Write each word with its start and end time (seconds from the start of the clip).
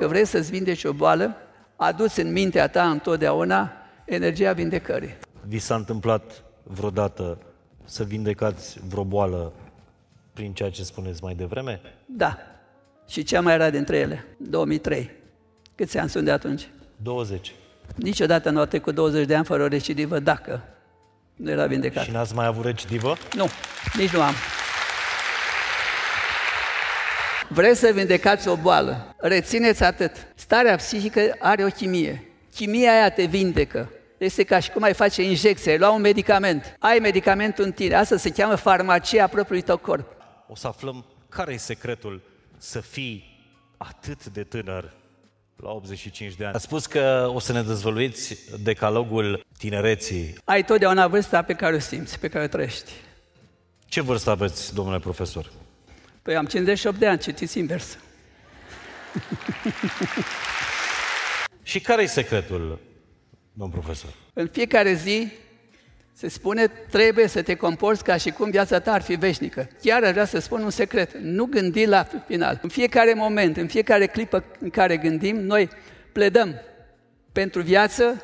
dacă 0.00 0.12
vrei 0.12 0.26
să-ți 0.26 0.50
vindeci 0.50 0.84
o 0.84 0.92
boală, 0.92 1.36
aduți 1.76 2.20
în 2.20 2.32
mintea 2.32 2.68
ta 2.68 2.90
întotdeauna 2.90 3.72
energia 4.04 4.52
vindecării. 4.52 5.16
Vi 5.46 5.58
s-a 5.58 5.74
întâmplat 5.74 6.42
vreodată 6.62 7.38
să 7.84 8.04
vindecați 8.04 8.78
vreo 8.88 9.04
boală 9.04 9.52
prin 10.32 10.52
ceea 10.52 10.70
ce 10.70 10.82
spuneți 10.82 11.22
mai 11.22 11.34
devreme? 11.34 11.80
Da. 12.06 12.38
Și 13.08 13.22
cea 13.22 13.40
mai 13.40 13.56
rar 13.56 13.70
dintre 13.70 13.96
ele, 13.96 14.24
2003. 14.36 15.10
Câți 15.74 15.98
ani 15.98 16.08
sunt 16.08 16.24
de 16.24 16.30
atunci? 16.30 16.68
20. 17.02 17.54
Niciodată 17.94 18.50
nu 18.50 18.60
a 18.60 18.66
trecut 18.66 18.94
20 18.94 19.26
de 19.26 19.34
ani 19.34 19.44
fără 19.44 19.62
o 19.62 19.66
recidivă 19.66 20.18
dacă 20.18 20.62
nu 21.36 21.50
era 21.50 21.66
vindecat. 21.66 22.04
Și 22.04 22.10
n-ați 22.10 22.34
mai 22.34 22.46
avut 22.46 22.64
recidivă? 22.64 23.16
Nu, 23.36 23.46
nici 23.96 24.12
nu 24.12 24.22
am. 24.22 24.34
Vreți 27.52 27.80
să 27.80 27.90
vindecați 27.94 28.48
o 28.48 28.56
boală? 28.56 29.14
Rețineți 29.18 29.82
atât. 29.82 30.12
Starea 30.34 30.76
psihică 30.76 31.36
are 31.38 31.64
o 31.64 31.68
chimie. 31.68 32.28
Chimia 32.54 32.92
aia 32.92 33.10
te 33.10 33.24
vindecă. 33.24 33.90
Este 34.18 34.44
ca 34.44 34.58
și 34.58 34.70
cum 34.70 34.82
ai 34.82 34.94
face 34.94 35.22
injecție, 35.22 35.70
ai 35.70 35.78
lua 35.78 35.90
un 35.90 36.00
medicament. 36.00 36.76
Ai 36.78 36.98
medicamentul 36.98 37.64
în 37.64 37.72
tine. 37.72 37.94
Asta 37.94 38.16
se 38.16 38.30
cheamă 38.30 38.54
farmacia 38.54 39.26
propriului 39.26 39.64
tău 39.64 39.76
corp. 39.76 40.12
O 40.48 40.54
să 40.54 40.66
aflăm 40.66 41.04
care 41.28 41.52
e 41.52 41.56
secretul 41.56 42.22
să 42.58 42.80
fii 42.80 43.44
atât 43.76 44.26
de 44.26 44.42
tânăr 44.42 44.92
la 45.56 45.70
85 45.70 46.34
de 46.34 46.44
ani. 46.44 46.54
Ați 46.54 46.64
spus 46.64 46.86
că 46.86 47.30
o 47.34 47.38
să 47.38 47.52
ne 47.52 47.62
dezvăluiți 47.62 48.38
decalogul 48.62 49.46
tinereții. 49.58 50.34
Ai 50.44 50.64
totdeauna 50.64 51.06
vârsta 51.06 51.42
pe 51.42 51.54
care 51.54 51.74
o 51.74 51.78
simți, 51.78 52.18
pe 52.18 52.28
care 52.28 52.44
o 52.44 52.48
trăiești. 52.48 52.90
Ce 53.86 54.00
vârstă 54.00 54.30
aveți, 54.30 54.74
domnule 54.74 54.98
profesor? 54.98 55.50
Păi 56.22 56.36
am 56.36 56.46
58 56.46 56.98
de 56.98 57.06
ani, 57.06 57.18
citiți 57.18 57.58
invers. 57.58 57.98
Și 61.62 61.80
care 61.80 62.02
e 62.02 62.06
secretul, 62.06 62.80
domn 63.52 63.70
profesor? 63.70 64.14
În 64.32 64.48
fiecare 64.52 64.92
zi 64.92 65.28
se 66.12 66.28
spune, 66.28 66.66
trebuie 66.66 67.26
să 67.26 67.42
te 67.42 67.54
comporți 67.54 68.04
ca 68.04 68.16
și 68.16 68.30
cum 68.30 68.50
viața 68.50 68.80
ta 68.80 68.92
ar 68.92 69.02
fi 69.02 69.14
veșnică. 69.14 69.68
Chiar 69.82 70.04
aș 70.04 70.10
vrea 70.10 70.24
să 70.24 70.38
spun 70.38 70.62
un 70.62 70.70
secret, 70.70 71.16
nu 71.16 71.44
gândi 71.44 71.86
la 71.86 72.08
final. 72.26 72.58
În 72.62 72.68
fiecare 72.68 73.14
moment, 73.14 73.56
în 73.56 73.66
fiecare 73.66 74.06
clipă 74.06 74.44
în 74.58 74.70
care 74.70 74.96
gândim, 74.96 75.36
noi 75.36 75.68
pledăm 76.12 76.54
pentru 77.32 77.62
viață, 77.62 78.22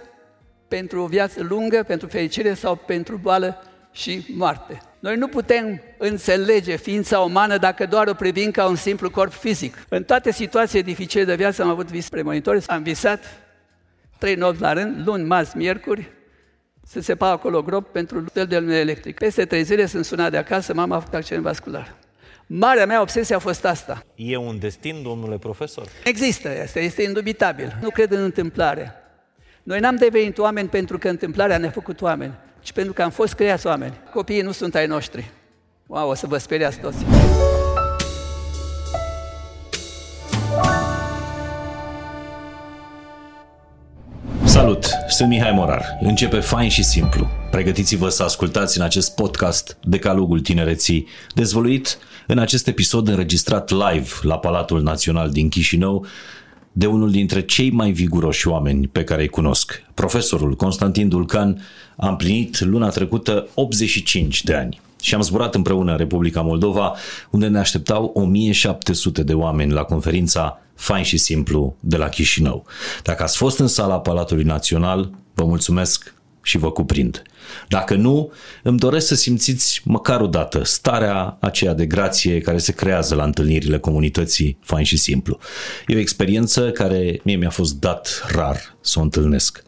pentru 0.69 1.03
o 1.03 1.07
viață 1.07 1.43
lungă, 1.43 1.83
pentru 1.83 2.09
fericire 2.09 2.55
sau 2.55 2.77
pentru 2.77 3.17
boală 3.17 3.63
și 3.93 4.27
moarte. 4.29 4.81
Noi 5.07 5.17
nu 5.17 5.29
putem 5.29 5.83
înțelege 5.99 6.77
ființa 6.77 7.19
umană 7.19 7.57
dacă 7.57 7.87
doar 7.87 8.07
o 8.07 8.15
privim 8.15 8.51
ca 8.51 8.67
un 8.67 8.75
simplu 8.75 9.11
corp 9.11 9.33
fizic. 9.33 9.85
În 9.89 10.05
toate 10.05 10.33
situațiile 10.33 10.83
dificile 10.83 11.25
de 11.25 11.35
viață 11.35 11.63
am 11.63 11.69
avut 11.69 11.91
vis 11.91 12.09
premonitori, 12.09 12.67
am 12.67 12.83
visat 12.83 13.25
trei 14.19 14.35
nopți 14.35 14.61
la 14.61 14.73
rând, 14.73 15.07
luni, 15.07 15.25
marți, 15.25 15.57
miercuri, 15.57 16.11
se 16.87 17.01
sepa 17.01 17.29
acolo 17.29 17.63
grob 17.63 17.85
pentru 17.85 18.21
tel 18.21 18.47
de 18.47 18.59
lumină 18.59 18.77
electric. 18.77 19.19
Peste 19.19 19.45
trei 19.45 19.63
zile 19.63 19.87
sunt 19.87 20.05
sunat 20.05 20.31
de 20.31 20.37
acasă, 20.37 20.75
mama 20.75 20.97
a 20.97 20.99
făcut 20.99 21.15
accident 21.15 21.43
vascular. 21.43 21.95
Marea 22.47 22.87
mea 22.87 23.01
obsesie 23.01 23.35
a 23.35 23.39
fost 23.39 23.65
asta. 23.65 24.03
E 24.15 24.37
un 24.37 24.59
destin, 24.59 25.03
domnule 25.03 25.39
profesor? 25.39 25.87
Există, 26.05 26.49
este, 26.63 26.81
este 26.81 27.03
indubitabil. 27.03 27.79
Nu 27.83 27.91
cred 27.91 28.11
în 28.11 28.23
întâmplare. 28.23 28.95
Noi 29.63 29.81
n-am 29.81 29.97
devenit 29.97 30.39
oameni 30.39 30.69
pentru 30.69 30.99
că 30.99 31.09
întâmplarea 31.09 31.59
ne-a 31.59 31.71
făcut 31.71 32.01
oameni, 32.01 32.35
ci 32.67 32.73
pentru 32.73 32.93
că 32.93 33.03
am 33.03 33.11
fost 33.11 33.35
creați 33.35 33.67
oameni. 33.67 33.95
Copiii 34.13 34.41
nu 34.41 34.53
sunt 34.53 34.75
ai 34.75 34.87
noștri. 34.87 35.31
Wow, 35.87 36.09
o 36.09 36.15
să 36.15 36.27
vă 36.27 36.39
speriați 36.39 36.79
toți. 36.79 36.97
Salut, 44.45 44.87
sunt 45.09 45.29
Mihai 45.29 45.53
Morar. 45.53 45.99
Începe 46.01 46.41
fain 46.41 46.69
și 46.69 46.83
simplu. 46.83 47.29
Pregătiți-vă 47.51 48.09
să 48.09 48.23
ascultați 48.23 48.79
în 48.79 48.85
acest 48.85 49.15
podcast 49.15 49.77
Decalogul 49.83 50.41
Tinereții, 50.41 51.09
dezvoluit 51.35 51.99
în 52.27 52.39
acest 52.39 52.67
episod 52.67 53.09
înregistrat 53.09 53.71
live 53.71 54.11
la 54.23 54.39
Palatul 54.39 54.83
Național 54.83 55.31
din 55.31 55.49
Chișinău 55.49 56.07
de 56.79 56.87
unul 56.87 57.11
dintre 57.11 57.43
cei 57.43 57.71
mai 57.71 57.91
viguroși 57.91 58.49
oameni 58.49 58.87
pe 58.87 59.05
care 59.05 59.23
îi 59.23 59.29
cunosc. 59.29 59.83
Profesorul 59.95 60.55
Constantin 60.55 61.09
Dulcan 61.09 61.63
a 61.97 62.09
împlinit 62.09 62.61
luna 62.61 62.89
trecută 62.89 63.49
85 63.55 64.45
de 64.45 64.55
ani 64.55 64.81
și 65.01 65.15
am 65.15 65.21
zburat 65.21 65.55
împreună 65.55 65.91
în 65.91 65.97
Republica 65.97 66.41
Moldova, 66.41 66.95
unde 67.31 67.47
ne 67.47 67.59
așteptau 67.59 68.11
1700 68.15 69.23
de 69.23 69.35
oameni 69.35 69.73
la 69.73 69.83
conferința 69.83 70.61
Fain 70.75 71.05
și 71.05 71.17
Simplu 71.17 71.77
de 71.81 71.97
la 71.97 72.09
Chișinău. 72.09 72.65
Dacă 73.03 73.23
ați 73.23 73.37
fost 73.37 73.59
în 73.59 73.67
sala 73.67 74.01
Palatului 74.01 74.45
Național, 74.45 75.11
vă 75.35 75.45
mulțumesc 75.45 76.15
și 76.43 76.59
vă 76.59 76.71
cuprind. 76.71 77.23
Dacă 77.69 77.95
nu, 77.95 78.33
îmi 78.63 78.79
doresc 78.79 79.07
să 79.07 79.15
simțiți 79.15 79.81
măcar 79.85 80.21
o 80.21 80.27
dată 80.27 80.65
starea 80.65 81.37
aceea 81.41 81.75
de 81.75 81.87
grație 81.87 82.41
care 82.41 82.59
se 82.59 82.73
creează 82.73 83.15
la 83.15 83.25
întâlnirile 83.25 83.79
comunității 83.79 84.59
fain 84.61 84.85
și 84.85 84.97
simplu. 84.97 85.39
E 85.87 85.97
o 85.97 85.99
experiență 85.99 86.71
care 86.71 87.21
mie 87.23 87.37
mi-a 87.37 87.51
fost 87.51 87.75
dat 87.81 88.27
rar 88.29 88.77
să 88.81 88.99
o 88.99 89.03
întâlnesc. 89.03 89.63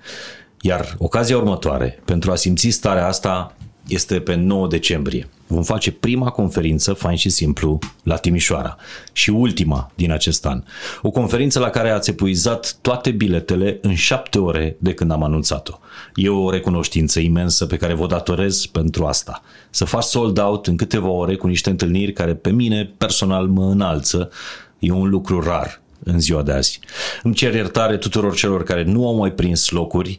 Iar 0.60 0.94
ocazia 0.98 1.36
următoare, 1.36 2.02
pentru 2.04 2.30
a 2.30 2.34
simți 2.34 2.68
starea 2.68 3.06
asta, 3.06 3.56
este 3.88 4.20
pe 4.20 4.34
9 4.34 4.66
decembrie. 4.66 5.28
Vom 5.46 5.62
face 5.62 5.92
prima 5.92 6.30
conferință, 6.30 6.92
fain 6.92 7.16
și 7.16 7.28
simplu, 7.28 7.78
la 8.02 8.16
Timișoara 8.16 8.76
și 9.12 9.30
ultima 9.30 9.90
din 9.94 10.12
acest 10.12 10.46
an. 10.46 10.62
O 11.02 11.10
conferință 11.10 11.58
la 11.58 11.70
care 11.70 11.90
ați 11.90 12.10
epuizat 12.10 12.76
toate 12.80 13.10
biletele 13.10 13.78
în 13.82 13.94
șapte 13.94 14.38
ore 14.38 14.76
de 14.78 14.94
când 14.94 15.10
am 15.10 15.22
anunțat-o. 15.22 15.78
E 16.20 16.28
o 16.28 16.50
recunoștință 16.50 17.20
imensă 17.20 17.66
pe 17.66 17.76
care 17.76 17.94
vă 17.94 18.06
datorez 18.06 18.66
pentru 18.66 19.06
asta. 19.06 19.42
Să 19.70 19.84
faci 19.84 20.02
sold 20.02 20.38
out 20.38 20.66
în 20.66 20.76
câteva 20.76 21.08
ore 21.08 21.36
cu 21.36 21.46
niște 21.46 21.70
întâlniri 21.70 22.12
care 22.12 22.34
pe 22.34 22.50
mine 22.50 22.90
personal 22.96 23.46
mă 23.46 23.64
înalță 23.64 24.30
e 24.78 24.90
un 24.90 25.08
lucru 25.08 25.40
rar 25.40 25.80
în 26.04 26.20
ziua 26.20 26.42
de 26.42 26.52
azi. 26.52 26.80
Îmi 27.22 27.34
cer 27.34 27.54
iertare 27.54 27.96
tuturor 27.96 28.34
celor 28.34 28.62
care 28.62 28.82
nu 28.84 29.06
au 29.06 29.14
mai 29.14 29.32
prins 29.32 29.70
locuri, 29.70 30.18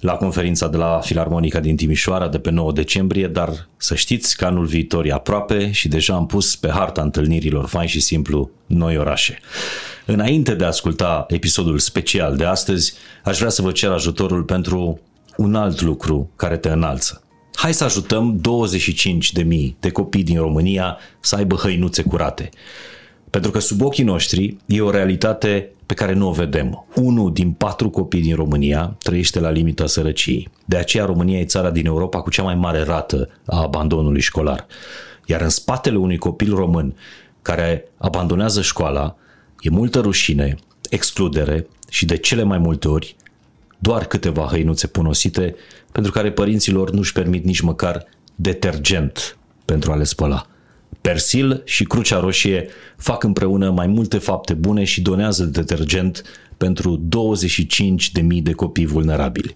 la 0.00 0.12
conferința 0.12 0.68
de 0.68 0.76
la 0.76 1.00
Filarmonica 1.02 1.60
din 1.60 1.76
Timișoara 1.76 2.28
de 2.28 2.38
pe 2.38 2.50
9 2.50 2.72
decembrie, 2.72 3.26
dar 3.26 3.68
să 3.76 3.94
știți 3.94 4.36
că 4.36 4.44
anul 4.44 4.66
viitor 4.66 5.04
e 5.04 5.12
aproape 5.12 5.70
și 5.70 5.88
deja 5.88 6.14
am 6.14 6.26
pus 6.26 6.56
pe 6.56 6.68
harta 6.68 7.02
întâlnirilor 7.02 7.66
fain 7.66 7.88
și 7.88 8.00
simplu 8.00 8.50
noi 8.66 8.96
orașe. 8.96 9.38
Înainte 10.04 10.54
de 10.54 10.64
a 10.64 10.66
asculta 10.66 11.26
episodul 11.28 11.78
special 11.78 12.36
de 12.36 12.44
astăzi, 12.44 12.94
aș 13.24 13.38
vrea 13.38 13.50
să 13.50 13.62
vă 13.62 13.72
cer 13.72 13.90
ajutorul 13.90 14.42
pentru 14.42 15.00
un 15.36 15.54
alt 15.54 15.80
lucru 15.80 16.30
care 16.36 16.56
te 16.56 16.68
înalță. 16.68 17.22
Hai 17.54 17.74
să 17.74 17.84
ajutăm 17.84 18.40
25.000 19.42 19.74
de 19.80 19.90
copii 19.90 20.22
din 20.22 20.38
România 20.38 20.98
să 21.20 21.36
aibă 21.36 21.54
hăinuțe 21.54 22.02
curate. 22.02 22.48
Pentru 23.30 23.50
că 23.50 23.58
sub 23.58 23.82
ochii 23.82 24.04
noștri 24.04 24.56
e 24.66 24.80
o 24.80 24.90
realitate 24.90 25.70
pe 25.86 25.94
care 25.94 26.12
nu 26.12 26.28
o 26.28 26.32
vedem. 26.32 26.86
Unul 26.94 27.32
din 27.32 27.52
patru 27.52 27.90
copii 27.90 28.20
din 28.20 28.34
România 28.34 28.96
trăiește 29.02 29.40
la 29.40 29.50
limita 29.50 29.86
sărăciei. 29.86 30.48
De 30.64 30.76
aceea 30.76 31.04
România 31.04 31.38
e 31.38 31.44
țara 31.44 31.70
din 31.70 31.86
Europa 31.86 32.20
cu 32.20 32.30
cea 32.30 32.42
mai 32.42 32.54
mare 32.54 32.82
rată 32.82 33.28
a 33.46 33.62
abandonului 33.62 34.20
școlar. 34.20 34.66
Iar 35.26 35.40
în 35.40 35.48
spatele 35.48 35.96
unui 35.96 36.16
copil 36.16 36.54
român 36.54 36.96
care 37.42 37.88
abandonează 37.98 38.62
școala 38.62 39.16
e 39.60 39.70
multă 39.70 40.00
rușine, 40.00 40.56
excludere 40.90 41.66
și 41.88 42.04
de 42.04 42.16
cele 42.16 42.42
mai 42.42 42.58
multe 42.58 42.88
ori 42.88 43.16
doar 43.86 44.04
câteva 44.06 44.46
hăinuțe 44.50 44.86
punosite 44.86 45.54
pentru 45.92 46.12
care 46.12 46.32
părinților 46.32 46.90
nu-și 46.90 47.12
permit 47.12 47.44
nici 47.44 47.60
măcar 47.60 48.06
detergent 48.34 49.38
pentru 49.64 49.92
a 49.92 49.96
le 49.96 50.04
spăla. 50.04 50.46
Persil 51.00 51.62
și 51.64 51.84
Crucea 51.84 52.20
Roșie 52.20 52.68
fac 52.96 53.22
împreună 53.22 53.70
mai 53.70 53.86
multe 53.86 54.18
fapte 54.18 54.54
bune 54.54 54.84
și 54.84 55.00
donează 55.00 55.44
detergent 55.44 56.22
pentru 56.56 57.08
25.000 57.08 58.42
de 58.42 58.52
copii 58.52 58.86
vulnerabili. 58.86 59.54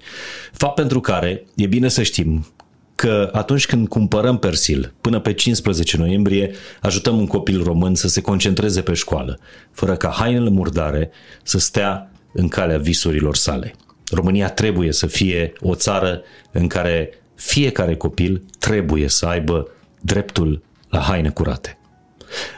Fapt 0.52 0.74
pentru 0.74 1.00
care 1.00 1.44
e 1.56 1.66
bine 1.66 1.88
să 1.88 2.02
știm 2.02 2.46
că 2.94 3.30
atunci 3.32 3.66
când 3.66 3.88
cumpărăm 3.88 4.38
persil, 4.38 4.92
până 5.00 5.20
pe 5.20 5.32
15 5.32 5.96
noiembrie, 5.96 6.50
ajutăm 6.80 7.18
un 7.18 7.26
copil 7.26 7.62
român 7.62 7.94
să 7.94 8.08
se 8.08 8.20
concentreze 8.20 8.80
pe 8.80 8.94
școală, 8.94 9.38
fără 9.72 9.96
ca 9.96 10.08
hainele 10.08 10.50
murdare 10.50 11.10
să 11.42 11.58
stea 11.58 12.10
în 12.32 12.48
calea 12.48 12.78
visurilor 12.78 13.36
sale. 13.36 13.74
România 14.10 14.48
trebuie 14.48 14.92
să 14.92 15.06
fie 15.06 15.52
o 15.60 15.74
țară 15.74 16.22
în 16.52 16.66
care 16.66 17.10
fiecare 17.34 17.96
copil 17.96 18.44
trebuie 18.58 19.08
să 19.08 19.26
aibă 19.26 19.68
dreptul 20.00 20.62
la 20.88 21.00
haine 21.00 21.30
curate. 21.30 21.78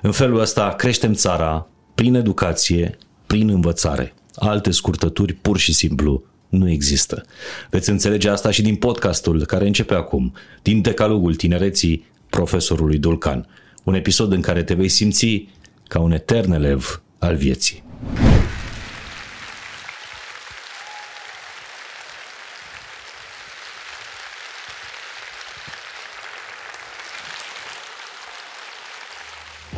În 0.03 0.13
felul 0.13 0.41
ăsta 0.41 0.69
creștem 0.69 1.13
țara 1.13 1.67
prin 1.95 2.15
educație, 2.15 2.99
prin 3.27 3.49
învățare. 3.49 4.15
Alte 4.35 4.71
scurtături 4.71 5.33
pur 5.33 5.59
și 5.59 5.73
simplu 5.73 6.23
nu 6.49 6.71
există. 6.71 7.23
Veți 7.71 7.91
înțelege 7.91 8.29
asta 8.29 8.51
și 8.51 8.63
din 8.63 8.77
podcastul 8.77 9.45
care 9.45 9.67
începe 9.67 9.95
acum, 9.95 10.33
din 10.63 10.81
decalogul 10.81 11.35
tinereții 11.35 12.11
profesorului 12.31 12.99
Dulcan. 12.99 13.47
Un 13.85 13.95
episod 13.95 14.33
în 14.33 14.41
care 14.41 14.63
te 14.63 14.75
vei 14.75 14.89
simți 14.89 15.49
ca 15.89 16.01
un 16.01 16.13
etern 16.13 16.53
elev 16.53 17.03
al 17.19 17.37
vieții. 17.37 17.83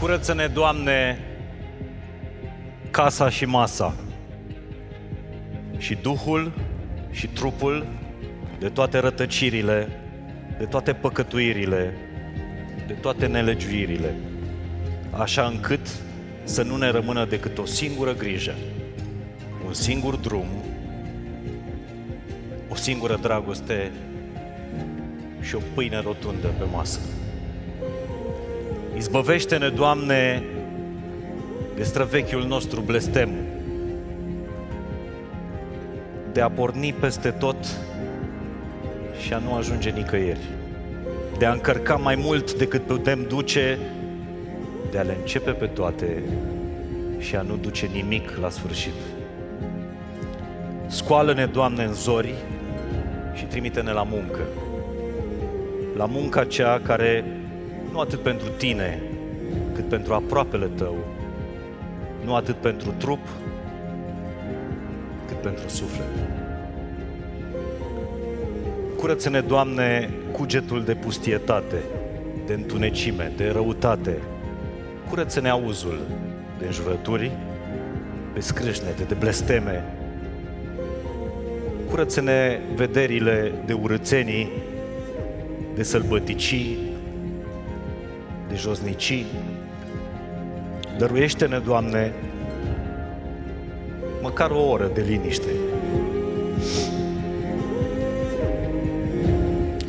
Curăță-ne, 0.05 0.47
Doamne, 0.47 1.19
casa 2.91 3.29
și 3.29 3.45
masa 3.45 3.95
și 5.79 5.95
Duhul 5.95 6.53
și 7.11 7.27
trupul 7.27 7.87
de 8.59 8.69
toate 8.69 8.99
rătăcirile, 8.99 9.89
de 10.59 10.65
toate 10.65 10.93
păcătuirile, 10.93 11.95
de 12.87 12.93
toate 12.93 13.27
nelegiuirile, 13.27 14.15
așa 15.11 15.45
încât 15.45 15.87
să 16.45 16.63
nu 16.63 16.77
ne 16.77 16.91
rămână 16.91 17.25
decât 17.25 17.59
o 17.59 17.65
singură 17.65 18.15
grijă, 18.15 18.55
un 19.67 19.73
singur 19.73 20.17
drum, 20.17 20.47
o 22.69 22.75
singură 22.75 23.19
dragoste 23.23 23.93
și 25.41 25.55
o 25.55 25.61
pâine 25.75 26.01
rotundă 26.01 26.47
pe 26.47 26.65
masă. 26.73 27.01
Izbăvește-ne, 28.97 29.69
Doamne, 29.69 30.45
de 31.75 31.83
străvechiul 31.83 32.45
nostru 32.47 32.81
blestem, 32.81 33.31
de 36.33 36.41
a 36.41 36.51
porni 36.51 36.93
peste 36.93 37.31
tot 37.31 37.57
și 39.21 39.33
a 39.33 39.39
nu 39.39 39.55
ajunge 39.55 39.91
nicăieri, 39.91 40.49
de 41.39 41.45
a 41.45 41.53
încărca 41.53 41.95
mai 41.95 42.15
mult 42.15 42.55
decât 42.55 42.83
putem 42.83 43.25
duce, 43.29 43.79
de 44.91 44.99
a 44.99 45.03
le 45.03 45.17
începe 45.21 45.51
pe 45.51 45.67
toate 45.67 46.23
și 47.19 47.37
a 47.37 47.43
nu 47.43 47.57
duce 47.57 47.87
nimic 47.93 48.37
la 48.41 48.51
sfârșit. 48.51 48.95
Scoală-ne, 50.87 51.47
Doamne, 51.47 51.85
în 51.85 51.93
zori 51.93 52.35
și 53.35 53.45
trimite-ne 53.45 53.93
la 53.93 54.03
muncă. 54.03 54.41
La 55.97 56.05
munca 56.05 56.45
cea 56.45 56.81
care 56.81 57.25
nu 57.95 58.01
atât 58.01 58.21
pentru 58.21 58.49
tine, 58.49 59.03
cât 59.75 59.89
pentru 59.89 60.15
aproapele 60.15 60.67
tău, 60.67 60.97
nu 62.25 62.35
atât 62.35 62.57
pentru 62.57 62.95
trup, 62.99 63.29
cât 65.29 65.37
pentru 65.37 65.69
suflet. 65.69 66.07
Curăță-ne, 68.97 69.41
Doamne, 69.41 70.11
cugetul 70.33 70.85
de 70.85 70.95
pustietate, 70.95 71.77
de 72.47 72.53
întunecime, 72.53 73.33
de 73.37 73.51
răutate. 73.51 74.19
Curăță-ne 75.09 75.49
auzul 75.49 75.99
de 76.59 76.67
înjurături, 76.67 77.31
de 78.35 78.41
scrâșnete, 78.41 79.03
de 79.03 79.15
blesteme. 79.15 79.85
Curăță-ne 81.91 82.61
vederile 82.75 83.53
de 83.67 83.73
urățenii, 83.73 84.51
de 85.75 85.83
sălbăticii, 85.83 86.93
de 88.55 88.61
josnicii. 88.61 89.27
Dăruiește-ne, 90.99 91.59
Doamne, 91.59 92.13
măcar 94.23 94.51
o 94.51 94.69
oră 94.69 94.91
de 94.95 95.01
liniște. 95.01 95.49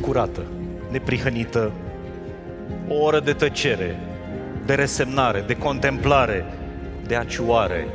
Curată, 0.00 0.42
neprihănită, 0.90 1.72
o 2.88 2.94
oră 2.94 3.20
de 3.20 3.32
tăcere, 3.32 3.98
de 4.64 4.74
resemnare, 4.74 5.44
de 5.46 5.56
contemplare, 5.56 6.44
de 7.06 7.14
acioare, 7.14 7.86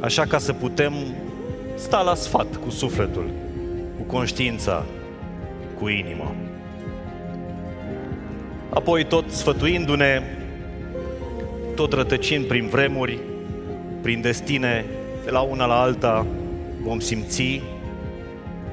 așa 0.00 0.22
ca 0.22 0.38
să 0.38 0.52
putem 0.52 0.92
sta 1.74 2.00
la 2.02 2.14
sfat 2.14 2.56
cu 2.56 2.70
sufletul, 2.70 3.30
cu 3.96 4.02
conștiința, 4.02 4.84
cu 5.78 5.88
inima. 5.88 6.47
Apoi 8.78 9.04
tot 9.04 9.30
sfătuindu-ne, 9.30 10.22
tot 11.74 11.92
rătăcind 11.92 12.44
prin 12.44 12.68
vremuri, 12.68 13.18
prin 14.02 14.20
destine, 14.20 14.84
de 15.24 15.30
la 15.30 15.40
una 15.40 15.66
la 15.66 15.80
alta, 15.80 16.26
vom 16.82 16.98
simți 16.98 17.62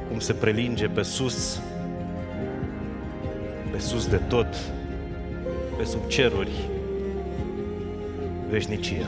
cum 0.09 0.19
se 0.19 0.33
prelinge 0.33 0.87
pe 0.87 1.01
sus, 1.01 1.61
pe 3.71 3.79
sus 3.79 4.07
de 4.07 4.19
tot, 4.27 4.55
pe 5.77 5.83
sub 5.83 6.07
ceruri, 6.07 6.51
veșnicia. 8.49 9.07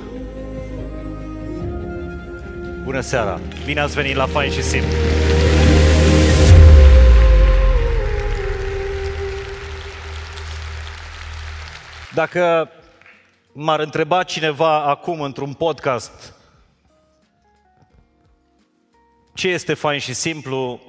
Bună 2.83 2.99
seara! 2.99 3.39
Bine 3.65 3.79
ați 3.79 3.95
venit 3.95 4.15
la 4.15 4.25
Fain 4.25 4.51
și 4.51 4.61
Simplu! 4.61 5.36
Dacă 12.17 12.69
m-ar 13.53 13.79
întreba 13.79 14.23
cineva 14.23 14.83
acum 14.83 15.21
într-un 15.21 15.53
podcast 15.53 16.33
ce 19.33 19.47
este 19.47 19.73
fain 19.73 19.99
și 19.99 20.13
simplu, 20.13 20.81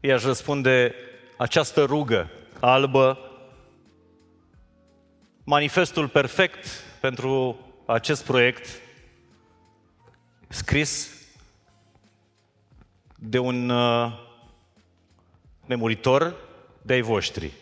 i-aș 0.00 0.24
răspunde 0.24 0.94
această 1.36 1.84
rugă 1.84 2.30
albă, 2.60 3.18
manifestul 5.44 6.08
perfect 6.08 6.66
pentru 7.00 7.58
acest 7.86 8.24
proiect, 8.24 8.68
scris 10.48 11.10
de 13.18 13.38
un 13.38 13.68
uh, 13.68 14.12
nemuritor 15.64 16.34
de 16.82 16.92
ai 16.92 17.00
voștri. 17.00 17.61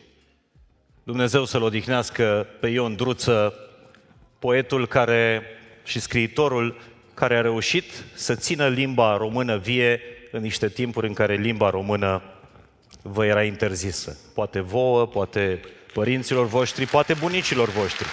Dumnezeu 1.03 1.45
să-l 1.45 1.63
odihnească 1.63 2.47
pe 2.61 2.69
Ion 2.69 2.97
Druță, 2.97 3.55
poetul 4.39 4.87
care 4.87 5.43
și 5.85 6.01
scriitorul 6.01 6.81
care 7.15 7.37
a 7.37 7.41
reușit 7.41 8.05
să 8.15 8.35
țină 8.35 8.69
limba 8.69 9.17
română 9.17 9.57
vie 9.57 10.01
în 10.31 10.43
niște 10.43 10.69
timpuri 10.69 11.07
în 11.07 11.13
care 11.13 11.35
limba 11.35 11.71
română 11.71 12.23
vă 13.03 13.25
era 13.25 13.43
interzisă. 13.43 14.19
Poate 14.35 14.61
vouă, 14.61 15.07
poate 15.07 15.61
părinților 15.93 16.47
voștri, 16.47 16.87
poate 16.87 17.15
bunicilor 17.15 17.69
voștri. 17.69 18.07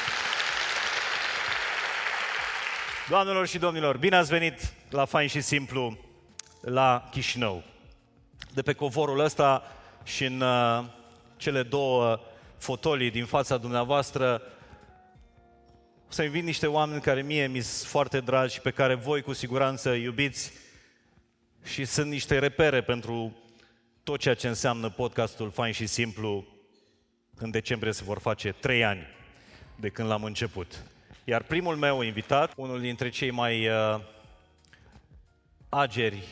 Doamnelor 3.10 3.48
și 3.48 3.58
domnilor, 3.58 3.98
bine 3.98 4.16
ați 4.16 4.30
venit 4.30 4.74
la 4.90 5.06
Fain 5.06 5.28
și 5.28 5.42
Simplu 5.42 5.98
la 6.62 7.08
Chișinău. 7.12 7.64
De 8.54 8.62
pe 8.62 8.74
covorul 8.74 9.20
ăsta 9.20 9.64
și 10.04 10.26
în 10.26 10.42
uh, 10.42 10.84
cele 11.38 11.64
două 11.64 12.20
fotolii 12.58 13.12
din 13.12 13.26
fața 13.26 13.58
dumneavoastră, 13.58 14.42
o 16.08 16.12
să 16.12 16.24
invit 16.24 16.44
niște 16.44 16.68
oameni 16.68 17.02
care 17.02 17.22
mie 17.22 17.48
mi 17.48 17.60
sunt 17.60 17.90
foarte 17.90 18.20
dragi 18.20 18.54
și 18.54 18.62
pe 18.62 18.72
care 18.72 18.94
voi 18.94 19.22
cu 19.22 19.34
siguranță 19.34 19.90
iubiți 19.90 20.52
și 21.64 21.86
sunt 21.86 22.10
niște 22.10 22.40
repere 22.40 22.82
pentru 22.82 23.38
tot 24.04 24.20
ceea 24.20 24.34
ce 24.34 24.48
înseamnă 24.48 24.90
podcastul 24.90 25.52
Fain 25.52 25.74
și 25.74 25.86
Simplu. 25.86 26.46
În 27.36 27.52
decembrie 27.52 27.92
se 27.92 28.04
vor 28.04 28.20
face 28.20 28.52
trei 28.52 28.84
ani 28.84 29.08
de 29.76 29.90
când 29.90 30.08
l-am 30.08 30.24
început. 30.24 30.84
Iar 31.24 31.44
primul 31.44 31.76
meu 31.76 32.02
invitat, 32.02 32.54
unul 32.56 32.80
dintre 32.80 33.10
cei 33.10 33.32
mai 33.32 33.68
uh, 33.68 34.00
ageri, 35.70 36.24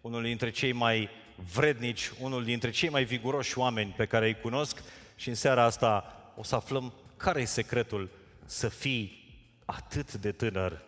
unul 0.00 0.22
dintre 0.22 0.50
cei 0.50 0.72
mai 0.72 1.08
vrednici, 1.52 2.10
unul 2.20 2.44
dintre 2.44 2.70
cei 2.70 2.88
mai 2.88 3.04
viguroși 3.04 3.58
oameni 3.58 3.94
pe 3.96 4.06
care 4.06 4.26
îi 4.26 4.40
cunosc 4.40 4.82
și 5.16 5.28
în 5.28 5.34
seara 5.34 5.62
asta 5.62 6.14
o 6.36 6.42
să 6.42 6.54
aflăm 6.54 6.92
care 7.16 7.40
e 7.40 7.44
secretul 7.44 8.10
să 8.44 8.68
fii 8.68 9.24
atât 9.64 10.12
de 10.12 10.32
tânăr 10.32 10.82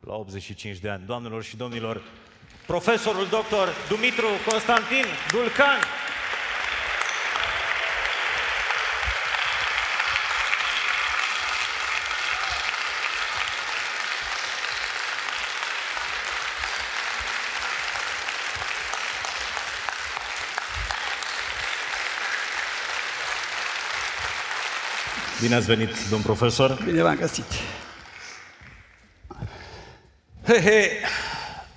la 0.00 0.14
85 0.14 0.78
de 0.78 0.88
ani. 0.88 1.06
Doamnelor 1.06 1.42
și 1.42 1.56
domnilor, 1.56 2.02
profesorul 2.66 3.26
doctor 3.28 3.68
Dumitru 3.88 4.26
Constantin 4.48 5.04
Dulcan. 5.30 5.78
Bine 25.40 25.54
ați 25.54 25.66
venit, 25.66 26.08
domn 26.10 26.22
profesor. 26.22 26.82
Bine 26.84 27.02
v-am 27.02 27.16
găsit. 27.16 27.44
He, 30.46 30.60
he. 30.60 30.88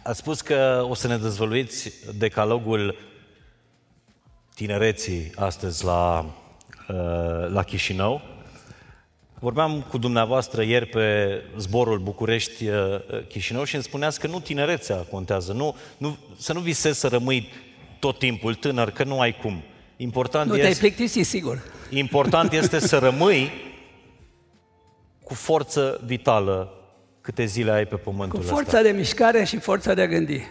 Ați 0.03 0.19
spus 0.19 0.41
că 0.41 0.85
o 0.89 0.93
să 0.93 1.07
ne 1.07 1.17
dezvăluiți 1.17 1.91
decalogul 2.17 2.97
tinereții 4.55 5.31
astăzi 5.35 5.83
la, 5.83 6.25
uh, 6.87 7.49
la 7.49 7.63
Chișinău. 7.63 8.21
Vorbeam 9.39 9.81
cu 9.81 9.97
dumneavoastră 9.97 10.63
ieri 10.63 10.85
pe 10.85 11.41
zborul 11.57 11.99
București-Chișinău 11.99 13.61
uh, 13.61 13.67
și 13.67 13.75
îmi 13.75 13.83
spuneați 13.83 14.19
că 14.19 14.27
nu 14.27 14.39
tinerețea 14.39 14.95
contează, 14.95 15.53
nu, 15.53 15.75
nu, 15.97 16.17
să 16.37 16.53
nu 16.53 16.59
visezi 16.59 16.99
să 16.99 17.07
rămâi 17.07 17.49
tot 17.99 18.19
timpul 18.19 18.55
tânăr, 18.55 18.91
că 18.91 19.03
nu 19.03 19.19
ai 19.19 19.37
cum. 19.37 19.63
Important 19.97 20.49
nu 20.49 20.55
este, 20.55 20.67
te-ai 20.67 20.79
plictisit, 20.79 21.25
sigur. 21.25 21.61
Important 21.89 22.51
este 22.51 22.79
să 22.79 22.97
rămâi 22.97 23.51
cu 25.23 25.33
cu 25.33 25.33
forță 25.33 26.01
vitală 26.05 26.73
câte 27.21 27.45
zile 27.45 27.71
ai 27.71 27.85
pe 27.85 27.95
pământul 27.95 28.37
Cu 28.39 28.43
ăsta. 28.43 28.53
forța 28.53 28.81
de 28.81 28.89
mișcare 28.89 29.43
și 29.43 29.59
forța 29.59 29.93
de 29.93 30.01
a 30.01 30.07
gândi. 30.07 30.41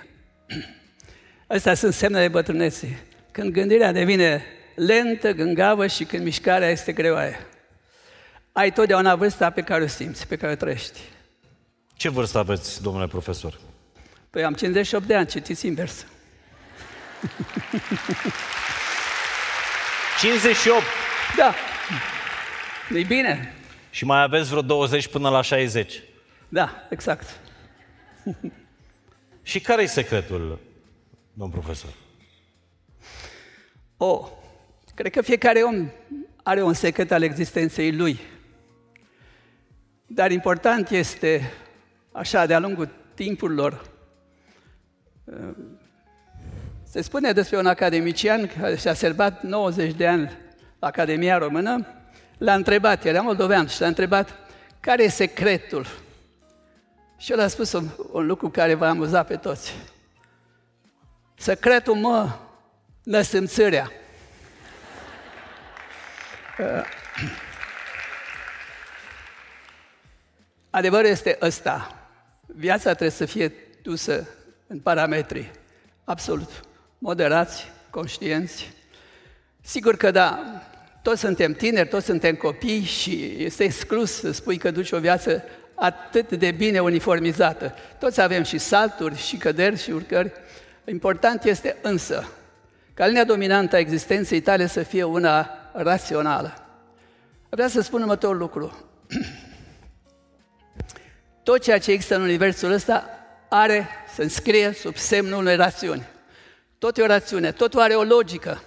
Astea 1.54 1.74
sunt 1.74 1.94
semnele 1.94 2.28
bătrâneții. 2.28 2.96
Când 3.30 3.52
gândirea 3.52 3.92
devine 3.92 4.44
lentă, 4.74 5.32
gângavă 5.32 5.86
și 5.86 6.04
când 6.04 6.24
mișcarea 6.24 6.68
este 6.68 6.92
greoaie. 6.92 7.46
Ai 8.52 8.72
totdeauna 8.72 9.14
vârsta 9.14 9.50
pe 9.50 9.62
care 9.62 9.82
o 9.82 9.86
simți, 9.86 10.26
pe 10.26 10.36
care 10.36 10.52
o 10.52 10.56
trăiești. 10.56 11.00
Ce 11.94 12.08
vârstă 12.08 12.38
aveți, 12.38 12.82
domnule 12.82 13.06
profesor? 13.06 13.60
Păi 14.30 14.44
am 14.44 14.54
58 14.54 15.06
de 15.06 15.14
ani, 15.14 15.26
citiți 15.26 15.66
invers. 15.66 16.06
58! 20.22 20.82
Da, 21.36 21.54
e 22.94 23.02
bine. 23.02 23.54
Și 23.90 24.04
mai 24.04 24.22
aveți 24.22 24.48
vreo 24.48 24.62
20 24.62 25.08
până 25.08 25.28
la 25.28 25.40
60. 25.40 26.02
Da, 26.48 26.86
exact. 26.90 27.40
Și 29.42 29.60
care 29.60 29.82
e 29.82 29.86
secretul, 29.86 30.58
domn 31.32 31.50
profesor? 31.50 31.90
O, 33.96 34.28
cred 34.94 35.12
că 35.12 35.22
fiecare 35.22 35.60
om 35.60 35.90
are 36.42 36.62
un 36.62 36.72
secret 36.72 37.12
al 37.12 37.22
existenței 37.22 37.92
lui. 37.92 38.20
Dar 40.06 40.30
important 40.30 40.90
este, 40.90 41.52
așa, 42.12 42.46
de-a 42.46 42.58
lungul 42.58 42.88
timpurilor, 43.14 43.90
se 46.92 47.00
spune 47.00 47.32
despre 47.32 47.58
un 47.58 47.66
academician 47.66 48.46
care 48.46 48.76
și-a 48.76 48.94
serbat 48.94 49.42
90 49.42 49.92
de 49.94 50.06
ani 50.06 50.38
la 50.78 50.86
Academia 50.86 51.38
Română, 51.38 51.86
l-a 52.38 52.54
întrebat, 52.54 53.04
era 53.04 53.20
moldovean, 53.20 53.66
și 53.66 53.80
l-a 53.80 53.86
întrebat 53.86 54.38
care 54.80 55.02
e 55.02 55.08
secretul. 55.08 55.86
Și 57.16 57.32
el 57.32 57.40
a 57.40 57.48
spus 57.48 57.72
un, 57.72 57.88
un 58.10 58.26
lucru 58.26 58.50
care 58.50 58.74
va 58.74 58.88
amuza 58.88 59.22
pe 59.22 59.36
toți. 59.36 59.74
Secretul, 61.34 61.94
mă, 61.94 62.38
năsâmțârea. 63.02 63.90
Adevărul 70.70 71.06
este 71.06 71.38
ăsta. 71.40 71.96
Viața 72.46 72.90
trebuie 72.90 73.10
să 73.10 73.24
fie 73.24 73.52
dusă 73.82 74.28
în 74.66 74.80
parametri 74.80 75.50
absolut 76.04 76.70
moderați, 77.02 77.70
conștienți. 77.90 78.72
Sigur 79.60 79.96
că 79.96 80.10
da, 80.10 80.42
toți 81.02 81.20
suntem 81.20 81.52
tineri, 81.52 81.88
toți 81.88 82.04
suntem 82.04 82.34
copii 82.34 82.82
și 82.82 83.34
este 83.38 83.64
exclus 83.64 84.12
să 84.12 84.32
spui 84.32 84.56
că 84.56 84.70
duci 84.70 84.92
o 84.92 84.98
viață 84.98 85.44
atât 85.74 86.32
de 86.32 86.50
bine 86.50 86.80
uniformizată. 86.80 87.74
Toți 87.98 88.20
avem 88.20 88.42
și 88.42 88.58
salturi, 88.58 89.16
și 89.16 89.36
căderi, 89.36 89.78
și 89.78 89.90
urcări. 89.90 90.32
Important 90.84 91.44
este 91.44 91.76
însă 91.82 92.28
ca 92.94 93.06
linia 93.06 93.24
dominantă 93.24 93.76
a 93.76 93.78
existenței 93.78 94.40
tale 94.40 94.66
să 94.66 94.82
fie 94.82 95.02
una 95.02 95.50
rațională. 95.72 96.54
Vreau 97.48 97.68
să 97.68 97.80
spun 97.80 98.00
următorul 98.00 98.36
lucru. 98.36 98.76
Tot 101.42 101.62
ceea 101.62 101.78
ce 101.78 101.90
există 101.90 102.14
în 102.14 102.22
universul 102.22 102.72
ăsta 102.72 103.04
are 103.48 103.88
să 104.14 104.22
înscrie 104.22 104.72
sub 104.72 104.96
semnul 104.96 105.38
unei 105.38 105.56
rațiuni. 105.56 106.10
Tot 106.82 106.98
e 106.98 107.02
o 107.02 107.06
rațiune, 107.06 107.52
totul 107.52 107.80
are 107.80 107.94
o 107.94 108.02
logică. 108.02 108.62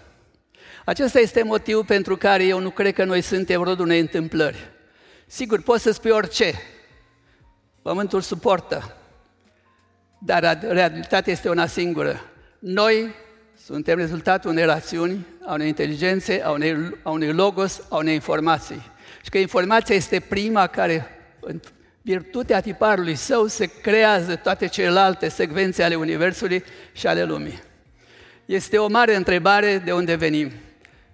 Acesta 0.86 1.20
este 1.20 1.44
motivul 1.44 1.86
pentru 1.86 2.18
care 2.18 2.44
eu 2.44 2.60
nu 2.60 2.70
cred 2.70 2.94
că 2.94 3.04
noi 3.04 3.22
suntem 3.22 3.62
rodul 3.62 3.86
unei 3.86 4.00
întâmplări. 4.00 4.72
Sigur, 5.26 5.62
poți 5.62 5.84
să 5.84 5.92
spui 5.92 6.12
orice. 6.12 6.54
Pământul 7.82 8.22
suportă. 8.22 8.96
Dar 10.20 10.60
realitatea 10.62 11.34
este 11.34 11.50
una 11.50 11.66
singură. 11.66 12.22
Noi 12.60 13.14
suntem 13.66 13.98
rezultatul 13.98 14.50
unei 14.50 14.66
rațiuni, 14.66 15.26
a 15.46 15.54
unei 15.54 15.68
inteligențe, 15.68 16.42
a 16.44 16.52
unei, 16.52 17.00
a 17.04 17.10
unei 17.10 17.34
logos, 17.34 17.82
a 17.90 17.96
unei 17.96 18.14
informații. 18.14 18.92
Și 19.24 19.30
că 19.30 19.38
informația 19.38 19.96
este 19.96 20.20
prima 20.20 20.68
care, 20.68 21.08
în 21.40 21.60
virtutea 22.02 22.62
tiparului 22.62 23.16
său, 23.16 23.48
se 23.48 23.66
creează 23.66 24.36
toate 24.36 24.68
celelalte 24.68 25.30
secvențe 25.30 25.84
ale 25.84 25.96
Universului 25.96 26.64
și 26.92 27.08
ale 27.08 27.24
lumii. 27.24 27.65
Este 28.46 28.78
o 28.78 28.88
mare 28.88 29.16
întrebare 29.16 29.78
de 29.78 29.94
unde 29.94 30.16
venim. 30.16 30.52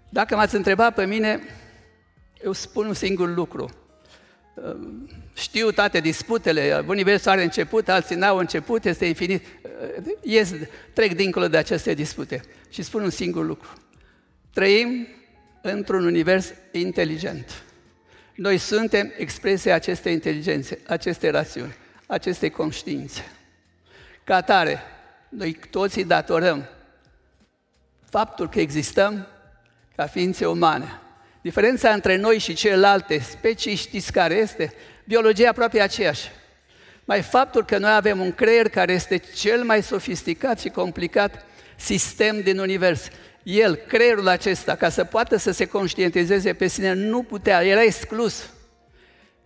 Dacă 0.09 0.35
m-ați 0.35 0.55
întrebat 0.55 0.93
pe 0.93 1.05
mine, 1.05 1.41
eu 2.43 2.51
spun 2.51 2.85
un 2.85 2.93
singur 2.93 3.35
lucru. 3.35 3.69
Știu 5.33 5.71
toate 5.71 5.99
disputele, 5.99 6.83
universul 6.87 7.31
are 7.31 7.43
început, 7.43 7.89
alții 7.89 8.15
n-au 8.15 8.37
început, 8.37 8.85
este 8.85 9.05
infinit. 9.05 9.45
Ies, 10.21 10.53
trec 10.93 11.15
dincolo 11.15 11.47
de 11.47 11.57
aceste 11.57 11.93
dispute 11.93 12.43
și 12.69 12.81
spun 12.81 13.03
un 13.03 13.09
singur 13.09 13.45
lucru. 13.45 13.73
Trăim 14.53 15.07
într-un 15.61 16.05
univers 16.05 16.53
inteligent. 16.71 17.63
Noi 18.35 18.57
suntem 18.57 19.13
expresia 19.17 19.75
acestei 19.75 20.13
inteligențe, 20.13 20.79
acestei 20.87 21.29
rațiuni, 21.29 21.75
acestei 22.05 22.49
conștiințe. 22.49 23.21
Ca 24.23 24.35
atare, 24.35 24.79
noi 25.29 25.59
toții 25.69 26.03
datorăm 26.03 26.69
faptul 28.11 28.49
că 28.49 28.59
existăm 28.59 29.27
ca 29.95 30.05
ființe 30.05 30.45
umane. 30.45 30.99
Diferența 31.41 31.89
între 31.89 32.15
noi 32.15 32.37
și 32.37 32.53
celelalte 32.53 33.19
specii, 33.19 33.75
știți 33.75 34.11
care 34.11 34.33
este? 34.33 34.73
Biologia 35.05 35.49
aproape 35.49 35.81
aceeași. 35.81 36.29
Mai 37.05 37.21
faptul 37.21 37.65
că 37.65 37.77
noi 37.77 37.93
avem 37.93 38.19
un 38.19 38.31
creier 38.33 38.69
care 38.69 38.93
este 38.93 39.17
cel 39.17 39.63
mai 39.63 39.83
sofisticat 39.83 40.59
și 40.59 40.69
complicat 40.69 41.45
sistem 41.75 42.41
din 42.41 42.59
univers. 42.59 43.07
El, 43.43 43.75
creierul 43.75 44.27
acesta, 44.27 44.75
ca 44.75 44.89
să 44.89 45.03
poată 45.03 45.35
să 45.35 45.51
se 45.51 45.65
conștientizeze 45.65 46.53
pe 46.53 46.67
sine, 46.67 46.93
nu 46.93 47.23
putea, 47.23 47.63
era 47.63 47.83
exclus 47.83 48.49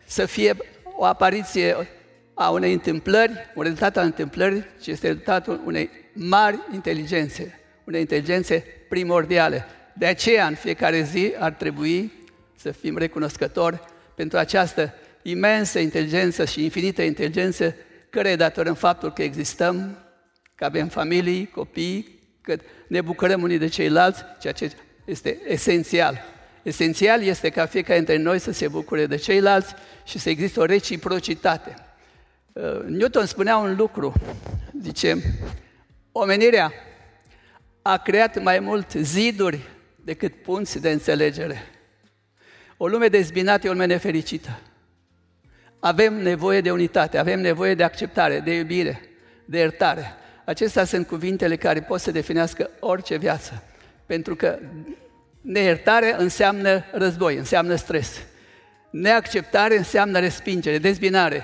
să 0.06 0.26
fie 0.26 0.56
o 0.98 1.06
apariție 1.06 1.88
a 2.34 2.50
unei 2.50 2.74
întâmplări, 2.74 3.32
un 3.56 3.64
rezultat 3.64 3.98
al 3.98 4.06
întâmplării, 4.06 4.66
ci 4.82 4.88
este 4.88 5.08
rezultatul 5.08 5.62
unei 5.66 5.90
mari 6.14 6.60
inteligențe, 6.74 7.60
unei 7.86 8.00
inteligențe 8.00 8.66
primordiale. 8.90 9.66
De 9.94 10.06
aceea, 10.06 10.48
în 10.48 10.56
fiecare 10.56 11.02
zi, 11.02 11.34
ar 11.40 11.52
trebui 11.52 12.12
să 12.56 12.72
fim 12.72 12.98
recunoscători 12.98 13.80
pentru 14.16 14.38
această 14.38 14.94
imensă 15.22 15.80
inteligență 15.80 16.46
și 16.46 16.64
infinită 16.64 17.02
inteligență, 17.02 17.76
care 18.10 18.36
datorăm 18.36 18.74
faptul 18.74 19.12
că 19.12 19.24
existăm, 19.24 19.98
că 20.56 20.66
avem 20.66 20.88
familii, 20.88 21.48
copii, 21.48 22.20
că 22.42 22.56
ne 22.88 23.02
bucurăm 23.02 23.42
unii 23.42 23.58
de 23.58 23.68
ceilalți, 23.68 24.24
ceea 24.40 24.54
ce 24.54 24.72
este 25.06 25.42
esențial. 25.48 26.22
Esențial 26.64 27.22
este 27.22 27.50
ca 27.50 27.66
fiecare 27.66 27.98
dintre 27.98 28.18
noi 28.18 28.40
să 28.40 28.52
se 28.52 28.68
bucure 28.68 29.06
de 29.06 29.16
ceilalți 29.16 29.74
și 30.06 30.20
să 30.20 30.30
existe 30.30 30.60
o 30.60 30.66
reciprocitate. 30.66 31.76
Newton 32.88 33.26
spunea 33.26 33.58
un 33.58 33.76
lucru, 33.76 34.14
zice, 34.82 35.18
omenirea 36.12 36.74
a 37.88 37.98
creat 37.98 38.42
mai 38.42 38.60
mult 38.60 38.92
ziduri 38.92 39.60
decât 39.96 40.36
punți 40.36 40.82
de 40.82 40.92
înțelegere. 40.92 41.62
O 42.78 42.88
lume 42.88 43.08
dezbinată 43.08 43.68
e 43.68 43.70
o 43.70 43.74
lume 43.74 43.86
nefericită. 43.86 44.60
Avem 45.80 46.14
nevoie 46.14 46.62
de 46.62 46.72
unitate, 46.72 47.18
avem 47.18 47.40
nevoie 47.40 47.76
de 47.76 47.84
acceptare, 47.84 48.40
de 48.40 48.56
iubire, 48.56 49.02
de 49.46 49.58
iertare. 49.58 50.14
Acestea 50.46 50.84
sunt 50.84 51.08
cuvintele 51.08 51.56
care 51.56 51.82
pot 51.82 52.00
să 52.00 52.12
definească 52.12 52.70
orice 52.80 53.18
viață. 53.18 53.64
Pentru 54.06 54.36
că 54.36 54.60
neiertare 55.42 56.16
înseamnă 56.18 56.86
război, 56.92 57.36
înseamnă 57.36 57.76
stres. 57.76 58.22
Neacceptare 58.90 59.78
înseamnă 59.78 60.20
respingere, 60.20 60.78
dezbinare 60.78 61.44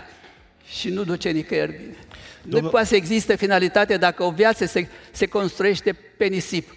și 0.66 0.90
nu 0.90 1.04
duce 1.04 1.30
nicăieri 1.30 1.72
bine. 1.72 1.96
Domnul... 2.42 2.62
Nu 2.62 2.70
poate 2.70 2.88
să 2.88 2.96
existe 2.96 3.36
finalitate 3.36 3.98
dacă 3.98 4.24
o 4.24 4.32
viață 4.32 4.66
se, 4.66 4.88
se 5.12 5.26
construiește 5.26 5.98
pe 6.18 6.26
nisip. 6.26 6.76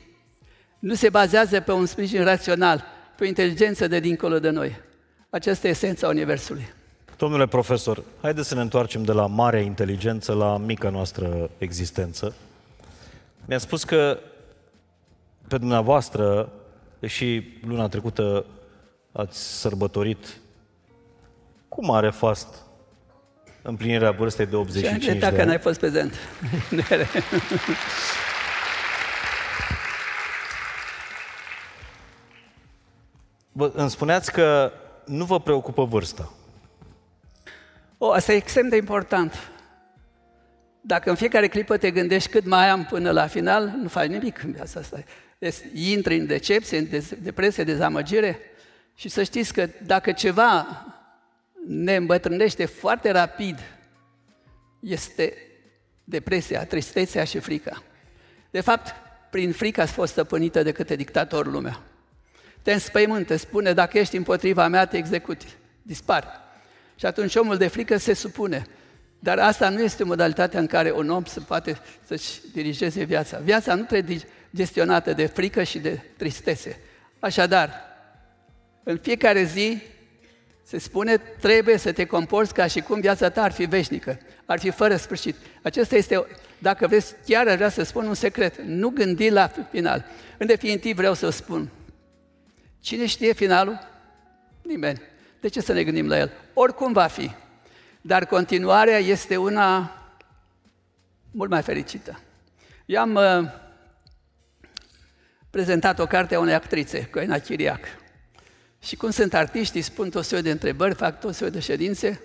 Nu 0.78 0.94
se 0.94 1.08
bazează 1.08 1.60
pe 1.60 1.72
un 1.72 1.86
sprijin 1.86 2.24
rațional, 2.24 2.84
pe 3.16 3.24
o 3.24 3.26
inteligență 3.26 3.86
de 3.86 4.00
dincolo 4.00 4.38
de 4.38 4.50
noi. 4.50 4.80
Aceasta 5.30 5.66
e 5.66 5.70
esența 5.70 6.08
Universului. 6.08 6.72
Domnule 7.16 7.46
profesor, 7.46 8.02
haideți 8.20 8.48
să 8.48 8.54
ne 8.54 8.60
întoarcem 8.60 9.02
de 9.02 9.12
la 9.12 9.26
marea 9.26 9.60
inteligență 9.60 10.32
la 10.32 10.56
mica 10.56 10.90
noastră 10.90 11.50
existență. 11.58 12.34
Mi-a 13.44 13.58
spus 13.58 13.84
că 13.84 14.18
pe 15.48 15.58
dumneavoastră, 15.58 16.52
deși 16.98 17.42
luna 17.66 17.88
trecută 17.88 18.44
ați 19.12 19.60
sărbătorit 19.60 20.40
cu 21.68 21.84
mare 21.84 22.10
fast 22.10 22.63
împlinirea 23.66 24.10
vârstei 24.10 24.46
de 24.46 24.56
85 24.56 25.04
de 25.04 25.10
ani. 25.10 25.20
dacă 25.20 25.44
n-ai 25.44 25.58
fost 25.58 25.78
prezent. 25.78 26.14
Bă, 33.52 33.72
îmi 33.74 33.90
spuneați 33.90 34.32
că 34.32 34.72
nu 35.06 35.24
vă 35.24 35.40
preocupă 35.40 35.84
vârsta. 35.84 36.32
O, 37.98 38.10
asta 38.10 38.32
e 38.32 38.36
extrem 38.36 38.68
de 38.68 38.76
important. 38.76 39.50
Dacă 40.80 41.10
în 41.10 41.16
fiecare 41.16 41.48
clipă 41.48 41.76
te 41.76 41.90
gândești 41.90 42.30
cât 42.30 42.46
mai 42.46 42.68
am 42.68 42.84
până 42.84 43.10
la 43.10 43.26
final, 43.26 43.74
nu 43.82 43.88
faci 43.88 44.08
nimic 44.08 44.42
în 44.42 44.52
viața 44.52 44.80
asta. 44.80 45.04
Este, 45.38 45.70
intri 45.74 46.18
în 46.18 46.26
decepție, 46.26 46.78
în 46.78 46.88
depresie, 47.18 47.64
dezamăgire 47.64 48.38
și 48.94 49.08
să 49.08 49.22
știți 49.22 49.52
că 49.52 49.68
dacă 49.86 50.12
ceva 50.12 50.66
ne 51.66 51.96
îmbătrânește 51.96 52.64
foarte 52.64 53.10
rapid, 53.10 53.58
este 54.80 55.36
depresia, 56.04 56.64
tristețea 56.64 57.24
și 57.24 57.38
frica. 57.38 57.82
De 58.50 58.60
fapt, 58.60 58.94
prin 59.30 59.52
frică 59.52 59.80
a 59.80 59.86
fost 59.86 60.12
stăpânită 60.12 60.62
de 60.62 60.72
câte 60.72 60.96
dictator 60.96 61.46
lumea. 61.46 61.80
Te 62.62 62.72
înspăimântă, 62.72 63.36
spune, 63.36 63.72
dacă 63.72 63.98
ești 63.98 64.16
împotriva 64.16 64.68
mea, 64.68 64.86
te 64.86 64.96
executi, 64.96 65.46
dispari. 65.82 66.26
Și 66.96 67.06
atunci 67.06 67.34
omul 67.34 67.56
de 67.56 67.66
frică 67.66 67.96
se 67.96 68.12
supune. 68.12 68.66
Dar 69.18 69.38
asta 69.38 69.68
nu 69.68 69.82
este 69.82 70.04
modalitatea 70.04 70.60
în 70.60 70.66
care 70.66 70.92
un 70.92 71.10
om 71.10 71.24
se 71.24 71.40
poate 71.40 71.78
să-și 72.06 72.40
dirigeze 72.52 73.04
viața. 73.04 73.38
Viața 73.38 73.74
nu 73.74 73.82
trebuie 73.82 74.18
gestionată 74.54 75.12
de 75.12 75.26
frică 75.26 75.62
și 75.62 75.78
de 75.78 76.00
tristețe. 76.16 76.80
Așadar, 77.18 77.72
în 78.82 78.98
fiecare 78.98 79.42
zi 79.42 79.82
se 80.66 80.78
spune, 80.78 81.16
trebuie 81.16 81.76
să 81.76 81.92
te 81.92 82.04
comporți 82.04 82.54
ca 82.54 82.66
și 82.66 82.80
cum 82.80 83.00
viața 83.00 83.28
ta 83.30 83.42
ar 83.42 83.52
fi 83.52 83.64
veșnică, 83.64 84.18
ar 84.46 84.58
fi 84.58 84.70
fără 84.70 84.96
sfârșit. 84.96 85.36
Acesta 85.62 85.96
este, 85.96 86.26
dacă 86.58 86.86
vreți, 86.86 87.14
chiar 87.26 87.48
aș 87.48 87.54
vrea 87.54 87.68
să 87.68 87.82
spun 87.82 88.06
un 88.06 88.14
secret. 88.14 88.60
Nu 88.60 88.88
gândi 88.88 89.30
la 89.30 89.50
final. 89.70 90.04
În 90.38 90.46
definitiv 90.46 90.96
vreau 90.96 91.14
să 91.14 91.30
spun. 91.30 91.68
Cine 92.80 93.06
știe 93.06 93.32
finalul? 93.32 93.78
Nimeni. 94.62 95.00
De 95.40 95.48
ce 95.48 95.60
să 95.60 95.72
ne 95.72 95.84
gândim 95.84 96.08
la 96.08 96.18
el? 96.18 96.30
Oricum 96.54 96.92
va 96.92 97.06
fi. 97.06 97.30
Dar 98.00 98.26
continuarea 98.26 98.98
este 98.98 99.36
una 99.36 99.98
mult 101.30 101.50
mai 101.50 101.62
fericită. 101.62 102.20
Eu 102.86 103.00
am 103.00 103.14
uh, 103.14 103.50
prezentat 105.50 105.98
o 105.98 106.06
carte 106.06 106.34
a 106.34 106.40
unei 106.40 106.54
actrițe, 106.54 107.08
Coina 107.12 107.38
Chiriac. 107.38 107.80
Și 108.84 108.96
cum 108.96 109.10
sunt 109.10 109.34
artiștii, 109.34 109.82
spun 109.82 110.10
tot 110.10 110.24
soiul 110.24 110.44
de 110.44 110.50
întrebări, 110.50 110.94
fac 110.94 111.20
tot 111.20 111.34
soiul 111.34 111.54
de 111.54 111.60
ședințe 111.60 112.20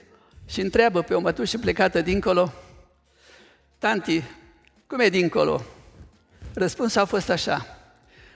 și 0.45 0.61
întreabă 0.61 1.01
pe 1.01 1.13
o 1.13 1.19
mătușă 1.19 1.57
plecată 1.57 2.01
dincolo, 2.01 2.53
Tanti, 3.77 4.23
cum 4.87 4.99
e 4.99 5.09
dincolo? 5.09 5.61
Răspunsul 6.53 7.01
a 7.01 7.05
fost 7.05 7.29
așa, 7.29 7.65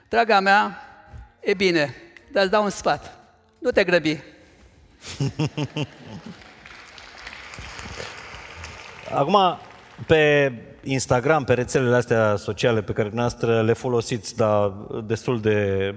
Draga 0.09 0.39
mea, 0.39 0.77
e 1.39 1.53
bine, 1.53 1.95
dar 2.31 2.43
îți 2.43 2.51
dau 2.51 2.63
un 2.63 2.69
sfat, 2.69 3.17
nu 3.59 3.71
te 3.71 3.83
grăbi. 3.83 4.19
Acum, 9.13 9.37
pe 10.07 10.51
Instagram, 10.83 11.43
pe 11.43 11.53
rețelele 11.53 11.95
astea 11.95 12.35
sociale 12.35 12.81
pe 12.81 12.93
care 12.93 13.07
dumneavoastră 13.07 13.61
le 13.61 13.73
folosiți, 13.73 14.35
dar 14.35 14.69
destul 15.05 15.41
de 15.41 15.93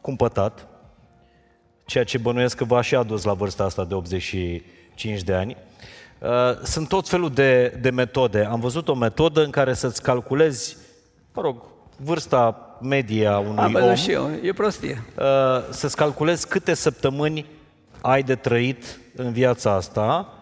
cumpătat, 0.00 0.71
ceea 1.84 2.04
ce 2.04 2.18
bănuiesc 2.18 2.56
că 2.56 2.64
v-a 2.64 2.80
și 2.80 2.94
adus 2.94 3.24
la 3.24 3.32
vârsta 3.32 3.64
asta 3.64 3.84
de 3.84 3.94
85 3.94 5.22
de 5.22 5.34
ani, 5.34 5.56
uh, 6.18 6.28
sunt 6.62 6.88
tot 6.88 7.08
felul 7.08 7.30
de, 7.30 7.78
de 7.80 7.90
metode. 7.90 8.44
Am 8.44 8.60
văzut 8.60 8.88
o 8.88 8.94
metodă 8.94 9.44
în 9.44 9.50
care 9.50 9.74
să-ți 9.74 10.02
calculezi, 10.02 10.76
mă 11.32 11.42
rog, 11.42 11.62
vârsta 11.96 12.76
medie 12.80 13.26
a 13.26 13.38
unui 13.38 13.58
Am 13.58 13.74
om. 13.74 13.94
și 13.94 14.10
eu, 14.10 14.30
e 14.42 14.52
prostie. 14.52 15.02
Uh, 15.18 15.24
să-ți 15.70 15.96
calculezi 15.96 16.48
câte 16.48 16.74
săptămâni 16.74 17.46
ai 18.00 18.22
de 18.22 18.34
trăit 18.34 19.00
în 19.16 19.32
viața 19.32 19.72
asta, 19.72 20.32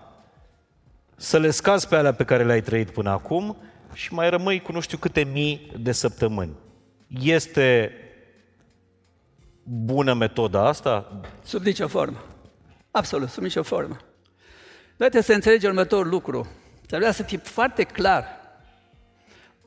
să 1.16 1.38
le 1.38 1.50
scazi 1.50 1.88
pe 1.88 1.96
alea 1.96 2.12
pe 2.12 2.24
care 2.24 2.44
le-ai 2.44 2.62
trăit 2.62 2.90
până 2.90 3.10
acum 3.10 3.56
și 3.92 4.14
mai 4.14 4.30
rămâi 4.30 4.60
cu 4.60 4.72
nu 4.72 4.80
știu 4.80 4.98
câte 4.98 5.28
mii 5.32 5.72
de 5.80 5.92
săptămâni. 5.92 6.52
Este 7.22 7.92
bună 9.72 10.14
metoda 10.14 10.66
asta? 10.66 11.20
Sub 11.44 11.64
nicio 11.64 11.88
formă. 11.88 12.24
Absolut, 12.90 13.28
sub 13.28 13.42
nicio 13.42 13.62
formă. 13.62 13.96
Noi 14.96 15.08
trebuie 15.08 15.22
să 15.22 15.32
înțelegi 15.32 15.66
următorul 15.66 16.08
lucru. 16.08 16.48
Să 16.88 16.96
vrea 16.96 17.12
să 17.12 17.22
fie 17.22 17.38
foarte 17.38 17.82
clar. 17.82 18.26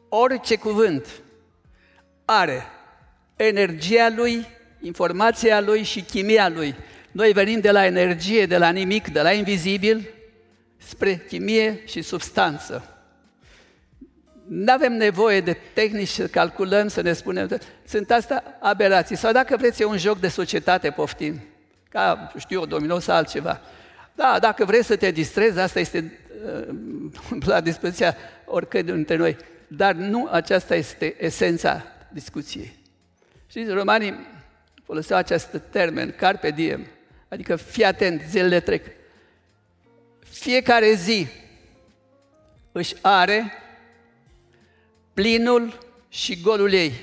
Orice 0.10 0.56
cuvânt 0.56 1.08
are 2.26 2.66
energia 3.36 4.10
lui, 4.16 4.48
informația 4.82 5.62
lui 5.62 5.84
și 5.84 6.02
chimia 6.02 6.50
lui. 6.50 6.76
Noi 7.12 7.32
venim 7.32 7.60
de 7.60 7.72
la 7.72 7.86
energie, 7.86 8.46
de 8.46 8.58
la 8.58 8.70
nimic, 8.70 9.08
de 9.08 9.22
la 9.22 9.32
invizibil, 9.32 10.10
spre 10.78 11.18
chimie 11.18 11.82
și 11.86 12.02
substanță. 12.02 12.93
Nu 14.48 14.72
avem 14.72 14.94
nevoie 14.94 15.42
de 15.42 15.58
tehnici 15.74 16.08
să 16.08 16.28
calculăm, 16.28 16.88
să 16.88 17.02
ne 17.02 17.14
spunem. 17.14 17.60
Sunt 17.88 18.12
asta 18.12 18.44
aberații. 18.60 19.16
Sau 19.16 19.32
dacă 19.32 19.58
vreți, 19.58 19.82
e 19.82 19.86
un 19.86 19.98
joc 19.98 20.20
de 20.20 20.28
societate, 20.28 20.90
poftim. 20.90 21.42
Ca, 21.90 22.32
știu 22.38 22.60
eu, 22.60 22.66
domino 22.66 23.00
sau 23.00 23.16
altceva. 23.16 23.62
Da, 24.16 24.38
dacă 24.40 24.66
vreți 24.66 24.88
să 24.88 24.96
te 24.96 25.12
distrezi, 25.12 25.60
asta 25.60 25.80
este 25.80 26.20
uh, 26.70 27.44
la 27.52 27.62
dispoziția 27.62 28.16
oricăi 28.46 28.84
dintre 28.84 29.16
noi. 29.16 29.38
Dar 29.68 29.94
nu 29.94 30.28
aceasta 30.32 30.76
este 30.76 31.16
esența 31.26 31.84
discuției. 32.10 32.80
Știți, 33.48 33.72
romanii 33.72 34.28
foloseau 34.84 35.20
acest 35.20 35.62
termen, 35.70 36.14
carpe 36.18 36.50
diem, 36.50 36.88
adică 37.28 37.56
fii 37.56 37.84
atent, 37.84 38.22
zilele 38.30 38.60
trec. 38.60 38.86
Fiecare 40.20 40.94
zi 40.94 41.28
își 42.72 42.96
are 43.02 43.52
plinul 45.14 45.78
și 46.10 46.42
golul 46.42 46.74
ei. 46.74 46.94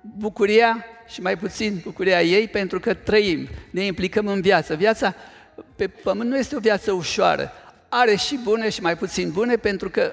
Bucuria 0.00 0.84
și 1.08 1.20
mai 1.20 1.36
puțin 1.36 1.80
bucuria 1.82 2.22
ei 2.22 2.48
pentru 2.48 2.80
că 2.80 2.94
trăim, 2.94 3.48
ne 3.70 3.84
implicăm 3.84 4.26
în 4.26 4.40
viață. 4.40 4.74
Viața 4.74 5.14
pe 5.76 5.88
pământ 5.88 6.30
nu 6.30 6.38
este 6.38 6.56
o 6.56 6.60
viață 6.60 6.92
ușoară. 6.92 7.52
Are 7.88 8.14
și 8.14 8.38
bune 8.42 8.68
și 8.68 8.80
mai 8.80 8.96
puțin 8.96 9.30
bune 9.30 9.56
pentru 9.56 9.90
că 9.90 10.12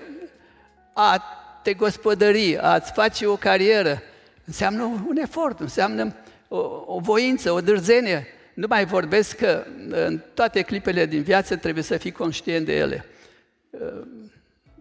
a 0.94 1.24
te 1.64 1.74
gospodări, 1.74 2.58
a-ți 2.58 2.92
face 2.92 3.26
o 3.26 3.36
carieră, 3.36 4.02
înseamnă 4.46 4.84
un 4.84 5.18
efort, 5.18 5.60
înseamnă 5.60 6.16
o, 6.48 6.58
o 6.86 7.00
voință, 7.00 7.52
o 7.52 7.62
dârzenie. 7.62 8.28
Nu 8.54 8.66
mai 8.70 8.86
vorbesc 8.86 9.36
că 9.36 9.66
în 9.90 10.22
toate 10.34 10.62
clipele 10.62 11.06
din 11.06 11.22
viață 11.22 11.56
trebuie 11.56 11.84
să 11.84 11.98
fii 11.98 12.12
conștient 12.12 12.66
de 12.66 12.76
ele. 12.76 13.06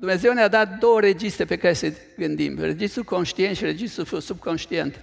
Dumnezeu 0.03 0.33
ne-a 0.33 0.49
dat 0.49 0.79
două 0.79 1.01
registre 1.01 1.45
pe 1.45 1.57
care 1.57 1.73
să 1.73 1.93
gândim, 2.17 2.59
registrul 2.61 3.05
conștient 3.05 3.57
și 3.57 3.65
registrul 3.65 4.21
subconștient. 4.21 5.01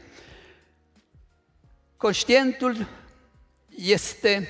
Conștientul 1.97 2.87
este, 3.75 4.49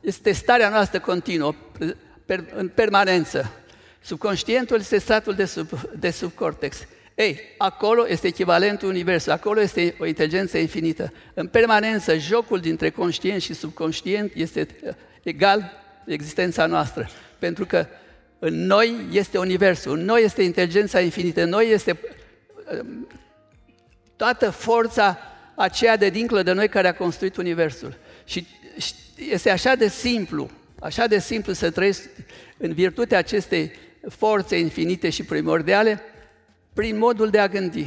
este 0.00 0.32
starea 0.32 0.68
noastră 0.68 1.00
continuă, 1.00 1.54
în 2.54 2.68
permanență. 2.68 3.52
Subconștientul 4.00 4.78
este 4.78 4.98
statul 4.98 5.34
de, 5.34 5.44
sub, 5.44 5.80
de 5.98 6.10
subcortex. 6.10 6.86
Ei, 7.14 7.40
acolo 7.58 8.08
este 8.08 8.26
echivalentul 8.26 8.88
Universului, 8.88 9.34
acolo 9.34 9.60
este 9.60 9.94
o 9.98 10.06
inteligență 10.06 10.58
infinită. 10.58 11.12
În 11.34 11.46
permanență, 11.46 12.16
jocul 12.16 12.60
dintre 12.60 12.90
conștient 12.90 13.42
și 13.42 13.54
subconștient 13.54 14.32
este 14.34 14.66
egal 15.22 15.72
existența 16.06 16.66
noastră. 16.66 17.08
Pentru 17.38 17.66
că 17.66 17.86
în 18.44 18.66
noi 18.66 19.06
este 19.10 19.38
Universul, 19.38 19.98
în 19.98 20.04
noi 20.04 20.22
este 20.22 20.42
inteligența 20.42 21.00
infinită, 21.00 21.42
în 21.42 21.48
noi 21.48 21.70
este 21.70 21.98
um, 22.80 23.08
toată 24.16 24.50
forța 24.50 25.18
aceea 25.54 25.96
de 25.96 26.08
dincolo 26.08 26.42
de 26.42 26.52
noi 26.52 26.68
care 26.68 26.88
a 26.88 26.94
construit 26.94 27.36
Universul. 27.36 27.96
Și 28.24 28.46
este 29.30 29.50
așa 29.50 29.74
de 29.74 29.88
simplu, 29.88 30.50
așa 30.80 31.06
de 31.06 31.18
simplu 31.18 31.52
să 31.52 31.70
trăiești 31.70 32.02
în 32.56 32.72
virtutea 32.72 33.18
acestei 33.18 33.72
forțe 34.08 34.58
infinite 34.58 35.10
și 35.10 35.22
primordiale, 35.22 36.00
prin 36.72 36.98
modul 36.98 37.30
de 37.30 37.38
a 37.38 37.48
gândi. 37.48 37.86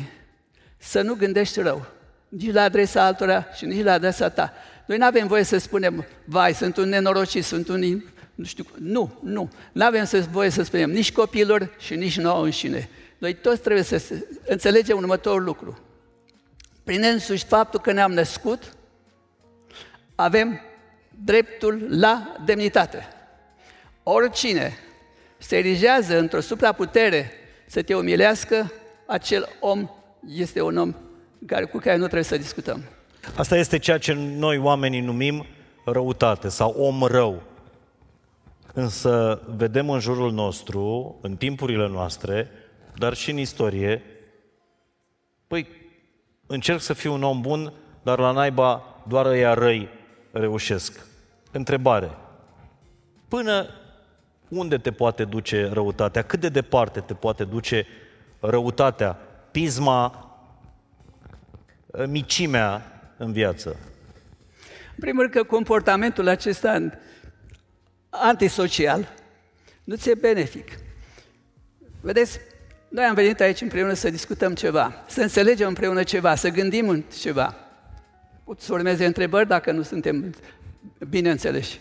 Să 0.77 1.01
nu 1.01 1.13
gândești 1.13 1.59
rău, 1.59 1.85
nici 2.29 2.53
la 2.53 2.61
adresa 2.61 3.05
altora 3.05 3.47
și 3.55 3.65
nici 3.65 3.83
la 3.83 3.93
adresa 3.93 4.29
ta. 4.29 4.53
Noi 4.85 4.97
nu 4.97 5.05
avem 5.05 5.27
voie 5.27 5.43
să 5.43 5.57
spunem, 5.57 6.05
vai, 6.25 6.53
sunt 6.53 6.77
un 6.77 6.89
nenorocit, 6.89 7.43
sunt 7.43 7.67
un 7.67 7.79
nu 8.37 8.43
știu, 8.43 8.65
nu, 8.79 9.19
nu. 9.23 9.49
Nu 9.71 9.85
avem 9.85 10.05
să 10.05 10.25
voie 10.31 10.49
să 10.49 10.63
spunem 10.63 10.91
nici 10.91 11.11
copilor 11.11 11.75
și 11.79 11.95
nici 11.95 12.17
nouă 12.17 12.43
înșine. 12.43 12.89
Noi 13.17 13.33
toți 13.33 13.61
trebuie 13.61 13.83
să 13.83 14.23
înțelegem 14.47 14.97
următorul 14.97 15.43
lucru. 15.43 15.79
Prin 16.83 17.03
însuși 17.03 17.45
faptul 17.45 17.79
că 17.79 17.91
ne-am 17.91 18.11
născut, 18.11 18.75
avem 20.15 20.61
dreptul 21.23 21.85
la 21.89 22.35
demnitate. 22.45 23.07
Oricine 24.03 24.77
se 25.37 25.57
erigează 25.57 26.17
într-o 26.17 26.39
supraputere 26.39 27.31
să 27.65 27.81
te 27.81 27.95
umilească, 27.95 28.71
acel 29.05 29.49
om 29.59 29.89
este 30.27 30.61
un 30.61 30.77
om 30.77 30.95
care, 31.45 31.65
cu 31.65 31.77
care 31.77 31.95
nu 31.95 32.03
trebuie 32.03 32.23
să 32.23 32.37
discutăm. 32.37 32.83
Asta 33.35 33.57
este 33.57 33.79
ceea 33.79 33.97
ce 33.97 34.13
noi 34.13 34.57
oamenii 34.57 35.01
numim 35.01 35.45
răutate 35.85 36.49
sau 36.49 36.69
om 36.77 37.03
rău. 37.03 37.43
Însă 38.77 39.41
vedem 39.55 39.89
în 39.89 39.99
jurul 39.99 40.31
nostru, 40.31 41.17
în 41.21 41.35
timpurile 41.35 41.87
noastre, 41.87 42.51
dar 42.97 43.13
și 43.13 43.31
în 43.31 43.37
istorie, 43.37 44.01
păi, 45.47 45.67
încerc 46.47 46.79
să 46.79 46.93
fiu 46.93 47.13
un 47.13 47.23
om 47.23 47.41
bun, 47.41 47.73
dar 48.03 48.19
la 48.19 48.31
naiba 48.31 48.83
doar 49.07 49.25
ăia 49.25 49.53
răi 49.53 49.89
reușesc. 50.31 51.05
Întrebare. 51.51 52.11
Până 53.27 53.65
unde 54.47 54.77
te 54.77 54.91
poate 54.91 55.25
duce 55.25 55.69
răutatea? 55.73 56.21
Cât 56.21 56.39
de 56.39 56.49
departe 56.49 56.99
te 56.99 57.13
poate 57.13 57.43
duce 57.43 57.85
răutatea, 58.39 59.17
pisma, 59.51 60.31
micimea 62.07 63.01
în 63.17 63.31
viață? 63.31 63.69
În 64.95 64.99
primul 64.99 65.21
rând 65.21 65.33
că 65.33 65.43
comportamentul 65.43 66.27
acesta 66.27 66.89
antisocial 68.09 69.13
nu 69.83 69.95
ți-e 69.95 70.13
benefic. 70.13 70.67
Vedeți, 72.01 72.39
noi 72.89 73.05
am 73.05 73.13
venit 73.13 73.39
aici 73.39 73.61
împreună 73.61 73.93
să 73.93 74.09
discutăm 74.09 74.53
ceva, 74.53 75.03
să 75.07 75.21
înțelegem 75.21 75.67
împreună 75.67 76.03
ceva, 76.03 76.35
să 76.35 76.49
gândim 76.49 76.89
în 76.89 77.03
ceva. 77.19 77.55
Pot 78.43 78.61
să 78.61 78.73
urmeze 78.73 79.05
întrebări 79.05 79.47
dacă 79.47 79.71
nu 79.71 79.81
suntem 79.81 80.35
bine 81.09 81.29
înțeleși. 81.29 81.79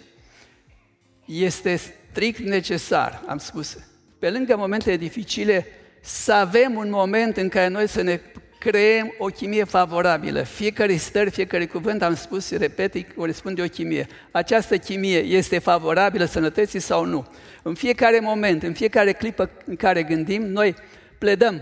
Este 1.25 1.77
strict 1.77 2.39
necesar, 2.39 3.23
am 3.27 3.39
spus, 3.39 3.79
pe 4.19 4.31
lângă 4.31 4.57
momentele 4.57 4.97
dificile, 4.97 5.67
să 6.01 6.33
avem 6.33 6.75
un 6.75 6.91
moment 6.91 7.37
în 7.37 7.49
care 7.49 7.69
noi 7.69 7.89
să 7.89 8.03
ne 8.03 8.21
creăm 8.71 9.15
o 9.19 9.27
chimie 9.27 9.65
favorabilă. 9.65 10.43
Fiecare 10.43 10.97
stări, 10.97 11.31
fiecare 11.31 11.67
cuvânt, 11.67 12.03
am 12.03 12.15
spus, 12.15 12.51
repet, 12.51 13.15
corespunde 13.17 13.63
o 13.63 13.67
chimie. 13.67 14.07
Această 14.31 14.79
chimie 14.79 15.19
este 15.19 15.59
favorabilă 15.59 16.25
sănătății 16.25 16.81
sau 16.81 17.05
nu? 17.05 17.27
În 17.63 17.75
fiecare 17.75 18.21
moment, 18.21 18.63
în 18.63 18.73
fiecare 18.73 19.13
clipă 19.13 19.51
în 19.65 19.77
care 19.77 20.03
gândim, 20.03 20.43
noi 20.43 20.75
pledăm 21.19 21.61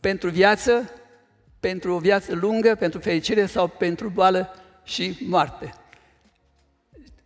pentru 0.00 0.30
viață, 0.30 0.90
pentru 1.60 1.94
o 1.94 1.98
viață 1.98 2.34
lungă, 2.34 2.74
pentru 2.78 3.00
fericire 3.00 3.46
sau 3.46 3.68
pentru 3.68 4.08
boală 4.08 4.54
și 4.84 5.18
moarte. 5.20 5.74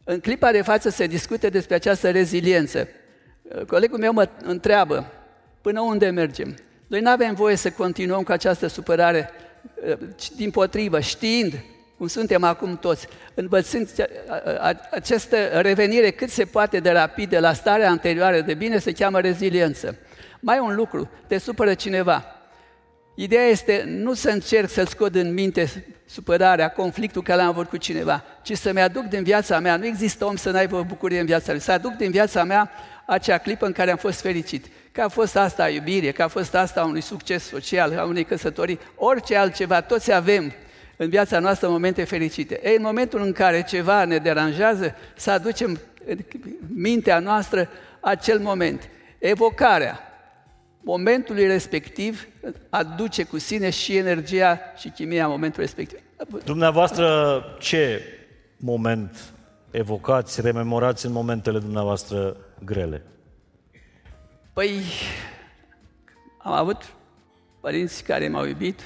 În 0.04 0.20
clipa 0.20 0.52
de 0.52 0.62
față 0.62 0.88
se 0.88 1.06
discute 1.06 1.48
despre 1.48 1.74
această 1.74 2.10
reziliență. 2.10 2.88
Colegul 3.66 3.98
meu 3.98 4.12
mă 4.12 4.28
întreabă, 4.42 5.12
până 5.60 5.80
unde 5.80 6.10
mergem? 6.10 6.54
Noi 6.92 7.00
nu 7.00 7.10
avem 7.10 7.34
voie 7.34 7.56
să 7.56 7.70
continuăm 7.70 8.22
cu 8.22 8.32
această 8.32 8.66
supărare, 8.66 9.30
din 10.36 10.50
potrivă, 10.50 11.00
știind 11.00 11.54
cum 11.96 12.06
suntem 12.06 12.44
acum 12.44 12.76
toți, 12.76 13.08
învățând 13.34 13.88
această 14.90 15.36
revenire 15.36 16.10
cât 16.10 16.30
se 16.30 16.44
poate 16.44 16.80
de 16.80 16.90
rapidă 16.90 17.38
la 17.38 17.52
starea 17.52 17.90
anterioară 17.90 18.40
de 18.40 18.54
bine, 18.54 18.78
se 18.78 18.92
cheamă 18.92 19.20
reziliență. 19.20 19.96
Mai 20.40 20.58
un 20.58 20.74
lucru, 20.74 21.10
te 21.26 21.38
supără 21.38 21.74
cineva. 21.74 22.24
Ideea 23.14 23.46
este 23.46 23.84
nu 23.86 24.14
să 24.14 24.30
încerc 24.30 24.68
să-l 24.68 24.86
scot 24.86 25.14
în 25.14 25.32
minte 25.32 25.84
supărarea, 26.06 26.70
conflictul 26.70 27.22
care 27.22 27.40
l-am 27.40 27.48
avut 27.48 27.68
cu 27.68 27.76
cineva, 27.76 28.24
ci 28.42 28.56
să-mi 28.56 28.80
aduc 28.80 29.04
din 29.04 29.22
viața 29.22 29.58
mea, 29.58 29.76
nu 29.76 29.86
există 29.86 30.24
om 30.24 30.36
să 30.36 30.50
n-aibă 30.50 30.84
bucurie 30.88 31.20
în 31.20 31.26
viața 31.26 31.52
lui, 31.52 31.60
să 31.60 31.72
aduc 31.72 31.92
din 31.92 32.10
viața 32.10 32.44
mea 32.44 32.70
acea 33.06 33.38
clipă 33.38 33.66
în 33.66 33.72
care 33.72 33.90
am 33.90 33.96
fost 33.96 34.20
fericit. 34.20 34.66
Că 34.92 35.00
a 35.00 35.08
fost 35.08 35.36
asta 35.36 35.68
iubire, 35.68 36.10
că 36.10 36.22
a 36.22 36.28
fost 36.28 36.54
asta 36.54 36.84
unui 36.84 37.00
succes 37.00 37.44
social, 37.44 37.98
a 37.98 38.04
unei 38.04 38.24
căsătorii, 38.24 38.78
orice 38.96 39.36
altceva, 39.36 39.80
toți 39.80 40.12
avem 40.12 40.52
în 40.96 41.08
viața 41.08 41.38
noastră 41.38 41.68
momente 41.68 42.04
fericite. 42.04 42.60
Ei, 42.64 42.76
în 42.76 42.82
momentul 42.82 43.20
în 43.20 43.32
care 43.32 43.62
ceva 43.62 44.04
ne 44.04 44.18
deranjează, 44.18 44.94
să 45.16 45.30
aducem 45.30 45.80
în 46.06 46.18
mintea 46.74 47.18
noastră 47.18 47.68
acel 48.00 48.38
moment. 48.38 48.88
Evocarea 49.18 50.00
momentului 50.80 51.46
respectiv 51.46 52.28
aduce 52.70 53.24
cu 53.24 53.38
sine 53.38 53.70
și 53.70 53.96
energia 53.96 54.58
și 54.76 54.88
chimia 54.88 55.28
momentului 55.28 55.64
respectiv. 55.64 55.98
Dumneavoastră, 56.44 57.44
ce 57.60 58.02
moment 58.56 59.32
evocați, 59.70 60.40
rememorați 60.40 61.06
în 61.06 61.12
momentele 61.12 61.58
dumneavoastră 61.58 62.36
grele? 62.64 63.02
Păi, 64.52 64.82
am 66.38 66.52
avut 66.52 66.82
părinți 67.60 68.04
care 68.04 68.28
m-au 68.28 68.46
iubit, 68.46 68.80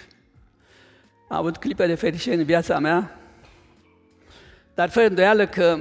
am 1.29 1.37
avut 1.37 1.57
clipe 1.57 1.87
de 1.87 1.95
fericire 1.95 2.35
în 2.35 2.45
viața 2.45 2.79
mea, 2.79 3.19
dar 4.75 4.89
fără 4.89 5.07
îndoială 5.07 5.47
că 5.47 5.79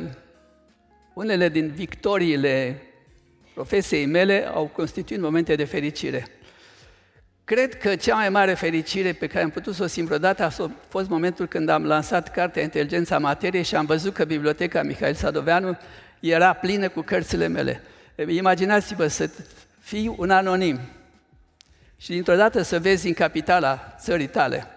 unele 1.14 1.50
din 1.50 1.72
victoriile 1.72 2.82
profesiei 3.54 4.06
mele 4.06 4.48
au 4.54 4.66
constituit 4.66 5.20
momente 5.20 5.56
de 5.56 5.64
fericire. 5.64 6.28
Cred 7.44 7.78
că 7.78 7.96
cea 7.96 8.16
mai 8.16 8.30
mare 8.30 8.54
fericire 8.54 9.14
pe 9.14 9.28
care 9.28 9.44
am 9.44 9.50
putut 9.50 9.76
să 9.76 9.84
o 9.84 9.88
simt 9.88 10.08
vreodată 10.08 10.44
a 10.44 10.50
fost 10.88 11.10
momentul 11.10 11.48
când 11.48 11.70
am 11.70 11.86
lansat 11.86 12.32
cartea 12.32 12.62
Inteligența 12.62 13.20
Materiei 13.20 13.64
și 13.64 13.76
am 13.76 13.86
văzut 13.86 14.14
că 14.14 14.26
biblioteca 14.26 14.84
Mihail 14.84 15.14
Sadoveanu 15.14 15.78
era 16.20 16.54
plină 16.54 16.90
cu 16.90 17.02
cărțile 17.02 17.48
mele. 17.48 17.82
Imaginați-vă 18.28 19.08
să 19.08 19.30
fii 19.86 20.16
un 20.18 20.30
anonim 20.30 20.80
și 21.98 22.10
dintr-o 22.10 22.36
dată 22.36 22.62
să 22.62 22.80
vezi 22.80 23.08
în 23.08 23.14
capitala 23.14 23.96
țării 24.00 24.28
tale 24.28 24.68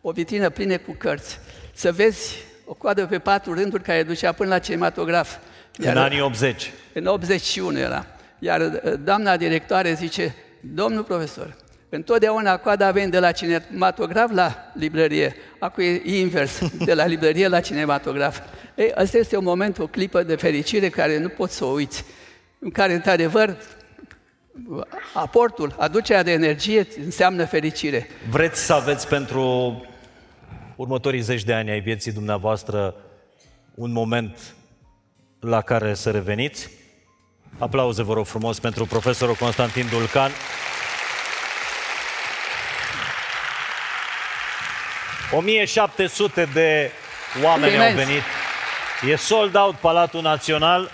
o 0.00 0.10
vitrină 0.10 0.50
plină 0.50 0.78
cu 0.78 0.94
cărți, 0.98 1.38
să 1.72 1.92
vezi 1.92 2.36
o 2.64 2.74
coadă 2.74 3.06
pe 3.06 3.18
patru 3.18 3.54
rânduri 3.54 3.82
care 3.82 4.02
ducea 4.02 4.32
până 4.32 4.48
la 4.48 4.58
cinematograf. 4.58 5.36
Iar 5.78 5.96
în 5.96 6.02
anii 6.02 6.20
80. 6.20 6.72
În 6.92 7.06
81 7.06 7.78
era. 7.78 8.06
Iar 8.38 8.60
uh, 8.60 8.92
doamna 9.04 9.36
directoare 9.36 9.92
zice, 9.92 10.34
domnul 10.60 11.02
profesor, 11.02 11.56
întotdeauna 11.88 12.56
coada 12.56 12.90
vine 12.90 13.08
de 13.08 13.18
la 13.18 13.32
cinematograf 13.32 14.32
la 14.32 14.72
librărie. 14.74 15.34
Acum 15.58 15.82
e 15.82 16.18
invers, 16.18 16.60
de 16.84 16.94
la 16.94 17.06
librărie 17.06 17.48
la 17.48 17.60
cinematograf. 17.60 18.40
Ei, 18.74 18.92
asta 18.92 19.18
este 19.18 19.36
un 19.36 19.44
moment, 19.44 19.78
o 19.78 19.86
clipă 19.86 20.22
de 20.22 20.36
fericire 20.36 20.88
care 20.88 21.18
nu 21.18 21.28
poți 21.28 21.56
să 21.56 21.64
o 21.64 21.68
uiți. 21.68 22.04
În 22.58 22.70
care, 22.70 22.94
într-adevăr, 22.94 23.56
aportul, 25.14 25.74
aducerea 25.78 26.22
de 26.22 26.32
energie 26.32 26.86
înseamnă 27.04 27.44
fericire. 27.44 28.08
Vreți 28.30 28.60
să 28.64 28.72
aveți 28.72 29.08
pentru 29.08 29.80
următorii 30.76 31.20
zeci 31.20 31.44
de 31.44 31.54
ani 31.54 31.70
ai 31.70 31.80
vieții 31.80 32.12
dumneavoastră 32.12 32.94
un 33.74 33.92
moment 33.92 34.54
la 35.40 35.60
care 35.60 35.94
să 35.94 36.10
reveniți? 36.10 36.70
Aplauze, 37.58 38.02
vă 38.02 38.12
rog 38.12 38.26
frumos, 38.26 38.58
pentru 38.58 38.86
profesorul 38.86 39.34
Constantin 39.34 39.86
Dulcan. 39.90 40.30
...1700 45.30 46.52
de 46.52 46.90
oameni 47.44 47.74
Imens. 47.74 47.98
au 47.98 48.04
venit. 48.04 48.22
E 49.10 49.16
sold 49.16 49.56
out 49.56 49.74
Palatul 49.74 50.22
Național. 50.22 50.90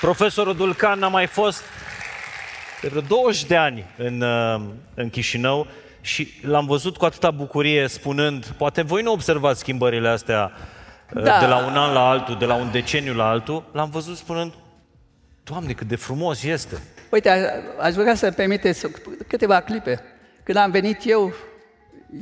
Profesorul 0.00 0.56
Dulcan 0.56 1.02
a 1.02 1.08
mai 1.08 1.26
fost 1.26 1.62
de 1.62 1.75
vreo 2.88 3.00
20 3.00 3.44
de 3.44 3.56
ani 3.56 3.84
în, 3.96 4.20
uh, 4.20 4.60
în 4.94 5.10
Chișinău 5.10 5.66
și 6.00 6.28
l-am 6.42 6.66
văzut 6.66 6.96
cu 6.96 7.04
atâta 7.04 7.30
bucurie 7.30 7.88
spunând, 7.88 8.46
poate 8.46 8.82
voi 8.82 9.02
nu 9.02 9.12
observați 9.12 9.60
schimbările 9.60 10.08
astea 10.08 10.52
uh, 11.14 11.22
da. 11.22 11.38
de 11.40 11.46
la 11.46 11.56
un 11.56 11.76
an 11.76 11.92
la 11.92 12.08
altul, 12.08 12.36
de 12.38 12.44
la 12.44 12.54
un 12.54 12.70
deceniu 12.70 13.14
la 13.14 13.28
altul, 13.28 13.64
l-am 13.72 13.90
văzut 13.90 14.16
spunând, 14.16 14.52
Doamne, 15.44 15.72
cât 15.72 15.86
de 15.86 15.96
frumos 15.96 16.42
este! 16.42 16.82
Uite, 17.10 17.30
aș 17.80 17.94
vrea 17.94 18.14
să 18.14 18.30
permiteți 18.30 18.86
câteva 19.26 19.60
clipe. 19.60 20.02
Când 20.42 20.58
am 20.58 20.70
venit 20.70 21.00
eu, 21.04 21.32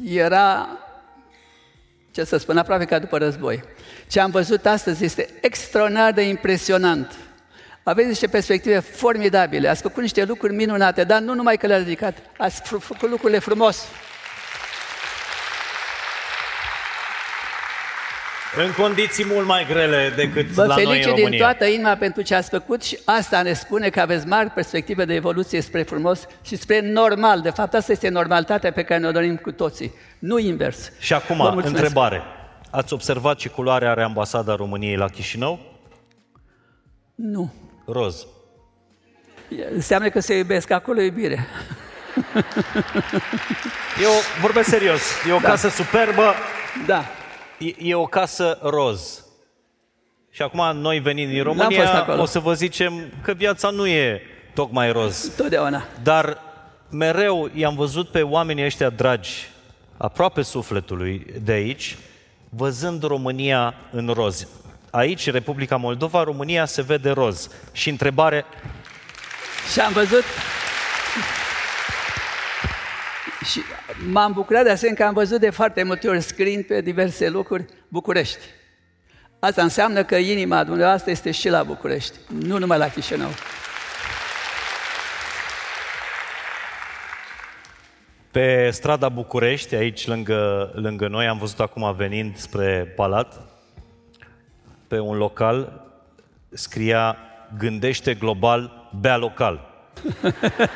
era, 0.04 0.68
ce 2.10 2.24
să 2.24 2.36
spun, 2.36 2.58
aproape 2.58 2.84
ca 2.84 2.98
după 2.98 3.18
război. 3.18 3.64
Ce 4.08 4.20
am 4.20 4.30
văzut 4.30 4.66
astăzi 4.66 5.04
este 5.04 5.28
extraordinar 5.40 6.12
de 6.12 6.22
impresionant. 6.22 7.16
Aveți 7.86 8.08
niște 8.08 8.26
perspective 8.26 8.78
formidabile, 8.78 9.68
ați 9.68 9.82
făcut 9.82 10.02
niște 10.02 10.24
lucruri 10.24 10.54
minunate, 10.54 11.04
dar 11.04 11.20
nu 11.20 11.34
numai 11.34 11.56
că 11.56 11.66
le-ați 11.66 11.82
ridicat, 11.82 12.16
ați 12.38 12.60
făcut 12.60 13.10
lucrurile 13.10 13.38
frumos. 13.38 13.88
În 18.64 18.72
condiții 18.84 19.26
mult 19.26 19.46
mai 19.46 19.66
grele 19.66 20.12
decât 20.16 20.46
Vă 20.46 20.64
la 20.64 20.74
noi 20.74 20.96
în 20.96 21.02
România. 21.02 21.28
din 21.28 21.38
toată 21.38 21.64
inima 21.64 21.94
pentru 21.94 22.22
ce 22.22 22.34
ați 22.34 22.48
făcut 22.48 22.82
și 22.82 22.98
asta 23.04 23.42
ne 23.42 23.52
spune 23.52 23.88
că 23.88 24.00
aveți 24.00 24.26
mari 24.26 24.50
perspective 24.50 25.04
de 25.04 25.14
evoluție 25.14 25.60
spre 25.60 25.82
frumos 25.82 26.26
și 26.42 26.56
spre 26.56 26.80
normal. 26.80 27.40
De 27.40 27.50
fapt, 27.50 27.74
asta 27.74 27.92
este 27.92 28.08
normalitatea 28.08 28.72
pe 28.72 28.82
care 28.82 29.00
ne-o 29.00 29.12
dorim 29.12 29.36
cu 29.36 29.52
toții, 29.52 29.94
nu 30.18 30.38
invers. 30.38 30.92
Și 30.98 31.12
acum, 31.12 31.40
întrebare. 31.40 32.22
Ați 32.70 32.92
observat 32.92 33.36
ce 33.36 33.48
culoare 33.48 33.86
are 33.86 34.02
ambasada 34.02 34.54
României 34.54 34.96
la 34.96 35.08
Chișinău? 35.08 35.58
Nu. 37.14 37.52
Roz. 37.86 38.26
Înseamnă 39.72 40.08
că 40.08 40.20
se 40.20 40.36
iubesc, 40.36 40.70
acolo 40.70 41.00
iubire. 41.00 41.46
Eu 44.02 44.10
vorbesc 44.40 44.68
serios. 44.68 45.00
E 45.28 45.32
o 45.32 45.38
da. 45.38 45.48
casă 45.48 45.68
superbă. 45.68 46.34
Da. 46.86 47.04
E, 47.58 47.88
e 47.88 47.94
o 47.94 48.06
casă 48.06 48.58
roz. 48.62 49.24
Și 50.30 50.42
acum 50.42 50.76
noi 50.76 50.98
venind 50.98 51.30
din 51.30 51.42
N-am 51.42 51.54
fost 51.56 51.60
România, 51.68 51.94
acolo. 51.94 52.22
o 52.22 52.24
să 52.24 52.38
vă 52.38 52.54
zicem 52.54 53.12
că 53.22 53.32
viața 53.32 53.70
nu 53.70 53.86
e 53.86 54.22
tocmai 54.54 54.92
roz. 54.92 55.32
Totdeauna. 55.36 55.84
Dar 56.02 56.38
mereu 56.90 57.50
i-am 57.54 57.74
văzut 57.74 58.08
pe 58.08 58.22
oamenii 58.22 58.64
ăștia 58.64 58.90
dragi, 58.90 59.48
aproape 59.96 60.42
sufletului 60.42 61.26
de 61.42 61.52
aici, 61.52 61.96
văzând 62.48 63.02
România 63.02 63.74
în 63.90 64.08
roz. 64.08 64.48
Aici, 64.94 65.30
Republica 65.30 65.76
Moldova, 65.76 66.22
România 66.22 66.64
se 66.64 66.82
vede 66.82 67.10
roz. 67.10 67.50
Și 67.72 67.88
întrebare, 67.88 68.44
Și 69.72 69.80
am 69.80 69.92
văzut 69.92 70.24
și 73.50 73.60
m-am 74.10 74.32
bucurat 74.32 74.64
de 74.64 74.70
asemenea 74.70 75.00
că 75.00 75.08
am 75.08 75.14
văzut 75.14 75.40
de 75.40 75.50
foarte 75.50 75.82
multe 75.82 76.08
ori 76.08 76.20
scriind 76.20 76.64
pe 76.64 76.80
diverse 76.80 77.28
locuri 77.28 77.64
București. 77.88 78.38
Asta 79.38 79.62
înseamnă 79.62 80.04
că 80.04 80.16
inima 80.16 80.64
dumneavoastră 80.64 81.10
este 81.10 81.30
și 81.30 81.48
la 81.48 81.62
București, 81.62 82.18
nu 82.28 82.58
numai 82.58 82.78
la 82.78 82.88
Chișinău. 82.88 83.30
pe 88.30 88.70
strada 88.70 89.08
București, 89.08 89.74
aici 89.74 90.06
lângă, 90.06 90.70
lângă 90.74 91.08
noi, 91.08 91.26
am 91.26 91.38
văzut 91.38 91.60
acum 91.60 91.94
venind 91.96 92.36
spre 92.36 92.92
Palat, 92.96 93.53
pe 94.94 95.00
un 95.00 95.16
local 95.16 95.72
scria 96.52 97.16
Gândește 97.58 98.14
global, 98.14 98.90
bea 99.00 99.16
local. 99.16 99.70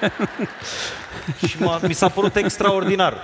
și 1.48 1.62
m-a, 1.62 1.80
mi 1.86 1.92
s-a 1.92 2.08
părut 2.08 2.36
extraordinar. 2.36 3.14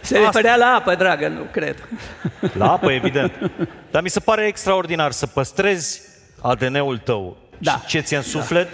Se 0.00 0.18
referea 0.18 0.56
la 0.56 0.66
apă, 0.66 0.94
dragă, 0.94 1.28
nu 1.28 1.42
cred. 1.50 1.88
La 2.58 2.72
apă, 2.72 2.92
evident. 2.92 3.50
Dar 3.90 4.02
mi 4.02 4.08
se 4.08 4.20
pare 4.20 4.46
extraordinar 4.46 5.10
să 5.10 5.26
păstrezi 5.26 6.02
ADN-ul 6.40 6.98
tău 6.98 7.36
Da. 7.58 7.72
și 7.72 7.86
ce 7.86 8.00
ți 8.00 8.14
în 8.14 8.22
suflet 8.22 8.68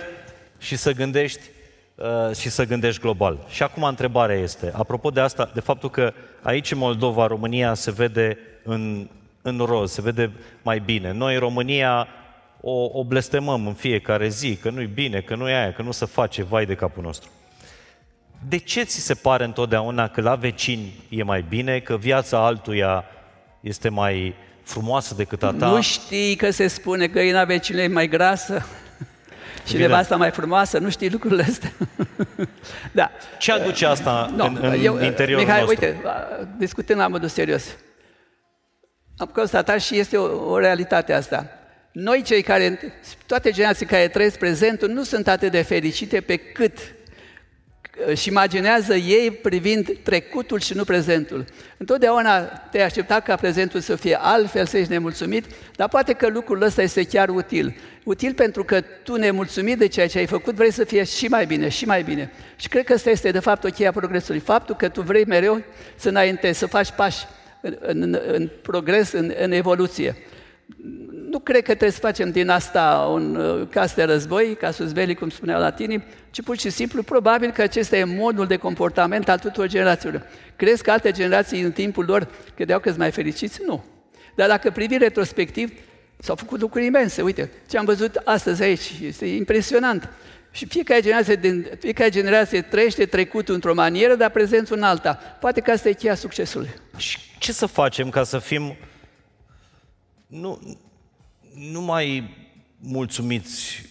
și 0.58 0.76
să 0.76 0.92
gândești 0.92 1.40
uh, 1.94 2.36
și 2.36 2.48
să 2.48 2.64
gândești 2.64 3.00
global. 3.00 3.38
Și 3.48 3.62
acum 3.62 3.82
întrebarea 3.82 4.36
este, 4.36 4.72
apropo 4.76 5.10
de 5.10 5.20
asta, 5.20 5.50
de 5.54 5.60
faptul 5.60 5.90
că 5.90 6.12
aici 6.42 6.72
în 6.72 6.78
Moldova, 6.78 7.26
România 7.26 7.74
se 7.74 7.90
vede 7.90 8.38
în, 8.62 9.08
în 9.46 9.58
roz, 9.58 9.92
se 9.92 10.00
vede 10.02 10.30
mai 10.62 10.78
bine. 10.78 11.12
Noi 11.12 11.34
în 11.34 11.40
România 11.40 12.08
o, 12.60 12.84
o 12.92 13.04
blestemăm 13.04 13.66
în 13.66 13.74
fiecare 13.74 14.28
zi, 14.28 14.56
că 14.56 14.70
nu-i 14.70 14.86
bine, 14.86 15.20
că 15.20 15.34
nu-i 15.34 15.52
aia, 15.52 15.72
că 15.72 15.82
nu 15.82 15.90
se 15.92 16.04
face, 16.04 16.42
vai 16.42 16.66
de 16.66 16.74
capul 16.74 17.02
nostru. 17.02 17.28
De 18.48 18.56
ce 18.56 18.82
ți 18.82 19.00
se 19.00 19.14
pare 19.14 19.44
întotdeauna 19.44 20.08
că 20.08 20.20
la 20.20 20.34
vecini 20.34 20.92
e 21.08 21.22
mai 21.22 21.44
bine, 21.48 21.78
că 21.78 21.96
viața 21.96 22.44
altuia 22.44 23.04
este 23.60 23.88
mai 23.88 24.34
frumoasă 24.62 25.14
decât 25.14 25.42
a 25.42 25.54
ta? 25.58 25.66
Nu 25.66 25.80
știi 25.82 26.34
că 26.36 26.50
se 26.50 26.66
spune 26.66 27.06
că 27.06 27.12
găina 27.12 27.44
vecinului 27.44 27.84
e 27.86 27.92
mai 27.92 28.08
grasă 28.08 28.54
și 29.66 29.72
Evident. 29.74 29.90
nevasta 29.90 30.16
mai 30.16 30.30
frumoasă, 30.30 30.78
nu 30.78 30.90
știi 30.90 31.10
lucrurile 31.10 31.42
astea? 31.42 31.72
da. 32.92 33.10
Ce 33.38 33.52
aduce 33.52 33.86
asta 33.86 34.32
No, 34.36 34.44
în, 34.44 34.58
în 34.60 34.84
eu, 34.84 35.00
interiorul 35.02 35.44
Mihai, 35.44 35.60
nostru? 35.60 35.84
uite, 35.84 36.00
discutând 36.58 36.98
la 36.98 37.06
modul 37.08 37.28
serios, 37.28 37.64
am 39.16 39.30
constatat 39.34 39.80
și 39.80 39.98
este 39.98 40.16
o, 40.16 40.50
o 40.50 40.58
realitate 40.58 41.12
asta. 41.12 41.46
Noi 41.92 42.22
cei 42.22 42.42
care, 42.42 42.78
toate 43.26 43.50
generații 43.50 43.86
care 43.86 44.08
trăiesc 44.08 44.38
prezentul, 44.38 44.88
nu 44.88 45.02
sunt 45.02 45.28
atât 45.28 45.50
de 45.50 45.62
fericite 45.62 46.20
pe 46.20 46.36
cât 46.36 46.78
își 48.06 48.28
imaginează 48.28 48.94
ei 48.94 49.30
privind 49.30 49.98
trecutul 50.02 50.60
și 50.60 50.74
nu 50.74 50.84
prezentul. 50.84 51.44
Întotdeauna 51.76 52.44
te-ai 52.44 52.84
aștepta 52.84 53.20
ca 53.20 53.36
prezentul 53.36 53.80
să 53.80 53.96
fie 53.96 54.18
altfel, 54.20 54.66
să 54.66 54.78
ești 54.78 54.90
nemulțumit, 54.90 55.44
dar 55.76 55.88
poate 55.88 56.12
că 56.12 56.28
lucrul 56.28 56.62
ăsta 56.62 56.82
este 56.82 57.04
chiar 57.04 57.28
util. 57.28 57.76
Util 58.04 58.34
pentru 58.34 58.64
că 58.64 58.80
tu, 58.80 59.14
nemulțumit 59.14 59.78
de 59.78 59.86
ceea 59.86 60.08
ce 60.08 60.18
ai 60.18 60.26
făcut, 60.26 60.54
vrei 60.54 60.72
să 60.72 60.84
fie 60.84 61.04
și 61.04 61.26
mai 61.26 61.46
bine, 61.46 61.68
și 61.68 61.84
mai 61.84 62.02
bine. 62.02 62.32
Și 62.56 62.68
cred 62.68 62.84
că 62.84 62.92
ăsta 62.92 63.10
este, 63.10 63.30
de 63.30 63.38
fapt, 63.38 63.64
o 63.64 63.68
cheie 63.68 63.88
a 63.88 63.92
progresului. 63.92 64.40
Faptul 64.40 64.74
că 64.74 64.88
tu 64.88 65.00
vrei 65.00 65.24
mereu 65.24 65.62
să 65.96 66.08
înaintezi, 66.08 66.58
să 66.58 66.66
faci 66.66 66.90
pași 66.90 67.26
în, 67.60 67.76
în, 67.80 68.18
în 68.32 68.50
progres, 68.62 69.12
în, 69.12 69.32
în 69.42 69.52
evoluție 69.52 70.16
nu 71.30 71.38
cred 71.38 71.62
că 71.62 71.70
trebuie 71.70 71.90
să 71.90 71.98
facem 71.98 72.30
din 72.30 72.48
asta 72.48 73.08
un 73.12 73.36
uh, 73.36 73.66
caz 73.70 73.92
de 73.92 74.02
război, 74.02 74.56
casus 74.60 74.92
belli, 74.92 75.14
cum 75.14 75.28
spuneau 75.28 75.60
latinii, 75.60 76.04
ci 76.30 76.42
pur 76.42 76.58
și 76.58 76.70
simplu, 76.70 77.02
probabil 77.02 77.50
că 77.50 77.62
acesta 77.62 77.96
e 77.96 78.04
modul 78.04 78.46
de 78.46 78.56
comportament 78.56 79.28
al 79.28 79.38
tuturor 79.38 79.68
generațiilor. 79.68 80.26
Crezi 80.56 80.82
că 80.82 80.90
alte 80.90 81.10
generații 81.10 81.60
în 81.60 81.72
timpul 81.72 82.04
lor 82.04 82.28
credeau 82.54 82.78
că 82.78 82.88
sunt 82.88 83.00
mai 83.00 83.10
fericiți? 83.10 83.60
Nu. 83.66 83.84
Dar 84.34 84.48
dacă 84.48 84.70
privim 84.70 84.98
retrospectiv, 84.98 85.72
s-au 86.18 86.34
făcut 86.34 86.60
lucruri 86.60 86.86
imense. 86.86 87.22
Uite, 87.22 87.50
ce 87.68 87.78
am 87.78 87.84
văzut 87.84 88.20
astăzi 88.24 88.62
aici 88.62 88.92
este 89.02 89.26
impresionant. 89.26 90.08
Și 90.50 90.66
fiecare 90.66 91.00
generație, 91.00 91.34
din, 91.34 91.66
fiecare 91.78 92.10
generație 92.10 92.62
trăiește 92.62 93.04
trecutul 93.04 93.54
într-o 93.54 93.74
manieră, 93.74 94.14
dar 94.14 94.30
prezentul 94.30 94.76
în 94.76 94.82
alta. 94.82 95.12
Poate 95.40 95.60
că 95.60 95.70
asta 95.70 95.88
e 95.88 95.92
cheia 95.92 96.14
succesului. 96.14 96.68
Și 96.96 97.18
ce 97.38 97.52
să 97.52 97.66
facem 97.66 98.10
ca 98.10 98.24
să 98.24 98.38
fim 98.38 98.76
nu, 100.26 100.78
nu 101.54 101.80
mai 101.80 102.34
mulțumiți 102.78 103.82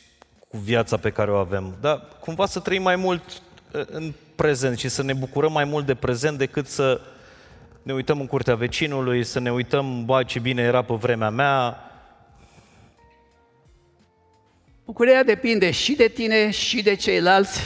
cu 0.47 0.57
viața 0.57 0.97
pe 0.97 1.09
care 1.09 1.31
o 1.31 1.35
avem, 1.35 1.77
dar 1.81 2.07
cumva 2.19 2.45
să 2.45 2.59
trăim 2.59 2.81
mai 2.81 2.95
mult 2.95 3.23
uh, 3.71 3.81
în 3.85 4.13
prezent 4.35 4.77
și 4.77 4.89
să 4.89 5.03
ne 5.03 5.13
bucurăm 5.13 5.51
mai 5.51 5.63
mult 5.63 5.85
de 5.85 5.95
prezent 5.95 6.37
decât 6.37 6.67
să 6.67 7.01
ne 7.81 7.93
uităm 7.93 8.19
în 8.19 8.27
curtea 8.27 8.55
vecinului, 8.55 9.23
să 9.23 9.39
ne 9.39 9.51
uităm, 9.51 10.05
ba, 10.05 10.23
ce 10.23 10.39
bine 10.39 10.61
era 10.61 10.81
pe 10.81 10.93
vremea 10.93 11.29
mea. 11.29 11.79
Bucuria 14.85 15.23
depinde 15.23 15.71
și 15.71 15.95
de 15.95 16.07
tine 16.07 16.51
și 16.51 16.81
de 16.81 16.93
ceilalți, 16.93 17.61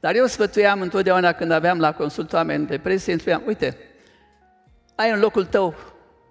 dar 0.00 0.14
eu 0.14 0.26
sfătuiam 0.26 0.80
întotdeauna 0.80 1.32
când 1.32 1.50
aveam 1.50 1.78
la 1.78 1.92
consult 1.92 2.32
oameni 2.32 2.66
de 2.66 2.78
presie, 2.78 3.12
îmi 3.12 3.20
spuneam, 3.20 3.42
uite, 3.46 3.76
ai 4.96 5.10
în 5.10 5.20
locul 5.20 5.44
tău, 5.44 5.74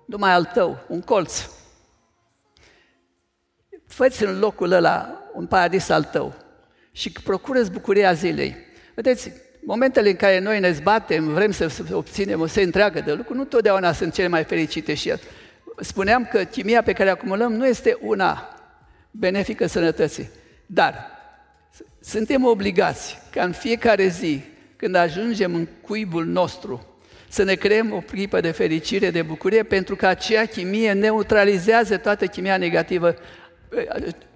numai 0.06 0.32
al 0.32 0.46
tău, 0.46 0.86
un 0.88 1.02
colț. 1.02 1.50
Fă-ți 3.88 4.24
în 4.24 4.40
locul 4.40 4.72
ăla 4.72 5.24
un 5.34 5.46
paradis 5.46 5.90
al 5.90 6.04
tău 6.04 6.34
și 6.92 7.12
procură 7.12 7.64
bucuria 7.72 8.14
zilei. 8.14 8.56
Vedeți, 8.96 9.32
momentele 9.66 10.10
în 10.10 10.16
care 10.16 10.40
noi 10.40 10.60
ne 10.60 10.72
zbatem, 10.72 11.34
vrem 11.34 11.52
să 11.52 11.84
obținem 11.92 12.40
o 12.40 12.46
serie 12.48 12.64
întreagă 12.64 13.00
de 13.00 13.14
lucruri, 13.14 13.38
nu 13.38 13.46
totdeauna 13.46 13.92
sunt 13.92 14.14
cele 14.14 14.28
mai 14.28 14.44
fericite 14.44 14.94
și 14.94 15.14
spuneam 15.80 16.26
că 16.26 16.44
chimia 16.44 16.84
pe 16.84 16.94
care 16.94 17.10
o 17.10 17.12
acumulăm 17.12 17.54
nu 17.54 17.68
este 17.68 17.98
una 18.02 18.50
benefică 19.12 19.68
sănătății. 19.68 20.30
Dar 20.66 21.06
suntem 22.02 22.46
obligați 22.46 23.18
ca 23.32 23.44
în 23.44 23.52
fiecare 23.52 24.08
zi, 24.08 24.44
când 24.76 24.96
ajungem 24.96 25.56
în 25.56 25.68
cuibul 25.82 26.26
nostru, 26.26 26.95
să 27.36 27.44
ne 27.44 27.56
creăm 27.56 27.94
o 27.94 28.00
clipă 28.00 28.40
de 28.40 28.52
fericire, 28.52 29.12
de 29.12 29.22
bucurie, 29.22 29.64
pentru 29.64 29.96
că 29.96 30.08
acea 30.08 30.46
chimie 30.46 30.92
neutralizează 30.92 31.98
toată 31.98 32.26
chimia 32.26 32.58
negativă, 32.58 33.16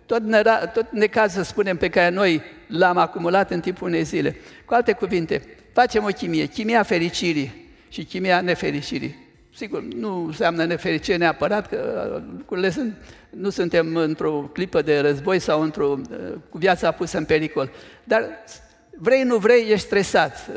tot, 0.06 0.22
nera, 0.22 0.66
tot 0.68 0.92
necaz, 0.92 1.34
să 1.34 1.44
spunem, 1.44 1.78
pe 1.78 1.90
care 1.90 2.10
noi 2.10 2.42
l-am 2.68 2.98
acumulat 2.98 3.52
în 3.52 3.60
timpul 3.60 3.88
unei 3.88 4.04
zile. 4.04 4.36
Cu 4.66 4.74
alte 4.74 4.92
cuvinte, 4.92 5.42
facem 5.74 6.04
o 6.04 6.08
chimie, 6.08 6.46
chimia 6.46 6.84
fericirii 6.84 7.72
și 7.90 8.04
chimia 8.04 8.42
nefericirii. 8.42 9.28
Sigur, 9.56 9.82
nu 9.82 10.26
înseamnă 10.26 10.66
nefericire 10.66 11.18
neapărat, 11.18 11.68
că 11.68 12.22
lucrurile 12.38 12.70
sunt, 12.70 12.94
nu 13.30 13.50
suntem 13.50 13.96
într-o 13.96 14.50
clipă 14.54 14.82
de 14.82 15.00
război 15.00 15.40
sau 15.40 15.62
într-o, 15.62 16.00
cu 16.50 16.58
viața 16.58 16.92
pusă 16.92 17.18
în 17.18 17.26
pericol. 17.26 17.72
Dar 18.04 18.30
vrei, 19.02 19.24
nu 19.24 19.38
vrei, 19.38 19.72
ești 19.72 19.86
stresat, 19.86 20.50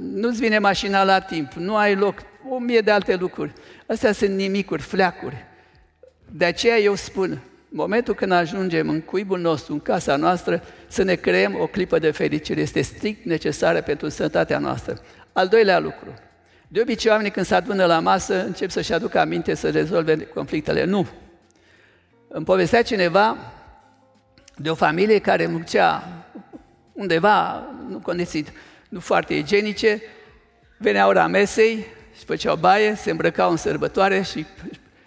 nu-ți 0.00 0.40
vine 0.40 0.58
mașina 0.58 1.04
la 1.04 1.20
timp, 1.20 1.52
nu 1.52 1.76
ai 1.76 1.94
loc, 1.94 2.18
o 2.48 2.58
mie 2.58 2.80
de 2.80 2.90
alte 2.90 3.14
lucruri. 3.14 3.52
Astea 3.86 4.12
sunt 4.12 4.30
nimicuri, 4.30 4.82
fleacuri. 4.82 5.44
De 6.32 6.44
aceea 6.44 6.78
eu 6.78 6.94
spun, 6.94 7.30
în 7.30 7.76
momentul 7.76 8.14
când 8.14 8.32
ajungem 8.32 8.88
în 8.88 9.00
cuibul 9.00 9.38
nostru, 9.38 9.72
în 9.72 9.80
casa 9.80 10.16
noastră, 10.16 10.62
să 10.86 11.02
ne 11.02 11.14
creăm 11.14 11.56
o 11.60 11.66
clipă 11.66 11.98
de 11.98 12.10
fericire. 12.10 12.60
Este 12.60 12.80
strict 12.80 13.24
necesară 13.24 13.80
pentru 13.80 14.08
sănătatea 14.08 14.58
noastră. 14.58 15.00
Al 15.32 15.48
doilea 15.48 15.78
lucru. 15.78 16.14
De 16.68 16.80
obicei, 16.80 17.10
oamenii 17.10 17.30
când 17.30 17.46
se 17.46 17.54
adună 17.54 17.84
la 17.84 18.00
masă, 18.00 18.44
încep 18.44 18.70
să-și 18.70 18.92
aducă 18.92 19.18
aminte 19.18 19.54
să 19.54 19.70
rezolve 19.70 20.16
conflictele. 20.18 20.84
Nu. 20.84 21.06
Îmi 22.28 22.44
povestea 22.44 22.82
cineva 22.82 23.36
de 24.56 24.70
o 24.70 24.74
familie 24.74 25.18
care 25.18 25.46
muncea 25.46 26.19
undeva, 27.00 27.64
în 27.88 28.00
condiții 28.00 28.46
nu 28.88 29.00
foarte 29.00 29.34
igienice, 29.34 30.02
venea 30.76 31.06
ora 31.06 31.26
mesei, 31.26 31.86
și 32.18 32.24
făceau 32.24 32.56
baie, 32.56 32.94
se 32.94 33.10
îmbrăcau 33.10 33.50
în 33.50 33.56
sărbătoare 33.56 34.22
și 34.22 34.46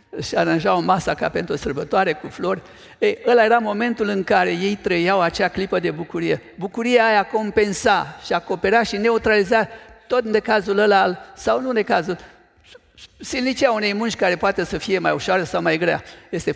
își 0.10 0.36
aranjau 0.38 0.82
masa 0.82 1.13
ca 1.13 1.29
pentru 1.29 1.53
o 1.53 1.58
sărbătoare 1.58 2.13
cu 2.13 2.27
flori. 2.27 2.62
Ei, 2.97 3.17
ăla 3.27 3.43
era 3.43 3.58
momentul 3.58 4.08
în 4.08 4.23
care 4.23 4.49
ei 4.49 4.75
trăiau 4.82 5.21
acea 5.21 5.47
clipă 5.47 5.79
de 5.79 5.91
bucurie. 5.91 6.41
Bucuria 6.56 7.06
aia 7.06 7.23
compensa 7.25 8.19
și 8.25 8.34
acopera 8.34 8.84
și 8.84 8.97
neutraliza 8.97 9.67
tot 10.08 10.23
necazul 10.23 10.77
ăla, 10.77 11.17
sau 11.36 11.62
nu 11.62 11.71
necazul, 11.71 12.17
silnicea 13.19 13.71
unei 13.71 13.93
munci 13.93 14.15
care 14.15 14.36
poate 14.36 14.63
să 14.63 14.77
fie 14.77 14.99
mai 14.99 15.12
ușoară 15.12 15.43
sau 15.43 15.62
mai 15.62 15.77
grea. 15.77 16.03
Este 16.29 16.56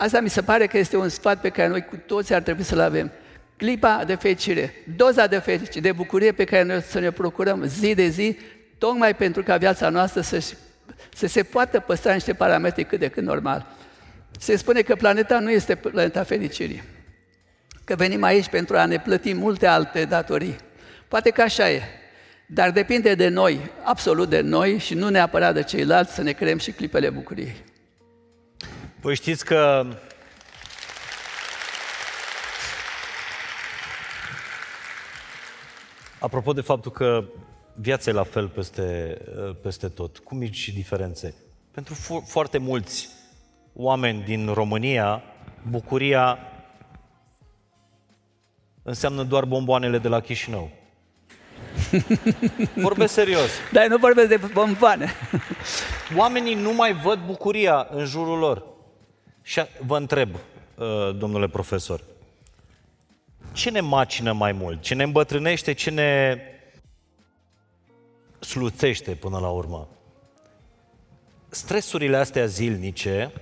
Asta 0.00 0.20
mi 0.20 0.30
se 0.30 0.42
pare 0.42 0.66
că 0.66 0.78
este 0.78 0.96
un 0.96 1.08
sfat 1.08 1.40
pe 1.40 1.48
care 1.48 1.68
noi 1.68 1.84
cu 1.84 1.96
toți 1.96 2.34
ar 2.34 2.42
trebui 2.42 2.62
să-l 2.62 2.80
avem. 2.80 3.12
Clipa 3.58 4.04
de 4.06 4.14
fericire, 4.14 4.74
doza 4.96 5.26
de 5.26 5.38
fericire, 5.38 5.80
de 5.80 5.92
bucurie 5.92 6.32
pe 6.32 6.44
care 6.44 6.62
noi 6.62 6.82
să 6.82 6.98
ne 6.98 7.10
procurăm 7.10 7.64
zi 7.64 7.94
de 7.94 8.08
zi, 8.08 8.38
tocmai 8.78 9.14
pentru 9.14 9.42
ca 9.42 9.56
viața 9.56 9.88
noastră 9.88 10.20
să, 10.20 10.52
să 11.14 11.26
se 11.26 11.42
poată 11.42 11.80
păstra 11.80 12.12
niște 12.12 12.32
parametri 12.32 12.84
cât 12.84 12.98
de 12.98 13.08
cât 13.08 13.22
normal. 13.22 13.66
Se 14.38 14.56
spune 14.56 14.80
că 14.82 14.94
planeta 14.94 15.38
nu 15.38 15.50
este 15.50 15.74
planeta 15.74 16.22
fericirii, 16.22 16.82
că 17.84 17.94
venim 17.94 18.22
aici 18.22 18.48
pentru 18.48 18.76
a 18.76 18.86
ne 18.86 18.98
plăti 18.98 19.34
multe 19.34 19.66
alte 19.66 20.04
datorii. 20.04 20.56
Poate 21.08 21.30
că 21.30 21.42
așa 21.42 21.70
e, 21.70 21.82
dar 22.46 22.70
depinde 22.70 23.14
de 23.14 23.28
noi, 23.28 23.70
absolut 23.82 24.28
de 24.28 24.40
noi 24.40 24.78
și 24.78 24.94
nu 24.94 25.08
neapărat 25.08 25.54
de 25.54 25.62
ceilalți 25.62 26.14
să 26.14 26.22
ne 26.22 26.32
creăm 26.32 26.58
și 26.58 26.70
clipele 26.70 27.10
bucuriei. 27.10 27.56
Păi 29.00 29.14
știți 29.14 29.44
că 29.44 29.86
Apropo 36.20 36.52
de 36.52 36.60
faptul 36.60 36.90
că 36.90 37.24
viața 37.74 38.10
e 38.10 38.12
la 38.12 38.22
fel 38.22 38.48
peste, 38.48 39.18
peste 39.62 39.88
tot, 39.88 40.18
cu 40.18 40.34
mici 40.34 40.68
diferențe. 40.68 41.34
Pentru 41.70 41.94
fo- 41.94 42.26
foarte 42.26 42.58
mulți 42.58 43.08
oameni 43.74 44.22
din 44.22 44.52
România, 44.52 45.22
bucuria 45.70 46.38
înseamnă 48.82 49.22
doar 49.22 49.44
bomboanele 49.44 49.98
de 49.98 50.08
la 50.08 50.20
Chișinău. 50.20 50.70
Vorbesc 52.74 53.12
serios. 53.12 53.50
Dar 53.72 53.86
nu 53.86 53.96
vorbesc 53.96 54.28
de 54.28 54.40
bomboane. 54.52 55.12
Oamenii 56.16 56.54
nu 56.54 56.72
mai 56.72 56.94
văd 56.94 57.18
bucuria 57.26 57.88
în 57.90 58.04
jurul 58.04 58.38
lor. 58.38 58.64
Și 59.42 59.60
vă 59.86 59.96
întreb, 59.96 60.34
uh, 60.34 61.16
domnule 61.16 61.48
profesor, 61.48 62.00
ce 63.52 63.70
ne 63.70 63.80
macină 63.80 64.32
mai 64.32 64.52
mult? 64.52 64.80
Ce 64.82 64.94
ne 64.94 65.02
îmbătrânește? 65.02 65.72
Ce 65.72 65.90
ne 65.90 66.38
sluțește 68.38 69.10
până 69.10 69.38
la 69.38 69.48
urmă? 69.48 69.88
Stresurile 71.48 72.16
astea 72.16 72.46
zilnice, 72.46 73.32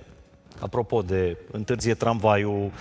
apropo 0.59 1.01
de 1.01 1.37
întârzie 1.51 1.93
tramvaiul, 1.93 2.71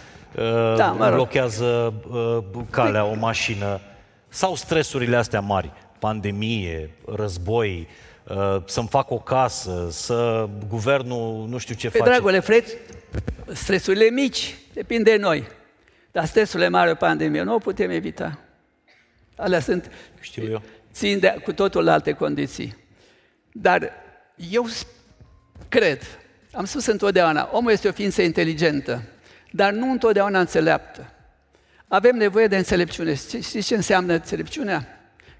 da, 0.76 0.92
mă 0.92 1.06
rog. 1.06 1.14
blochează 1.14 1.94
uh, 2.10 2.64
calea 2.70 3.04
o 3.04 3.14
mașină, 3.14 3.80
sau 4.28 4.54
stresurile 4.54 5.16
astea 5.16 5.40
mari, 5.40 5.72
pandemie, 5.98 6.90
război, 7.06 7.88
uh, 8.28 8.62
să-mi 8.64 8.88
fac 8.88 9.10
o 9.10 9.18
casă, 9.18 9.86
să 9.90 10.48
guvernul 10.68 11.46
nu 11.48 11.58
știu 11.58 11.74
ce 11.74 11.90
Pe 11.90 11.98
face. 11.98 12.10
dragule, 12.10 12.40
frate, 12.40 12.78
stresurile 13.52 14.10
mici 14.10 14.54
depinde 14.72 15.10
de 15.10 15.16
noi. 15.16 15.46
Dar 16.16 16.24
stresurile 16.24 16.68
mari, 16.68 16.90
o 16.90 16.94
pandemie, 16.94 17.42
nu 17.42 17.54
o 17.54 17.58
putem 17.58 17.90
evita. 17.90 18.38
Alea 19.36 19.60
sunt, 19.60 19.90
Știu 20.20 20.50
eu. 20.50 20.62
țin 20.92 21.18
de 21.18 21.36
cu 21.44 21.52
totul 21.52 21.88
alte 21.88 22.12
condiții. 22.12 22.76
Dar 23.52 23.92
eu 24.50 24.66
cred, 25.68 26.02
am 26.52 26.64
spus 26.64 26.86
întotdeauna, 26.86 27.48
omul 27.52 27.70
este 27.70 27.88
o 27.88 27.92
ființă 27.92 28.22
inteligentă, 28.22 29.02
dar 29.50 29.72
nu 29.72 29.90
întotdeauna 29.90 30.40
înțeleaptă. 30.40 31.12
Avem 31.88 32.16
nevoie 32.16 32.46
de 32.46 32.56
înțelepciune. 32.56 33.14
Știți 33.14 33.60
ce 33.60 33.74
înseamnă 33.74 34.12
înțelepciunea? 34.12 34.86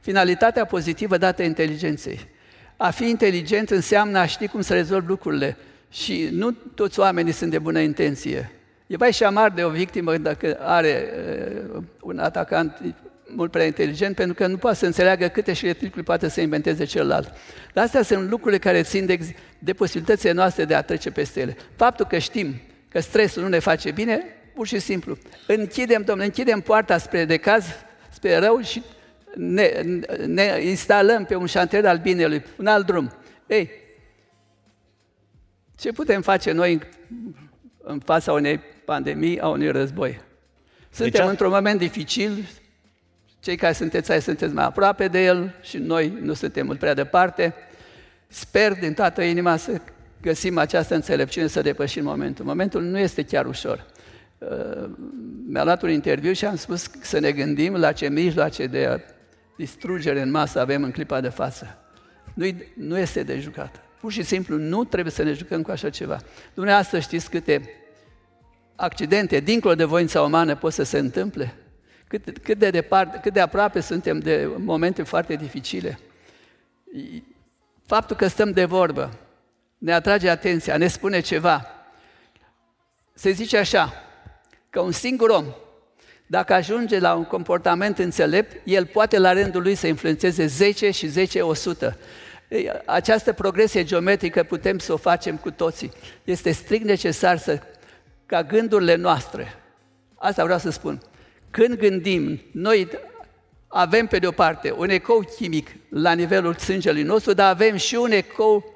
Finalitatea 0.01 0.65
pozitivă 0.65 1.17
dată 1.17 1.43
inteligenței. 1.43 2.29
A 2.77 2.91
fi 2.91 3.09
inteligent 3.09 3.71
înseamnă 3.71 4.19
a 4.19 4.27
ști 4.27 4.47
cum 4.47 4.61
să 4.61 4.75
rezolvi 4.75 5.09
lucrurile. 5.09 5.57
Și 5.91 6.29
nu 6.33 6.51
toți 6.51 6.99
oamenii 7.01 7.33
sunt 7.33 7.51
de 7.51 7.59
bună 7.59 7.79
intenție. 7.79 8.51
E 8.87 8.97
mai 8.97 9.13
și 9.13 9.25
amar 9.25 9.51
de 9.51 9.65
o 9.65 9.71
victimă 9.71 10.17
dacă 10.17 10.57
are 10.61 11.11
uh, 11.75 11.83
un 12.01 12.19
atacant 12.19 12.81
mult 13.29 13.51
prea 13.51 13.65
inteligent, 13.65 14.15
pentru 14.15 14.35
că 14.35 14.47
nu 14.47 14.57
poate 14.57 14.77
să 14.77 14.87
înțeleagă 14.87 15.29
câte 15.29 15.53
și 15.53 15.75
tricuri 15.75 16.05
poate 16.05 16.29
să 16.29 16.41
inventeze 16.41 16.85
celălalt. 16.85 17.33
Dar 17.73 17.85
astea 17.85 18.03
sunt 18.03 18.31
lucrurile 18.31 18.59
care 18.59 18.83
țin 18.83 19.07
de, 19.07 19.19
de 19.59 19.73
posibilitățile 19.73 20.33
noastre 20.33 20.65
de 20.65 20.75
a 20.75 20.83
trece 20.83 21.11
peste 21.11 21.41
ele. 21.41 21.57
Faptul 21.77 22.07
că 22.07 22.19
știm 22.19 22.55
că 22.89 23.01
stresul 23.01 23.43
nu 23.43 23.49
ne 23.49 23.59
face 23.59 23.91
bine, 23.91 24.25
pur 24.55 24.67
și 24.67 24.79
simplu. 24.79 25.17
Închidem, 25.47 26.03
domnule, 26.03 26.27
închidem 26.27 26.61
poarta 26.61 26.99
spre 26.99 27.25
decaz, 27.25 27.65
spre 28.11 28.39
rău 28.39 28.61
și 28.61 28.83
ne, 29.35 29.83
ne 30.27 30.59
instalăm 30.63 31.25
pe 31.25 31.35
un 31.35 31.47
șantier 31.47 31.87
al 31.87 31.99
binelui, 31.99 32.45
un 32.57 32.67
alt 32.67 32.87
drum. 32.87 33.13
Ei, 33.47 33.71
ce 35.79 35.93
putem 35.93 36.23
face 36.23 36.53
noi 36.53 36.73
în, 36.73 36.81
în 37.83 37.99
fața 37.99 38.33
unei 38.33 38.61
pandemii, 38.87 39.41
a 39.41 39.49
unui 39.49 39.71
război? 39.71 40.21
Suntem 40.91 41.21
deci, 41.21 41.31
într-un 41.31 41.51
moment 41.51 41.79
dificil, 41.79 42.49
cei 43.41 43.57
care 43.57 43.73
sunteți 43.73 44.13
aici 44.13 44.23
sunteți 44.23 44.55
mai 44.55 44.65
aproape 44.65 45.09
de 45.09 45.25
el 45.25 45.55
și 45.63 45.79
noi 45.79 46.19
nu 46.21 46.33
suntem 46.33 46.67
mult 46.67 46.79
prea 46.79 46.95
departe. 46.95 47.55
Sper 48.29 48.73
din 48.73 48.95
toată 48.95 49.23
inima 49.23 49.57
să 49.57 49.81
găsim 50.23 50.59
această 50.59 50.95
înțelepciune 50.95 51.47
să 51.47 51.61
depășim 51.61 52.05
momentul. 52.05 52.45
Momentul 52.45 52.83
nu 52.83 52.99
este 52.99 53.23
chiar 53.23 53.47
ușor. 53.47 53.87
Uh, 54.39 54.89
mi-a 55.47 55.65
luat 55.65 55.83
un 55.83 55.91
interviu 55.91 56.33
și 56.33 56.45
am 56.45 56.57
spus 56.57 56.91
să 57.01 57.19
ne 57.19 57.33
gândim 57.33 57.75
la 57.75 57.93
ce 57.93 58.09
mijloace 58.09 58.67
de 58.67 59.05
distrugere 59.57 60.21
în 60.21 60.31
masă 60.31 60.61
avem 60.61 60.83
în 60.83 60.91
clipa 60.91 61.21
de 61.21 61.29
față. 61.29 61.79
nu 62.35 62.47
nu 62.75 62.99
este 62.99 63.23
de 63.23 63.39
jucat. 63.39 63.81
Pur 64.01 64.13
și 64.13 64.23
simplu 64.23 64.57
nu 64.57 64.85
trebuie 64.85 65.13
să 65.13 65.23
ne 65.23 65.33
jucăm 65.33 65.63
cu 65.63 65.71
așa 65.71 65.91
ceva. 65.91 66.19
Dumneavoastră 66.55 66.99
știți 66.99 67.31
câte 67.31 67.71
accidente, 68.77 69.41
dincolo 69.41 69.75
de 69.75 69.85
voința 69.85 70.23
umană, 70.23 70.57
pot 70.57 70.73
să 70.73 70.83
se 70.83 70.99
întâmple? 70.99 71.55
Cât, 72.09 72.39
cât, 72.39 72.59
de 72.59 72.71
departe, 72.71 73.19
cât 73.23 73.33
de 73.33 73.41
aproape 73.41 73.81
suntem 73.81 74.19
de 74.19 74.51
momente 74.57 75.03
foarte 75.03 75.35
dificile. 75.35 75.99
Faptul 77.87 78.17
că 78.17 78.27
stăm 78.27 78.51
de 78.51 78.65
vorbă 78.65 79.19
ne 79.79 79.93
atrage 79.93 80.29
atenția, 80.29 80.77
ne 80.77 80.87
spune 80.87 81.21
ceva. 81.21 81.67
Se 83.15 83.31
zice 83.31 83.57
așa, 83.57 83.93
că 84.71 84.81
un 84.81 84.93
singur 84.93 85.29
om, 85.29 85.47
dacă 86.27 86.55
ajunge 86.55 86.99
la 86.99 87.15
un 87.15 87.25
comportament 87.25 87.99
înțelept, 87.99 88.61
el 88.65 88.87
poate 88.87 89.19
la 89.19 89.33
rândul 89.33 89.63
lui 89.63 89.75
să 89.75 89.87
influențeze 89.87 90.47
10 90.47 90.91
și 90.91 91.07
10 91.07 91.41
100. 91.41 91.99
Această 92.85 93.33
progresie 93.33 93.85
geometrică 93.85 94.43
putem 94.43 94.79
să 94.79 94.93
o 94.93 94.97
facem 94.97 95.37
cu 95.37 95.51
toții. 95.51 95.93
Este 96.25 96.51
strict 96.51 96.85
necesar 96.85 97.39
să, 97.39 97.63
ca 98.27 98.43
gândurile 98.43 98.95
noastre, 98.95 99.55
asta 100.15 100.45
vreau 100.45 100.59
să 100.59 100.71
spun, 100.71 101.01
când 101.51 101.79
gândim, 101.79 102.41
noi 102.53 102.89
avem 103.69 104.07
pe 104.07 104.19
de 104.19 104.27
o 104.27 104.31
parte 104.31 104.75
un 104.77 104.89
ecou 104.89 105.21
chimic 105.37 105.69
la 105.89 106.13
nivelul 106.13 106.55
sângelui 106.55 107.03
nostru, 107.03 107.33
dar 107.33 107.51
avem 107.51 107.77
și 107.77 107.95
un 107.95 108.11
ecou 108.11 108.75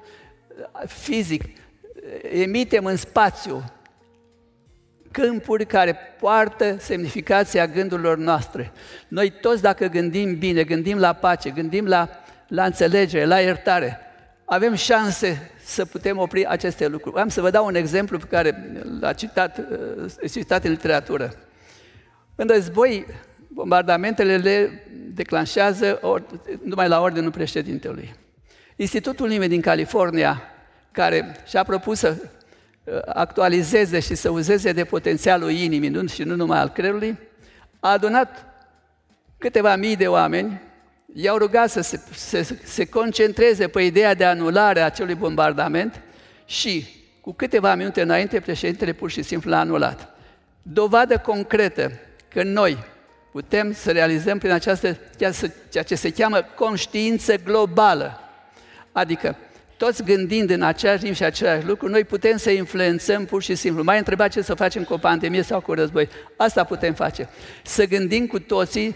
fizic. 0.85 1.43
Emitem 2.31 2.85
în 2.85 2.95
spațiu 2.95 3.63
câmpuri 5.11 5.65
care 5.65 5.97
poartă 6.19 6.75
semnificația 6.79 7.67
gândurilor 7.67 8.17
noastre. 8.17 8.71
Noi 9.07 9.29
toți 9.29 9.61
dacă 9.61 9.85
gândim 9.85 10.37
bine, 10.37 10.63
gândim 10.63 10.97
la 10.97 11.13
pace, 11.13 11.49
gândim 11.49 11.85
la, 11.85 12.09
la 12.47 12.65
înțelegere, 12.65 13.25
la 13.25 13.39
iertare, 13.39 13.99
avem 14.45 14.73
șanse 14.73 15.51
să 15.71 15.85
putem 15.85 16.17
opri 16.17 16.45
aceste 16.45 16.87
lucruri. 16.87 17.19
Am 17.19 17.27
să 17.27 17.41
vă 17.41 17.49
dau 17.49 17.65
un 17.65 17.75
exemplu 17.75 18.17
pe 18.17 18.25
care 18.29 18.71
l-a 18.99 19.13
citat, 19.13 19.57
uh, 19.57 20.31
citat 20.31 20.63
în 20.63 20.71
literatură. 20.71 21.33
În 22.35 22.47
război, 22.47 23.05
bombardamentele 23.47 24.37
le 24.37 24.83
declanșează 25.13 25.99
or, 26.01 26.23
numai 26.63 26.87
la 26.87 27.01
ordinul 27.01 27.31
președintelui. 27.31 28.15
Institutul 28.75 29.27
Nimeni 29.27 29.49
din 29.49 29.61
California, 29.61 30.41
care 30.91 31.35
și-a 31.47 31.63
propus 31.63 31.99
să 31.99 32.15
uh, 32.83 32.99
actualizeze 33.05 33.99
și 33.99 34.15
să 34.15 34.29
uzeze 34.29 34.71
de 34.71 34.83
potențialul 34.83 35.51
inimii 35.51 35.89
nu, 35.89 36.07
și 36.07 36.23
nu 36.23 36.35
numai 36.35 36.59
al 36.59 36.69
creierului, 36.69 37.17
a 37.79 37.91
adunat 37.91 38.45
câteva 39.37 39.75
mii 39.75 39.95
de 39.95 40.07
oameni, 40.07 40.61
i-au 41.13 41.37
rugat 41.37 41.69
să 41.69 41.81
se, 41.81 41.99
să 42.15 42.55
se 42.63 42.85
concentreze 42.85 43.67
pe 43.67 43.81
ideea 43.81 44.13
de 44.13 44.25
anulare 44.25 44.79
a 44.79 44.85
acelui 44.85 45.15
bombardament 45.15 46.01
și 46.45 46.85
cu 47.21 47.33
câteva 47.33 47.75
minute 47.75 48.01
înainte 48.01 48.39
președintele 48.39 48.93
pur 48.93 49.09
și 49.09 49.21
simplu 49.21 49.49
l-a 49.49 49.59
anulat. 49.59 50.15
Dovadă 50.61 51.17
concretă 51.17 51.91
că 52.27 52.43
noi 52.43 52.77
putem 53.31 53.73
să 53.73 53.91
realizăm 53.91 54.37
prin 54.37 54.51
această, 54.51 54.97
ceea 55.69 55.83
ce 55.83 55.95
se 55.95 56.11
cheamă 56.11 56.41
conștiință 56.55 57.35
globală. 57.43 58.19
Adică, 58.91 59.35
toți 59.77 60.03
gândind 60.03 60.49
în 60.49 60.61
același 60.61 61.03
timp 61.03 61.15
și 61.15 61.23
același 61.23 61.65
lucru, 61.65 61.87
noi 61.87 62.03
putem 62.03 62.37
să 62.37 62.49
influențăm 62.49 63.25
pur 63.25 63.41
și 63.41 63.55
simplu. 63.55 63.83
Mai 63.83 63.97
întrebat 63.97 64.31
ce 64.31 64.41
să 64.41 64.53
facem 64.53 64.83
cu 64.83 64.93
o 64.93 64.97
pandemie 64.97 65.41
sau 65.41 65.61
cu 65.61 65.73
război. 65.73 66.09
Asta 66.37 66.63
putem 66.63 66.93
face. 66.93 67.29
Să 67.63 67.85
gândim 67.85 68.27
cu 68.27 68.39
toții 68.39 68.95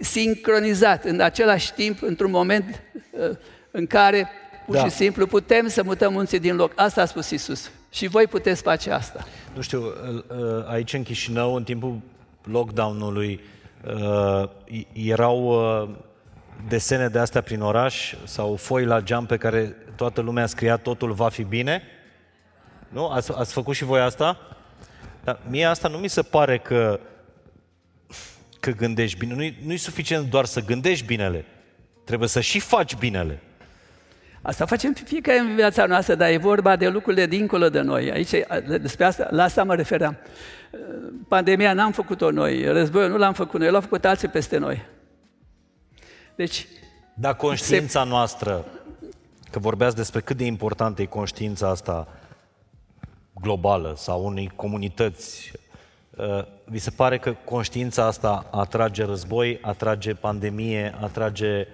sincronizat, 0.00 1.04
în 1.04 1.20
același 1.20 1.72
timp, 1.72 2.02
într-un 2.02 2.30
moment 2.30 2.82
uh, 3.10 3.36
în 3.70 3.86
care 3.86 4.28
pur 4.66 4.74
da. 4.74 4.84
și 4.84 4.90
simplu 4.90 5.26
putem 5.26 5.68
să 5.68 5.82
mutăm 5.82 6.12
munții 6.12 6.38
din 6.38 6.56
loc. 6.56 6.72
Asta 6.76 7.02
a 7.02 7.04
spus 7.04 7.30
Isus. 7.30 7.70
Și 7.90 8.06
voi 8.06 8.26
puteți 8.26 8.62
face 8.62 8.90
asta. 8.90 9.26
Nu 9.54 9.60
știu, 9.60 9.82
aici 10.66 10.92
în 10.92 11.02
Chișinău, 11.02 11.54
în 11.54 11.64
timpul 11.64 12.00
lockdown-ului, 12.44 13.40
erau 14.92 15.62
desene 16.68 17.08
de 17.08 17.18
astea 17.18 17.40
prin 17.40 17.60
oraș 17.60 18.14
sau 18.24 18.56
foi 18.56 18.84
la 18.84 19.00
geam 19.00 19.26
pe 19.26 19.36
care 19.36 19.76
toată 19.96 20.20
lumea 20.20 20.46
scria 20.46 20.76
totul 20.76 21.12
va 21.12 21.28
fi 21.28 21.42
bine? 21.42 21.82
Nu? 22.88 23.08
Ați, 23.08 23.32
ați 23.38 23.52
făcut 23.52 23.74
și 23.74 23.84
voi 23.84 24.00
asta? 24.00 24.38
Dar 25.24 25.40
mie 25.48 25.64
asta 25.64 25.88
nu 25.88 25.96
mi 25.96 26.08
se 26.08 26.22
pare 26.22 26.58
că, 26.58 27.00
că 28.60 28.70
gândești 28.70 29.18
bine. 29.18 29.34
Nu-i, 29.34 29.58
nu-i 29.64 29.76
suficient 29.76 30.30
doar 30.30 30.44
să 30.44 30.64
gândești 30.64 31.06
binele. 31.06 31.44
Trebuie 32.04 32.28
să 32.28 32.40
și 32.40 32.58
faci 32.58 32.96
binele. 32.96 33.42
Asta 34.42 34.66
facem 34.66 34.92
fiecare 34.92 35.38
în 35.38 35.54
viața 35.54 35.86
noastră, 35.86 36.14
dar 36.14 36.30
e 36.30 36.36
vorba 36.36 36.76
de 36.76 36.88
lucrurile 36.88 37.26
dincolo 37.26 37.68
de 37.68 37.80
noi. 37.80 38.10
Aici, 38.10 38.30
despre 38.80 39.04
asta, 39.04 39.28
la 39.30 39.42
asta 39.42 39.64
mă 39.64 39.74
refeream. 39.74 40.16
Pandemia 41.28 41.72
n-am 41.72 41.92
făcut-o 41.92 42.30
noi, 42.30 42.64
războiul 42.64 43.10
nu 43.10 43.16
l-am 43.16 43.32
făcut 43.32 43.60
noi, 43.60 43.70
l-au 43.70 43.80
făcut 43.80 44.04
alții 44.04 44.28
peste 44.28 44.56
noi. 44.56 44.84
Deci... 46.36 46.66
Dar 47.14 47.36
conștiința 47.36 48.02
se... 48.02 48.08
noastră, 48.08 48.64
că 49.50 49.58
vorbeați 49.58 49.96
despre 49.96 50.20
cât 50.20 50.36
de 50.36 50.44
importantă 50.44 51.02
e 51.02 51.06
conștiința 51.06 51.68
asta 51.68 52.08
globală 53.40 53.94
sau 53.96 54.24
unei 54.24 54.52
comunități, 54.56 55.52
uh, 55.54 55.67
vi 56.64 56.78
se 56.78 56.90
pare 56.90 57.18
că 57.18 57.34
conștiința 57.44 58.06
asta 58.06 58.46
atrage 58.50 59.04
război, 59.04 59.58
atrage 59.62 60.14
pandemie, 60.14 60.94
atrage 61.00 61.66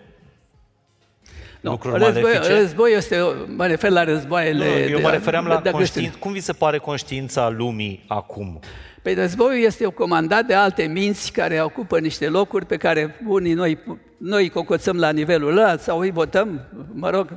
nu, 1.60 1.70
lucruri 1.70 1.98
război, 1.98 2.22
malefice? 2.22 2.58
Război 2.58 2.92
este, 2.92 3.16
mă 3.56 3.66
refer 3.66 3.90
la 3.90 4.04
războaiele... 4.04 4.64
Nu, 4.64 4.90
eu 4.90 5.00
mă 5.00 5.10
refeream 5.10 5.46
la 5.46 5.62
conștiință. 5.70 6.16
Cum 6.18 6.32
vi 6.32 6.40
se 6.40 6.52
pare 6.52 6.78
conștiința 6.78 7.48
lumii 7.48 8.04
acum? 8.08 8.60
Păi 9.02 9.14
războiul 9.14 9.64
este 9.64 9.84
comandat 9.84 10.44
de 10.44 10.54
alte 10.54 10.82
minți 10.82 11.32
care 11.32 11.62
ocupă 11.62 11.98
niște 11.98 12.28
locuri 12.28 12.66
pe 12.66 12.76
care 12.76 13.20
unii 13.26 13.52
noi, 13.52 13.78
noi 14.18 14.48
cocoțăm 14.48 14.96
la 14.96 15.10
nivelul 15.10 15.58
ăla 15.58 15.76
sau 15.76 15.98
îi 15.98 16.10
votăm, 16.10 16.60
mă 16.92 17.10
rog, 17.10 17.28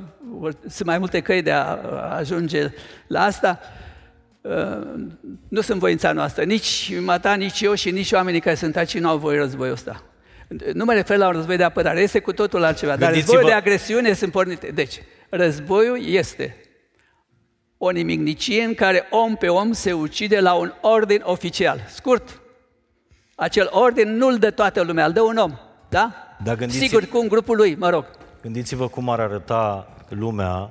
sunt 0.68 0.88
mai 0.88 0.98
multe 0.98 1.20
căi 1.20 1.42
de 1.42 1.52
a 1.52 1.76
ajunge 2.16 2.72
la 3.06 3.22
asta. 3.22 3.58
Uh, 3.62 3.87
nu 5.48 5.60
sunt 5.60 5.78
voința 5.78 6.12
noastră, 6.12 6.42
nici 6.42 6.92
mata, 7.00 7.34
nici 7.34 7.60
eu 7.60 7.74
și 7.74 7.90
nici 7.90 8.12
oamenii 8.12 8.40
care 8.40 8.54
sunt 8.54 8.76
aici 8.76 8.98
nu 8.98 9.08
au 9.08 9.18
voie 9.18 9.38
războiul 9.38 9.72
ăsta. 9.72 10.02
Nu 10.72 10.84
mă 10.84 10.92
refer 10.92 11.16
la 11.16 11.26
un 11.26 11.32
război 11.32 11.56
de 11.56 11.62
apărare, 11.62 12.00
este 12.00 12.18
cu 12.18 12.32
totul 12.32 12.64
altceva, 12.64 12.96
dar 12.96 13.14
războiul 13.14 13.44
de 13.44 13.52
agresiune 13.52 14.12
sunt 14.12 14.32
pornite. 14.32 14.70
Deci, 14.74 15.02
războiul 15.30 16.06
este 16.06 16.56
o 17.78 17.90
nimicnicie 17.90 18.62
în 18.62 18.74
care 18.74 19.06
om 19.10 19.36
pe 19.36 19.48
om 19.48 19.72
se 19.72 19.92
ucide 19.92 20.40
la 20.40 20.52
un 20.54 20.72
ordin 20.80 21.22
oficial. 21.24 21.84
Scurt, 21.88 22.40
acel 23.36 23.68
ordin 23.70 24.16
nu-l 24.16 24.36
dă 24.36 24.50
toată 24.50 24.82
lumea, 24.82 25.06
îl 25.06 25.12
dă 25.12 25.20
un 25.20 25.36
om, 25.36 25.58
da? 25.88 26.12
da 26.44 26.56
Sigur, 26.68 27.06
cu 27.06 27.18
un 27.18 27.28
grupul 27.28 27.56
lui, 27.56 27.74
mă 27.74 27.90
rog. 27.90 28.04
Gândiți-vă 28.42 28.88
cum 28.88 29.08
ar 29.08 29.20
arăta 29.20 29.88
lumea 30.08 30.70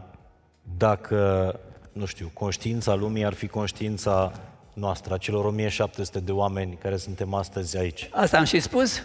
dacă, 0.78 1.54
nu 1.98 2.06
știu, 2.06 2.32
conștiința 2.34 2.96
lumii 2.96 3.26
ar 3.26 3.34
fi 3.34 3.48
conștiința 3.48 4.32
noastră, 4.74 5.14
a 5.14 5.18
celor 5.18 5.46
1700 5.46 6.20
de 6.20 6.32
oameni 6.32 6.78
care 6.82 6.98
suntem 6.98 7.34
astăzi 7.34 7.78
aici. 7.78 8.10
Asta 8.12 8.38
am 8.38 8.44
și 8.44 8.60
spus. 8.60 9.02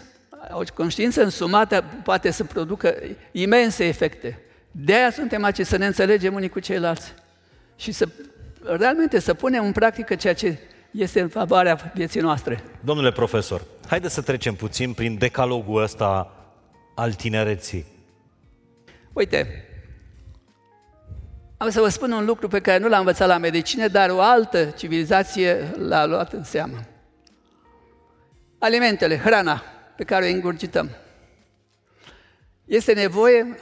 O 0.51 0.61
conștiință 0.73 1.23
însumată 1.23 1.83
poate 2.03 2.31
să 2.31 2.43
producă 2.43 2.95
imense 3.31 3.85
efecte. 3.85 4.39
De 4.71 4.93
aia 4.95 5.11
suntem 5.11 5.43
aici, 5.43 5.61
să 5.61 5.77
ne 5.77 5.85
înțelegem 5.85 6.33
unii 6.33 6.49
cu 6.49 6.59
ceilalți 6.59 7.13
și 7.75 7.91
să 7.91 8.07
realmente 8.63 9.19
să 9.19 9.33
punem 9.33 9.65
în 9.65 9.71
practică 9.71 10.15
ceea 10.15 10.33
ce 10.33 10.59
este 10.91 11.21
în 11.21 11.27
favoarea 11.27 11.91
vieții 11.95 12.21
noastre. 12.21 12.63
Domnule 12.79 13.11
profesor, 13.11 13.61
haideți 13.87 14.13
să 14.13 14.21
trecem 14.21 14.55
puțin 14.55 14.93
prin 14.93 15.17
decalogul 15.17 15.81
ăsta 15.81 16.31
al 16.95 17.13
tinereții. 17.13 17.85
Uite, 19.13 19.67
am 21.63 21.69
să 21.69 21.79
vă 21.79 21.89
spun 21.89 22.11
un 22.11 22.25
lucru 22.25 22.47
pe 22.47 22.59
care 22.59 22.77
nu 22.77 22.87
l-am 22.87 22.99
învățat 22.99 23.27
la 23.27 23.37
medicină, 23.37 23.87
dar 23.87 24.09
o 24.09 24.21
altă 24.21 24.73
civilizație 24.77 25.73
l-a 25.77 26.05
luat 26.05 26.33
în 26.33 26.43
seamă. 26.43 26.77
Alimentele, 28.59 29.17
hrana 29.17 29.63
pe 29.95 30.03
care 30.03 30.25
o 30.25 30.27
ingurgităm. 30.27 30.89
Este 32.65 32.93
nevoie 32.93 33.57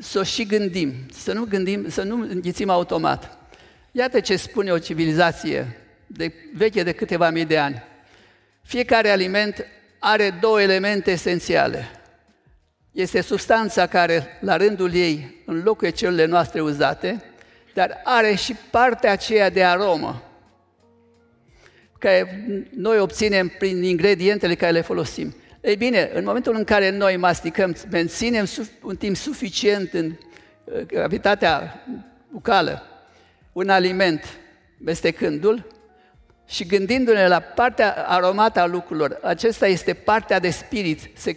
să 0.00 0.18
o 0.18 0.22
și 0.22 0.46
gândim, 0.46 0.94
să 1.10 1.32
nu 1.32 1.44
gândim, 1.44 1.88
să 1.88 2.02
nu 2.02 2.20
înghițim 2.20 2.70
automat. 2.70 3.38
Iată 3.90 4.20
ce 4.20 4.36
spune 4.36 4.72
o 4.72 4.78
civilizație 4.78 5.76
de 6.06 6.32
veche 6.54 6.82
de 6.82 6.92
câteva 6.92 7.30
mii 7.30 7.44
de 7.44 7.58
ani. 7.58 7.82
Fiecare 8.62 9.10
aliment 9.10 9.66
are 9.98 10.38
două 10.40 10.60
elemente 10.60 11.10
esențiale. 11.10 11.90
Este 12.92 13.20
substanța 13.20 13.86
care, 13.86 14.38
la 14.40 14.56
rândul 14.56 14.94
ei, 14.94 15.42
înlocuie 15.46 15.90
celulele 15.90 16.26
noastre 16.26 16.60
uzate, 16.60 17.31
dar 17.74 18.00
are 18.04 18.34
și 18.34 18.56
partea 18.70 19.12
aceea 19.12 19.50
de 19.50 19.64
aromă, 19.64 20.22
care 21.98 22.46
noi 22.76 22.98
obținem 22.98 23.48
prin 23.58 23.82
ingredientele 23.82 24.54
care 24.54 24.72
le 24.72 24.80
folosim. 24.80 25.34
Ei 25.60 25.76
bine, 25.76 26.10
în 26.14 26.24
momentul 26.24 26.54
în 26.56 26.64
care 26.64 26.90
noi 26.90 27.16
masticăm, 27.16 27.76
menținem 27.90 28.46
un 28.82 28.96
timp 28.96 29.16
suficient 29.16 29.92
în 29.92 30.12
uh, 30.64 30.80
gravitatea 30.80 31.84
bucală, 32.30 32.82
un 33.52 33.68
aliment 33.68 34.38
mestecându-l 34.78 35.66
și 36.48 36.66
gândindu-ne 36.66 37.28
la 37.28 37.40
partea 37.40 38.04
aromată 38.06 38.60
a 38.60 38.66
lucrurilor, 38.66 39.18
acesta 39.22 39.66
este 39.66 39.94
partea 39.94 40.38
de 40.38 40.50
spirit, 40.50 41.10
se, 41.14 41.36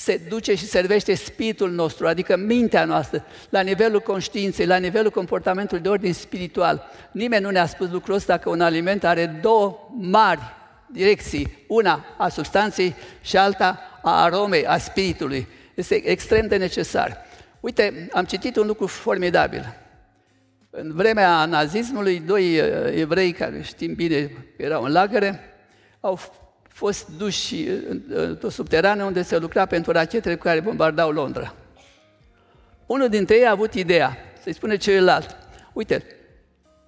se 0.00 0.20
duce 0.28 0.54
și 0.54 0.66
servește 0.66 1.14
spiritul 1.14 1.70
nostru, 1.70 2.06
adică 2.06 2.36
mintea 2.36 2.84
noastră, 2.84 3.24
la 3.48 3.60
nivelul 3.60 4.00
conștiinței, 4.00 4.66
la 4.66 4.76
nivelul 4.76 5.10
comportamentului 5.10 5.82
de 5.82 5.88
ordin 5.88 6.14
spiritual. 6.14 6.90
Nimeni 7.10 7.42
nu 7.42 7.50
ne-a 7.50 7.66
spus 7.66 7.90
lucrul 7.90 8.14
ăsta 8.14 8.38
că 8.38 8.48
un 8.48 8.60
aliment 8.60 9.04
are 9.04 9.26
două 9.26 9.88
mari 9.98 10.40
direcții, 10.86 11.64
una 11.68 12.04
a 12.18 12.28
substanței 12.28 12.94
și 13.20 13.36
alta 13.36 13.80
a 14.02 14.22
aromei, 14.22 14.66
a 14.66 14.78
spiritului. 14.78 15.46
Este 15.74 15.94
extrem 15.94 16.46
de 16.46 16.56
necesar. 16.56 17.16
Uite, 17.60 18.08
am 18.12 18.24
citit 18.24 18.56
un 18.56 18.66
lucru 18.66 18.86
formidabil. 18.86 19.76
În 20.70 20.92
vremea 20.94 21.44
nazismului, 21.44 22.20
doi 22.20 22.60
uh, 22.60 22.66
evrei 22.94 23.32
care 23.32 23.62
știm 23.62 23.94
bine 23.94 24.30
erau 24.56 24.82
în 24.82 24.92
lagăre, 24.92 25.40
au 26.00 26.20
fost 26.80 27.08
duși 27.16 27.66
într-o 28.14 28.48
subterană 28.48 29.04
unde 29.04 29.22
se 29.22 29.38
lucra 29.38 29.66
pentru 29.66 29.92
rachetele 29.92 30.34
cu 30.34 30.42
care 30.42 30.60
bombardau 30.60 31.10
Londra. 31.10 31.54
Unul 32.86 33.08
dintre 33.08 33.36
ei 33.36 33.46
a 33.46 33.50
avut 33.50 33.74
ideea, 33.74 34.16
să-i 34.42 34.54
spune 34.54 34.76
celălalt, 34.76 35.36
uite, 35.72 36.04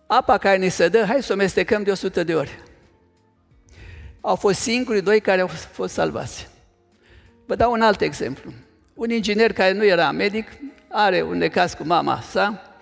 apa 0.06 0.38
care 0.38 0.56
ne 0.56 0.68
se 0.68 0.88
dă, 0.88 1.04
hai 1.04 1.22
să 1.22 1.32
o 1.32 1.36
mestecăm 1.36 1.82
de 1.82 1.90
100 1.90 2.24
de 2.24 2.34
ori. 2.34 2.62
Au 4.20 4.36
fost 4.36 4.60
singurii 4.60 5.02
doi 5.02 5.20
care 5.20 5.40
au 5.40 5.46
fost 5.46 5.94
salvați. 5.94 6.48
Vă 7.46 7.54
dau 7.54 7.72
un 7.72 7.80
alt 7.80 8.00
exemplu. 8.00 8.52
Un 8.94 9.10
inginer 9.10 9.52
care 9.52 9.72
nu 9.72 9.84
era 9.84 10.10
medic, 10.10 10.48
are 10.88 11.22
un 11.22 11.36
necaz 11.36 11.74
cu 11.74 11.86
mama 11.86 12.20
sa, 12.20 12.76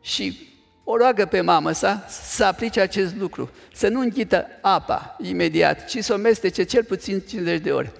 și 0.00 0.48
o 0.88 0.96
roagă 0.96 1.26
pe 1.26 1.40
mamă 1.40 1.72
sa 1.72 2.06
să 2.08 2.44
aplice 2.44 2.80
acest 2.80 3.16
lucru, 3.16 3.50
să 3.74 3.88
nu 3.88 4.00
înghită 4.00 4.46
apa 4.60 5.16
imediat, 5.22 5.88
ci 5.88 5.98
să 5.98 6.12
o 6.12 6.16
mestece 6.16 6.62
cel 6.62 6.84
puțin 6.84 7.20
50 7.28 7.60
de 7.60 7.72
ori. 7.72 7.90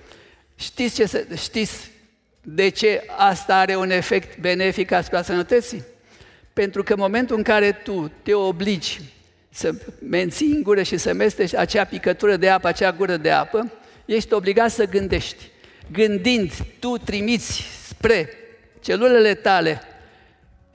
Știți, 0.57 0.95
ce 0.95 1.07
să, 1.07 1.24
știți 1.37 1.91
de 2.43 2.68
ce 2.68 3.03
asta 3.16 3.57
are 3.57 3.76
un 3.76 3.91
efect 3.91 4.39
benefic 4.39 4.93
asupra 4.93 5.22
sănătății? 5.22 5.84
Pentru 6.53 6.82
că 6.82 6.93
în 6.93 6.99
momentul 6.99 7.37
în 7.37 7.43
care 7.43 7.72
tu 7.72 8.12
te 8.22 8.34
obligi 8.34 9.01
să 9.51 9.74
menții 10.09 10.47
în 10.47 10.62
gură 10.62 10.82
și 10.82 10.97
să 10.97 11.12
mesteci 11.12 11.55
acea 11.55 11.84
picătură 11.84 12.37
de 12.37 12.49
apă, 12.49 12.68
acea 12.68 12.93
gură 12.93 13.16
de 13.16 13.30
apă, 13.30 13.72
ești 14.05 14.32
obligat 14.32 14.70
să 14.70 14.84
gândești. 14.84 15.49
Gândind, 15.93 16.53
tu 16.78 16.99
trimiți 16.99 17.62
spre 17.89 18.28
celulele 18.80 19.34
tale 19.34 19.82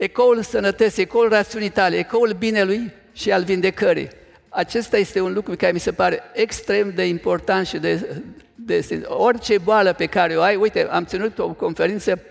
ecoul 0.02 0.42
sănătății, 0.42 1.02
ecoul 1.02 1.28
rațiunii 1.28 1.68
tale, 1.68 1.96
ecoul 1.96 2.32
binelui 2.32 2.92
și 3.12 3.32
al 3.32 3.44
vindecării. 3.44 4.08
Acesta 4.48 4.96
este 4.96 5.20
un 5.20 5.32
lucru 5.32 5.56
care 5.56 5.72
mi 5.72 5.78
se 5.78 5.92
pare 5.92 6.22
extrem 6.32 6.92
de 6.94 7.06
important 7.06 7.66
și 7.66 7.78
de, 7.78 8.22
de 8.54 9.02
orice 9.06 9.58
boală 9.58 9.92
pe 9.92 10.06
care 10.06 10.36
o 10.36 10.40
ai. 10.40 10.56
Uite, 10.56 10.86
am 10.90 11.04
ținut 11.04 11.38
o 11.38 11.48
conferință 11.52 12.22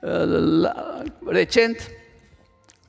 uh, 0.00 0.10
la, 0.60 1.02
recent 1.26 1.90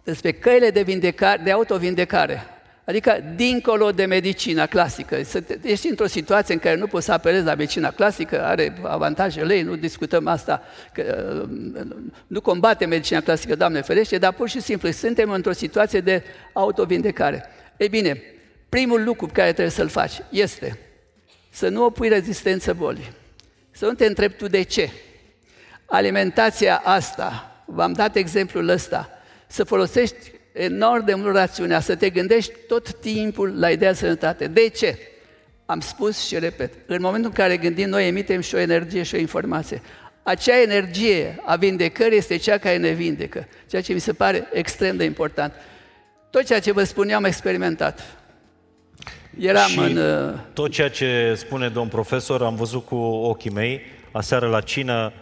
despre 0.03 0.31
căile 0.31 0.69
de, 0.69 0.81
vindecare, 0.81 1.41
de 1.43 1.51
autovindecare. 1.51 2.43
Adică 2.89 3.23
dincolo 3.35 3.91
de 3.91 4.05
medicina 4.05 4.65
clasică. 4.65 5.23
Să 5.23 5.41
te, 5.41 5.57
ești 5.61 5.87
într-o 5.87 6.05
situație 6.05 6.53
în 6.53 6.59
care 6.59 6.75
nu 6.75 6.87
poți 6.87 7.05
să 7.05 7.11
apelezi 7.11 7.45
la 7.45 7.55
medicina 7.55 7.91
clasică, 7.91 8.43
are 8.43 8.77
avantajele 8.83 9.55
ei, 9.55 9.61
nu 9.61 9.75
discutăm 9.75 10.27
asta, 10.27 10.63
că, 10.93 11.35
uh, 11.43 11.85
nu 12.27 12.41
combate 12.41 12.85
medicina 12.85 13.21
clasică, 13.21 13.55
Doamne 13.55 13.81
ferește, 13.81 14.17
dar 14.17 14.33
pur 14.33 14.49
și 14.49 14.61
simplu 14.61 14.91
suntem 14.91 15.31
într-o 15.31 15.51
situație 15.51 15.99
de 15.99 16.23
autovindecare. 16.53 17.45
Ei 17.77 17.89
bine, 17.89 18.21
primul 18.69 19.03
lucru 19.03 19.25
pe 19.25 19.31
care 19.31 19.51
trebuie 19.51 19.73
să-l 19.73 19.89
faci 19.89 20.21
este 20.29 20.79
să 21.49 21.67
nu 21.67 21.83
opui 21.83 22.07
rezistență 22.07 22.73
bolii. 22.73 23.11
Să 23.71 23.85
nu 23.85 23.93
te 23.93 24.05
întrebi 24.05 24.33
tu 24.33 24.47
de 24.47 24.61
ce. 24.61 24.89
Alimentația 25.85 26.81
asta, 26.83 27.55
v-am 27.65 27.93
dat 27.93 28.15
exemplul 28.15 28.67
ăsta, 28.69 29.09
să 29.47 29.63
folosești 29.63 30.38
enorm 30.59 31.05
de 31.05 31.13
mult 31.13 31.35
rațiunea, 31.35 31.79
să 31.79 31.95
te 31.95 32.09
gândești 32.09 32.51
tot 32.67 32.93
timpul 32.93 33.59
la 33.59 33.69
ideea 33.69 33.91
de 33.91 33.97
sănătate. 33.97 34.47
De 34.47 34.67
ce? 34.67 34.97
Am 35.65 35.79
spus 35.79 36.27
și 36.27 36.39
repet, 36.39 36.73
în 36.85 37.01
momentul 37.01 37.29
în 37.29 37.43
care 37.43 37.57
gândim, 37.57 37.89
noi 37.89 38.07
emitem 38.07 38.41
și 38.41 38.55
o 38.55 38.57
energie 38.57 39.03
și 39.03 39.15
o 39.15 39.17
informație. 39.17 39.81
Acea 40.23 40.61
energie 40.61 41.39
a 41.45 41.55
vindecării 41.55 42.17
este 42.17 42.37
cea 42.37 42.57
care 42.57 42.77
ne 42.77 42.91
vindecă, 42.91 43.47
ceea 43.69 43.81
ce 43.81 43.93
mi 43.93 43.99
se 43.99 44.13
pare 44.13 44.47
extrem 44.53 44.97
de 44.97 45.03
important. 45.03 45.53
Tot 46.29 46.45
ceea 46.45 46.59
ce 46.59 46.71
vă 46.71 46.83
spun 46.83 47.09
eu 47.09 47.15
am 47.15 47.23
experimentat. 47.23 48.17
Eram 49.39 49.67
și 49.67 49.79
în... 49.79 49.97
Uh, 49.97 50.33
tot 50.53 50.71
ceea 50.71 50.89
ce 50.89 51.33
spune 51.37 51.69
domn 51.69 51.87
profesor 51.87 52.41
am 52.41 52.55
văzut 52.55 52.85
cu 52.85 52.95
ochii 52.95 53.51
mei. 53.51 53.81
Aseară 54.11 54.47
la 54.47 54.61
cină 54.61 55.13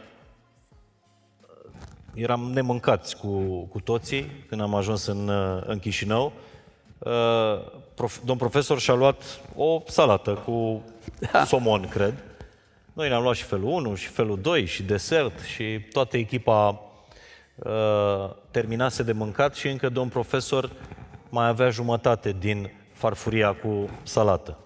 eram 2.18 2.52
nemâncați 2.54 3.18
cu, 3.18 3.28
cu 3.72 3.80
toții 3.80 4.46
când 4.50 4.62
am 4.62 4.76
ajuns 4.76 5.06
în, 5.06 5.28
uh, 5.28 5.64
în 5.66 5.80
Chișinău. 5.80 6.34
Uh, 6.98 7.12
prof, 7.94 8.18
domn 8.26 8.40
profesor 8.40 8.80
și-a 8.80 8.94
luat 8.94 9.24
o 9.56 9.82
salată 9.88 10.32
cu 10.46 10.84
da. 11.32 11.46
somon, 11.46 11.88
cred. 11.88 12.14
Noi 12.94 13.10
ne-am 13.10 13.22
luat 13.22 13.36
și 13.36 13.44
felul 13.44 13.68
1, 13.68 13.96
și 13.96 14.08
felul 14.08 14.40
2, 14.42 14.66
și 14.66 14.84
desert, 14.84 15.40
și 15.40 15.80
toată 15.92 16.18
echipa 16.18 16.82
uh, 17.56 18.30
terminase 18.52 19.04
de 19.04 19.12
mâncat 19.12 19.56
și 19.56 19.68
încă 19.68 19.90
domn 19.90 20.10
profesor 20.10 20.72
mai 21.30 21.48
avea 21.48 21.70
jumătate 21.70 22.36
din 22.40 22.72
farfuria 22.94 23.54
cu 23.54 23.90
salată. 24.04 24.58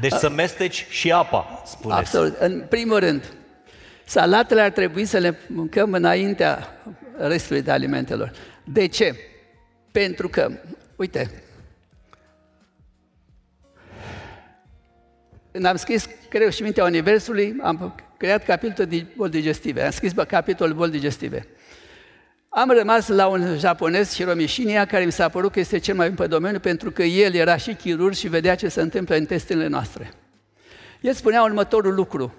Deci 0.00 0.12
să 0.12 0.30
mesteci 0.30 0.86
și 0.88 1.12
apa, 1.12 1.62
spuneți. 1.64 1.98
Absolut. 1.98 2.36
În 2.36 2.66
primul 2.68 2.98
rând, 2.98 3.35
salatele 4.06 4.60
ar 4.60 4.70
trebui 4.70 5.04
să 5.04 5.18
le 5.18 5.38
mâncăm 5.46 5.92
înaintea 5.92 6.80
restului 7.18 7.62
de 7.62 7.70
alimentelor. 7.70 8.32
De 8.64 8.86
ce? 8.86 9.14
Pentru 9.92 10.28
că, 10.28 10.50
uite, 10.96 11.42
când 15.52 15.64
am 15.64 15.76
scris 15.76 16.08
Creu 16.28 16.48
și 16.48 16.62
Mintea 16.62 16.84
Universului, 16.84 17.56
am 17.62 17.94
creat 18.16 18.44
capitolul 18.44 18.90
de 18.90 19.06
boli 19.16 19.30
digestive. 19.30 19.82
Am 19.82 19.90
scris 19.90 20.12
capitolul 20.28 20.74
boli 20.74 20.90
digestive. 20.90 21.46
Am 22.48 22.70
rămas 22.70 23.08
la 23.08 23.26
un 23.26 23.58
japonez, 23.58 24.14
Hiromishinia, 24.14 24.86
care 24.86 25.04
mi 25.04 25.12
s-a 25.12 25.28
părut 25.28 25.52
că 25.52 25.60
este 25.60 25.78
cel 25.78 25.94
mai 25.94 26.06
bun 26.06 26.16
pe 26.16 26.26
domeniu, 26.26 26.58
pentru 26.58 26.90
că 26.90 27.02
el 27.02 27.34
era 27.34 27.56
și 27.56 27.74
chirurg 27.74 28.14
și 28.14 28.28
vedea 28.28 28.54
ce 28.54 28.68
se 28.68 28.80
întâmplă 28.80 29.14
în 29.14 29.20
intestinele 29.20 29.66
noastre. 29.66 30.12
El 31.00 31.12
spunea 31.12 31.42
următorul 31.42 31.94
lucru. 31.94 32.34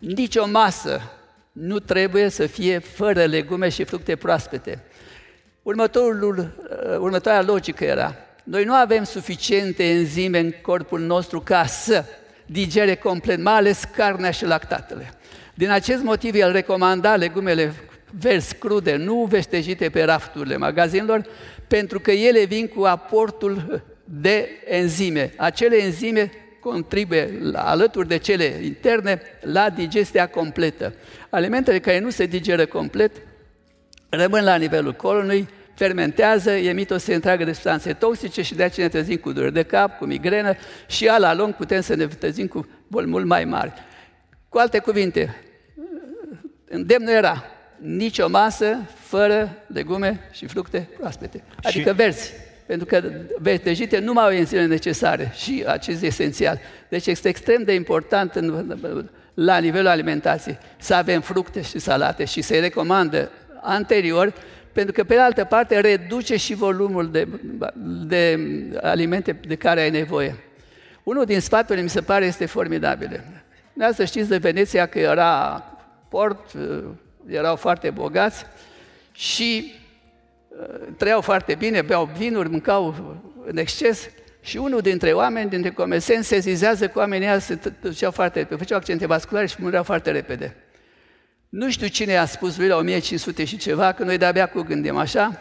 Nici 0.00 0.36
o 0.36 0.46
masă 0.46 1.00
nu 1.52 1.78
trebuie 1.78 2.28
să 2.28 2.46
fie 2.46 2.78
fără 2.78 3.24
legume 3.24 3.68
și 3.68 3.84
fructe 3.84 4.16
proaspete. 4.16 4.82
Următorul, 5.62 6.38
uh, 6.38 6.98
următoarea 6.98 7.42
logică 7.42 7.84
era, 7.84 8.14
noi 8.44 8.64
nu 8.64 8.72
avem 8.72 9.04
suficiente 9.04 9.84
enzime 9.84 10.38
în 10.38 10.52
corpul 10.62 11.00
nostru 11.00 11.40
ca 11.40 11.66
să 11.66 12.04
digere 12.46 12.94
complet, 12.94 13.42
mai 13.42 13.54
ales 13.54 13.84
carnea 13.96 14.30
și 14.30 14.44
lactatele. 14.44 15.12
Din 15.54 15.70
acest 15.70 16.02
motiv, 16.02 16.34
el 16.34 16.52
recomanda 16.52 17.16
legumele 17.16 17.74
verzi, 18.20 18.54
crude, 18.54 18.96
nu 18.96 19.26
veștejite 19.30 19.88
pe 19.90 20.02
rafturile 20.02 20.56
magazinelor, 20.56 21.26
pentru 21.68 22.00
că 22.00 22.10
ele 22.10 22.44
vin 22.44 22.68
cu 22.68 22.82
aportul 22.82 23.82
de 24.04 24.48
enzime. 24.64 25.32
Acele 25.36 25.76
enzime 25.76 26.30
contribuie, 26.60 27.40
alături 27.52 28.08
de 28.08 28.16
cele 28.16 28.44
interne, 28.44 29.20
la 29.40 29.70
digestia 29.70 30.28
completă. 30.28 30.94
Alimentele 31.30 31.78
care 31.78 31.98
nu 31.98 32.10
se 32.10 32.26
digeră 32.26 32.66
complet 32.66 33.12
rămân 34.08 34.44
la 34.44 34.56
nivelul 34.56 34.92
colonului, 34.92 35.48
fermentează, 35.74 36.50
emit 36.50 36.90
o 36.90 36.98
serie 36.98 37.14
întreagă 37.14 37.44
de 37.44 37.52
substanțe 37.52 37.92
toxice 37.92 38.42
și 38.42 38.54
de 38.54 38.62
aceea 38.62 38.86
ne 38.86 38.92
trezim 38.92 39.16
cu 39.16 39.32
dureri 39.32 39.52
de 39.52 39.62
cap, 39.62 39.98
cu 39.98 40.04
migrenă 40.04 40.54
și 40.86 41.10
la 41.18 41.34
lung 41.34 41.54
putem 41.54 41.80
să 41.80 41.94
ne 41.94 42.06
trezim 42.06 42.46
cu 42.46 42.68
boli 42.86 43.06
mult 43.06 43.26
mai 43.26 43.44
mari. 43.44 43.72
Cu 44.48 44.58
alte 44.58 44.78
cuvinte, 44.78 45.36
îndemnul 46.68 47.12
era 47.12 47.44
nicio 47.76 48.28
masă 48.28 48.78
fără 48.94 49.56
legume 49.66 50.20
și 50.32 50.46
fructe 50.46 50.88
proaspete, 50.98 51.42
adică 51.62 51.88
și... 51.88 51.96
verzi. 51.96 52.32
Pentru 52.70 52.86
că 52.86 53.02
vertejite 53.38 53.98
nu 53.98 54.12
mai 54.12 54.24
au 54.24 54.30
enzime 54.30 54.66
necesare 54.66 55.32
și 55.34 55.64
acest 55.66 56.02
e 56.02 56.06
esențial. 56.06 56.60
Deci 56.88 57.06
este 57.06 57.28
extrem 57.28 57.62
de 57.62 57.74
important 57.74 58.34
în, 58.34 58.76
la 59.34 59.58
nivelul 59.58 59.86
alimentației 59.86 60.58
să 60.78 60.94
avem 60.94 61.20
fructe 61.20 61.62
și 61.62 61.78
salate 61.78 62.24
și 62.24 62.42
se 62.42 62.58
recomandă 62.58 63.30
anterior 63.60 64.32
pentru 64.72 64.92
că, 64.92 65.04
pe 65.04 65.14
de 65.14 65.20
altă 65.20 65.44
parte, 65.44 65.80
reduce 65.80 66.36
și 66.36 66.54
volumul 66.54 67.10
de, 67.10 67.28
de 68.06 68.38
alimente 68.82 69.32
de 69.32 69.54
care 69.54 69.80
ai 69.80 69.90
nevoie. 69.90 70.36
Unul 71.02 71.24
din 71.24 71.40
sfaturile, 71.40 71.82
mi 71.82 71.90
se 71.90 72.00
pare, 72.00 72.24
este 72.24 72.46
formidabil. 72.46 73.20
să 73.92 74.04
știți 74.04 74.28
de 74.28 74.36
Veneția 74.36 74.86
că 74.86 74.98
era 74.98 75.64
port, 76.08 76.50
erau 77.26 77.56
foarte 77.56 77.90
bogați 77.90 78.46
și 79.12 79.72
uh, 79.74 79.79
trăiau 80.96 81.20
foarte 81.20 81.54
bine, 81.54 81.82
beau 81.82 82.10
vinuri, 82.16 82.48
mâncau 82.48 82.94
în 83.46 83.56
exces 83.56 84.10
și 84.42 84.56
unul 84.56 84.80
dintre 84.80 85.12
oameni, 85.12 85.50
dintre 85.50 85.70
comersenți, 85.70 86.28
se 86.28 86.38
zizează 86.38 86.88
cu 86.88 86.98
oamenii 86.98 87.26
ăia 87.26 87.38
se 87.38 87.58
duceau 87.80 88.10
foarte 88.10 88.38
repede, 88.38 88.56
făceau 88.56 88.78
accente 88.78 89.06
vasculare 89.06 89.46
și 89.46 89.56
mureau 89.58 89.82
foarte 89.82 90.10
repede. 90.10 90.56
Nu 91.48 91.70
știu 91.70 91.86
cine 91.86 92.16
a 92.16 92.24
spus 92.24 92.56
lui 92.56 92.68
la 92.68 92.76
1500 92.76 93.44
și 93.44 93.56
ceva, 93.56 93.92
că 93.92 94.04
noi 94.04 94.18
de-abia 94.18 94.46
cu 94.46 94.60
gândim 94.60 94.96
așa, 94.96 95.40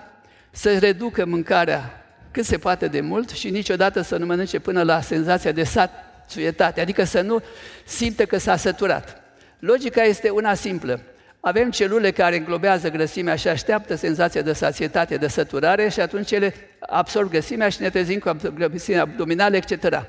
să 0.52 0.78
reducă 0.78 1.26
mâncarea 1.26 2.04
cât 2.32 2.46
se 2.46 2.58
poate 2.58 2.88
de 2.88 3.02
mult 3.02 3.30
și 3.30 3.50
niciodată 3.50 4.02
să 4.02 4.18
nu 4.18 4.26
mănânce 4.26 4.60
până 4.60 4.84
la 4.84 5.02
senzația 5.02 5.52
de 5.52 5.64
satuietate, 5.64 6.82
adică 6.82 7.04
să 7.04 7.22
nu 7.22 7.42
simte 7.86 8.26
că 8.26 8.38
s-a 8.38 8.56
săturat. 8.56 9.22
Logica 9.60 10.02
este 10.02 10.30
una 10.30 10.54
simplă. 10.54 11.00
Avem 11.40 11.72
celule 11.72 12.12
care 12.12 12.38
înglobează 12.38 12.90
grăsimea 12.90 13.36
și 13.36 13.48
așteaptă 13.48 13.96
senzația 13.96 14.42
de 14.42 14.54
sațietate, 14.54 15.18
de 15.18 15.28
săturare 15.28 15.90
și 15.90 16.00
atunci 16.00 16.32
ele 16.32 16.54
absorb 16.80 17.30
grăsimea 17.30 17.70
și 17.70 17.82
ne 17.82 17.90
trezim 17.90 18.20
cu 18.20 18.38
grăsimea 18.56 19.02
abdominală, 19.02 19.56
etc. 19.56 20.06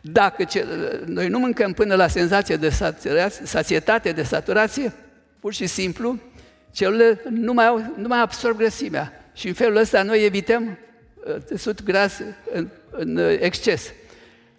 Dacă 0.00 0.44
ce, 0.44 0.66
noi 1.06 1.28
nu 1.28 1.38
mâncăm 1.38 1.72
până 1.72 1.94
la 1.94 2.06
senzație 2.06 2.56
de 2.56 2.72
sațietate, 3.44 4.12
de 4.12 4.22
saturație, 4.22 4.92
pur 5.40 5.52
și 5.52 5.66
simplu, 5.66 6.18
celulele 6.72 7.22
nu 7.30 7.52
mai, 7.52 7.66
au, 7.66 7.94
nu 7.96 8.08
mai 8.08 8.20
absorb 8.20 8.56
grăsimea. 8.56 9.30
Și 9.34 9.48
în 9.48 9.54
felul 9.54 9.76
ăsta 9.76 10.02
noi 10.02 10.24
evităm 10.24 10.78
uh, 11.66 11.74
gras 11.84 12.20
în, 12.52 12.68
în 12.90 13.18
exces. 13.40 13.92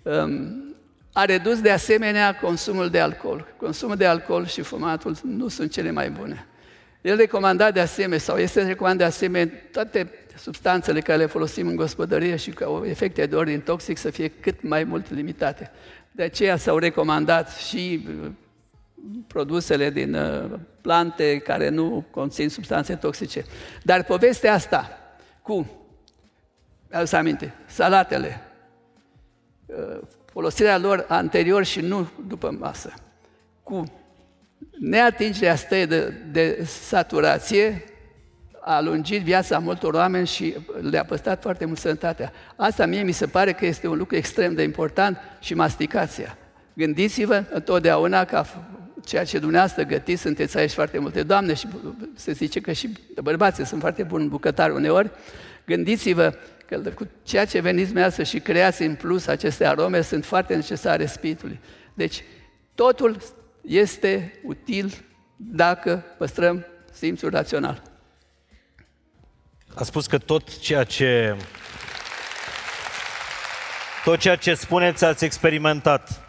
Um, 0.02 0.71
a 1.14 1.26
redus 1.26 1.62
de 1.62 1.72
asemenea 1.72 2.36
consumul 2.36 2.90
de 2.90 3.00
alcool. 3.00 3.54
Consumul 3.58 3.96
de 3.96 4.06
alcool 4.06 4.46
și 4.46 4.62
fumatul 4.62 5.16
nu 5.24 5.48
sunt 5.48 5.72
cele 5.72 5.92
mai 5.92 6.10
bune. 6.10 6.46
El 7.02 7.16
recomanda 7.16 7.72
de 7.72 7.80
asemenea, 7.80 8.20
sau 8.20 8.38
este 8.38 8.64
recomandat 8.64 8.98
de 8.98 9.04
asemenea, 9.04 9.54
toate 9.72 10.12
substanțele 10.38 11.02
care 11.02 11.18
le 11.18 11.26
folosim 11.26 11.68
în 11.68 11.76
gospodărie 11.76 12.36
și 12.36 12.52
cu 12.52 12.84
efecte 12.86 13.26
de 13.26 13.36
ordin 13.36 13.62
toxic 13.62 13.98
să 13.98 14.10
fie 14.10 14.28
cât 14.28 14.62
mai 14.62 14.84
mult 14.84 15.12
limitate. 15.12 15.72
De 16.12 16.24
aceea 16.24 16.58
s-au 16.58 16.78
recomandat 16.78 17.56
și 17.56 18.08
uh, 18.08 18.32
produsele 19.28 19.90
din 19.90 20.14
uh, 20.14 20.60
plante 20.82 21.38
care 21.38 21.70
nu 21.70 22.06
conțin 22.12 22.50
substanțe 22.50 22.96
toxice. 22.96 23.46
Dar 23.84 24.04
povestea 24.04 24.54
asta 24.54 24.98
cu, 25.42 25.70
să 27.04 27.16
aminte, 27.16 27.54
salatele, 27.66 28.42
uh, 29.66 30.00
folosirea 30.32 30.78
lor 30.78 31.06
anterior 31.08 31.64
și 31.64 31.80
nu 31.80 32.10
după 32.28 32.56
masă, 32.60 32.94
cu 33.64 33.84
neatingerea 34.80 35.56
stării 35.56 35.88
de, 35.88 36.14
de 36.32 36.64
saturație, 36.66 37.84
a 38.64 38.82
lungit 38.82 39.22
viața 39.22 39.60
multor 39.60 39.94
oameni 39.94 40.28
și 40.28 40.56
le-a 40.82 41.06
păstrat 41.06 41.42
foarte 41.42 41.66
mult 41.66 41.78
sănătatea. 41.78 42.32
Asta 42.56 42.86
mie 42.86 43.02
mi 43.02 43.12
se 43.12 43.26
pare 43.26 43.52
că 43.52 43.66
este 43.66 43.88
un 43.88 43.98
lucru 43.98 44.16
extrem 44.16 44.54
de 44.54 44.64
important 44.64 45.18
și 45.40 45.54
masticația. 45.54 46.38
Gândiți-vă 46.74 47.44
întotdeauna 47.52 48.26
ca 48.26 48.46
ceea 49.06 49.24
ce 49.24 49.40
dumneavoastră 49.40 49.84
gătiți, 49.84 50.22
sunteți 50.22 50.58
aici 50.58 50.72
foarte 50.72 51.00
multe 51.00 51.24
doamne 51.24 51.54
și 51.54 51.68
se 52.16 52.32
zice 52.32 52.60
că 52.62 52.72
și 52.72 52.90
bărbații 53.22 53.66
sunt 53.66 53.82
foarte 53.82 54.04
buni 54.04 54.28
bucătari 54.28 54.74
uneori, 54.74 55.12
gândiți-vă 55.66 56.34
că 56.80 56.90
cu 56.90 57.08
ceea 57.24 57.46
ce 57.46 57.60
veniți 57.60 57.86
dumneavoastră 57.86 58.24
și 58.24 58.40
creați 58.40 58.82
în 58.82 58.96
plus 58.96 59.28
aceste 59.28 59.66
arome 59.66 60.02
sunt 60.02 60.26
foarte 60.26 60.56
necesare 60.56 61.06
spiritului. 61.06 61.60
Deci, 61.94 62.24
totul 62.76 63.18
este 63.62 64.40
util 64.44 64.94
dacă 65.36 66.04
păstrăm 66.18 66.66
simțul 66.92 67.30
rațional. 67.30 67.82
A 69.76 69.84
spus 69.84 70.08
că 70.08 70.18
tot 70.18 70.60
ceea 70.60 70.84
ce 70.84 71.36
tot 74.04 74.20
ceea 74.20 74.36
ce 74.36 74.54
spuneți 74.54 75.06
ați 75.06 75.26
experimentat. 75.26 76.26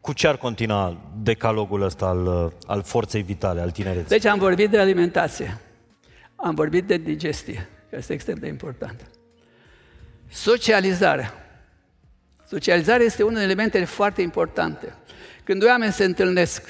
Cu 0.00 0.12
ce 0.12 0.26
ar 0.26 0.36
continua 0.36 1.00
decalogul 1.22 1.82
ăsta 1.82 2.06
al, 2.06 2.52
al 2.66 2.82
forței 2.82 3.22
vitale, 3.22 3.60
al 3.60 3.70
tinereții? 3.70 4.08
Deci 4.08 4.24
am 4.24 4.38
vorbit 4.38 4.70
de 4.70 4.78
alimentație, 4.78 5.60
am 6.36 6.54
vorbit 6.54 6.84
de 6.86 6.96
digestie, 6.96 7.54
care 7.54 7.79
este 7.90 8.12
extrem 8.12 8.36
de 8.36 8.46
important. 8.46 9.00
Socializarea. 10.28 11.34
Socializarea 12.48 13.06
este 13.06 13.22
unul 13.22 13.34
din 13.34 13.44
elementele 13.44 13.84
foarte 13.84 14.22
importante. 14.22 14.94
Când 15.44 15.60
doi 15.60 15.68
oameni 15.68 15.92
se 15.92 16.04
întâlnesc, 16.04 16.68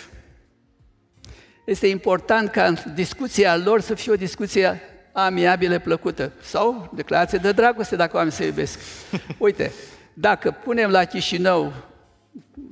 este 1.65 1.87
important 1.87 2.51
ca 2.51 2.73
discuția 2.95 3.57
lor 3.57 3.81
să 3.81 3.95
fie 3.95 4.13
o 4.13 4.17
discuție 4.17 4.81
amiabilă, 5.13 5.79
plăcută. 5.79 6.33
Sau 6.43 6.91
declarație 6.95 7.39
de 7.39 7.53
dragoste 7.53 7.97
dacă 7.97 8.17
oamenii 8.17 8.37
se 8.37 8.45
iubesc. 8.45 8.79
Uite, 9.39 9.73
dacă 10.15 10.51
punem 10.51 10.91
la 10.91 11.05
Chișinău 11.05 11.73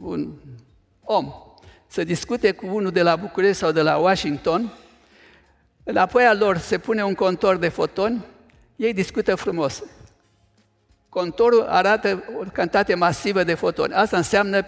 un 0.01 0.33
om 1.03 1.33
să 1.87 2.05
discute 2.05 2.53
cu 2.53 2.67
unul 2.67 2.91
de 2.91 3.03
la 3.03 3.17
București 3.17 3.57
sau 3.57 3.73
de 3.73 3.83
la 3.83 3.97
Washington, 3.97 4.73
înapoi 5.85 6.25
a 6.25 6.35
lor 6.35 6.57
se 6.57 6.79
pune 6.79 7.05
un 7.05 7.15
contor 7.15 7.57
de 7.57 7.69
fotoni, 7.69 8.25
ei 8.79 8.93
discută 8.93 9.35
frumos. 9.35 9.83
Contorul 11.09 11.63
arată 11.63 12.25
o 12.41 12.45
cantitate 12.53 12.95
masivă 12.95 13.45
de 13.45 13.55
fotoni. 13.55 13.93
Asta 13.93 14.17
înseamnă 14.17 14.67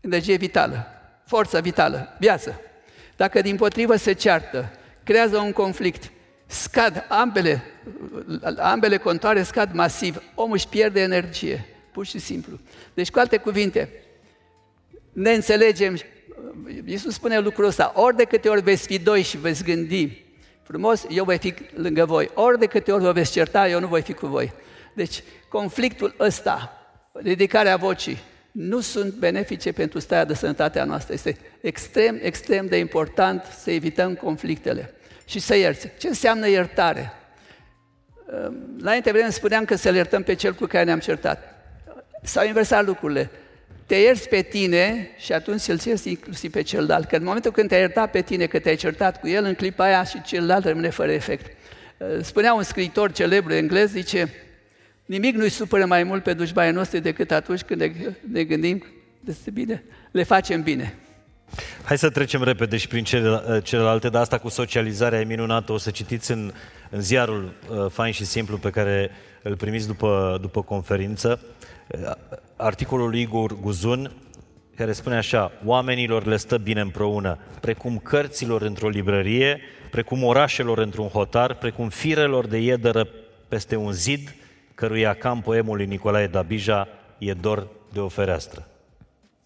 energie 0.00 0.36
vitală, 0.36 0.86
forță 1.26 1.60
vitală, 1.60 2.16
viață. 2.18 2.60
Dacă 3.16 3.40
din 3.40 3.56
potrivă 3.56 3.96
se 3.96 4.12
ceartă, 4.12 4.70
creează 5.02 5.38
un 5.38 5.52
conflict, 5.52 6.10
scad 6.46 7.06
ambele, 7.08 7.62
ambele 8.56 8.96
contoare 8.96 9.42
scad 9.42 9.72
masiv, 9.72 10.22
omul 10.34 10.54
își 10.54 10.68
pierde 10.68 11.00
energie, 11.00 11.66
pur 11.92 12.06
și 12.06 12.18
simplu. 12.18 12.58
Deci, 12.94 13.10
cu 13.10 13.18
alte 13.18 13.36
cuvinte, 13.36 13.90
ne 15.12 15.32
înțelegem, 15.32 15.98
Iisus 16.84 17.14
spune 17.14 17.38
lucrul 17.38 17.66
ăsta, 17.66 17.92
ori 17.94 18.16
de 18.16 18.24
câte 18.24 18.48
ori 18.48 18.62
veți 18.62 18.86
fi 18.86 18.98
doi 18.98 19.22
și 19.22 19.36
veți 19.36 19.64
gândi 19.64 20.23
frumos, 20.64 21.06
eu 21.08 21.24
voi 21.24 21.38
fi 21.38 21.54
lângă 21.74 22.04
voi, 22.04 22.30
ori 22.34 22.58
de 22.58 22.66
câte 22.66 22.92
ori 22.92 23.02
vă 23.02 23.12
veți 23.12 23.32
certa, 23.32 23.68
eu 23.68 23.80
nu 23.80 23.86
voi 23.86 24.02
fi 24.02 24.12
cu 24.12 24.26
voi. 24.26 24.52
Deci, 24.94 25.22
conflictul 25.48 26.14
ăsta, 26.18 26.72
ridicarea 27.12 27.76
vocii, 27.76 28.18
nu 28.52 28.80
sunt 28.80 29.14
benefice 29.14 29.72
pentru 29.72 29.98
starea 29.98 30.24
de 30.24 30.34
sănătate 30.34 30.78
a 30.80 30.84
noastră. 30.84 31.12
Este 31.12 31.36
extrem, 31.60 32.18
extrem 32.22 32.66
de 32.66 32.76
important 32.76 33.44
să 33.58 33.70
evităm 33.70 34.14
conflictele 34.14 34.94
și 35.24 35.38
să 35.38 35.56
ierți. 35.56 35.90
Ce 35.98 36.08
înseamnă 36.08 36.48
iertare? 36.48 37.12
La 38.26 38.50
înainte 38.78 39.10
vreme 39.10 39.30
spuneam 39.30 39.64
că 39.64 39.74
să-l 39.74 39.94
iertăm 39.94 40.22
pe 40.22 40.34
cel 40.34 40.54
cu 40.54 40.64
care 40.64 40.84
ne-am 40.84 40.98
certat. 40.98 41.54
S-au 42.22 42.46
inversat 42.46 42.84
lucrurile. 42.84 43.30
Te 43.86 43.94
ierți 43.94 44.28
pe 44.28 44.42
tine 44.42 45.10
și 45.18 45.32
atunci 45.32 45.68
îl 45.68 45.78
ierți 45.84 46.08
inclusiv 46.08 46.50
pe 46.52 46.62
celălalt. 46.62 47.08
Că 47.08 47.16
în 47.16 47.24
momentul 47.24 47.50
când 47.50 47.68
te-ai 47.68 47.80
iertat 47.80 48.10
pe 48.10 48.20
tine, 48.20 48.46
că 48.46 48.58
te-ai 48.58 48.76
certat 48.76 49.20
cu 49.20 49.28
el, 49.28 49.44
în 49.44 49.54
clipa 49.54 49.84
aia 49.84 50.04
și 50.04 50.22
celălalt 50.22 50.64
rămâne 50.64 50.88
fără 50.88 51.12
efect. 51.12 51.56
Spunea 52.20 52.54
un 52.54 52.62
scriitor 52.62 53.12
celebru 53.12 53.52
englez, 53.52 53.90
zice, 53.90 54.32
Nimic 55.04 55.34
nu-i 55.34 55.48
supără 55.48 55.86
mai 55.86 56.02
mult 56.02 56.22
pe 56.22 56.32
dușmanii 56.32 56.72
noștri 56.72 57.00
decât 57.00 57.30
atunci 57.30 57.62
când 57.62 57.80
ne, 57.80 57.92
ne 58.32 58.44
gândim 58.44 58.84
despre 59.20 59.50
bine, 59.50 59.84
le 60.10 60.22
facem 60.22 60.62
bine. 60.62 60.98
Hai 61.84 61.98
să 61.98 62.10
trecem 62.10 62.42
repede 62.42 62.76
și 62.76 62.88
prin 62.88 63.04
cele, 63.04 63.60
celelalte, 63.62 64.08
dar 64.08 64.20
asta 64.20 64.38
cu 64.38 64.48
socializarea 64.48 65.20
e 65.20 65.24
minunată. 65.24 65.72
O 65.72 65.78
să 65.78 65.90
citiți 65.90 66.30
în, 66.30 66.52
în 66.90 67.00
ziarul 67.00 67.52
uh, 67.68 67.90
fain 67.90 68.12
și 68.12 68.24
simplu 68.24 68.58
pe 68.58 68.70
care 68.70 69.10
îl 69.42 69.56
primiți 69.56 69.86
după, 69.86 70.38
după 70.40 70.62
conferință, 70.62 71.40
uh, 71.88 72.12
articolul 72.56 73.10
lui 73.10 73.20
Igor 73.20 73.60
Guzun, 73.60 74.12
care 74.76 74.92
spune 74.92 75.16
așa, 75.16 75.52
oamenilor 75.64 76.26
le 76.26 76.36
stă 76.36 76.56
bine 76.56 76.80
împreună, 76.80 77.38
precum 77.60 77.98
cărților 77.98 78.62
într-o 78.62 78.88
librărie, 78.88 79.60
precum 79.90 80.22
orașelor 80.22 80.78
într-un 80.78 81.08
hotar, 81.08 81.54
precum 81.54 81.88
firelor 81.88 82.46
de 82.46 82.58
iedără 82.58 83.08
peste 83.48 83.76
un 83.76 83.92
zid, 83.92 84.34
căruia, 84.74 85.14
ca 85.14 85.30
în 85.30 85.40
poemul 85.40 85.76
lui 85.76 85.86
Nicolae 85.86 86.26
Dabija, 86.26 86.88
e 87.18 87.32
dor 87.32 87.66
de 87.92 88.00
o 88.00 88.08
fereastră. 88.08 88.68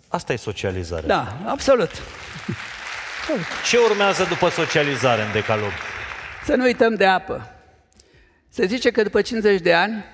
Asta 0.08 0.32
e 0.32 0.36
socializare. 0.36 1.06
Da, 1.06 1.38
absolut. 1.46 1.90
Ce 3.68 3.76
urmează 3.90 4.24
după 4.24 4.48
socializare 4.48 5.22
în 5.22 5.32
decalog? 5.32 5.70
Să 6.44 6.54
nu 6.54 6.64
uităm 6.64 6.94
de 6.94 7.06
apă. 7.06 7.50
Se 8.48 8.66
zice 8.66 8.90
că 8.90 9.02
după 9.02 9.22
50 9.22 9.60
de 9.60 9.74
ani 9.74 10.04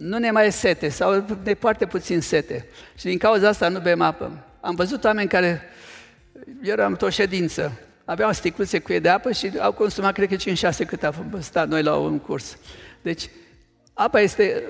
nu 0.00 0.18
ne 0.18 0.30
mai 0.30 0.46
e 0.46 0.50
sete 0.50 0.88
sau 0.88 1.24
de 1.42 1.54
foarte 1.54 1.86
puțin 1.86 2.20
sete. 2.20 2.66
Și 2.98 3.04
din 3.04 3.18
cauza 3.18 3.48
asta 3.48 3.68
nu 3.68 3.80
bem 3.80 4.00
apă. 4.00 4.44
Am 4.60 4.74
văzut 4.74 5.04
oameni 5.04 5.28
care, 5.28 5.62
eu 6.62 6.72
eram 6.72 6.90
într-o 6.90 7.10
ședință, 7.10 7.72
aveau 8.04 8.32
sticluțe 8.32 8.78
cu 8.78 8.92
ei 8.92 9.00
de 9.00 9.08
apă 9.08 9.32
și 9.32 9.52
au 9.58 9.72
consumat, 9.72 10.12
cred 10.12 10.28
că 10.28 10.36
5-6 10.82 10.86
cât 10.86 11.02
a 11.02 11.14
stat 11.38 11.68
noi 11.68 11.82
la 11.82 11.96
un 11.96 12.18
curs. 12.18 12.58
Deci, 13.02 13.30
Apa 13.94 14.20
este, 14.20 14.62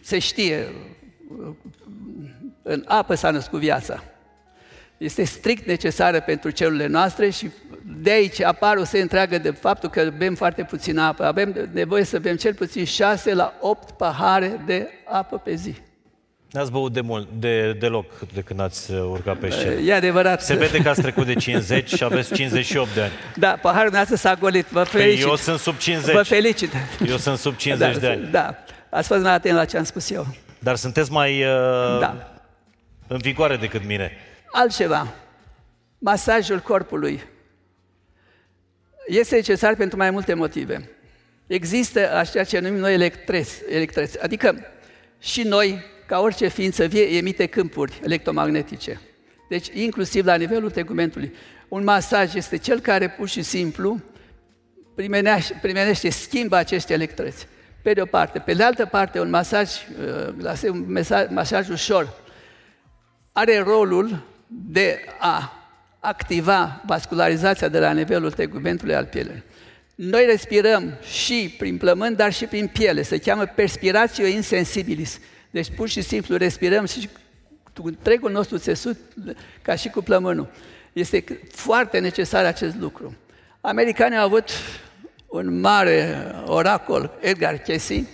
se 0.00 0.18
știe, 0.18 0.68
în 2.62 2.84
apă 2.86 3.14
s-a 3.14 3.30
născut 3.30 3.60
viața. 3.60 4.02
Este 4.98 5.24
strict 5.24 5.66
necesară 5.66 6.20
pentru 6.20 6.50
celulele 6.50 6.86
noastre 6.86 7.30
și 7.30 7.50
de 8.02 8.10
aici 8.10 8.42
apar 8.42 8.76
o 8.76 8.84
se 8.84 9.00
întreagă 9.00 9.38
de 9.38 9.50
faptul 9.50 9.88
că 9.88 10.12
bem 10.16 10.34
foarte 10.34 10.62
puțin 10.62 10.98
apă. 10.98 11.24
Avem 11.24 11.68
nevoie 11.72 12.04
să 12.04 12.18
bem 12.18 12.36
cel 12.36 12.54
puțin 12.54 12.84
6 12.84 13.34
la 13.34 13.52
8 13.60 13.90
pahare 13.90 14.60
de 14.66 14.88
apă 15.04 15.38
pe 15.38 15.54
zi. 15.54 15.74
N-ați 16.50 16.70
băut 16.70 16.92
de 16.92 17.00
mult, 17.00 17.28
de, 17.38 17.72
deloc 17.72 18.18
de 18.34 18.40
când 18.40 18.60
ați 18.60 18.92
uh, 18.92 19.00
urcat 19.00 19.36
pe 19.36 19.50
scenă. 19.50 19.72
E 19.72 19.94
adevărat. 19.94 20.42
Se 20.42 20.54
vede 20.54 20.78
că 20.78 20.88
ați 20.88 21.00
trecut 21.00 21.26
de 21.26 21.34
50 21.34 21.94
și 21.94 22.04
aveți 22.04 22.34
58 22.34 22.94
de 22.94 23.00
ani. 23.00 23.12
Da, 23.36 23.58
paharul 23.62 23.92
nostru 23.92 24.16
s-a 24.16 24.34
golit, 24.34 24.66
vă 24.66 24.82
păi, 24.82 25.00
felicit. 25.00 25.22
Păi 25.22 25.30
eu 25.30 25.36
sunt 25.36 25.58
sub 25.58 25.76
50. 25.76 26.14
Vă 26.14 26.22
felicit. 26.22 26.72
Eu 27.08 27.16
sunt 27.16 27.38
sub 27.38 27.56
50 27.56 27.92
da, 27.92 27.98
de 27.98 28.06
ani. 28.06 28.28
Da, 28.30 28.54
ați 28.88 29.08
fost 29.08 29.22
mai 29.22 29.32
atent 29.32 29.54
la 29.54 29.64
ce 29.64 29.76
am 29.76 29.84
spus 29.84 30.10
eu. 30.10 30.26
Dar 30.58 30.76
sunteți 30.76 31.12
mai 31.12 31.42
uh, 31.42 31.98
da. 32.00 32.40
în 33.06 33.18
vigoare 33.18 33.56
decât 33.56 33.86
mine. 33.86 34.12
Altceva, 34.52 35.14
masajul 35.98 36.58
corpului 36.58 37.22
este 39.06 39.34
necesar 39.34 39.74
pentru 39.74 39.96
mai 39.96 40.10
multe 40.10 40.34
motive. 40.34 40.90
Există 41.46 42.12
așa 42.12 42.44
ce 42.44 42.58
numim 42.58 42.78
noi 42.78 42.92
electres, 42.92 43.60
electres, 43.68 44.14
adică 44.22 44.58
și 45.18 45.42
noi 45.42 45.84
ca 46.06 46.20
orice 46.20 46.48
ființă 46.48 46.84
vie, 46.84 47.16
emite 47.16 47.46
câmpuri 47.46 48.00
electromagnetice. 48.02 49.00
Deci, 49.48 49.68
inclusiv 49.72 50.26
la 50.26 50.34
nivelul 50.34 50.70
tegumentului. 50.70 51.34
Un 51.68 51.84
masaj 51.84 52.34
este 52.34 52.56
cel 52.56 52.80
care 52.80 53.08
pur 53.08 53.28
și 53.28 53.42
simplu 53.42 54.00
primenește, 54.94 55.58
primenește 55.62 56.10
schimbă 56.10 56.56
aceste 56.56 56.92
electrăți. 56.92 57.46
Pe 57.82 57.92
de 57.92 58.00
o 58.00 58.04
parte. 58.04 58.38
Pe 58.38 58.52
de 58.52 58.62
altă 58.62 58.86
parte, 58.86 59.20
un 59.20 59.30
masaj, 59.30 59.70
uh, 60.40 60.62
un 60.70 60.84
mesaj, 60.86 61.26
masaj 61.30 61.68
ușor, 61.68 62.14
are 63.32 63.58
rolul 63.58 64.22
de 64.48 64.98
a 65.18 65.52
activa 66.00 66.82
vascularizația 66.86 67.68
de 67.68 67.78
la 67.78 67.92
nivelul 67.92 68.32
tegumentului 68.32 68.94
al 68.94 69.04
pielei. 69.04 69.42
Noi 69.94 70.24
respirăm 70.26 70.92
și 71.02 71.54
prin 71.58 71.76
plămâni, 71.76 72.16
dar 72.16 72.32
și 72.32 72.44
prin 72.44 72.66
piele. 72.66 73.02
Se 73.02 73.18
cheamă 73.18 73.44
perspiratio 73.44 74.26
insensibilis. 74.26 75.18
Deci 75.50 75.70
pur 75.76 75.88
și 75.88 76.00
simplu 76.02 76.36
respirăm 76.36 76.84
și 76.84 77.08
cu 77.80 77.86
întregul 77.86 78.30
nostru 78.30 78.58
țesut, 78.58 78.96
ca 79.62 79.74
și 79.74 79.88
cu 79.88 80.02
plămânul. 80.02 80.48
Este 80.92 81.24
foarte 81.50 81.98
necesar 81.98 82.44
acest 82.44 82.76
lucru. 82.76 83.16
Americanii 83.60 84.18
au 84.18 84.24
avut 84.24 84.50
un 85.26 85.60
mare 85.60 86.32
oracol, 86.46 87.18
Edgar 87.20 87.56
Cayce, 87.56 88.06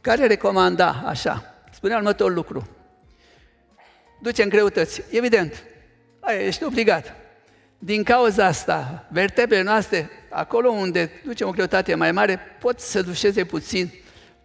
care 0.00 0.26
recomanda 0.26 1.02
așa, 1.06 1.64
spunea 1.72 1.96
următorul 1.96 2.34
lucru. 2.34 2.68
Duce 4.22 4.42
în 4.42 4.48
greutăți. 4.48 5.02
Evident, 5.10 5.64
aia 6.20 6.40
ești 6.40 6.64
obligat. 6.64 7.14
Din 7.78 8.02
cauza 8.02 8.46
asta, 8.46 9.06
vertebrele 9.10 9.62
noastre, 9.62 10.10
acolo 10.28 10.70
unde 10.70 11.10
ducem 11.24 11.48
o 11.48 11.50
greutate 11.50 11.94
mai 11.94 12.12
mare, 12.12 12.40
pot 12.60 12.80
să 12.80 13.02
dușeze 13.02 13.44
puțin 13.44 13.90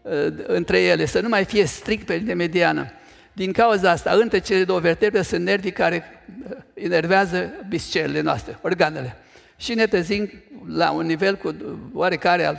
Uh, 0.08 0.34
între 0.48 0.80
ele, 0.80 1.06
să 1.06 1.20
nu 1.20 1.28
mai 1.28 1.46
fie 1.46 1.66
strict 1.66 2.06
pe 2.06 2.16
linie 2.16 2.34
mediană. 2.34 2.92
Din 3.34 3.52
cauza 3.52 3.92
asta, 3.92 4.12
între 4.12 4.40
cele 4.40 4.64
două 4.64 4.80
vertebre 4.80 5.22
sunt 5.22 5.44
nervii 5.44 5.72
care 5.72 6.24
uh, 6.50 6.58
enervează 6.74 7.52
biscelele 7.70 8.22
noastre, 8.22 8.58
organele. 8.62 9.18
Și 9.58 9.74
ne 9.74 9.88
trezim 9.88 10.32
la 10.68 10.92
un 10.92 11.06
nivel 11.06 11.36
cu 11.36 11.56
oarecare 11.94 12.46
al, 12.46 12.58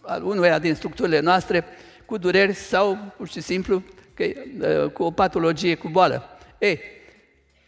al 0.00 0.24
unuia 0.24 0.58
din 0.58 0.74
structurile 0.74 1.20
noastre 1.20 1.64
cu 2.04 2.16
dureri 2.16 2.54
sau 2.54 3.12
pur 3.16 3.28
și 3.28 3.40
simplu 3.40 3.82
că, 4.20 4.40
uh, 4.84 4.90
cu 4.90 5.02
o 5.02 5.10
patologie, 5.10 5.74
cu 5.74 5.88
boală. 5.88 6.38
Ei, 6.58 6.80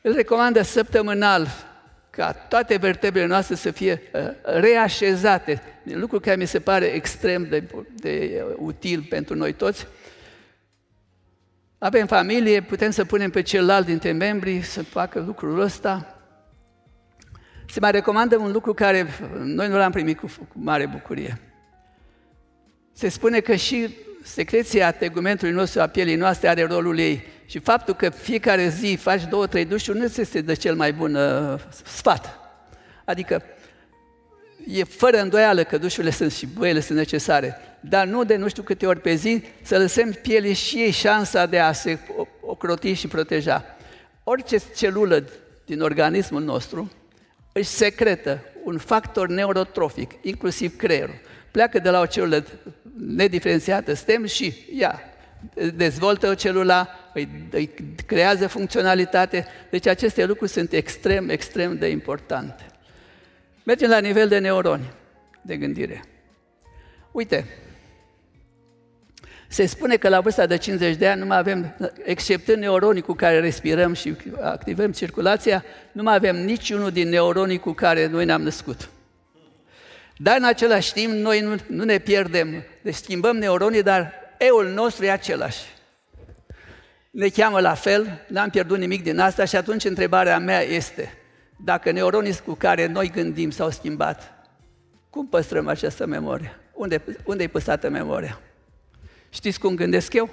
îl 0.02 0.14
recomandă 0.14 0.62
săptămânal 0.62 1.48
ca 2.10 2.32
toate 2.32 2.76
vertebrele 2.76 3.26
noastre 3.26 3.54
să 3.54 3.70
fie 3.70 4.02
uh, 4.14 4.20
reașezate, 4.42 5.62
lucru 5.82 6.20
care 6.20 6.36
mi 6.36 6.46
se 6.46 6.60
pare 6.60 6.86
extrem 6.86 7.46
de, 7.48 7.64
de 7.94 8.44
uh, 8.48 8.54
util 8.58 9.06
pentru 9.08 9.34
noi 9.34 9.52
toți, 9.52 9.86
avem 11.78 12.06
familie, 12.06 12.62
putem 12.62 12.90
să 12.90 13.04
punem 13.04 13.30
pe 13.30 13.42
celălalt 13.42 13.86
dintre 13.86 14.12
membri 14.12 14.62
să 14.62 14.82
facă 14.82 15.20
lucrul 15.20 15.60
ăsta. 15.60 16.16
Se 17.68 17.80
mai 17.80 17.90
recomandă 17.90 18.36
un 18.36 18.52
lucru 18.52 18.74
care 18.74 19.06
noi 19.42 19.68
nu 19.68 19.76
l-am 19.76 19.90
primit 19.90 20.18
cu, 20.18 20.26
cu 20.26 20.54
mare 20.54 20.86
bucurie. 20.86 21.40
Se 22.92 23.08
spune 23.08 23.40
că 23.40 23.54
și 23.54 23.96
secreția 24.22 24.90
tegumentului 24.90 25.54
nostru, 25.54 25.80
a 25.80 25.86
pielii 25.86 26.14
noastre, 26.14 26.48
are 26.48 26.64
rolul 26.64 26.98
ei. 26.98 27.26
Și 27.46 27.58
faptul 27.58 27.94
că 27.94 28.10
fiecare 28.10 28.68
zi 28.68 28.98
faci 29.00 29.28
două, 29.28 29.46
trei 29.46 29.64
dușuri 29.64 29.98
nu 29.98 30.04
este 30.04 30.40
de 30.40 30.54
cel 30.54 30.74
mai 30.74 30.92
bun 30.92 31.14
uh, 31.14 31.60
sfat. 31.84 32.38
Adică 33.04 33.42
e 34.66 34.84
fără 34.84 35.20
îndoială 35.20 35.64
că 35.64 35.78
dușurile 35.78 36.12
sunt 36.12 36.32
și 36.32 36.46
băile 36.46 36.80
sunt 36.80 36.98
necesare, 36.98 37.56
dar 37.80 38.06
nu 38.06 38.24
de 38.24 38.36
nu 38.36 38.48
știu 38.48 38.62
câte 38.62 38.86
ori 38.86 39.00
pe 39.00 39.14
zi 39.14 39.42
să 39.62 39.78
lăsăm 39.78 40.10
pielii 40.10 40.54
și 40.54 40.76
ei 40.76 40.90
șansa 40.90 41.46
de 41.46 41.58
a 41.58 41.72
se 41.72 41.98
ocroti 42.40 42.92
și 42.92 43.08
proteja. 43.08 43.64
Orice 44.24 44.56
celulă 44.76 45.24
din 45.64 45.80
organismul 45.80 46.42
nostru 46.42 46.92
își 47.52 47.68
secretă 47.68 48.40
un 48.64 48.78
factor 48.78 49.28
neurotrofic, 49.28 50.10
inclusiv 50.22 50.76
creierul. 50.76 51.20
Pleacă 51.52 51.78
de 51.78 51.90
la 51.90 52.00
o 52.00 52.06
celulă 52.06 52.44
nediferențiată, 52.98 53.94
stem 53.94 54.24
și 54.24 54.54
ea 54.78 55.00
dezvoltă 55.74 56.28
o 56.28 56.34
celula, 56.34 56.88
îi, 57.14 57.28
îi 57.50 57.70
creează 58.06 58.46
funcționalitate. 58.46 59.46
Deci 59.70 59.86
aceste 59.86 60.24
lucruri 60.24 60.50
sunt 60.50 60.72
extrem, 60.72 61.28
extrem 61.28 61.76
de 61.76 61.88
importante. 61.88 62.66
Mergem 63.62 63.90
la 63.90 63.98
nivel 63.98 64.28
de 64.28 64.38
neuroni 64.38 64.92
de 65.42 65.56
gândire. 65.56 66.04
Uite, 67.12 67.46
se 69.48 69.66
spune 69.66 69.96
că 69.96 70.08
la 70.08 70.20
vârsta 70.20 70.46
de 70.46 70.56
50 70.56 70.96
de 70.96 71.08
ani 71.08 71.20
nu 71.20 71.26
mai 71.26 71.38
avem, 71.38 71.76
exceptând 72.04 72.58
neuronii 72.58 73.02
cu 73.02 73.12
care 73.12 73.40
respirăm 73.40 73.92
și 73.92 74.16
activăm 74.40 74.92
circulația, 74.92 75.64
nu 75.92 76.02
mai 76.02 76.14
avem 76.14 76.44
niciunul 76.44 76.90
din 76.90 77.08
neuronii 77.08 77.58
cu 77.58 77.72
care 77.72 78.06
noi 78.06 78.24
ne-am 78.24 78.42
născut. 78.42 78.88
Dar 80.22 80.36
în 80.36 80.44
același 80.44 80.92
timp 80.92 81.12
noi 81.12 81.40
nu, 81.40 81.56
nu 81.66 81.84
ne 81.84 81.98
pierdem, 81.98 82.64
deci 82.82 82.94
schimbăm 82.94 83.36
neuronii, 83.36 83.82
dar 83.82 84.12
eul 84.38 84.68
nostru 84.68 85.04
e 85.04 85.10
același. 85.10 85.60
Ne 87.10 87.28
cheamă 87.28 87.60
la 87.60 87.74
fel, 87.74 88.24
n-am 88.28 88.50
pierdut 88.50 88.78
nimic 88.78 89.02
din 89.02 89.18
asta 89.18 89.44
și 89.44 89.56
atunci 89.56 89.84
întrebarea 89.84 90.38
mea 90.38 90.60
este, 90.60 91.18
dacă 91.64 91.90
neuronii 91.90 92.38
cu 92.44 92.54
care 92.54 92.86
noi 92.86 93.10
gândim 93.10 93.50
s-au 93.50 93.70
schimbat, 93.70 94.48
cum 95.10 95.28
păstrăm 95.28 95.68
această 95.68 96.06
memorie? 96.06 96.58
Unde, 96.72 97.02
unde 97.24 97.42
e 97.42 97.46
păstrată 97.46 97.88
memoria? 97.88 98.40
Știți 99.30 99.60
cum 99.60 99.74
gândesc 99.74 100.12
eu? 100.12 100.30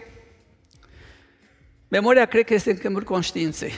Memoria 1.87 2.25
cred 2.25 2.45
că 2.45 2.53
este 2.53 2.71
în 2.71 2.77
câmpul 2.77 3.03
conștiinței. 3.03 3.73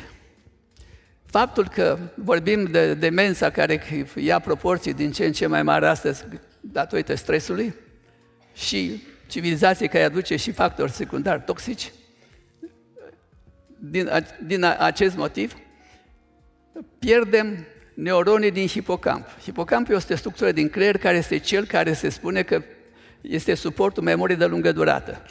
Faptul 1.32 1.67
că 1.67 1.97
vorbim 2.15 2.63
de 2.63 2.93
demența 2.93 3.49
care 3.49 3.84
ia 4.15 4.39
proporții 4.39 4.93
din 4.93 5.11
ce 5.11 5.25
în 5.25 5.32
ce 5.32 5.47
mai 5.47 5.63
mari 5.63 5.86
astăzi 5.86 6.25
datorită 6.59 7.15
stresului 7.15 7.75
și 8.53 9.03
civilizației 9.27 9.88
care 9.88 10.03
aduce 10.03 10.36
și 10.36 10.51
factori 10.51 10.91
secundari 10.91 11.41
toxici, 11.45 11.91
din, 13.77 14.09
din 14.45 14.63
acest 14.63 15.15
motiv, 15.15 15.55
pierdem 16.99 17.65
neuronii 17.93 18.51
din 18.51 18.67
hipocamp. 18.67 19.25
Hipocampul 19.43 19.95
este 19.95 20.13
o 20.13 20.17
structură 20.17 20.51
din 20.51 20.69
creier 20.69 20.97
care 20.97 21.17
este 21.17 21.38
cel 21.38 21.65
care 21.65 21.93
se 21.93 22.09
spune 22.09 22.43
că 22.43 22.61
este 23.21 23.53
suportul 23.53 24.03
memoriei 24.03 24.38
de 24.38 24.45
lungă 24.45 24.71
durată. 24.71 25.21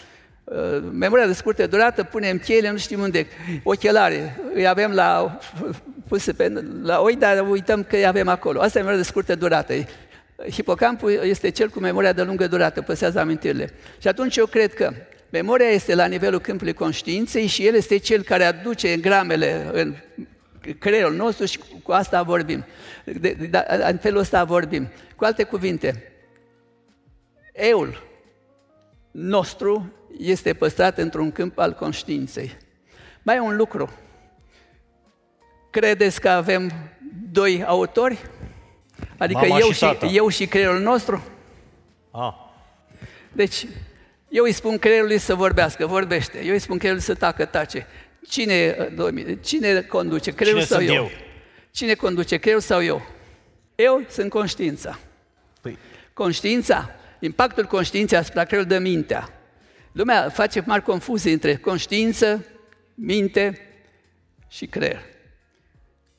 Uh, 0.51 0.83
memoria 0.93 1.27
de 1.27 1.33
scurtă 1.33 1.67
durată 1.67 2.05
punem 2.05 2.39
cheile, 2.39 2.71
nu 2.71 2.77
știm 2.77 3.01
unde. 3.01 3.27
Ochelare, 3.63 4.41
îi 4.55 4.67
avem 4.67 4.93
la, 4.93 5.39
puse 6.09 6.33
pe, 6.33 6.53
la 6.83 7.01
oi, 7.01 7.17
dar 7.17 7.49
uităm 7.49 7.83
că 7.85 7.97
îi 7.97 8.07
avem 8.07 8.29
acolo. 8.29 8.61
Asta 8.61 8.79
e 8.79 8.81
memoria 8.81 9.03
de 9.03 9.09
scurtă 9.09 9.35
durată. 9.35 9.75
Hipocampul 10.51 11.11
este 11.11 11.51
cel 11.51 11.69
cu 11.69 11.81
memoria 11.81 12.13
de 12.13 12.23
lungă 12.23 12.47
durată, 12.47 12.83
păsează 12.83 13.21
amintirile. 13.21 13.73
Și 13.99 14.09
atunci 14.09 14.37
eu 14.37 14.47
cred 14.47 14.75
că 14.75 14.93
memoria 15.31 15.69
este 15.69 15.95
la 15.95 16.07
nivelul 16.07 16.41
câmpului 16.41 16.73
conștiinței 16.73 17.47
și 17.47 17.67
el 17.67 17.75
este 17.75 17.97
cel 17.97 18.23
care 18.23 18.45
aduce 18.45 18.97
gramele 18.97 19.71
în 19.73 19.95
creierul 20.79 21.15
nostru 21.15 21.45
și 21.45 21.59
cu 21.83 21.93
asta 21.93 22.23
vorbim. 22.23 22.65
De, 23.05 23.13
de, 23.13 23.47
de, 23.47 23.65
în 23.91 23.97
felul 23.97 24.21
ăsta 24.21 24.45
vorbim. 24.45 24.89
Cu 25.17 25.25
alte 25.25 25.43
cuvinte, 25.43 26.13
eul 27.53 28.03
nostru 29.11 29.93
este 30.21 30.55
păstrat 30.55 30.99
într-un 30.99 31.33
câmp 31.33 31.59
al 31.59 31.73
conștiinței. 31.73 32.57
Mai 33.23 33.37
e 33.37 33.41
un 33.41 33.57
lucru. 33.57 33.91
Credeți 35.71 36.21
că 36.21 36.29
avem 36.29 36.73
doi 37.33 37.65
autori? 37.65 38.19
Adică 39.19 39.41
Mama 39.41 39.59
eu 39.59 39.71
și, 39.71 39.85
și 39.85 40.17
eu 40.17 40.29
și 40.29 40.47
creierul 40.47 40.81
nostru? 40.81 41.25
Ah. 42.11 42.33
Deci, 43.33 43.67
eu 44.29 44.45
îi 44.45 44.53
spun 44.53 44.79
creierului 44.79 45.19
să 45.19 45.35
vorbească, 45.35 45.87
vorbește. 45.87 46.45
Eu 46.45 46.53
îi 46.53 46.59
spun 46.59 46.79
creierului 46.79 47.07
să 47.07 47.15
tacă, 47.15 47.45
tace. 47.45 47.87
Cine, 48.29 48.77
cine 49.41 49.83
conduce, 49.83 50.31
creierul 50.31 50.63
Cine 50.63 50.77
sau 50.77 50.85
eu? 50.85 50.95
eu? 50.95 51.11
Cine 51.71 51.95
conduce, 51.95 52.37
creierul 52.37 52.65
sau 52.65 52.83
eu? 52.85 53.03
Eu 53.75 54.05
sunt 54.09 54.31
conștiința. 54.31 54.99
Păi. 55.61 55.79
Conștiința, 56.13 56.91
impactul 57.19 57.65
conștiinței 57.65 58.19
asupra 58.19 58.45
creierului 58.45 58.79
de 58.79 58.89
mintea. 58.89 59.40
Lumea 59.93 60.29
face 60.29 60.63
mari 60.67 60.83
confuzii 60.83 61.33
între 61.33 61.57
conștiință, 61.57 62.45
minte 62.95 63.59
și 64.49 64.67
creier. 64.67 65.03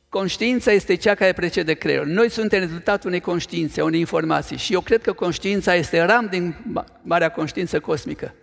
Conștiința 0.10 0.72
este 0.72 0.96
cea 0.96 1.16
care 1.16 1.34
precede 1.34 1.74
creierul. 1.74 2.08
Noi 2.08 2.30
suntem 2.30 2.60
rezultatul 2.60 3.10
unei 3.10 3.20
conștiințe, 3.20 3.82
unei 3.82 4.00
informații 4.00 4.58
și 4.58 4.74
eu 4.74 4.82
cred 4.82 5.02
că 5.02 5.14
conștiința 5.14 5.76
este 5.76 6.02
ram 6.02 6.28
din 6.32 6.56
marea 7.02 7.32
conștiință 7.32 7.80
cosmică. 7.80 8.34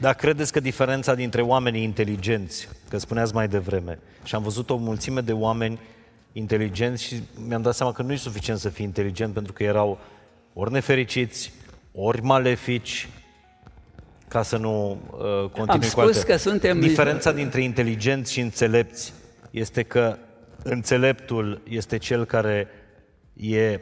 Dar 0.00 0.14
credeți 0.14 0.52
că 0.52 0.60
diferența 0.60 1.14
dintre 1.14 1.42
oamenii 1.42 1.82
inteligenți, 1.82 2.68
că 2.88 2.98
spuneați 2.98 3.34
mai 3.34 3.48
devreme, 3.48 3.98
și 4.24 4.34
am 4.34 4.42
văzut 4.42 4.70
o 4.70 4.76
mulțime 4.76 5.20
de 5.20 5.32
oameni 5.32 5.78
inteligenți 6.32 7.04
și 7.04 7.22
mi-am 7.46 7.62
dat 7.62 7.74
seama 7.74 7.92
că 7.92 8.02
nu 8.02 8.12
e 8.12 8.16
suficient 8.16 8.58
să 8.58 8.68
fii 8.68 8.84
inteligent 8.84 9.32
pentru 9.34 9.52
că 9.52 9.62
erau 9.62 9.98
ori 10.52 10.72
nefericiți, 10.72 11.52
ori 11.92 12.22
malefici, 12.22 13.08
ca 14.28 14.42
să 14.42 14.56
nu 14.56 15.00
uh, 15.10 15.50
continui 15.50 15.86
Am 15.86 15.92
cu 15.94 16.00
alte. 16.00 16.24
că 16.24 16.36
suntem... 16.36 16.80
Diferența 16.80 17.32
dintre 17.32 17.62
inteligenți 17.62 18.32
și 18.32 18.40
înțelepți 18.40 19.12
este 19.50 19.82
că 19.82 20.18
înțeleptul 20.62 21.62
este 21.68 21.96
cel 21.96 22.24
care 22.24 22.68
e 23.36 23.80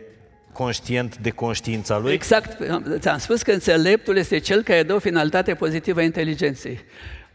conștient 0.53 1.19
de 1.19 1.31
conștiința 1.31 1.99
lui? 1.99 2.13
Exact. 2.13 2.57
Ți-am 2.99 3.19
spus 3.19 3.43
că 3.43 3.53
înțeleptul 3.53 4.17
este 4.17 4.39
cel 4.39 4.63
care 4.63 4.83
dă 4.83 4.95
o 4.95 4.99
finalitate 4.99 5.55
pozitivă 5.55 6.01
inteligenței. 6.01 6.79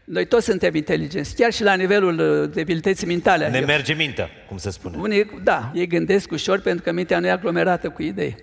Noi 0.04 0.26
toți 0.26 0.44
suntem 0.44 0.74
inteligenți, 0.74 1.34
chiar 1.34 1.52
și 1.52 1.62
la 1.62 1.74
nivelul 1.74 2.18
uh, 2.18 2.50
debilității 2.54 3.06
mentale. 3.06 3.48
Ne 3.48 3.60
merge 3.60 3.92
mintea, 3.92 4.28
cum 4.48 4.56
se 4.56 4.70
spune. 4.70 4.96
Unii, 4.98 5.40
da, 5.42 5.70
ei 5.74 5.86
gândesc 5.86 6.30
ușor 6.30 6.60
pentru 6.60 6.82
că 6.82 6.92
mintea 6.92 7.18
nu 7.18 7.26
e 7.26 7.30
aglomerată 7.30 7.88
cu 7.88 8.02
idei. 8.02 8.36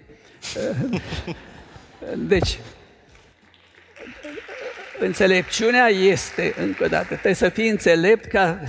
deci, 2.34 2.60
înțelepciunea 5.00 5.88
este, 5.88 6.54
încă 6.58 6.84
o 6.84 6.88
dată, 6.88 7.08
trebuie 7.08 7.34
să 7.34 7.50
fii 7.50 7.70
înțelept 7.70 8.26
ca 8.26 8.60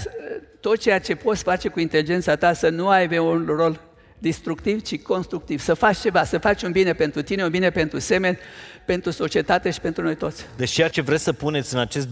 tot 0.61 0.79
ceea 0.79 0.99
ce 0.99 1.15
poți 1.15 1.43
face 1.43 1.69
cu 1.69 1.81
inteligența 1.81 2.37
ta 2.37 2.53
să 2.53 2.69
nu 2.69 2.89
aibă 2.89 3.21
un 3.21 3.45
rol 3.47 3.81
destructiv, 4.19 4.83
ci 4.83 4.99
constructiv. 4.99 5.61
Să 5.61 5.75
faci 5.75 5.99
ceva, 5.99 6.25
să 6.25 6.39
faci 6.39 6.63
un 6.63 6.73
bine 6.73 6.93
pentru 6.93 7.23
tine, 7.23 7.45
un 7.45 7.51
bine 7.51 7.71
pentru 7.71 7.99
semeni, 7.99 8.39
pentru 8.87 9.11
societate 9.11 9.71
și 9.71 9.81
pentru 9.81 10.03
noi 10.03 10.15
toți. 10.15 10.47
Deci 10.57 10.71
ceea 10.71 10.89
ce 10.89 11.01
vreți 11.01 11.23
să 11.23 11.33
puneți 11.33 11.75
în 11.75 11.81
acest 11.81 12.09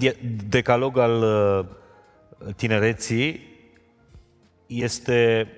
decalog 0.49 0.99
al 0.99 1.23
uh, 1.23 2.55
tinereții 2.57 3.55
este 4.67 5.49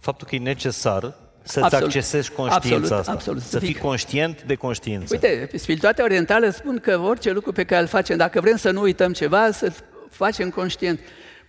faptul 0.00 0.26
că 0.26 0.34
e 0.34 0.38
necesar 0.38 1.14
să-ți 1.42 1.64
absolut. 1.64 1.86
accesezi 1.86 2.30
conștiința 2.30 2.76
absolut, 2.76 2.98
asta. 2.98 3.12
Absolut, 3.12 3.42
să 3.42 3.58
fii 3.58 3.74
conștient 3.74 4.42
de 4.42 4.54
conștiință. 4.54 5.14
Uite, 5.14 5.48
spiritualitatea 5.54 6.04
orientală 6.04 6.50
spun 6.50 6.78
că 6.78 6.98
orice 6.98 7.30
lucru 7.30 7.52
pe 7.52 7.64
care 7.64 7.80
îl 7.80 7.86
facem, 7.86 8.16
dacă 8.16 8.40
vrem 8.40 8.56
să 8.56 8.70
nu 8.70 8.80
uităm 8.80 9.12
ceva, 9.12 9.50
să 9.50 9.72
facem 10.10 10.50
conștient. 10.50 11.00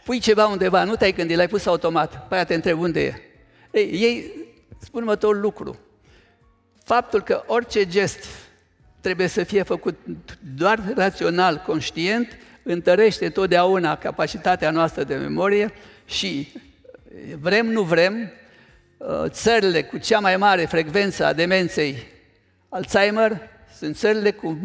Pui 0.04 0.20
ceva 0.20 0.46
undeva, 0.46 0.84
nu 0.84 0.96
te-ai 0.96 1.14
gândit, 1.14 1.38
l-ai 1.38 1.48
pus 1.48 1.66
automat, 1.66 2.28
pe 2.28 2.36
aia 2.36 2.44
te 2.44 2.54
întreb 2.54 2.80
unde 2.80 3.02
e. 3.02 3.14
Ei, 3.72 3.90
ei 3.92 4.32
spun 4.80 5.02
următorul 5.02 5.42
lucru. 5.42 5.80
Faptul 6.84 7.22
că 7.22 7.44
orice 7.48 7.86
gest 7.86 8.26
trebuie 9.02 9.28
să 9.28 9.44
fie 9.44 9.64
făcut 9.64 10.00
doar 10.56 10.80
rațional, 10.96 11.64
conștient, 11.66 12.38
întărește 12.64 13.30
totdeauna 13.30 13.98
capacitatea 13.98 14.72
noastră 14.72 15.04
de 15.04 15.16
memorie 15.16 15.74
și 16.06 16.52
vrem, 17.40 17.66
nu 17.66 17.82
vrem, 17.82 18.32
țările 19.28 19.84
cu 19.84 19.98
cea 19.98 20.20
mai 20.20 20.38
mare 20.38 20.66
frecvență 20.66 21.26
a 21.26 21.34
demenței 21.34 22.12
Alzheimer 22.70 23.38
sunt 23.78 23.98
țările 23.98 24.32
cu 24.32 24.58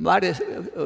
mare 0.00 0.36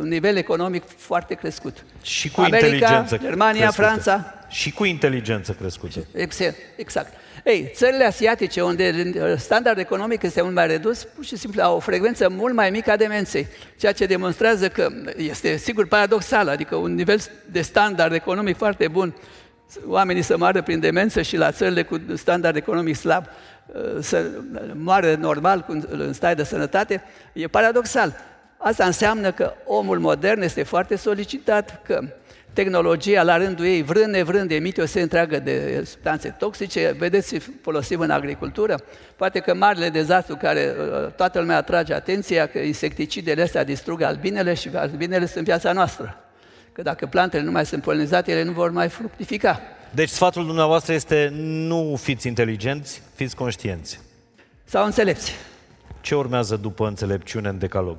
nivel 0.02 0.36
economic 0.36 0.82
foarte 0.96 1.34
crescut. 1.34 1.84
Și 2.02 2.30
cu 2.30 2.40
America, 2.40 2.66
inteligență 2.66 3.16
Germania, 3.16 3.60
crescută. 3.60 3.86
Franța. 3.86 4.34
Și 4.48 4.72
cu 4.72 4.84
inteligență 4.84 5.52
crescută. 5.52 6.06
Exact. 6.12 6.56
exact. 6.76 7.12
Ei, 7.44 7.70
țările 7.74 8.04
asiatice, 8.04 8.62
unde 8.62 9.12
standardul 9.36 9.82
economic 9.82 10.22
este 10.22 10.42
mult 10.42 10.54
mai 10.54 10.66
redus, 10.66 11.04
pur 11.04 11.24
și 11.24 11.36
simplu 11.36 11.62
au 11.62 11.76
o 11.76 11.80
frecvență 11.80 12.28
mult 12.28 12.54
mai 12.54 12.70
mică 12.70 12.90
a 12.90 12.96
demenței, 12.96 13.46
ceea 13.78 13.92
ce 13.92 14.06
demonstrează 14.06 14.68
că 14.68 14.88
este 15.16 15.56
sigur 15.56 15.86
paradoxal, 15.86 16.48
adică 16.48 16.76
un 16.76 16.94
nivel 16.94 17.20
de 17.50 17.60
standard 17.60 18.12
economic 18.12 18.56
foarte 18.56 18.88
bun, 18.88 19.14
oamenii 19.86 20.22
să 20.22 20.36
moară 20.36 20.62
prin 20.62 20.80
demență 20.80 21.22
și 21.22 21.36
la 21.36 21.50
țările 21.50 21.82
cu 21.82 22.00
standard 22.16 22.56
economic 22.56 22.96
slab 22.96 23.24
să 24.00 24.26
moară 24.74 25.14
normal, 25.14 25.64
în 25.88 26.12
stare 26.12 26.34
de 26.34 26.44
sănătate, 26.44 27.02
e 27.32 27.46
paradoxal. 27.46 28.16
Asta 28.56 28.84
înseamnă 28.84 29.32
că 29.32 29.52
omul 29.64 29.98
modern 29.98 30.42
este 30.42 30.62
foarte 30.62 30.96
solicitat, 30.96 31.82
că 31.86 32.00
tehnologia 32.52 33.22
la 33.22 33.36
rândul 33.36 33.64
ei, 33.64 33.82
vrând 33.82 34.12
nevrând, 34.14 34.50
emite 34.50 34.80
o 34.80 34.86
serie 34.86 35.02
întreagă 35.02 35.38
de 35.38 35.82
substanțe 35.84 36.34
toxice, 36.38 36.94
vedeți, 36.98 37.38
folosim 37.62 38.00
în 38.00 38.10
agricultură. 38.10 38.74
Poate 39.16 39.38
că 39.38 39.54
marile 39.54 39.88
dezastru 39.88 40.36
care 40.36 40.74
uh, 40.78 41.12
toată 41.12 41.38
lumea 41.38 41.56
atrage 41.56 41.94
atenția, 41.94 42.46
că 42.46 42.58
insecticidele 42.58 43.42
astea 43.42 43.64
distrug 43.64 44.02
albinele 44.02 44.54
și 44.54 44.70
albinele 44.74 45.26
sunt 45.26 45.44
viața 45.44 45.72
noastră. 45.72 46.27
Că 46.78 46.84
dacă 46.84 47.06
plantele 47.06 47.42
nu 47.42 47.50
mai 47.50 47.66
sunt 47.66 47.82
polinizate, 47.82 48.30
ele 48.30 48.42
nu 48.42 48.52
vor 48.52 48.70
mai 48.70 48.88
fructifica. 48.88 49.60
Deci 49.94 50.08
sfatul 50.08 50.46
dumneavoastră 50.46 50.92
este 50.92 51.30
nu 51.34 51.96
fiți 52.00 52.26
inteligenți, 52.26 53.02
fiți 53.14 53.36
conștienți. 53.36 54.00
Sau 54.64 54.84
înțelepți. 54.84 55.32
Ce 56.00 56.14
urmează 56.14 56.56
după 56.56 56.86
înțelepciune 56.86 57.48
în 57.48 57.58
decalog? 57.58 57.96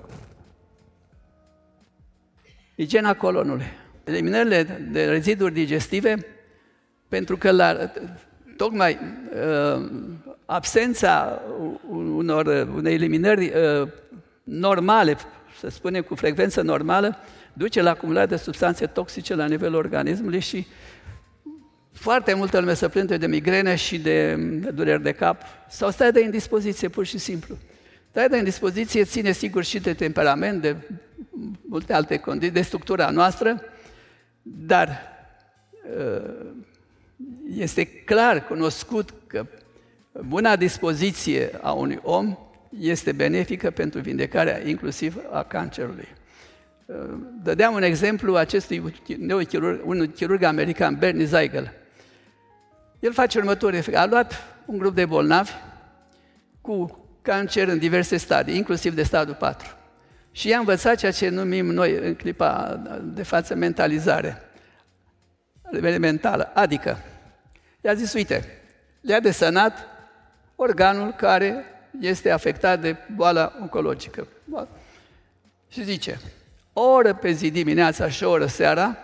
Igiena 2.75 3.13
colonului. 3.13 3.65
Eliminările 4.03 4.87
de 4.91 5.05
reziduri 5.05 5.53
digestive, 5.53 6.25
pentru 7.07 7.37
că 7.37 7.51
la, 7.51 7.91
tocmai 8.57 8.99
uh, 8.99 9.89
absența 10.45 11.41
unor, 11.91 12.67
unei 12.75 12.93
eliminări 12.93 13.45
uh, 13.45 13.87
normale, 14.43 15.17
să 15.59 15.69
spunem 15.69 16.01
cu 16.01 16.15
frecvență 16.15 16.61
normală, 16.61 17.17
duce 17.59 17.81
la 17.81 17.89
acumularea 17.89 18.27
de 18.27 18.35
substanțe 18.35 18.85
toxice 18.85 19.35
la 19.35 19.45
nivelul 19.45 19.75
organismului 19.75 20.39
și 20.39 20.67
foarte 21.91 22.33
multă 22.33 22.59
lume 22.59 22.73
se 22.73 22.89
plânge 22.89 23.17
de 23.17 23.27
migrene 23.27 23.75
și 23.75 23.99
de 23.99 24.35
dureri 24.73 25.03
de 25.03 25.11
cap 25.11 25.41
sau 25.69 25.91
stai 25.91 26.11
de 26.11 26.21
indispoziție, 26.21 26.87
pur 26.87 27.05
și 27.05 27.17
simplu. 27.17 27.57
Stai 28.09 28.29
de 28.29 28.37
indispoziție 28.37 29.03
ține 29.03 29.31
sigur 29.31 29.63
și 29.63 29.79
de 29.79 29.93
temperament, 29.93 30.61
de 30.61 30.75
multe 31.61 31.93
alte 31.93 32.17
condiții, 32.17 32.53
de 32.53 32.61
structura 32.61 33.09
noastră, 33.09 33.61
dar 34.41 35.01
uh, 35.97 36.51
este 37.55 37.85
clar 37.85 38.45
cunoscut 38.45 39.13
că 39.27 39.45
buna 40.25 40.55
dispoziție 40.55 41.49
a 41.61 41.71
unui 41.71 41.99
om 42.01 42.37
este 42.79 43.11
benefică 43.11 43.71
pentru 43.71 43.99
vindecarea 43.99 44.67
inclusiv 44.67 45.17
a 45.31 45.43
cancerului. 45.43 46.17
Uh, 46.89 46.95
dădeam 47.43 47.73
un 47.73 47.81
exemplu 47.81 48.35
acestui 48.35 48.93
neurochirurg, 49.17 49.85
un 49.85 50.11
chirurg 50.11 50.43
american, 50.43 50.95
Bernie 50.95 51.25
Zeigel. 51.25 51.73
El 52.99 53.13
face 53.13 53.37
următorul 53.37 53.95
A 53.95 54.05
luat 54.05 54.33
un 54.65 54.77
grup 54.77 54.95
de 54.95 55.05
bolnavi 55.05 55.51
cu 56.61 57.05
cancer 57.21 57.67
în 57.67 57.77
diverse 57.77 58.17
stadii, 58.17 58.55
inclusiv 58.55 58.95
de 58.95 59.03
stadiul 59.03 59.35
4. 59.35 59.67
Și 60.31 60.47
i-a 60.47 60.57
învățat 60.57 60.97
ceea 60.97 61.11
ce 61.11 61.29
numim 61.29 61.65
noi 61.65 61.95
în 61.95 62.15
clipa 62.15 62.81
de 63.03 63.23
față 63.23 63.55
mentalizare 63.55 64.41
mentală. 65.99 66.51
Adică, 66.53 66.97
i-a 67.81 67.93
zis, 67.93 68.13
uite, 68.13 68.45
le-a 69.01 69.19
desenat 69.19 69.73
organul 70.55 71.11
care 71.11 71.65
este 71.99 72.31
afectat 72.31 72.81
de 72.81 72.95
boala 73.15 73.57
oncologică. 73.61 74.27
Și 75.67 75.83
zice, 75.83 76.19
o 76.21 76.38
oră 76.79 77.13
pe 77.13 77.31
zi 77.31 77.51
dimineața 77.51 78.09
și 78.09 78.23
o 78.23 78.29
oră 78.29 78.45
seara, 78.45 78.97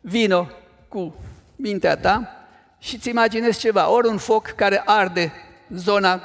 vino 0.00 0.48
cu 0.88 1.14
mintea 1.56 1.96
ta 1.96 2.46
și 2.78 2.94
îți 2.94 3.08
imaginezi 3.08 3.58
ceva, 3.58 3.90
ori 3.90 4.08
un 4.08 4.18
foc 4.18 4.46
care 4.46 4.82
arde 4.84 5.32
zona 5.68 6.22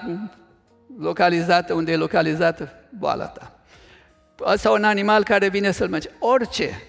localizată, 1.00 1.74
unde 1.74 1.92
e 1.92 1.96
localizată 1.96 2.72
boala 2.90 3.26
ta. 3.26 3.52
Sau 4.56 4.74
un 4.74 4.84
animal 4.84 5.24
care 5.24 5.50
vine 5.50 5.72
să-l 5.72 5.88
mănânce. 5.88 6.10
Orice. 6.20 6.82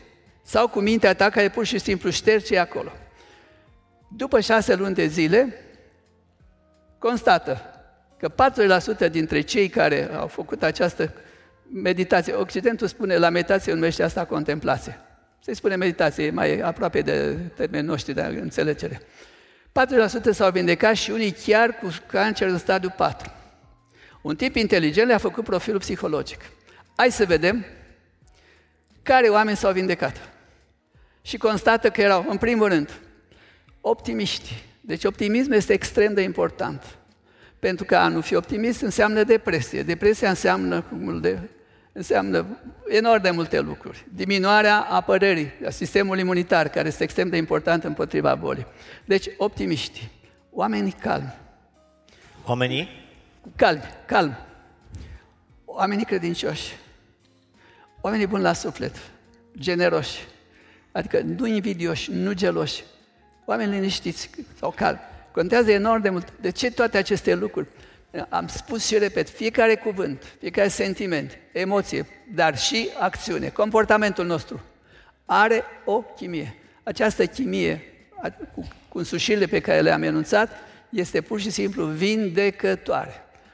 Sau 0.42 0.68
cu 0.68 0.80
mintea 0.80 1.14
ta 1.14 1.30
care 1.30 1.48
pur 1.48 1.64
și 1.64 1.78
simplu 1.78 2.10
șterge 2.10 2.58
acolo. 2.58 2.92
După 4.16 4.40
șase 4.40 4.74
luni 4.74 4.94
de 4.94 5.06
zile, 5.06 5.54
constată 6.98 7.60
că 8.18 8.32
4% 9.08 9.10
dintre 9.10 9.40
cei 9.40 9.68
care 9.68 10.10
au 10.14 10.26
făcut 10.26 10.62
această 10.62 11.12
meditație, 11.72 12.32
Occidentul 12.32 12.86
spune 12.86 13.16
la 13.16 13.28
meditație 13.28 13.72
numește 13.72 14.02
asta 14.02 14.24
contemplație. 14.24 15.00
Se 15.40 15.52
spune 15.52 15.76
meditație, 15.76 16.24
e 16.24 16.30
mai 16.30 16.60
aproape 16.60 17.00
de 17.00 17.32
termenii 17.54 17.86
noștri 17.86 18.14
de 18.14 18.20
înțelegere. 18.20 19.00
4% 19.00 20.30
s-au 20.30 20.50
vindecat 20.50 20.94
și 20.94 21.10
unii 21.10 21.30
chiar 21.30 21.74
cu 21.74 21.88
cancer 22.06 22.48
în 22.48 22.58
stadiu 22.58 22.94
4. 22.96 23.32
Un 24.22 24.36
tip 24.36 24.56
inteligent 24.56 25.08
le-a 25.08 25.18
făcut 25.18 25.44
profilul 25.44 25.78
psihologic. 25.78 26.40
Hai 26.96 27.10
să 27.10 27.24
vedem 27.24 27.64
care 29.02 29.28
oameni 29.28 29.56
s-au 29.56 29.72
vindecat. 29.72 30.28
Și 31.22 31.36
constată 31.36 31.90
că 31.90 32.00
erau, 32.00 32.26
în 32.28 32.36
primul 32.36 32.68
rând, 32.68 33.00
optimiști. 33.80 34.64
Deci 34.80 35.04
optimism 35.04 35.52
este 35.52 35.72
extrem 35.72 36.14
de 36.14 36.22
important. 36.22 36.82
Pentru 37.58 37.84
că 37.84 37.96
a 37.96 38.08
nu 38.08 38.20
fi 38.20 38.34
optimist 38.34 38.80
înseamnă 38.80 39.22
depresie. 39.22 39.82
Depresia 39.82 40.28
înseamnă 40.28 40.84
de 41.20 41.38
înseamnă 41.98 42.46
enorm 42.88 43.22
de 43.22 43.30
multe 43.30 43.60
lucruri. 43.60 44.06
Diminuarea 44.14 44.80
apărării 44.80 45.50
a 45.66 45.70
sistemului 45.70 46.20
imunitar, 46.20 46.68
care 46.68 46.88
este 46.88 47.02
extrem 47.02 47.28
de 47.28 47.36
important 47.36 47.84
împotriva 47.84 48.34
bolii. 48.34 48.66
Deci, 49.04 49.26
optimiști, 49.36 50.08
oamenii 50.50 50.92
calmi. 50.92 51.34
Oamenii? 52.46 52.88
Calmi, 53.56 53.82
calm. 54.06 54.36
Oamenii 55.64 56.04
credincioși. 56.04 56.76
Oamenii 58.00 58.26
buni 58.26 58.42
la 58.42 58.52
suflet, 58.52 58.96
generoși. 59.58 60.26
Adică 60.92 61.20
nu 61.20 61.46
invidioși, 61.46 62.12
nu 62.12 62.32
geloși. 62.32 62.84
Oameni 63.44 63.72
liniștiți 63.72 64.30
sau 64.58 64.70
calmi. 64.70 64.98
Contează 65.32 65.70
enorm 65.70 66.02
de 66.02 66.08
mult. 66.10 66.32
De 66.40 66.50
ce 66.50 66.70
toate 66.70 66.98
aceste 66.98 67.34
lucruri? 67.34 67.68
Am 68.28 68.46
spus 68.46 68.86
și 68.86 68.98
repet, 68.98 69.28
fiecare 69.28 69.74
cuvânt, 69.74 70.36
fiecare 70.38 70.68
sentiment, 70.68 71.38
emoție, 71.52 72.06
dar 72.34 72.58
și 72.58 72.88
acțiune, 73.00 73.48
comportamentul 73.48 74.26
nostru, 74.26 74.60
are 75.24 75.62
o 75.84 76.00
chimie. 76.00 76.54
Această 76.82 77.26
chimie, 77.26 77.82
cu, 78.54 78.68
cu 78.88 78.98
însușirile 78.98 79.46
pe 79.46 79.60
care 79.60 79.80
le-am 79.80 80.02
enunțat, 80.02 80.50
este 80.88 81.20
pur 81.20 81.40
și 81.40 81.50
simplu 81.50 81.84
vindecătoare. 81.84 83.12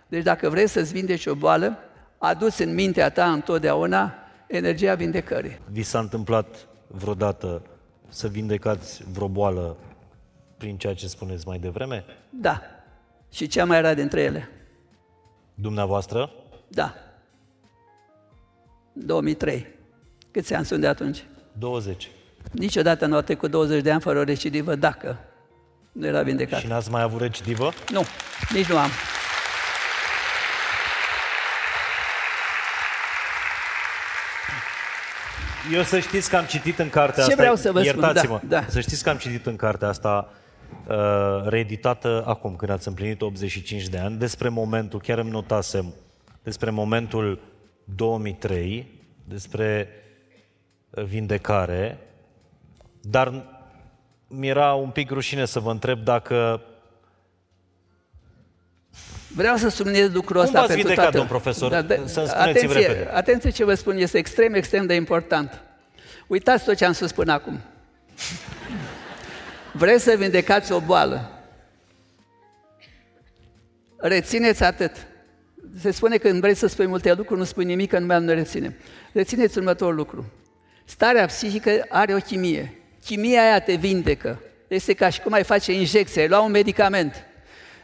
Deci 0.08 0.22
dacă 0.22 0.48
vrei 0.48 0.68
să-ți 0.68 0.92
vindeci 0.92 1.26
o 1.26 1.34
boală, 1.34 1.78
aduți 2.18 2.62
în 2.62 2.74
mintea 2.74 3.10
ta 3.10 3.32
întotdeauna 3.32 4.14
energia 4.46 4.94
vindecării. 4.94 5.60
Vi 5.70 5.82
s-a 5.82 5.98
întâmplat 5.98 6.66
vreodată 6.86 7.62
să 8.08 8.28
vindecați 8.28 9.02
vreo 9.12 9.28
boală 9.28 9.76
prin 10.56 10.76
ceea 10.76 10.94
ce 10.94 11.06
spuneți 11.06 11.46
mai 11.46 11.58
devreme? 11.58 12.04
Da 12.30 12.73
și 13.34 13.46
cea 13.46 13.64
mai 13.64 13.80
rea 13.80 13.94
dintre 13.94 14.20
ele. 14.20 14.48
Dumneavoastră? 15.54 16.30
Da. 16.68 16.94
2003. 18.92 19.66
Câți 20.30 20.54
ani 20.54 20.64
sunt 20.64 20.80
de 20.80 20.86
atunci? 20.86 21.24
20. 21.58 22.10
Niciodată 22.50 23.06
nu 23.06 23.16
a 23.16 23.22
trecut 23.22 23.50
20 23.50 23.82
de 23.82 23.92
ani 23.92 24.00
fără 24.00 24.18
o 24.18 24.22
recidivă 24.22 24.74
dacă 24.74 25.18
nu 25.92 26.06
era 26.06 26.22
vindecat. 26.22 26.60
Și 26.60 26.66
n-ați 26.66 26.90
mai 26.90 27.02
avut 27.02 27.20
recidivă? 27.20 27.72
Nu, 27.92 28.04
nici 28.52 28.66
nu 28.66 28.78
am. 28.78 28.90
Eu 35.72 35.82
să 35.82 35.98
știți 35.98 36.30
că 36.30 36.36
am 36.36 36.44
citit 36.44 36.78
în 36.78 36.90
cartea 36.90 37.24
Ce 37.24 37.30
asta... 37.30 37.42
vreau 37.42 37.56
să 37.56 37.72
vă 37.72 37.82
spun, 37.82 38.00
iertați-mă, 38.02 38.40
da, 38.48 38.60
da. 38.60 38.66
Să 38.68 38.80
știți 38.80 39.02
că 39.02 39.10
am 39.10 39.16
citit 39.16 39.46
în 39.46 39.56
cartea 39.56 39.88
asta 39.88 40.32
Uh, 40.88 41.42
reeditată 41.44 42.24
acum, 42.26 42.56
când 42.56 42.70
ați 42.70 42.88
împlinit 42.88 43.22
85 43.22 43.88
de 43.88 43.98
ani, 43.98 44.18
despre 44.18 44.48
momentul, 44.48 45.00
chiar 45.00 45.18
îmi 45.18 45.30
notasem, 45.30 45.94
despre 46.42 46.70
momentul 46.70 47.40
2003, 47.84 48.86
despre 49.24 49.88
uh, 50.90 51.04
vindecare, 51.04 51.98
dar 53.00 53.44
mi-era 54.28 54.74
un 54.74 54.90
pic 54.90 55.10
rușine 55.10 55.44
să 55.44 55.60
vă 55.60 55.70
întreb 55.70 55.98
dacă 55.98 56.60
Vreau 59.34 59.56
să 59.56 59.68
subliniez 59.68 60.12
lucrul 60.12 60.36
Cum 60.36 60.44
ăsta 60.44 60.58
v-ați 60.58 60.72
pentru 60.72 60.86
vindecat, 60.86 61.12
toată... 61.12 61.16
domn 61.16 61.28
profesor? 61.28 61.70
Da, 61.70 61.82
da, 61.82 61.94
Să-mi 61.94 62.06
spuneți 62.26 62.34
atenție, 62.34 62.86
repede. 62.86 63.10
atenție 63.12 63.50
ce 63.50 63.64
vă 63.64 63.74
spun, 63.74 63.96
este 63.96 64.18
extrem, 64.18 64.54
extrem 64.54 64.86
de 64.86 64.94
important. 64.94 65.62
Uitați 66.26 66.64
tot 66.64 66.76
ce 66.76 66.84
am 66.84 66.92
spus 66.92 67.12
până 67.12 67.32
acum. 67.32 67.60
Vreți 69.76 70.02
să 70.02 70.14
vindecați 70.18 70.72
o 70.72 70.80
boală? 70.80 71.30
Rețineți 73.96 74.62
atât. 74.62 75.06
Se 75.80 75.90
spune 75.90 76.16
că 76.16 76.28
când 76.28 76.40
vrei 76.40 76.54
să 76.54 76.66
spui 76.66 76.86
multe 76.86 77.12
lucruri, 77.12 77.38
nu 77.38 77.44
spui 77.44 77.64
nimic, 77.64 77.90
că 77.90 77.98
nu 77.98 78.06
mai 78.06 78.20
nu 78.20 78.32
reține. 78.32 78.76
Rețineți 79.12 79.58
următorul 79.58 79.94
lucru. 79.94 80.32
Starea 80.84 81.26
psihică 81.26 81.84
are 81.88 82.14
o 82.14 82.18
chimie. 82.18 82.78
Chimia 83.04 83.42
aia 83.42 83.60
te 83.60 83.74
vindecă. 83.74 84.40
Este 84.68 84.94
ca 84.94 85.08
și 85.08 85.20
cum 85.20 85.32
ai 85.32 85.44
face 85.44 85.72
injecție, 85.72 86.20
ai 86.20 86.28
lua 86.28 86.40
un 86.40 86.50
medicament. 86.50 87.14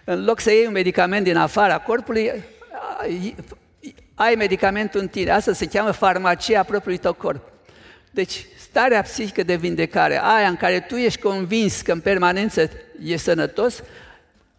În 0.04 0.24
loc 0.24 0.40
să 0.40 0.50
iei 0.50 0.66
un 0.66 0.72
medicament 0.72 1.24
din 1.24 1.36
afara 1.36 1.78
corpului, 1.78 2.30
ai- 2.98 3.34
ai 4.14 4.34
medicamentul 4.34 5.00
în 5.00 5.08
tine. 5.08 5.30
Asta 5.30 5.52
se 5.52 5.66
cheamă 5.66 5.90
farmacia 5.90 6.62
propriului 6.62 6.98
tău 7.02 7.12
corp. 7.12 7.52
Deci, 8.10 8.46
starea 8.70 9.02
psihică 9.02 9.42
de 9.42 9.54
vindecare, 9.54 10.20
aia 10.22 10.48
în 10.48 10.56
care 10.56 10.80
tu 10.80 10.96
ești 10.96 11.20
convins 11.20 11.80
că 11.80 11.92
în 11.92 12.00
permanență 12.00 12.70
ești 13.04 13.22
sănătos, 13.22 13.82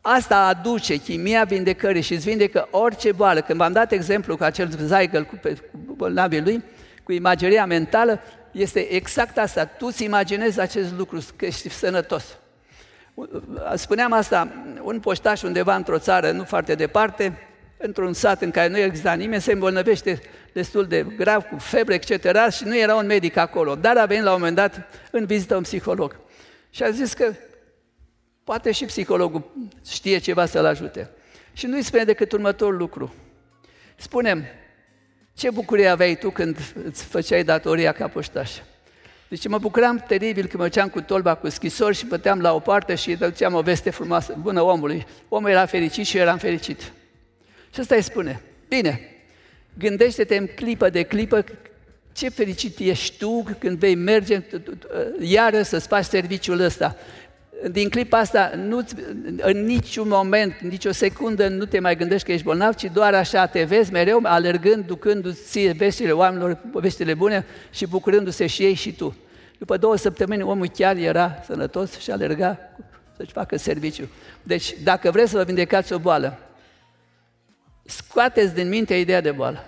asta 0.02 0.46
aduce 0.46 0.96
chimia 0.96 1.44
vindecării 1.44 2.02
și 2.02 2.14
îți 2.14 2.30
vindecă 2.30 2.68
orice 2.72 3.12
boală. 3.12 3.42
Când 3.42 3.60
v-am 3.60 3.72
dat 3.72 3.92
exemplu 3.92 4.38
cu 4.38 4.44
acel 4.44 4.70
Zeigel 4.80 5.24
cu, 5.24 5.36
pe- 5.42 5.58
cu 5.88 5.94
bolnavii 5.94 6.42
lui, 6.42 6.64
cu 7.04 7.12
imageria 7.12 7.66
mentală, 7.66 8.20
este 8.52 8.80
exact 8.94 9.38
asta. 9.38 9.66
Tu 9.66 9.86
îți 9.86 10.04
imaginezi 10.04 10.60
acest 10.60 10.94
lucru, 10.98 11.26
că 11.36 11.46
ești 11.46 11.70
sănătos. 11.70 12.38
Spuneam 13.76 14.12
asta, 14.12 14.52
un 14.82 15.00
poștaș 15.00 15.42
undeva 15.42 15.76
într-o 15.76 15.98
țară 15.98 16.32
nu 16.32 16.44
foarte 16.44 16.76
departe, 16.76 17.51
într-un 17.82 18.14
sat 18.14 18.42
în 18.42 18.52
care 18.52 18.68
nu 18.68 18.78
exista 18.78 19.14
nimeni, 19.14 19.42
se 19.42 19.52
îmbolnăvește 19.52 20.22
destul 20.54 20.86
de 20.86 21.06
grav, 21.18 21.44
cu 21.44 21.58
febră, 21.58 21.94
etc. 21.94 22.50
și 22.52 22.64
nu 22.64 22.78
era 22.78 22.96
un 22.96 23.06
medic 23.06 23.38
acolo, 23.38 23.76
dar 23.76 23.98
a 23.98 24.06
venit 24.06 24.24
la 24.24 24.32
un 24.32 24.38
moment 24.38 24.56
dat 24.56 24.88
în 25.12 25.26
vizită 25.26 25.56
un 25.56 25.62
psiholog. 25.62 26.20
Și 26.70 26.84
a 26.84 26.90
zis 26.90 27.14
că 27.14 27.34
poate 28.44 28.72
și 28.72 28.86
psihologul 28.86 29.52
știe 29.88 30.18
ceva 30.18 30.46
să-l 30.46 30.66
ajute. 30.66 31.10
Și 31.54 31.66
nu-i 31.66 31.82
spune 31.82 32.04
decât 32.04 32.32
următorul 32.32 32.78
lucru. 32.78 33.14
Spunem, 33.96 34.44
ce 35.34 35.50
bucurie 35.50 35.88
aveai 35.88 36.16
tu 36.16 36.30
când 36.30 36.58
îți 36.86 37.04
făceai 37.04 37.44
datoria 37.44 37.92
ca 37.92 38.08
poștaș? 38.08 38.52
Deci 39.28 39.48
mă 39.48 39.58
bucuram 39.58 40.04
teribil 40.08 40.46
când 40.46 40.62
mergeam 40.62 40.90
cu 40.90 41.02
tolba 41.02 41.36
cu 41.36 41.50
scrisori 41.50 41.96
și 41.96 42.06
băteam 42.06 42.42
la 42.42 42.54
o 42.54 42.60
parte 42.60 42.96
și 42.96 43.10
îi 43.10 43.16
duceam 43.16 43.54
o 43.54 43.62
veste 43.62 43.90
frumoasă, 43.90 44.36
bună 44.40 44.62
omului. 44.62 45.06
Omul 45.30 45.50
era 45.50 45.66
fericit 45.66 46.06
și 46.06 46.18
eu 46.18 46.24
eram 46.24 46.38
fericit. 46.38 46.92
Și 47.74 47.82
ăsta 47.82 47.96
îi 47.96 48.02
spune, 48.02 48.42
bine, 48.68 49.02
gândește-te 49.78 50.38
în 50.38 50.48
clipă 50.56 50.90
de 50.90 51.04
clipă 51.04 51.44
ce 52.14 52.30
fericit 52.30 52.80
ești 52.80 53.18
tu 53.18 53.46
când 53.60 53.78
vei 53.78 53.96
merge 53.96 54.42
iară 55.20 55.62
să-ți 55.62 55.88
faci 55.88 56.06
serviciul 56.06 56.60
ăsta. 56.60 56.96
Din 57.72 57.90
clipa 57.90 58.18
asta, 58.18 58.52
nu 58.56 58.82
în 59.38 59.66
niciun 59.66 60.08
moment, 60.08 60.54
în 60.62 60.68
nicio 60.68 60.92
secundă 60.92 61.48
nu 61.48 61.66
te 61.66 61.80
mai 61.80 61.96
gândești 61.96 62.26
că 62.26 62.32
ești 62.32 62.46
bolnav, 62.46 62.74
ci 62.74 62.90
doar 62.94 63.14
așa 63.14 63.46
te 63.46 63.64
vezi 63.64 63.92
mereu 63.92 64.20
alergând, 64.24 64.86
ducându-ți 64.86 65.42
ție 65.44 65.72
veștile 65.72 66.12
oamenilor, 66.12 66.58
veștile 66.72 67.14
bune 67.14 67.46
și 67.72 67.88
bucurându-se 67.88 68.48
și 68.48 68.64
ei 68.64 68.74
și 68.74 68.94
tu. 68.94 69.16
După 69.58 69.78
două 69.78 69.96
săptămâni 69.96 70.42
omul 70.42 70.68
chiar 70.68 70.96
era 70.96 71.42
sănătos 71.46 72.00
și 72.00 72.12
alerga 72.12 72.58
să-și 73.18 73.32
facă 73.32 73.58
serviciu. 73.58 74.10
Deci, 74.44 74.76
dacă 74.84 75.12
vreți 75.12 75.30
să 75.30 75.38
vă 75.38 75.44
vindecați 75.44 75.94
o 75.94 75.98
boală, 75.98 76.40
scoateți 77.92 78.54
din 78.54 78.70
minte 78.70 78.96
ideea 78.96 79.22
de 79.22 79.32
boală. 79.32 79.66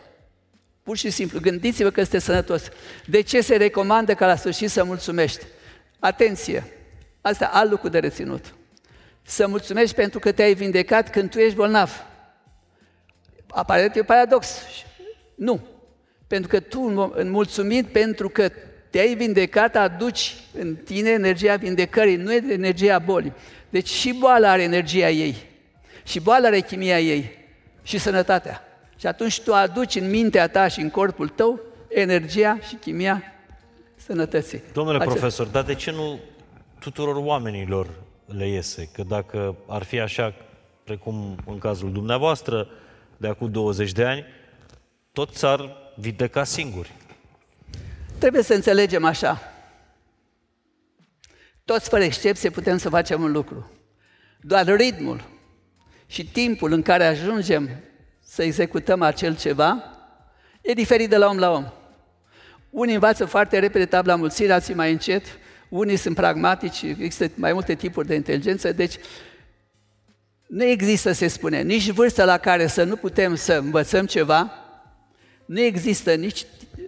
Pur 0.84 0.98
și 0.98 1.10
simplu, 1.10 1.40
gândiți-vă 1.40 1.90
că 1.90 2.00
este 2.02 2.20
sănătos. 2.20 2.64
De 3.06 3.22
ce 3.22 3.42
se 3.42 3.56
recomandă 3.56 4.14
ca 4.14 4.26
la 4.26 4.36
sfârșit 4.36 4.70
să 4.70 4.84
mulțumești? 4.84 5.46
Atenție! 6.00 6.64
Asta 7.22 7.46
alt 7.46 7.70
lucru 7.70 7.90
de 7.90 8.00
reținut. 8.00 8.54
Să 9.22 9.48
mulțumești 9.48 9.96
pentru 9.96 10.20
că 10.20 10.32
te-ai 10.32 10.54
vindecat 10.54 11.10
când 11.10 11.30
tu 11.30 11.40
ești 11.40 11.56
bolnav. 11.56 12.06
Aparent 13.48 13.96
e 13.96 14.04
paradox. 14.04 14.48
Nu. 15.36 15.68
Pentru 16.28 16.50
că 16.50 16.60
tu, 16.60 17.12
în 17.16 17.30
mulțumit 17.30 17.88
pentru 17.88 18.30
că 18.30 18.52
te-ai 18.90 19.16
vindecat, 19.16 19.76
aduci 19.76 20.36
în 20.60 20.76
tine 20.76 21.10
energia 21.10 21.56
vindecării, 21.56 22.16
nu 22.16 22.34
e 22.34 22.44
energia 22.50 23.00
bolii. 23.00 23.34
Deci 23.70 23.90
și 23.90 24.14
boala 24.14 24.50
are 24.50 24.62
energia 24.62 25.10
ei. 25.10 25.36
Și 26.04 26.20
boala 26.20 26.48
are 26.48 26.60
chimia 26.60 27.00
ei. 27.00 27.43
Și 27.84 27.98
sănătatea. 27.98 28.64
Și 28.98 29.08
atunci 29.08 29.42
tu 29.42 29.54
aduci 29.54 29.96
în 29.96 30.10
mintea 30.10 30.48
ta 30.50 30.68
și 30.68 30.80
în 30.80 30.90
corpul 30.90 31.30
tău 31.30 31.60
energia 31.88 32.60
și 32.68 32.76
chimia 32.76 33.24
sănătății. 33.96 34.62
Domnule 34.74 34.98
Acest- 34.98 35.12
profesor, 35.12 35.48
dar 35.48 35.64
de 35.64 35.76
ce 35.76 35.92
nu 35.92 36.20
tuturor 36.80 37.16
oamenilor 37.16 37.90
le 38.26 38.48
iese? 38.48 38.90
Că 38.94 39.04
dacă 39.04 39.56
ar 39.68 39.84
fi 39.84 40.00
așa, 40.00 40.34
precum 40.84 41.38
în 41.46 41.58
cazul 41.58 41.92
dumneavoastră, 41.92 42.68
de 43.18 43.28
acum 43.28 43.52
20 43.52 43.92
de 43.92 44.06
ani, 44.06 44.26
toți 45.12 45.38
s-ar 45.38 45.78
vindeca 45.96 46.44
singuri. 46.44 46.92
Trebuie 48.18 48.44
să 48.44 48.54
înțelegem 48.54 49.06
așa. 49.06 49.42
Toți, 51.66 51.90
fără 51.90 52.04
excepție, 52.04 52.50
putem 52.50 52.78
să 52.78 52.90
facem 52.90 53.22
un 53.22 53.32
lucru. 53.32 53.72
Doar 54.42 54.66
ritmul 54.66 55.22
și 56.14 56.26
timpul 56.26 56.72
în 56.72 56.82
care 56.82 57.06
ajungem 57.06 57.70
să 58.26 58.44
executăm 58.44 59.02
acel 59.02 59.38
ceva 59.38 59.84
e 60.62 60.74
diferit 60.74 61.10
de 61.10 61.18
la 61.18 61.28
om 61.28 61.38
la 61.38 61.52
om. 61.52 61.66
Unii 62.70 62.94
învață 62.94 63.26
foarte 63.26 63.60
repede 63.60 63.86
tabla 63.86 64.16
mulțirii, 64.16 64.52
alții 64.52 64.74
mai 64.74 64.92
încet, 64.92 65.26
unii 65.70 65.96
sunt 65.96 66.16
pragmatici, 66.16 66.82
există 66.82 67.32
mai 67.36 67.54
multe 67.54 67.76
tipuri 67.76 68.08
de 68.08 68.16
inteligență, 68.16 68.72
deci 68.72 68.96
nu 70.48 70.64
există, 70.64 71.12
se 71.12 71.28
spune, 71.28 71.62
nici 71.62 71.90
vârstă 71.90 72.24
la 72.24 72.38
care 72.38 72.68
să 72.68 72.84
nu 72.84 72.96
putem 72.96 73.36
să 73.36 73.54
învățăm 73.54 74.06
ceva, 74.06 74.52
nu 75.46 75.60
există 75.60 76.14
nici 76.14 76.46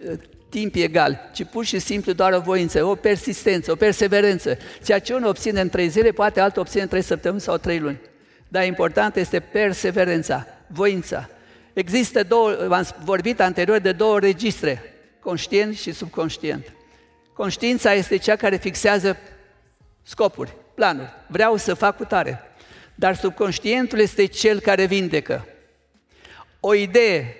uh, 0.08 0.18
timp 0.48 0.74
egal, 0.74 1.30
ci 1.32 1.44
pur 1.44 1.64
și 1.64 1.78
simplu 1.78 2.12
doar 2.12 2.32
o 2.32 2.40
voință, 2.40 2.84
o 2.84 2.94
persistență, 2.94 3.72
o 3.72 3.76
perseverență. 3.76 4.58
Ceea 4.84 4.98
ce 4.98 5.14
unul 5.14 5.28
obține 5.28 5.60
în 5.60 5.68
trei 5.68 5.88
zile, 5.88 6.10
poate 6.10 6.40
altul 6.40 6.62
obține 6.62 6.82
în 6.82 6.88
trei 6.88 7.02
săptămâni 7.02 7.40
sau 7.40 7.56
trei 7.56 7.78
luni. 7.78 8.00
Dar 8.48 8.64
important 8.64 9.16
este 9.16 9.40
perseverența, 9.40 10.46
voința. 10.66 11.28
Există 11.72 12.22
două, 12.22 12.56
v-am 12.66 12.86
vorbit 13.04 13.40
anterior 13.40 13.78
de 13.78 13.92
două 13.92 14.18
registre, 14.18 14.94
conștient 15.20 15.76
și 15.76 15.92
subconștient. 15.92 16.72
Conștiința 17.32 17.92
este 17.92 18.16
cea 18.16 18.36
care 18.36 18.56
fixează 18.56 19.16
scopuri, 20.02 20.54
planuri. 20.74 21.12
Vreau 21.26 21.56
să 21.56 21.74
fac 21.74 21.96
cu 21.96 22.04
tare. 22.04 22.40
Dar 22.94 23.16
subconștientul 23.16 23.98
este 23.98 24.24
cel 24.24 24.60
care 24.60 24.84
vindecă. 24.84 25.46
O 26.60 26.74
idee 26.74 27.36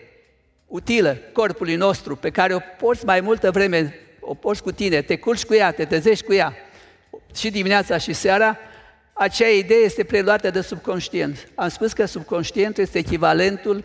utilă 0.67 1.17
corpului 1.33 1.75
nostru, 1.75 2.17
pe 2.17 2.31
care 2.31 2.55
o 2.55 2.59
porți 2.79 3.05
mai 3.05 3.21
multă 3.21 3.51
vreme, 3.51 3.95
o 4.21 4.35
porți 4.35 4.63
cu 4.63 4.73
tine, 4.73 5.03
te 5.03 5.17
culci 5.17 5.45
cu 5.45 5.55
ea, 5.55 5.73
te 5.73 5.85
trezești 5.85 6.25
cu 6.25 6.33
ea, 6.33 6.55
și 7.35 7.51
dimineața 7.51 7.99
și 7.99 8.13
seara, 8.13 8.59
acea 9.19 9.49
idee 9.49 9.85
este 9.85 10.05
preluată 10.05 10.51
de 10.51 10.61
subconștient. 10.61 11.49
Am 11.55 11.69
spus 11.69 11.93
că 11.93 12.05
subconștientul 12.05 12.83
este 12.83 12.99
echivalentul 12.99 13.85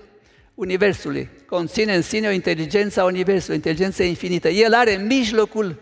Universului. 0.56 1.30
Conține 1.46 1.96
în 1.96 2.02
sine 2.02 2.28
o 2.28 2.32
inteligență 2.32 3.02
a 3.02 3.06
Universului, 3.06 3.54
o 3.54 3.56
inteligență 3.56 4.04
infinită. 4.04 4.50
El 4.50 4.74
are 4.74 4.96
în 4.96 5.06
mijlocul 5.06 5.76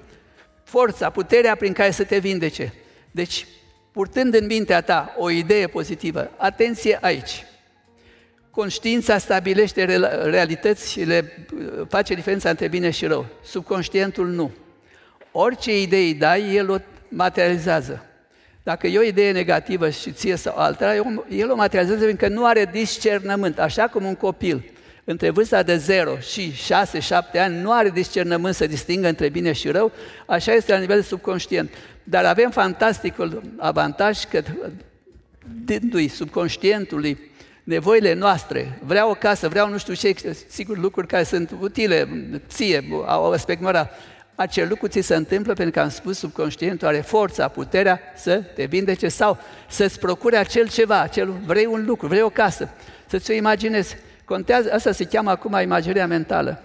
forța, 0.64 1.10
puterea 1.10 1.56
prin 1.56 1.74
care 1.74 1.92
să 1.92 2.04
te 2.04 2.18
vindece. 2.18 2.74
Deci, 3.12 3.48
purtând 3.92 4.34
în 4.34 4.46
mintea 4.46 4.82
ta 4.82 5.16
o 5.18 5.30
idee 5.30 5.68
pozitivă, 5.68 6.32
atenție 6.38 6.98
aici. 7.02 7.46
Conștiința 8.52 9.18
stabilește 9.18 9.86
realități 10.24 10.92
și 10.92 11.04
le 11.04 11.48
face 11.88 12.14
diferența 12.14 12.50
între 12.50 12.68
bine 12.68 12.90
și 12.90 13.06
rău. 13.06 13.26
Subconștientul 13.44 14.28
nu. 14.28 14.52
Orice 15.32 15.82
idee 15.82 16.06
îi 16.06 16.14
dai, 16.14 16.56
el 16.56 16.70
o 16.70 16.78
materializează. 17.08 18.09
Dacă 18.64 18.88
e 18.88 18.98
o 18.98 19.04
idee 19.04 19.32
negativă 19.32 19.90
și 19.90 20.12
ție 20.12 20.36
sau 20.36 20.58
alta, 20.58 20.96
el 21.30 21.52
o 21.52 21.56
materializează 21.56 22.06
pentru 22.06 22.28
că 22.28 22.34
nu 22.34 22.46
are 22.46 22.70
discernământ. 22.72 23.60
Așa 23.60 23.88
cum 23.88 24.06
un 24.06 24.16
copil 24.16 24.64
între 25.04 25.30
vârsta 25.30 25.64
de 25.64 25.78
0 25.78 26.20
și 26.20 26.52
6-7 26.52 27.40
ani 27.40 27.62
nu 27.62 27.72
are 27.72 27.90
discernământ 27.90 28.56
să 28.56 28.68
distingă 28.68 29.08
între 29.08 29.30
bine 29.30 29.52
și 29.52 29.70
rău, 29.70 29.92
așa 30.26 30.54
este 30.54 30.72
la 30.72 30.78
nivel 30.78 31.02
subconștient. 31.02 31.74
Dar 32.04 32.26
avem 32.26 32.50
fantasticul 32.50 33.42
avantaj 33.58 34.24
că 34.24 34.42
dându-i 35.66 36.08
subconștientului 36.08 37.18
nevoile 37.64 38.14
noastre, 38.14 38.80
vreau 38.84 39.10
o 39.10 39.14
casă, 39.14 39.48
vreau 39.48 39.70
nu 39.70 39.78
știu 39.78 39.94
ce, 39.94 40.14
sigur 40.48 40.78
lucruri 40.78 41.08
care 41.08 41.24
sunt 41.24 41.56
utile 41.60 42.08
ție, 42.48 42.84
au 43.06 43.32
aspect 43.32 43.62
moral, 43.62 43.92
acel 44.40 44.68
lucru 44.68 44.88
ți 44.88 45.02
se 45.02 45.16
întâmplă 45.16 45.54
pentru 45.54 45.74
că 45.74 45.80
am 45.80 45.90
spus 45.90 46.18
subconștientul 46.18 46.88
are 46.88 47.02
forța, 47.02 47.48
puterea 47.48 48.00
să 48.16 48.42
te 48.42 48.66
vindece 48.66 49.08
sau 49.08 49.38
să-ți 49.70 50.00
procure 50.00 50.38
acel 50.38 50.70
ceva, 50.70 51.02
acel, 51.02 51.34
vrei 51.46 51.66
un 51.66 51.86
lucru, 51.86 52.08
vrei 52.08 52.22
o 52.22 52.30
casă, 52.30 52.70
să-ți 53.06 53.32
o 53.32 53.34
imaginezi. 53.34 53.98
Contează, 54.26 54.74
asta 54.74 54.92
se 54.92 55.04
cheamă 55.04 55.30
acum 55.30 55.60
imaginerea 55.62 56.08
mentală. 56.08 56.64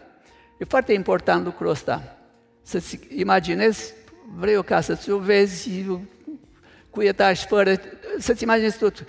E 0.59 0.65
foarte 0.65 0.93
important 0.93 1.45
lucrul 1.45 1.71
ăsta. 1.71 2.17
Să-ți 2.63 2.99
imaginezi, 3.17 3.93
vrei 4.37 4.57
o 4.57 4.63
casă, 4.63 4.95
ți-o 4.95 5.19
vezi 5.19 5.85
cu 6.95 7.03
etaj, 7.03 7.41
fără, 7.47 7.81
să-ți 8.19 8.43
imaginezi 8.43 8.79
tot, 8.79 9.05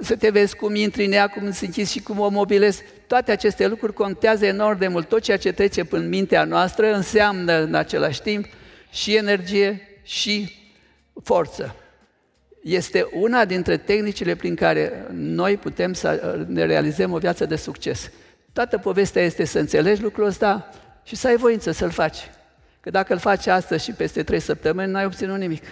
să 0.00 0.16
te 0.16 0.30
vezi 0.30 0.56
cum 0.56 0.74
intri 0.74 1.04
în 1.04 1.12
ea, 1.12 1.26
cum 1.26 1.52
se 1.52 1.64
închizi 1.64 1.92
și 1.92 2.02
cum 2.02 2.18
o 2.18 2.28
mobilezi. 2.28 2.82
Toate 3.06 3.30
aceste 3.30 3.66
lucruri 3.66 3.92
contează 3.92 4.46
enorm 4.46 4.78
de 4.78 4.88
mult. 4.88 5.08
Tot 5.08 5.20
ceea 5.20 5.36
ce 5.36 5.52
trece 5.52 5.84
până 5.84 6.06
mintea 6.06 6.44
noastră 6.44 6.94
înseamnă 6.94 7.52
în 7.52 7.74
același 7.74 8.22
timp 8.22 8.46
și 8.90 9.16
energie 9.16 9.80
și 10.02 10.52
forță. 11.22 11.74
Este 12.62 13.08
una 13.12 13.44
dintre 13.44 13.76
tehnicile 13.76 14.34
prin 14.34 14.54
care 14.54 15.06
noi 15.12 15.56
putem 15.56 15.92
să 15.92 16.38
ne 16.48 16.64
realizăm 16.64 17.12
o 17.12 17.18
viață 17.18 17.44
de 17.44 17.56
succes. 17.56 18.10
Toată 18.52 18.78
povestea 18.78 19.22
este 19.22 19.44
să 19.44 19.58
înțelegi 19.58 20.02
lucrul 20.02 20.26
ăsta 20.26 20.70
și 21.04 21.16
să 21.16 21.26
ai 21.26 21.36
voință 21.36 21.70
să-l 21.70 21.90
faci. 21.90 22.30
Că 22.80 22.90
dacă 22.90 23.12
îl 23.12 23.18
faci 23.18 23.46
astăzi 23.46 23.84
și 23.84 23.92
peste 23.92 24.22
trei 24.22 24.40
săptămâni, 24.40 24.90
n-ai 24.90 25.04
obținut 25.04 25.38
nimic. 25.38 25.62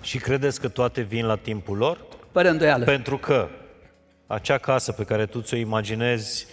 Și 0.00 0.18
credeți 0.18 0.60
că 0.60 0.68
toate 0.68 1.00
vin 1.00 1.26
la 1.26 1.36
timpul 1.36 1.76
lor? 1.76 1.98
Fără 2.32 2.48
îndoială. 2.48 2.84
Pentru 2.84 3.18
că 3.18 3.48
acea 4.26 4.58
casă 4.58 4.92
pe 4.92 5.04
care 5.04 5.26
tu 5.26 5.40
ți-o 5.40 5.56
imaginezi, 5.56 6.46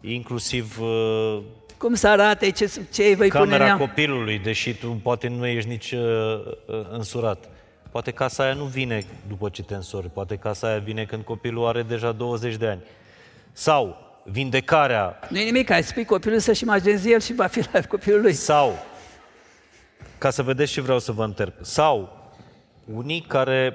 inclusiv 0.00 0.80
uh, 0.80 1.38
Cum 1.78 1.94
să 1.94 2.08
arate, 2.08 2.50
ce, 2.50 2.70
ce 2.92 3.02
îi 3.02 3.14
vei 3.14 3.28
pune 3.28 3.42
în 3.42 3.48
camera 3.50 3.66
ea? 3.66 3.76
copilului, 3.76 4.38
deși 4.38 4.74
tu 4.74 5.00
poate 5.02 5.28
nu 5.28 5.46
ești 5.46 5.68
nici 5.68 5.92
uh, 5.92 6.00
uh, 6.66 6.86
însurat. 6.90 7.48
Poate 7.90 8.10
casa 8.10 8.42
aia 8.44 8.54
nu 8.54 8.64
vine 8.64 9.04
după 9.28 9.48
ce 9.48 9.62
te 9.62 9.74
însori, 9.74 10.10
poate 10.10 10.36
casa 10.36 10.68
aia 10.68 10.78
vine 10.78 11.04
când 11.04 11.22
copilul 11.24 11.66
are 11.66 11.82
deja 11.82 12.12
20 12.12 12.54
de 12.56 12.66
ani. 12.66 12.80
Sau 13.52 13.96
vindecarea, 14.24 15.18
Nu 15.28 15.38
e 15.38 15.44
nimic, 15.44 15.70
ai 15.70 15.82
spui 15.82 16.04
copilul 16.04 16.38
să-și 16.38 16.62
imagineze 16.62 17.10
el 17.10 17.20
și 17.20 17.34
va 17.34 17.46
fi 17.46 17.64
la 17.72 17.80
copilul 17.80 18.20
lui. 18.20 18.32
sau, 18.32 18.78
ca 20.18 20.30
să 20.30 20.42
vedeți 20.42 20.72
ce 20.72 20.80
vreau 20.80 20.98
să 20.98 21.12
vă 21.12 21.24
întreb, 21.24 21.52
sau 21.60 22.15
unii 22.94 23.20
care 23.20 23.74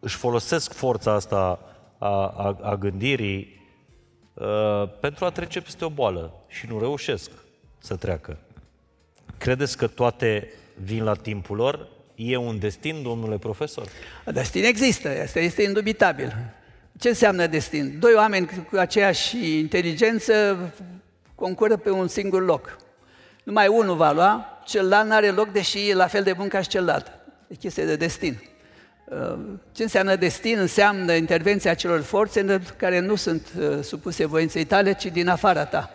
își 0.00 0.16
folosesc 0.16 0.72
forța 0.72 1.12
asta 1.12 1.58
a, 1.98 2.26
a, 2.26 2.58
a 2.62 2.76
gândirii 2.76 3.60
uh, 4.34 4.88
pentru 5.00 5.24
a 5.24 5.30
trece 5.30 5.60
peste 5.60 5.84
o 5.84 5.88
boală 5.88 6.34
și 6.48 6.66
nu 6.68 6.78
reușesc 6.78 7.30
să 7.78 7.96
treacă. 7.96 8.38
Credeți 9.38 9.76
că 9.76 9.86
toate 9.86 10.52
vin 10.82 11.04
la 11.04 11.14
timpul 11.14 11.56
lor? 11.56 11.88
E 12.14 12.36
un 12.36 12.58
destin, 12.58 13.02
domnule 13.02 13.38
profesor? 13.38 13.86
Destin 14.32 14.64
există, 14.64 15.08
asta 15.22 15.38
este 15.38 15.62
indubitabil. 15.62 16.32
Ce 16.98 17.08
înseamnă 17.08 17.46
destin? 17.46 17.98
Doi 17.98 18.14
oameni 18.14 18.50
cu 18.70 18.76
aceeași 18.76 19.58
inteligență 19.58 20.58
concură 21.34 21.76
pe 21.76 21.90
un 21.90 22.08
singur 22.08 22.44
loc. 22.44 22.76
Numai 23.44 23.68
unul 23.68 23.96
va 23.96 24.12
lua, 24.12 24.62
celălalt 24.64 25.06
nu 25.06 25.14
are 25.14 25.30
loc, 25.30 25.52
deși 25.52 25.88
e 25.88 25.94
la 25.94 26.06
fel 26.06 26.22
de 26.22 26.32
bun 26.32 26.48
ca 26.48 26.60
și 26.60 26.68
celălalt. 26.68 27.23
E 27.54 27.56
chestie 27.56 27.84
de 27.84 27.96
destin. 27.96 28.42
Uh, 29.04 29.38
Ce 29.72 29.82
înseamnă 29.82 30.16
destin? 30.16 30.58
Înseamnă 30.58 31.12
intervenția 31.12 31.74
celor 31.74 32.00
forțe 32.00 32.60
care 32.76 32.98
nu 32.98 33.14
sunt 33.14 33.46
uh, 33.58 33.82
supuse 33.82 34.26
voinței 34.26 34.64
tale, 34.64 34.94
ci 34.94 35.06
din 35.06 35.28
afara 35.28 35.64
ta. 35.64 35.90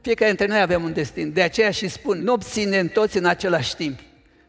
Fiecare 0.00 0.30
dintre 0.30 0.46
noi 0.46 0.60
avem 0.60 0.82
un 0.82 0.92
destin. 0.92 1.32
De 1.32 1.42
aceea 1.42 1.70
și 1.70 1.88
spun, 1.88 2.18
nu 2.18 2.32
obținem 2.32 2.86
toți 2.86 3.16
în 3.16 3.24
același 3.24 3.76
timp. 3.76 3.98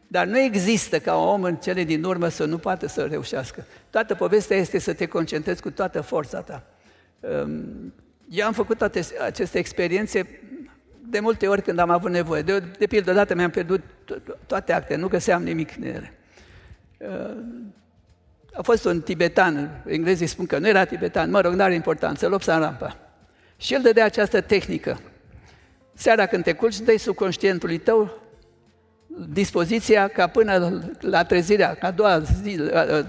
Dar 0.06 0.26
nu 0.26 0.38
există 0.38 0.98
ca 0.98 1.16
un 1.16 1.28
om 1.28 1.42
în 1.42 1.56
cele 1.56 1.84
din 1.84 2.04
urmă 2.04 2.28
să 2.28 2.44
nu 2.44 2.58
poată 2.58 2.86
să 2.86 3.06
reușească. 3.10 3.66
Toată 3.90 4.14
povestea 4.14 4.56
este 4.56 4.78
să 4.78 4.92
te 4.92 5.06
concentrezi 5.06 5.62
cu 5.62 5.70
toată 5.70 6.00
forța 6.00 6.40
ta. 6.40 6.64
Um, 7.20 7.92
Eu 8.30 8.46
am 8.46 8.52
făcut 8.52 8.78
toate 8.78 9.00
aceste 9.24 9.58
experiențe 9.58 10.40
de 11.08 11.20
multe 11.20 11.48
ori 11.48 11.62
când 11.62 11.78
am 11.78 11.90
avut 11.90 12.10
nevoie. 12.10 12.42
De, 12.42 12.62
de 12.78 12.86
pildă, 12.86 13.10
odată 13.10 13.34
mi-am 13.34 13.50
pierdut 13.50 13.80
to- 13.80 14.46
toate 14.46 14.72
actele, 14.72 15.00
nu 15.00 15.08
găseam 15.08 15.42
nimic 15.42 15.76
în 15.76 15.82
ele. 15.82 16.14
Uh, 17.08 17.36
A 18.54 18.62
fost 18.62 18.84
un 18.84 19.00
tibetan, 19.00 19.82
englezii 19.86 20.26
spun 20.26 20.46
că 20.46 20.58
nu 20.58 20.68
era 20.68 20.84
tibetan, 20.84 21.30
mă 21.30 21.40
rog, 21.40 21.52
nu 21.52 21.62
are 21.62 21.74
importanță, 21.74 22.28
lopsa 22.28 22.54
în 22.54 22.60
rampa. 22.60 22.96
Și 23.56 23.74
el 23.74 23.82
dădea 23.82 24.04
această 24.04 24.40
tehnică. 24.40 25.00
Seara 25.94 26.26
când 26.26 26.44
te 26.44 26.52
culci, 26.52 26.80
dai 26.80 26.98
subconștientului 26.98 27.78
tău 27.78 28.20
dispoziția 29.28 30.08
ca 30.08 30.26
până 30.26 30.82
la 31.00 31.24
trezirea, 31.24 31.76
a 31.80 31.90
doua 31.90 32.18
zi, 32.18 32.60
a, 32.72 33.06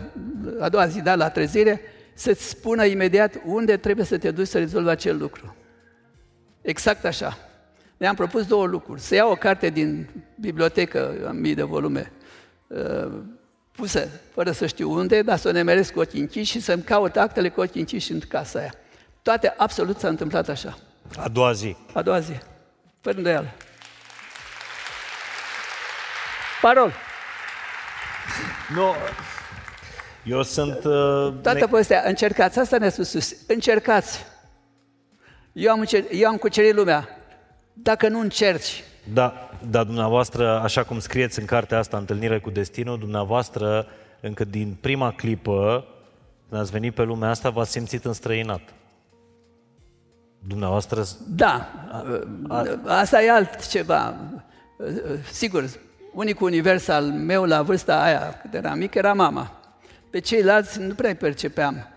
a 0.59 0.69
doua 0.69 0.87
zi 0.87 1.01
da, 1.01 1.15
la 1.15 1.29
trezire, 1.29 1.81
să-ți 2.13 2.49
spună 2.49 2.85
imediat 2.85 3.41
unde 3.45 3.77
trebuie 3.77 4.05
să 4.05 4.17
te 4.17 4.31
duci 4.31 4.47
să 4.47 4.57
rezolvi 4.57 4.89
acel 4.89 5.17
lucru. 5.17 5.55
Exact 6.61 7.05
așa. 7.05 7.37
Ne-am 7.97 8.15
propus 8.15 8.45
două 8.45 8.65
lucruri. 8.65 9.01
Să 9.01 9.15
iau 9.15 9.31
o 9.31 9.35
carte 9.35 9.69
din 9.69 10.09
bibliotecă, 10.39 11.15
am 11.27 11.35
mii 11.35 11.55
de 11.55 11.63
volume, 11.63 12.11
uh, 12.67 13.11
pusă, 13.75 14.07
fără 14.33 14.51
să 14.51 14.65
știu 14.67 14.91
unde, 14.91 15.21
dar 15.21 15.37
să 15.37 15.47
o 15.47 15.51
nemeresc 15.51 15.93
cu 15.93 15.99
ochii 15.99 16.19
închiși 16.19 16.51
și 16.51 16.59
să-mi 16.61 16.81
caut 16.83 17.15
actele 17.15 17.49
cu 17.49 17.61
ochii 17.61 17.79
închiși 17.79 18.11
în 18.11 18.19
casa 18.19 18.59
aia. 18.59 18.73
Toate 19.21 19.53
absolut 19.57 19.99
s-a 19.99 20.07
întâmplat 20.07 20.49
așa. 20.49 20.77
A 21.17 21.27
doua 21.27 21.51
zi. 21.53 21.75
A 21.93 22.01
doua 22.01 22.19
zi. 22.19 22.33
Fără 23.01 23.17
îndoială. 23.17 23.47
Parol. 26.61 26.93
Nu. 28.75 28.95
Eu 30.23 30.43
sunt... 30.43 30.75
Uh, 30.75 31.33
Toată 31.41 31.53
ne- 31.53 31.65
povestea, 31.65 32.03
încercați, 32.05 32.59
asta 32.59 32.77
ne-a 32.77 32.89
spus 32.89 33.09
sus, 33.09 33.35
încercați. 33.47 34.25
Eu 35.53 35.71
am, 35.71 35.79
încer- 35.79 36.05
eu 36.11 36.29
am 36.29 36.37
cucerit 36.37 36.73
lumea. 36.73 37.09
Dacă 37.73 38.07
nu 38.07 38.19
încerci, 38.19 38.83
Da, 39.13 39.49
dar 39.69 39.83
dumneavoastră, 39.83 40.59
așa 40.59 40.83
cum 40.83 40.99
scrieți 40.99 41.39
în 41.39 41.45
cartea 41.45 41.77
asta, 41.77 41.97
Întâlnire 41.97 42.39
cu 42.39 42.49
Destinul, 42.49 42.99
dumneavoastră, 42.99 43.87
încă 44.21 44.43
din 44.43 44.77
prima 44.81 45.11
clipă, 45.11 45.85
când 46.49 46.61
ați 46.61 46.71
venit 46.71 46.93
pe 46.93 47.03
lumea 47.03 47.29
asta, 47.29 47.49
v-ați 47.49 47.71
simțit 47.71 48.05
înstrăinat. 48.05 48.61
Dumneavoastră, 50.47 51.03
da, 51.27 51.69
asta 52.85 53.23
e 53.23 53.31
altceva. 53.31 54.15
Sigur, 55.31 55.69
unicul 56.13 56.47
univers 56.47 56.87
al 56.87 57.03
meu 57.03 57.43
la 57.43 57.61
vârsta 57.61 58.01
aia, 58.03 58.39
când 58.41 58.53
eram 58.53 58.77
mic, 58.77 58.93
era 58.93 59.13
mama. 59.13 59.51
Pe 60.09 60.19
ceilalți 60.19 60.79
nu 60.79 60.93
prea 60.93 61.15
percepeam. 61.15 61.87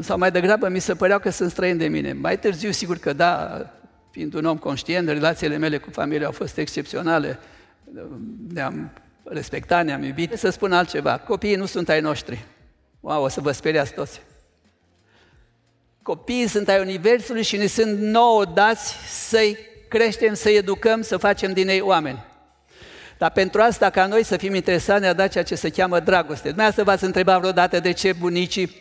Sau 0.00 0.18
mai 0.18 0.30
degrabă 0.30 0.68
mi 0.68 0.78
se 0.78 0.94
păreau 0.94 1.18
că 1.18 1.30
sunt 1.30 1.50
străini 1.50 1.78
de 1.78 1.88
mine. 1.88 2.12
Mai 2.12 2.38
târziu, 2.38 2.70
sigur 2.70 2.96
că 2.96 3.12
da, 3.12 3.60
fiind 4.18 4.34
un 4.34 4.44
om 4.44 4.58
conștient, 4.58 5.08
relațiile 5.08 5.56
mele 5.56 5.78
cu 5.78 5.90
familia 5.90 6.26
au 6.26 6.32
fost 6.32 6.56
excepționale. 6.56 7.38
Ne-am 8.52 8.90
respectat, 9.24 9.84
ne-am 9.84 10.02
iubit. 10.02 10.32
Să 10.36 10.50
spun 10.50 10.72
altceva, 10.72 11.18
copiii 11.18 11.54
nu 11.54 11.66
sunt 11.66 11.88
ai 11.88 12.00
noștri. 12.00 12.44
Wow, 13.00 13.22
o 13.22 13.28
să 13.28 13.40
vă 13.40 13.52
speriați 13.52 13.92
toți. 13.92 14.20
Copiii 16.02 16.48
sunt 16.48 16.68
ai 16.68 16.80
Universului 16.80 17.42
și 17.42 17.56
ne 17.56 17.66
sunt 17.66 17.98
nouă 17.98 18.44
dați 18.44 18.96
să-i 19.08 19.58
creștem, 19.88 20.34
să-i 20.34 20.56
educăm, 20.56 21.02
să 21.02 21.16
facem 21.16 21.52
din 21.52 21.68
ei 21.68 21.80
oameni. 21.80 22.24
Dar 23.18 23.30
pentru 23.30 23.60
asta, 23.60 23.90
ca 23.90 24.06
noi 24.06 24.24
să 24.24 24.36
fim 24.36 24.54
interesați, 24.54 25.00
ne-a 25.00 25.12
dat 25.12 25.30
ceea 25.30 25.44
ce 25.44 25.54
se 25.54 25.70
cheamă 25.70 26.00
dragoste. 26.00 26.46
Dumneavoastră 26.48 26.84
v-ați 26.84 27.04
întrebat 27.04 27.38
vreodată 27.38 27.80
de 27.80 27.92
ce 27.92 28.12
bunicii 28.12 28.76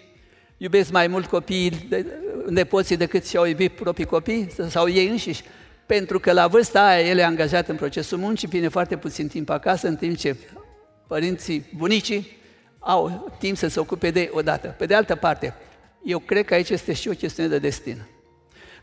iubesc 0.58 0.92
mai 0.92 1.08
mult 1.08 1.26
copiii, 1.26 1.86
de, 1.90 2.06
nepoții 2.50 2.98
decât 2.98 3.28
și-au 3.28 3.46
iubit 3.46 3.72
proprii 3.72 4.06
copii 4.06 4.48
sau 4.70 4.90
ei 4.90 5.08
înșiși? 5.08 5.44
Pentru 5.86 6.20
că 6.20 6.32
la 6.32 6.48
vârsta 6.48 6.86
aia 6.86 7.08
el 7.08 7.18
e 7.18 7.24
angajat 7.24 7.68
în 7.68 7.76
procesul 7.76 8.18
muncii, 8.18 8.48
vine 8.48 8.68
foarte 8.68 8.98
puțin 8.98 9.28
timp 9.28 9.50
acasă, 9.50 9.88
în 9.88 9.96
timp 9.96 10.18
ce 10.18 10.36
părinții, 11.08 11.70
bunicii, 11.76 12.38
au 12.80 13.32
timp 13.40 13.58
să 13.58 13.68
se 13.68 13.80
ocupe 13.80 14.12
de 14.12 14.20
ei 14.20 14.30
odată. 14.32 14.76
Pe 14.78 14.86
de 14.86 14.96
altă 14.96 15.16
parte, 15.16 15.54
eu 16.04 16.20
cred 16.20 16.46
că 16.46 16.54
aici 16.54 16.70
este 16.70 16.94
și 16.94 17.08
o 17.10 17.12
chestiune 17.12 17.50
de 17.50 17.60
destin. 17.60 18.08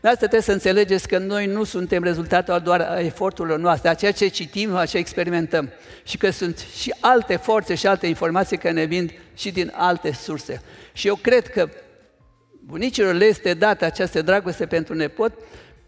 De 0.05 0.11
asta 0.11 0.19
trebuie 0.19 0.41
să 0.41 0.51
înțelegeți 0.51 1.07
că 1.07 1.17
noi 1.17 1.45
nu 1.45 1.63
suntem 1.63 2.03
rezultatul 2.03 2.59
doar 2.63 2.81
a 2.81 2.99
eforturilor 2.99 3.59
noastre, 3.59 3.89
a 3.89 3.93
ceea 3.93 4.11
ce 4.11 4.27
citim, 4.27 4.75
a 4.75 4.85
ce 4.85 4.97
experimentăm. 4.97 5.69
Și 6.03 6.17
că 6.17 6.29
sunt 6.29 6.65
și 6.75 6.93
alte 6.99 7.35
forțe 7.35 7.75
și 7.75 7.87
alte 7.87 8.07
informații 8.07 8.57
care 8.57 8.73
ne 8.73 8.83
vin 8.83 9.11
și 9.35 9.51
din 9.51 9.71
alte 9.75 10.11
surse. 10.13 10.61
Și 10.93 11.07
eu 11.07 11.15
cred 11.15 11.47
că 11.47 11.69
bunicilor 12.65 13.13
le 13.13 13.25
este 13.25 13.53
dată 13.53 13.85
această 13.85 14.21
dragoste 14.21 14.65
pentru 14.65 14.93
nepot, 14.93 15.33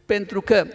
pentru 0.05 0.41
că 0.41 0.65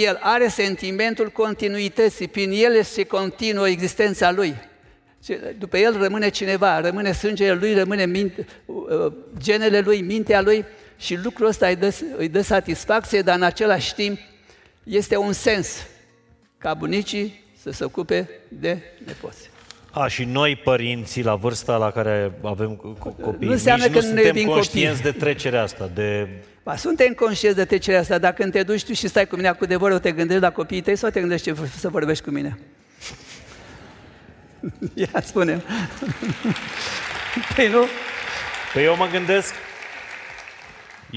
el 0.00 0.18
are 0.20 0.48
sentimentul 0.48 1.28
continuității, 1.28 2.28
prin 2.28 2.50
el 2.52 2.82
se 2.82 3.04
continuă 3.04 3.68
existența 3.68 4.30
lui. 4.30 4.54
După 5.58 5.76
el 5.78 5.96
rămâne 6.02 6.28
cineva, 6.28 6.80
rămâne 6.80 7.12
sângele 7.12 7.52
lui, 7.52 7.74
rămâne 7.74 8.06
minte, 8.06 8.46
genele 9.38 9.80
lui, 9.80 10.00
mintea 10.00 10.40
lui 10.40 10.64
și 11.04 11.16
lucrul 11.22 11.46
ăsta 11.46 11.66
îi 11.66 11.76
dă, 11.76 11.94
îi 12.16 12.28
dă 12.28 12.42
satisfacție, 12.42 13.22
dar 13.22 13.36
în 13.36 13.42
același 13.42 13.94
timp 13.94 14.18
este 14.84 15.16
un 15.16 15.32
sens 15.32 15.86
ca 16.58 16.74
bunicii 16.74 17.44
să 17.62 17.70
se 17.70 17.84
ocupe 17.84 18.28
de 18.48 18.78
nepoți. 19.06 19.50
A, 19.90 20.08
și 20.08 20.24
noi, 20.24 20.56
părinții, 20.56 21.22
la 21.22 21.34
vârsta 21.34 21.76
la 21.76 21.90
care 21.90 22.32
avem 22.42 22.76
co- 22.76 23.20
copii 23.22 23.46
Nu 23.46 23.52
înseamnă 23.52 23.84
mici, 23.84 23.92
că 23.94 24.00
nu 24.00 24.06
ne 24.06 24.08
suntem 24.14 24.26
iubim 24.36 24.48
conștienți 24.48 24.96
copiii. 25.02 25.12
de 25.12 25.24
trecerea 25.24 25.62
asta, 25.62 25.90
de... 25.94 26.28
Ba, 26.62 26.76
suntem 26.76 27.12
conștienți 27.12 27.58
de 27.58 27.64
trecerea 27.64 28.00
asta. 28.00 28.18
Dacă 28.18 28.42
când 28.42 28.52
te 28.52 28.62
duci 28.62 28.84
tu 28.84 28.92
și 28.92 29.08
stai 29.08 29.26
cu 29.26 29.36
mine 29.36 29.52
cu 29.52 29.64
adevărul, 29.64 29.98
te 29.98 30.12
gândești 30.12 30.42
la 30.42 30.50
copiii 30.52 30.80
tăi 30.80 30.96
sau 30.96 31.10
te 31.10 31.20
gândești 31.20 31.52
ce 31.52 31.68
să 31.78 31.88
vorbești 31.88 32.24
cu 32.24 32.30
mine? 32.30 32.58
Ia, 34.94 35.20
spune 35.22 35.62
Păi 37.56 37.68
nu? 37.68 37.84
Păi 38.72 38.84
eu 38.84 38.96
mă 38.96 39.08
gândesc... 39.12 39.54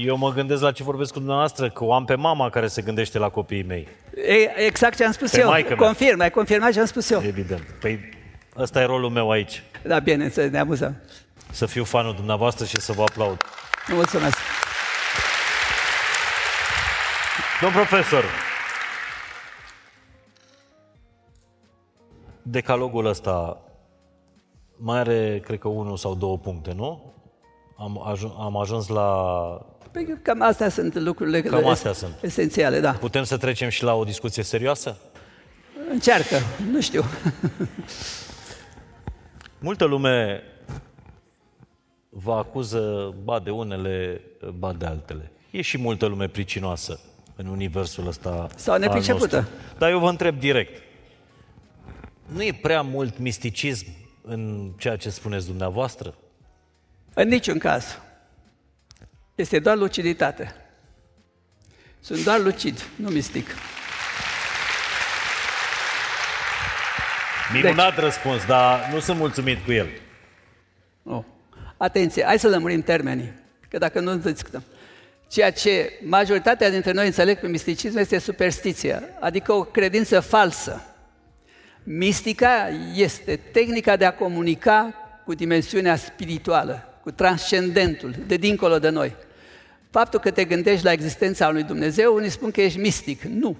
Eu 0.00 0.16
mă 0.16 0.32
gândesc 0.32 0.62
la 0.62 0.72
ce 0.72 0.82
vorbesc 0.82 1.12
cu 1.12 1.18
dumneavoastră, 1.18 1.70
că 1.70 1.84
o 1.84 1.92
am 1.92 2.04
pe 2.04 2.14
mama 2.14 2.50
care 2.50 2.66
se 2.66 2.82
gândește 2.82 3.18
la 3.18 3.28
copiii 3.28 3.62
mei, 3.62 3.88
E, 4.26 4.64
exact 4.66 4.96
ce 4.96 5.04
am 5.04 5.12
spus 5.12 5.30
Pe 5.30 5.40
eu. 5.40 5.48
maică 5.48 5.74
mea. 5.74 5.86
Confirm, 5.86 6.20
ai 6.20 6.30
confirmat 6.30 6.72
ce 6.72 6.80
am 6.80 6.86
spus 6.86 7.10
eu. 7.10 7.22
evident. 7.22 7.62
Păi 7.80 7.98
ăsta 8.56 8.80
e 8.80 8.84
rolul 8.84 9.10
meu 9.10 9.30
aici, 9.30 9.62
Da, 9.82 9.98
bine, 9.98 10.24
înțeleg, 10.24 10.52
ne 10.52 10.58
amuzăm. 10.58 11.02
să 11.50 11.66
fiu 11.66 11.84
fanul 11.84 12.14
dumneavoastră 12.14 12.64
și 12.64 12.80
să 12.80 12.92
vă 12.92 13.02
aplaud. 13.02 13.42
Mulțumesc. 13.88 14.36
Domn 17.60 17.72
profesor, 17.72 18.24
decalogul 22.42 23.06
ăsta 23.06 23.60
mai 24.76 24.98
are, 24.98 25.40
cred 25.44 25.58
că, 25.58 25.68
unul 25.68 25.96
sau 25.96 26.14
două 26.14 26.38
puncte, 26.38 26.72
nu? 26.72 27.12
Am, 27.78 28.02
ajun, 28.08 28.32
am 28.38 28.56
ajuns 28.56 28.88
la... 28.88 29.06
Păi, 30.04 30.16
cam 30.22 30.42
astea 30.42 30.68
sunt 30.68 30.94
lucrurile 30.94 31.42
Cam 31.42 31.62
es- 31.62 31.66
astea 31.70 31.92
sunt. 31.92 32.12
esențiale, 32.22 32.80
da. 32.80 32.92
Putem 32.92 33.24
să 33.24 33.36
trecem 33.36 33.68
și 33.68 33.82
la 33.82 33.94
o 33.94 34.04
discuție 34.04 34.42
serioasă? 34.42 34.96
Încearcă, 35.90 36.36
nu 36.70 36.80
știu. 36.80 37.04
Multă 39.58 39.84
lume 39.84 40.42
vă 42.08 42.32
acuză, 42.32 43.14
ba 43.24 43.38
de 43.38 43.50
unele, 43.50 44.20
ba 44.58 44.72
de 44.72 44.86
altele. 44.86 45.30
E 45.50 45.60
și 45.62 45.78
multă 45.78 46.06
lume 46.06 46.28
pricinoasă 46.28 47.00
în 47.36 47.46
universul 47.46 48.06
ăsta 48.06 48.46
Sau 48.56 48.74
al 48.74 48.80
nepricepută. 48.80 49.36
nostru. 49.36 49.54
Dar 49.78 49.90
eu 49.90 49.98
vă 49.98 50.08
întreb 50.08 50.38
direct. 50.38 50.82
Nu 52.26 52.42
e 52.42 52.58
prea 52.62 52.82
mult 52.82 53.18
misticism 53.18 53.86
în 54.22 54.70
ceea 54.78 54.96
ce 54.96 55.10
spuneți 55.10 55.46
dumneavoastră? 55.46 56.14
În 57.14 57.28
niciun 57.28 57.58
caz. 57.58 57.98
Este 59.38 59.58
doar 59.58 59.76
luciditate. 59.76 60.54
Sunt 62.00 62.24
doar 62.24 62.40
lucid, 62.40 62.82
nu 62.96 63.08
mistic. 63.08 63.46
Minunat 67.52 67.94
deci... 67.94 68.04
răspuns, 68.04 68.46
dar 68.46 68.90
nu 68.92 69.00
sunt 69.00 69.18
mulțumit 69.18 69.64
cu 69.64 69.72
el. 69.72 69.88
Nu. 71.02 71.26
Atenție, 71.76 72.24
hai 72.24 72.38
să 72.38 72.48
lămurim 72.48 72.82
termenii, 72.82 73.32
că 73.68 73.78
dacă 73.78 74.00
nu 74.00 74.16
discutăm. 74.16 74.62
Ceea 75.28 75.52
ce 75.52 75.92
majoritatea 76.02 76.70
dintre 76.70 76.92
noi 76.92 77.06
înțeleg 77.06 77.38
prin 77.38 77.50
misticism 77.50 77.96
este 77.96 78.18
superstiția, 78.18 79.02
adică 79.20 79.52
o 79.52 79.64
credință 79.64 80.20
falsă. 80.20 80.82
Mistica 81.82 82.68
este 82.94 83.36
tehnica 83.36 83.96
de 83.96 84.04
a 84.04 84.14
comunica 84.14 84.94
cu 85.24 85.34
dimensiunea 85.34 85.96
spirituală, 85.96 86.98
cu 87.02 87.10
transcendentul, 87.10 88.14
de 88.26 88.36
dincolo 88.36 88.78
de 88.78 88.88
noi. 88.88 89.26
Faptul 89.90 90.20
că 90.20 90.30
te 90.30 90.44
gândești 90.44 90.84
la 90.84 90.92
existența 90.92 91.48
unui 91.48 91.62
Dumnezeu, 91.62 92.14
unii 92.14 92.30
spun 92.30 92.50
că 92.50 92.60
ești 92.60 92.78
mistic. 92.78 93.22
Nu. 93.22 93.56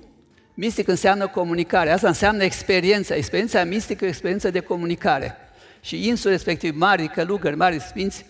Mistic 0.54 0.88
înseamnă 0.88 1.26
comunicare. 1.26 1.90
Asta 1.90 2.08
înseamnă 2.08 2.42
experiența. 2.42 3.14
Experiența 3.14 3.64
mistică 3.64 4.04
e 4.04 4.06
o 4.06 4.10
experiență 4.10 4.50
de 4.50 4.60
comunicare. 4.60 5.36
Și 5.80 6.08
insul 6.08 6.30
respectiv, 6.30 6.76
mari 6.76 7.08
călugări, 7.08 7.56
mari 7.56 7.80
sfinți, 7.80 8.24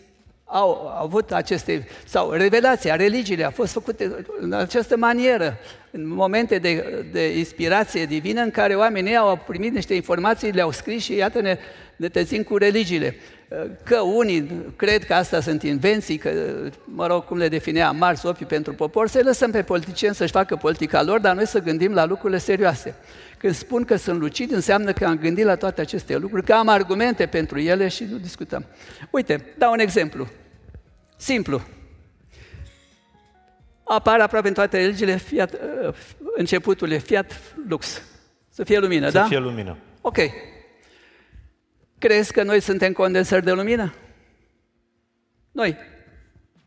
au, 0.45 0.71
au 0.71 1.05
avut 1.05 1.33
aceste, 1.33 1.87
sau 2.05 2.31
revelația, 2.31 2.97
religiile 2.97 3.45
au 3.45 3.51
fost 3.51 3.73
făcute 3.73 4.25
în 4.41 4.53
această 4.53 4.97
manieră, 4.97 5.59
în 5.91 6.09
momente 6.09 6.59
de, 6.59 7.05
de 7.13 7.39
inspirație 7.39 8.05
divină 8.05 8.41
în 8.41 8.51
care 8.51 8.75
oamenii 8.75 9.17
au 9.17 9.41
primit 9.47 9.73
niște 9.75 9.95
informații, 9.95 10.51
le-au 10.51 10.71
scris 10.71 11.03
și 11.03 11.15
iată 11.15 11.41
ne, 11.41 11.59
ne 11.97 12.09
tățim 12.09 12.43
cu 12.43 12.57
religiile. 12.57 13.17
Că 13.85 14.01
unii 14.01 14.73
cred 14.77 15.05
că 15.05 15.15
asta 15.15 15.41
sunt 15.41 15.63
invenții, 15.63 16.17
că, 16.17 16.31
mă 16.85 17.07
rog, 17.07 17.25
cum 17.25 17.37
le 17.37 17.49
definea 17.49 17.91
Mars, 17.91 18.23
opii 18.23 18.47
pentru 18.47 18.73
popor, 18.73 19.09
să-i 19.09 19.23
lăsăm 19.23 19.51
pe 19.51 19.63
politicieni 19.63 20.15
să-și 20.15 20.33
facă 20.33 20.57
politica 20.57 21.03
lor, 21.03 21.19
dar 21.19 21.35
noi 21.35 21.47
să 21.47 21.61
gândim 21.61 21.93
la 21.93 22.05
lucrurile 22.05 22.39
serioase. 22.39 22.95
Când 23.39 23.55
spun 23.55 23.85
că 23.85 23.97
sunt 23.97 24.21
lucid, 24.21 24.53
înseamnă 24.53 24.93
că 24.93 25.05
am 25.05 25.19
gândit 25.19 25.45
la 25.45 25.57
toate 25.57 25.81
aceste 25.81 26.17
lucruri, 26.17 26.45
că 26.45 26.53
am 26.53 26.69
argumente 26.69 27.27
pentru 27.27 27.59
ele 27.59 27.89
și 27.89 28.05
nu 28.11 28.17
discutăm. 28.17 28.65
Uite, 29.11 29.45
dau 29.59 29.73
un 29.73 29.79
exemplu. 29.79 30.29
Simplu. 31.17 31.61
Apare 33.85 34.23
aproape 34.23 34.49
în 34.49 34.55
toate 34.55 34.77
religiile 34.79 35.17
fiat, 35.17 35.55
începutul 36.37 36.91
e 36.91 36.99
fiat 36.99 37.33
lux. 37.69 38.03
Să 38.49 38.65
fie 38.65 38.79
lumină, 38.79 39.07
Să 39.07 39.19
da? 39.19 39.25
fie 39.25 39.39
lumină. 39.39 39.77
Ok. 40.01 40.19
Crezi 41.99 42.33
că 42.33 42.43
noi 42.43 42.61
suntem 42.61 42.93
condensări 42.93 43.45
de 43.45 43.53
lumină? 43.53 43.95
Noi. 45.53 45.77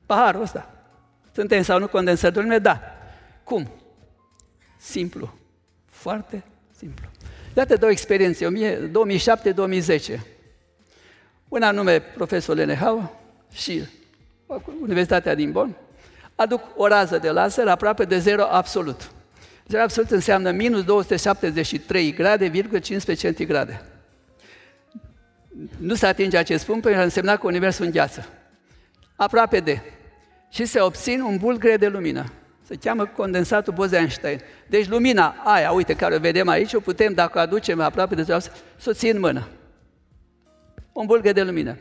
Paharul 0.05 0.41
ăsta. 0.41 0.85
Suntem 1.33 1.61
sau 1.61 1.79
nu 1.79 1.87
condensări 1.87 2.33
de 2.33 2.39
lumină? 2.39 2.59
Da. 2.59 2.81
Cum? 3.43 3.71
Simplu. 4.77 5.33
Foarte 5.89 6.43
simplu. 6.77 7.05
Iată 7.53 7.75
două 7.75 7.91
experiențe, 7.91 8.47
2007-2010. 10.17 10.19
Un 11.47 11.61
anume 11.61 11.99
profesor 11.99 12.55
Lenehau 12.55 13.19
și 13.51 13.83
Universitatea 14.81 15.35
din 15.35 15.51
Bonn 15.51 15.75
aduc 16.35 16.61
o 16.75 16.87
rază 16.87 17.17
de 17.17 17.29
laser 17.29 17.67
aproape 17.67 18.05
de 18.05 18.19
zero 18.19 18.43
absolut. 18.43 19.11
Zero 19.67 19.83
absolut 19.83 20.11
înseamnă 20.11 20.51
minus 20.51 20.83
273 20.83 22.13
grade, 22.13 22.49
15 22.79 23.27
centigrade. 23.27 23.81
Nu 25.77 25.95
se 25.95 26.05
atinge 26.05 26.37
acest 26.37 26.65
punct 26.65 26.81
pentru 26.81 26.99
că 26.99 27.05
însemna 27.05 27.37
că 27.37 27.47
Universul 27.47 27.85
îngheață. 27.85 28.27
Aproape 29.15 29.59
de. 29.59 29.81
Și 30.49 30.65
se 30.65 30.79
obțin 30.79 31.21
un 31.21 31.37
bulgre 31.37 31.77
de 31.77 31.87
lumină. 31.87 32.31
Se 32.67 32.75
cheamă 32.75 33.05
condensatul 33.05 33.73
Bose-Einstein. 33.73 34.39
Deci 34.67 34.87
lumina 34.87 35.35
aia, 35.43 35.71
uite, 35.71 35.93
care 35.93 36.15
o 36.15 36.19
vedem 36.19 36.47
aici, 36.47 36.73
o 36.73 36.79
putem, 36.79 37.13
dacă 37.13 37.37
o 37.37 37.41
aducem 37.41 37.81
aproape 37.81 38.15
de 38.15 38.21
zero, 38.21 38.39
să 38.75 38.89
o 38.89 38.93
țin 38.93 39.11
în 39.13 39.19
mână. 39.19 39.47
Un 40.91 41.05
bulgre 41.05 41.31
de 41.31 41.41
lumină. 41.41 41.77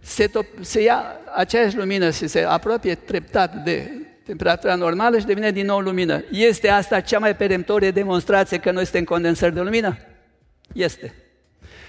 Se, 0.00 0.26
top- 0.26 0.60
se 0.60 0.82
ia 0.82 1.04
aceeași 1.34 1.76
lumină 1.76 2.10
și 2.10 2.26
se 2.26 2.42
apropie 2.42 2.94
treptat 2.94 3.54
de 3.54 3.90
temperatura 4.24 4.74
normală 4.74 5.18
și 5.18 5.26
devine 5.26 5.50
din 5.50 5.66
nou 5.66 5.78
lumină. 5.78 6.24
Este 6.30 6.68
asta 6.68 7.00
cea 7.00 7.18
mai 7.18 7.36
peremptorie 7.36 7.90
demonstrație 7.90 8.58
că 8.58 8.70
noi 8.70 8.84
suntem 8.84 9.04
condensări 9.04 9.54
de 9.54 9.60
lumină? 9.60 9.98
Este. 10.72 11.14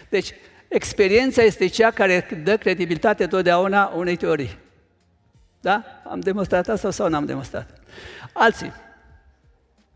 Deci, 0.09 0.33
experiența 0.71 1.41
este 1.41 1.67
cea 1.67 1.91
care 1.91 2.41
dă 2.43 2.57
credibilitate 2.57 3.27
totdeauna 3.27 3.93
unei 3.95 4.15
teorii. 4.15 4.57
Da? 5.61 5.83
Am 6.09 6.19
demonstrat 6.19 6.67
asta 6.67 6.91
sau 6.91 7.09
n-am 7.09 7.25
demonstrat? 7.25 7.79
Alții. 8.33 8.73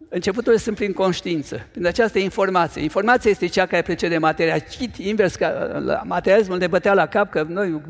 Începuturile 0.09 0.61
sunt 0.61 0.75
prin 0.75 0.93
conștiință, 0.93 1.67
prin 1.71 1.85
această 1.85 2.19
informație. 2.19 2.81
Informația 2.81 3.31
este 3.31 3.45
cea 3.45 3.65
care 3.65 3.81
precede 3.81 4.17
materia. 4.17 4.59
Chit 4.59 4.95
invers, 4.95 5.35
ca 5.35 5.49
la 5.85 6.01
materialismul 6.05 6.57
ne 6.57 6.67
bătea 6.67 6.93
la 6.93 7.05
cap 7.05 7.29
că 7.29 7.43
noi, 7.43 7.81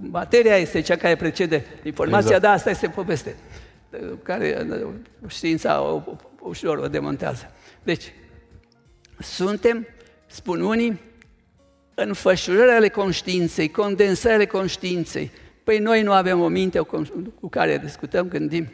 materia 0.00 0.56
este 0.56 0.80
cea 0.80 0.96
care 0.96 1.16
precede 1.16 1.64
informația, 1.82 2.26
Exact. 2.26 2.42
dar 2.42 2.54
asta 2.54 2.70
este 2.70 2.88
poveste, 2.88 3.36
care 4.22 4.66
știința 5.26 5.82
o, 5.82 6.02
ușor 6.40 6.78
o 6.78 6.88
demontează. 6.88 7.50
Deci, 7.82 8.12
suntem, 9.18 9.86
spun 10.26 10.60
unii, 10.60 11.00
înfășurări 12.02 12.70
ale 12.70 12.88
conștiinței, 12.88 13.70
condensări 13.70 14.34
ale 14.34 14.46
conștiinței. 14.46 15.30
Păi 15.64 15.78
noi 15.78 16.02
nu 16.02 16.12
avem 16.12 16.40
o 16.40 16.48
minte 16.48 16.78
cu 17.40 17.48
care 17.50 17.78
discutăm, 17.78 18.28
gândim. 18.28 18.72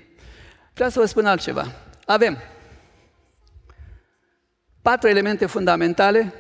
Vreau 0.74 0.90
să 0.90 1.00
vă 1.00 1.06
spun 1.06 1.26
altceva. 1.26 1.72
Avem 2.04 2.38
patru 4.82 5.08
elemente 5.08 5.46
fundamentale 5.46 6.32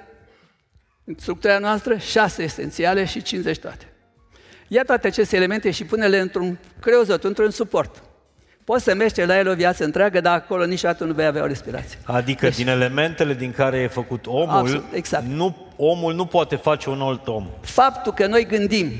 în 1.04 1.14
structura 1.18 1.58
noastră, 1.58 1.96
șase 1.96 2.42
esențiale 2.42 3.04
și 3.04 3.22
50 3.22 3.58
toate. 3.58 3.88
Ia 4.68 4.82
toate 4.82 5.06
aceste 5.06 5.36
elemente 5.36 5.70
și 5.70 5.84
pune-le 5.84 6.18
într-un 6.18 6.58
creuzot, 6.80 7.24
într-un 7.24 7.50
suport. 7.50 8.02
Poți 8.64 8.84
să 8.84 8.94
mergi 8.94 9.24
la 9.24 9.38
el 9.38 9.48
o 9.48 9.54
viață 9.54 9.84
întreagă, 9.84 10.20
dar 10.20 10.34
acolo 10.34 10.64
niciodată 10.64 11.04
nu 11.04 11.12
vei 11.12 11.26
avea 11.26 11.42
o 11.42 11.46
respirație. 11.46 11.98
Adică 12.04 12.48
din 12.48 12.68
elementele 12.68 13.34
din 13.34 13.52
care 13.52 13.78
e 13.78 13.86
făcut 13.86 14.26
omul, 14.26 14.48
Absolut, 14.48 14.84
exact. 14.92 15.24
nu, 15.26 15.65
omul 15.76 16.14
nu 16.14 16.26
poate 16.26 16.56
face 16.56 16.90
un 16.90 17.00
alt 17.00 17.28
om. 17.28 17.48
Faptul 17.60 18.12
că 18.12 18.26
noi 18.26 18.46
gândim, 18.46 18.90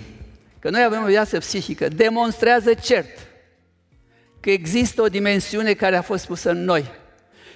că 0.59 0.71
noi 0.71 0.83
avem 0.83 1.03
o 1.03 1.07
viață 1.07 1.39
psihică, 1.39 1.89
demonstrează 1.89 2.75
cert 2.75 3.27
că 4.41 4.51
există 4.51 5.03
o 5.03 5.09
dimensiune 5.09 5.73
care 5.73 5.97
a 5.97 6.03
fost 6.03 6.27
pusă 6.27 6.51
în 6.51 6.65
noi 6.65 6.85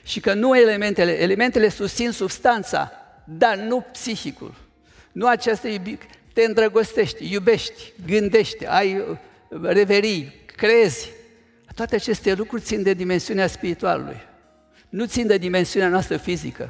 și 0.02 0.20
că 0.20 0.34
nu 0.34 0.56
elementele, 0.56 1.20
elementele 1.20 1.68
susțin 1.68 2.10
substanța, 2.10 2.92
dar 3.24 3.56
nu 3.56 3.86
psihicul. 3.92 4.54
Nu 5.12 5.26
această 5.26 5.68
iubire. 5.68 5.98
Te 6.32 6.42
îndrăgostești, 6.42 7.32
iubești, 7.32 7.92
gândești, 8.06 8.66
ai 8.66 8.96
uh, 8.96 9.16
reverii, 9.62 10.32
crezi. 10.56 11.10
Toate 11.74 11.94
aceste 11.94 12.34
lucruri 12.34 12.62
țin 12.62 12.82
de 12.82 12.92
dimensiunea 12.92 13.46
spiritualului. 13.46 14.20
Nu 14.88 15.06
țin 15.06 15.26
de 15.26 15.38
dimensiunea 15.38 15.88
noastră 15.88 16.16
fizică. 16.16 16.68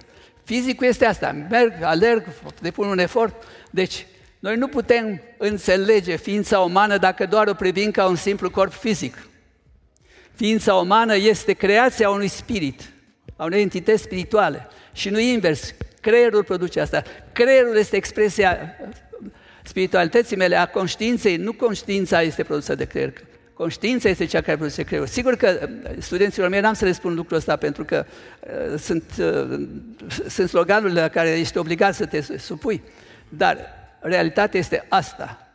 Fizicul 0.50 0.86
este 0.86 1.04
asta, 1.04 1.46
merg, 1.50 1.82
alerg, 1.82 2.24
depun 2.60 2.88
un 2.88 2.98
efort. 2.98 3.44
Deci, 3.70 4.06
noi 4.38 4.56
nu 4.56 4.68
putem 4.68 5.22
înțelege 5.38 6.16
ființa 6.16 6.60
umană 6.60 6.96
dacă 6.96 7.26
doar 7.26 7.46
o 7.46 7.54
privim 7.54 7.90
ca 7.90 8.06
un 8.06 8.16
simplu 8.16 8.50
corp 8.50 8.72
fizic. 8.72 9.28
Ființa 10.34 10.74
umană 10.74 11.16
este 11.16 11.52
creația 11.52 12.10
unui 12.10 12.28
spirit, 12.28 12.90
a 13.36 13.44
unei 13.44 13.62
entități 13.62 14.02
spirituale. 14.02 14.68
Și 14.92 15.08
nu 15.08 15.18
invers. 15.18 15.74
Creierul 16.00 16.44
produce 16.44 16.80
asta. 16.80 17.02
Creierul 17.32 17.76
este 17.76 17.96
expresia 17.96 18.58
spiritualității 19.62 20.36
mele, 20.36 20.56
a 20.56 20.66
conștiinței. 20.66 21.36
Nu 21.36 21.52
conștiința 21.52 22.22
este 22.22 22.42
produsă 22.42 22.74
de 22.74 22.84
creier. 22.84 23.12
Conștiința 23.60 24.08
este 24.08 24.24
cea 24.24 24.40
care 24.40 24.56
produce 24.56 24.82
creierul. 24.82 25.08
Sigur 25.08 25.36
că 25.36 25.58
uh, 25.62 25.90
studenților 25.98 26.48
mei 26.48 26.60
n-am 26.60 26.72
să 26.72 26.84
le 26.84 26.92
spun 26.92 27.14
lucrul 27.14 27.36
ăsta 27.36 27.56
pentru 27.56 27.84
că 27.84 28.06
uh, 28.40 28.78
sunt, 28.78 29.04
uh, 29.18 29.68
sunt 30.28 30.48
sloganurile 30.48 31.00
la 31.00 31.08
care 31.08 31.38
ești 31.38 31.58
obligat 31.58 31.94
să 31.94 32.06
te 32.06 32.38
supui. 32.38 32.82
Dar 33.28 33.58
realitatea 34.00 34.60
este 34.60 34.86
asta. 34.88 35.48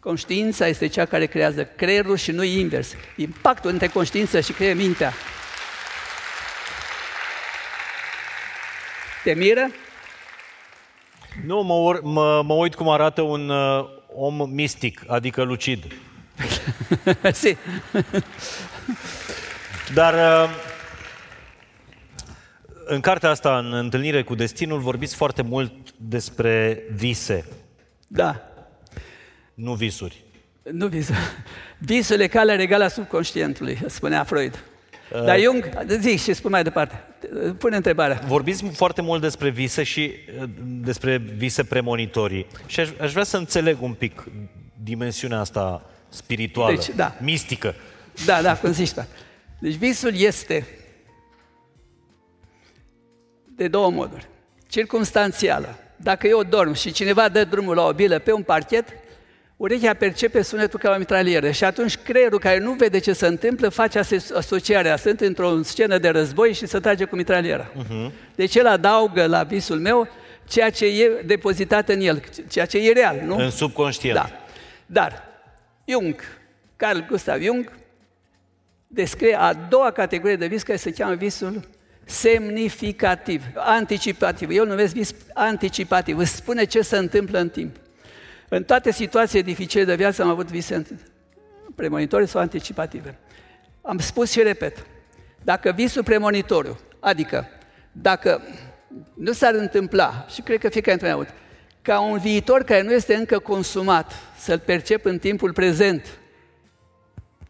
Conștiința 0.00 0.66
este 0.66 0.86
cea 0.86 1.04
care 1.04 1.26
creează 1.26 1.64
creierul 1.64 2.16
și 2.16 2.30
nu 2.30 2.42
invers. 2.42 2.94
Impactul 3.16 3.70
între 3.70 3.86
conștiință 3.86 4.40
și 4.40 4.52
creier 4.52 4.76
mintea. 4.76 5.12
Te 9.24 9.34
miră? 9.34 9.70
Nu, 11.46 11.62
mă, 11.62 12.00
mă, 12.02 12.42
mă 12.46 12.54
uit 12.54 12.74
cum 12.74 12.88
arată 12.88 13.20
un 13.20 13.48
uh, 13.48 13.84
om 14.14 14.50
mistic, 14.50 15.02
adică 15.06 15.42
lucid. 15.42 15.84
si. 17.42 17.56
Dar 19.94 20.14
uh, 20.14 20.50
în 22.84 23.00
cartea 23.00 23.30
asta, 23.30 23.58
în 23.58 23.72
Întâlnire 23.72 24.22
cu 24.22 24.34
Destinul, 24.34 24.78
vorbiți 24.80 25.16
foarte 25.16 25.42
mult 25.42 25.72
despre 25.96 26.82
vise. 26.94 27.44
Da. 28.06 28.42
Nu 29.54 29.74
visuri. 29.74 30.24
Nu 30.62 30.86
visuri. 30.86 31.18
Visul 31.78 32.20
e 32.20 32.26
calea 32.26 32.56
regală 32.56 32.84
a 32.84 32.88
subconștientului, 32.88 33.78
spunea 33.86 34.24
Freud. 34.24 34.64
Uh, 35.12 35.24
Dar 35.24 35.40
Jung, 35.40 35.68
zic 35.86 36.20
și 36.20 36.32
spun 36.32 36.50
mai 36.50 36.62
departe. 36.62 37.04
Pune 37.58 37.76
întrebarea. 37.76 38.20
Vorbiți 38.26 38.64
foarte 38.64 39.02
mult 39.02 39.20
despre 39.20 39.50
vise 39.50 39.82
și 39.82 40.12
uh, 40.40 40.48
despre 40.64 41.16
vise 41.16 41.64
premonitorii. 41.64 42.46
Și 42.66 42.80
aș, 42.80 42.88
aș 43.00 43.12
vrea 43.12 43.24
să 43.24 43.36
înțeleg 43.36 43.82
un 43.82 43.92
pic 43.92 44.24
dimensiunea 44.82 45.38
asta 45.38 45.86
spirituală, 46.12 46.74
deci, 46.74 46.88
da. 46.96 47.14
mistică. 47.20 47.74
Da, 48.24 48.42
da, 48.42 48.56
cum 48.56 48.72
zici, 48.72 48.92
da. 48.92 49.04
Deci 49.58 49.74
visul 49.74 50.14
este 50.14 50.66
de 53.56 53.68
două 53.68 53.90
moduri. 53.90 54.28
Circumstanțială. 54.68 55.78
Dacă 55.96 56.26
eu 56.26 56.42
dorm 56.42 56.72
și 56.72 56.92
cineva 56.92 57.28
dă 57.28 57.44
drumul 57.44 57.74
la 57.74 57.86
o 57.86 57.92
bilă 57.92 58.18
pe 58.18 58.32
un 58.32 58.42
parchet, 58.42 58.88
urechea 59.56 59.94
percepe 59.94 60.42
sunetul 60.42 60.78
ca 60.78 60.92
o 60.94 60.98
mitralieră 60.98 61.50
și 61.50 61.64
atunci 61.64 61.96
creierul 61.96 62.38
care 62.38 62.58
nu 62.58 62.72
vede 62.72 62.98
ce 62.98 63.12
se 63.12 63.26
întâmplă 63.26 63.68
face 63.68 64.00
asocierea. 64.34 64.96
Sunt 64.96 65.20
într-o 65.20 65.62
scenă 65.62 65.98
de 65.98 66.08
război 66.08 66.52
și 66.52 66.66
se 66.66 66.78
trage 66.78 67.04
cu 67.04 67.16
mitraliera. 67.16 67.70
Uh-huh. 67.70 68.10
Deci 68.34 68.54
el 68.54 68.66
adaugă 68.66 69.26
la 69.26 69.42
visul 69.42 69.78
meu 69.78 70.08
ceea 70.48 70.70
ce 70.70 70.86
e 70.86 71.22
depozitat 71.24 71.88
în 71.88 72.00
el, 72.00 72.22
ceea 72.48 72.66
ce 72.66 72.78
e 72.78 72.92
real, 72.92 73.20
nu? 73.24 73.36
În 73.36 73.50
subconștient. 73.50 74.16
Da. 74.16 74.30
Dar 74.86 75.31
Jung, 75.84 76.20
Carl 76.76 76.98
Gustav 77.08 77.42
Jung, 77.42 77.72
descrie 78.86 79.34
a 79.34 79.52
doua 79.52 79.90
categorie 79.90 80.36
de 80.36 80.46
vis 80.46 80.62
care 80.62 80.78
se 80.78 80.92
cheamă 80.92 81.14
visul 81.14 81.68
semnificativ, 82.04 83.42
anticipativ. 83.54 84.50
Eu 84.50 84.62
îl 84.62 84.68
numesc 84.68 84.92
vis 84.92 85.14
anticipativ. 85.34 86.18
Îți 86.18 86.34
spune 86.34 86.64
ce 86.64 86.80
se 86.80 86.96
întâmplă 86.96 87.38
în 87.38 87.48
timp. 87.48 87.76
În 88.48 88.64
toate 88.64 88.92
situațiile 88.92 89.42
dificile 89.42 89.84
de 89.84 89.94
viață 89.94 90.22
am 90.22 90.28
avut 90.28 90.50
vise 90.50 90.86
premonitorii 91.74 92.26
sau 92.26 92.40
anticipative. 92.40 93.18
Am 93.82 93.98
spus 93.98 94.30
și 94.30 94.42
repet, 94.42 94.86
dacă 95.44 95.72
visul 95.72 96.02
premonitoriu, 96.02 96.78
adică 97.00 97.48
dacă 97.92 98.42
nu 99.14 99.32
s-ar 99.32 99.54
întâmpla, 99.54 100.26
și 100.28 100.42
cred 100.42 100.58
că 100.58 100.68
fiecare 100.68 100.96
dintre 100.96 101.14
noi 101.16 101.26
ca 101.82 102.00
un 102.00 102.18
viitor 102.18 102.62
care 102.62 102.82
nu 102.82 102.92
este 102.92 103.14
încă 103.14 103.38
consumat, 103.38 104.12
să-l 104.42 104.58
percep 104.58 105.04
în 105.04 105.18
timpul 105.18 105.52
prezent, 105.52 106.18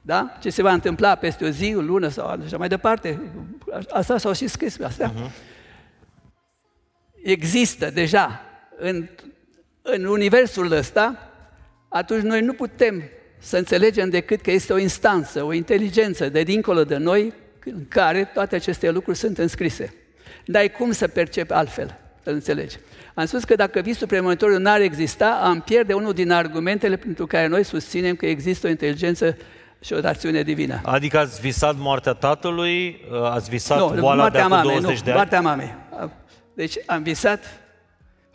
da? 0.03 0.37
Ce 0.41 0.51
se 0.51 0.63
va 0.63 0.73
întâmpla 0.73 1.15
peste 1.15 1.45
o 1.45 1.49
zi, 1.49 1.75
o 1.77 1.81
lună 1.81 2.09
sau 2.09 2.27
așa 2.27 2.57
mai 2.57 2.69
departe. 2.69 3.21
Asta 3.91 4.19
s-au 4.19 4.33
și 4.33 4.47
scris 4.47 4.77
pe 4.77 4.85
astea. 4.85 5.13
Uh-huh. 5.13 5.31
Există 7.23 7.91
deja 7.91 8.41
în 8.77 9.09
în 9.83 10.05
universul 10.05 10.73
ăsta, 10.73 11.33
atunci 11.89 12.23
noi 12.23 12.41
nu 12.41 12.53
putem 12.53 13.03
să 13.39 13.57
înțelegem 13.57 14.11
decât 14.11 14.41
că 14.41 14.51
este 14.51 14.73
o 14.73 14.79
instanță, 14.79 15.43
o 15.43 15.53
inteligență 15.53 16.29
de 16.29 16.43
dincolo 16.43 16.85
de 16.85 16.97
noi, 16.97 17.33
în 17.65 17.89
care 17.89 18.25
toate 18.25 18.55
aceste 18.55 18.91
lucruri 18.91 19.19
sunt 19.19 19.39
înscrise. 19.39 19.95
N-ai 20.45 20.71
cum 20.71 20.93
să 20.93 21.09
percepi 21.09 21.53
altfel, 21.53 21.99
să 22.23 22.31
înțelegi. 22.31 22.77
Am 23.15 23.25
spus 23.25 23.45
că 23.45 23.55
dacă 23.55 23.81
visul 23.81 24.07
premonitoriu 24.07 24.59
n-ar 24.59 24.81
exista, 24.81 25.41
am 25.43 25.61
pierde 25.61 25.93
unul 25.93 26.13
din 26.13 26.31
argumentele 26.31 26.97
pentru 26.97 27.27
care 27.27 27.47
noi 27.47 27.63
susținem 27.65 28.15
că 28.15 28.27
există 28.27 28.67
o 28.67 28.71
inteligență 28.71 29.37
și 29.81 29.93
o 29.93 30.01
rațiune 30.01 30.43
divină. 30.43 30.81
Adică 30.85 31.19
ați 31.19 31.41
visat 31.41 31.77
moartea 31.79 32.13
tatălui, 32.13 33.01
ați 33.23 33.51
visat 33.51 33.79
nu, 33.79 34.01
boala 34.01 34.31
de 34.31 34.39
acum 34.39 34.63
20 34.63 34.83
nu, 34.83 34.87
de 34.87 35.11
ani? 35.11 35.13
moartea 35.13 35.41
mamei. 35.41 35.75
Deci 36.55 36.77
am 36.87 37.03
visat 37.03 37.61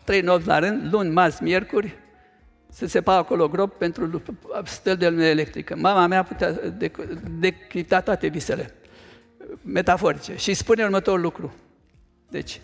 trei 0.04 0.20
nopți 0.20 0.46
la 0.46 0.58
rând, 0.58 0.92
luni, 0.92 1.10
marți, 1.10 1.42
miercuri, 1.42 1.96
să 2.70 2.86
se 2.86 3.00
facă 3.00 3.18
acolo 3.18 3.48
grob 3.48 3.70
pentru 3.72 4.22
stăl 4.64 4.96
de 4.96 5.08
lumină 5.08 5.26
electrică. 5.26 5.76
Mama 5.76 6.06
mea 6.06 6.22
putea 6.22 6.54
decripta 7.38 8.00
toate 8.00 8.26
visele 8.26 8.74
metaforice 9.62 10.36
și 10.36 10.54
spune 10.54 10.84
următorul 10.84 11.20
lucru. 11.20 11.54
Deci, 12.28 12.60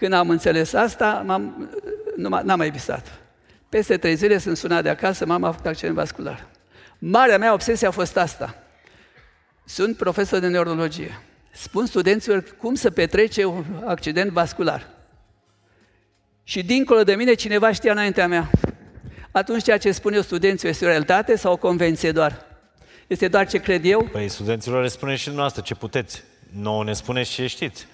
când 0.00 0.12
am 0.12 0.30
înțeles 0.30 0.72
asta, 0.72 1.22
m-am, 1.26 1.70
nu, 2.16 2.28
n-am 2.28 2.58
mai 2.58 2.70
visat. 2.70 3.20
Peste 3.68 3.96
trei 3.96 4.14
zile 4.14 4.38
sunt 4.38 4.56
sunat 4.56 4.82
de 4.82 4.88
acasă, 4.88 5.26
mama 5.26 5.48
a 5.48 5.50
făcut 5.50 5.66
accident 5.66 5.94
vascular. 5.94 6.46
Marea 6.98 7.38
mea 7.38 7.52
obsesie 7.52 7.86
a 7.86 7.90
fost 7.90 8.16
asta. 8.16 8.54
Sunt 9.64 9.96
profesor 9.96 10.38
de 10.38 10.48
neurologie. 10.48 11.22
Spun 11.52 11.86
studenților 11.86 12.44
cum 12.58 12.74
să 12.74 12.90
petrece 12.90 13.44
un 13.44 13.64
accident 13.84 14.30
vascular 14.30 14.86
și 16.44 16.62
dincolo 16.62 17.02
de 17.02 17.14
mine 17.14 17.34
cineva 17.34 17.72
știa 17.72 17.92
înaintea 17.92 18.28
mea. 18.28 18.50
Atunci 19.30 19.62
ceea 19.62 19.78
ce 19.78 19.92
spun 19.92 20.12
eu 20.12 20.20
studenților 20.20 20.72
este 20.72 20.84
o 20.84 20.88
realitate 20.88 21.36
sau 21.36 21.52
o 21.52 21.56
convenție 21.56 22.12
doar? 22.12 22.44
Este 23.06 23.28
doar 23.28 23.46
ce 23.46 23.58
cred 23.58 23.84
eu? 23.84 24.08
Păi 24.12 24.28
studenților 24.28 24.82
le 24.82 24.88
spuneți 24.88 25.18
și 25.18 25.24
dumneavoastră 25.24 25.62
ce 25.62 25.74
puteți. 25.74 26.22
Nouă 26.52 26.84
ne 26.84 26.92
spuneți 26.92 27.30
ce 27.30 27.46
știți. 27.46 27.86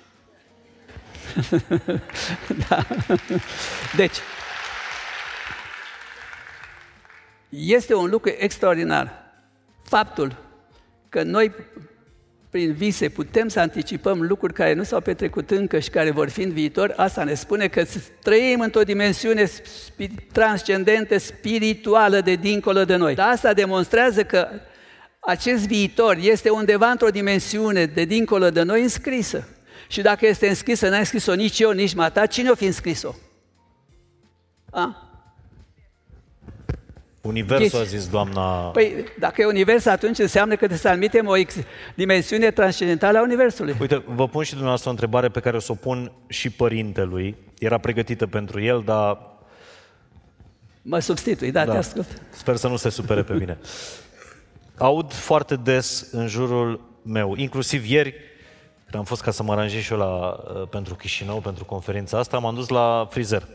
da. 2.68 2.86
Deci, 3.96 4.16
este 7.48 7.94
un 7.94 8.10
lucru 8.10 8.32
extraordinar. 8.38 9.24
Faptul 9.82 10.36
că 11.08 11.22
noi 11.22 11.52
prin 12.50 12.72
vise 12.72 13.08
putem 13.08 13.48
să 13.48 13.60
anticipăm 13.60 14.22
lucruri 14.22 14.52
care 14.52 14.72
nu 14.72 14.82
s-au 14.82 15.00
petrecut 15.00 15.50
încă 15.50 15.78
și 15.78 15.90
care 15.90 16.10
vor 16.10 16.28
fi 16.28 16.42
în 16.42 16.52
viitor, 16.52 16.92
asta 16.96 17.24
ne 17.24 17.34
spune 17.34 17.68
că 17.68 17.84
trăim 18.22 18.60
într-o 18.60 18.82
dimensiune 18.82 19.50
transcendentă, 20.32 21.18
spirituală 21.18 22.20
de 22.20 22.34
dincolo 22.34 22.84
de 22.84 22.96
noi. 22.96 23.14
Dar 23.14 23.30
asta 23.30 23.52
demonstrează 23.52 24.24
că 24.24 24.48
acest 25.20 25.66
viitor 25.66 26.16
este 26.20 26.48
undeva 26.48 26.90
într-o 26.90 27.08
dimensiune 27.08 27.84
de 27.84 28.04
dincolo 28.04 28.50
de 28.50 28.62
noi 28.62 28.82
înscrisă. 28.82 29.48
Și 29.88 30.02
dacă 30.02 30.26
este 30.26 30.48
înscrisă, 30.48 30.88
n-ai 30.88 31.06
scris-o 31.06 31.34
nici 31.34 31.58
eu, 31.58 31.70
nici 31.70 31.94
mata, 31.94 32.26
cine 32.26 32.50
o 32.50 32.54
fi 32.54 32.64
înscris-o? 32.64 33.14
A? 34.70 35.06
Universul, 37.26 37.80
a 37.80 37.82
zis 37.82 38.08
doamna... 38.08 38.70
Păi, 38.70 39.04
dacă 39.18 39.40
e 39.40 39.44
univers, 39.44 39.86
atunci 39.86 40.18
înseamnă 40.18 40.52
că 40.52 40.58
trebuie 40.58 40.78
să 40.78 40.88
admitem 40.88 41.26
o 41.26 41.36
ex- 41.36 41.56
dimensiune 41.94 42.50
transcendentală 42.50 43.18
a 43.18 43.22
universului. 43.22 43.76
Uite, 43.80 44.02
vă 44.06 44.28
pun 44.28 44.42
și 44.42 44.50
dumneavoastră 44.50 44.88
o 44.88 44.92
întrebare 44.92 45.28
pe 45.28 45.40
care 45.40 45.56
o 45.56 45.60
să 45.60 45.72
o 45.72 45.74
pun 45.74 46.12
și 46.28 46.50
părintelui. 46.50 47.36
Era 47.58 47.78
pregătită 47.78 48.26
pentru 48.26 48.60
el, 48.60 48.82
dar... 48.84 49.18
Mă 50.82 50.98
substitui, 50.98 51.50
da, 51.50 51.64
da. 51.64 51.72
te 51.72 51.78
ascult. 51.78 52.22
Sper 52.30 52.56
să 52.56 52.68
nu 52.68 52.76
se 52.76 52.88
supere 52.88 53.22
pe 53.22 53.32
mine. 53.32 53.58
Aud 54.78 55.12
foarte 55.12 55.56
des 55.56 56.08
în 56.12 56.26
jurul 56.26 56.80
meu, 57.02 57.34
inclusiv 57.36 57.90
ieri, 57.90 58.14
când 58.86 58.98
am 58.98 59.04
fost 59.04 59.22
ca 59.22 59.30
să 59.30 59.42
mă 59.42 59.52
aranjez 59.52 59.82
și 59.82 59.92
eu 59.92 59.98
la, 59.98 60.06
uh, 60.06 60.68
pentru 60.68 60.94
Chișinău, 60.94 61.40
pentru 61.40 61.64
conferința 61.64 62.18
asta, 62.18 62.38
m-am 62.38 62.54
dus 62.54 62.68
la 62.68 63.06
frizer. 63.10 63.48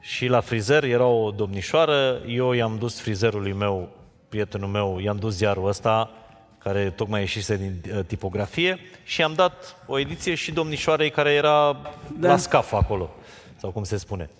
Și 0.00 0.26
la 0.26 0.40
frizer 0.40 0.84
era 0.84 1.06
o 1.06 1.30
domnișoară, 1.30 2.20
eu 2.26 2.52
i-am 2.52 2.78
dus 2.78 3.00
frizerului 3.00 3.52
meu, 3.52 3.88
prietenul 4.28 4.68
meu, 4.68 4.98
i-am 4.98 5.16
dus 5.16 5.34
ziarul 5.34 5.68
ăsta, 5.68 6.10
care 6.58 6.90
tocmai 6.90 7.20
ieșise 7.20 7.56
din 7.56 7.96
uh, 7.96 8.04
tipografie, 8.06 8.78
și 9.04 9.20
i-am 9.20 9.34
dat 9.34 9.76
o 9.86 9.98
ediție 9.98 10.34
și 10.34 10.52
domnișoarei 10.52 11.10
care 11.10 11.32
era 11.32 11.80
da. 12.18 12.28
la 12.28 12.36
scaf 12.36 12.72
acolo, 12.72 13.10
sau 13.56 13.70
cum 13.70 13.84
se 13.84 13.96
spune. 13.96 14.30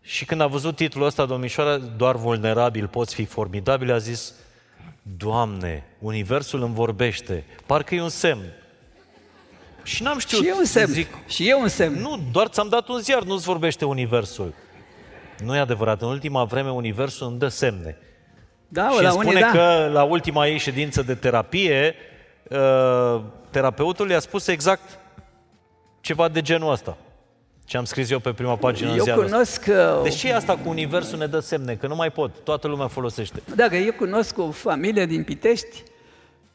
Și 0.00 0.24
când 0.24 0.40
a 0.40 0.46
văzut 0.46 0.76
titlul 0.76 1.06
ăsta, 1.06 1.26
domnișoara, 1.26 1.76
doar 1.76 2.16
vulnerabil 2.16 2.86
poți 2.86 3.14
fi 3.14 3.24
formidabil, 3.24 3.92
a 3.92 3.98
zis, 3.98 4.34
Doamne, 5.02 5.84
Universul 5.98 6.62
îmi 6.62 6.74
vorbește, 6.74 7.44
parcă 7.66 7.94
e 7.94 8.02
un 8.02 8.08
semn. 8.08 8.52
Și 9.84 10.02
n-am 10.02 10.18
știut. 10.18 10.42
Și 10.42 10.48
e 10.48 10.52
un 10.52 10.64
semn. 10.64 10.92
Zic, 10.92 11.08
și 11.26 11.48
e 11.48 11.54
un 11.54 11.68
semn. 11.68 12.00
Nu, 12.00 12.20
doar 12.32 12.46
ți-am 12.46 12.68
dat 12.68 12.88
un 12.88 12.98
ziar, 12.98 13.22
nu-ți 13.22 13.44
vorbește 13.44 13.84
Universul. 13.84 14.54
Nu 15.44 15.56
e 15.56 15.58
adevărat. 15.58 16.02
În 16.02 16.08
ultima 16.08 16.44
vreme, 16.44 16.70
Universul 16.70 17.26
îmi 17.26 17.38
dă 17.38 17.48
semne. 17.48 17.98
Da, 18.68 18.90
și 18.90 19.02
la 19.02 19.10
spune 19.10 19.28
unii, 19.28 19.40
da. 19.40 19.50
că 19.50 19.90
la 19.92 20.02
ultima 20.02 20.46
ei 20.46 20.58
ședință 20.58 21.02
de 21.02 21.14
terapie, 21.14 21.94
uh, 22.50 23.20
terapeutul 23.50 24.10
i-a 24.10 24.18
spus 24.18 24.46
exact 24.46 24.98
ceva 26.00 26.28
de 26.28 26.42
genul 26.42 26.72
ăsta. 26.72 26.96
Ce 27.64 27.76
am 27.76 27.84
scris 27.84 28.10
eu 28.10 28.18
pe 28.18 28.32
prima 28.32 28.56
pagină 28.56 28.88
eu 28.88 28.94
în 28.94 29.02
ziarul 29.02 29.24
cunosc 29.24 29.62
că... 29.62 30.00
Deci 30.02 30.14
ce 30.14 30.28
e 30.28 30.34
asta 30.34 30.56
cu 30.56 30.68
Universul 30.68 31.18
ne 31.18 31.26
dă 31.26 31.38
semne? 31.38 31.74
Că 31.74 31.86
nu 31.86 31.94
mai 31.94 32.10
pot, 32.10 32.30
toată 32.44 32.66
lumea 32.68 32.86
folosește. 32.86 33.42
Dacă 33.54 33.76
eu 33.76 33.92
cunosc 33.92 34.38
o 34.38 34.50
familie 34.50 35.06
din 35.06 35.24
Pitești, 35.24 35.82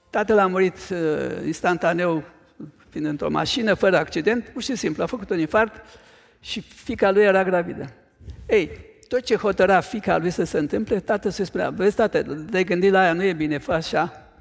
tatăl 0.09 0.39
a 0.39 0.47
murit 0.47 0.77
uh, 0.91 0.97
instantaneu 1.45 2.23
fiind 2.89 3.05
într-o 3.05 3.29
mașină, 3.29 3.73
fără 3.73 3.97
accident, 3.97 4.45
pur 4.47 4.61
și 4.61 4.75
simplu, 4.75 5.03
a 5.03 5.05
făcut 5.05 5.29
un 5.29 5.39
infarct 5.39 5.85
și 6.39 6.61
fica 6.61 7.11
lui 7.11 7.23
era 7.23 7.43
gravidă. 7.43 7.93
Ei, 8.47 8.71
tot 9.07 9.21
ce 9.21 9.35
hotăra 9.35 9.79
fica 9.79 10.17
lui 10.17 10.29
să 10.29 10.43
se 10.43 10.57
întâmple, 10.57 10.99
tatăl 10.99 11.31
se 11.31 11.43
spunea, 11.43 11.69
vezi, 11.69 11.95
tată, 11.95 12.21
de 12.21 12.63
gândit 12.63 12.91
la 12.91 12.99
aia 12.99 13.13
nu 13.13 13.23
e 13.23 13.33
bine, 13.33 13.57
fă 13.57 13.71
așa. 13.71 14.31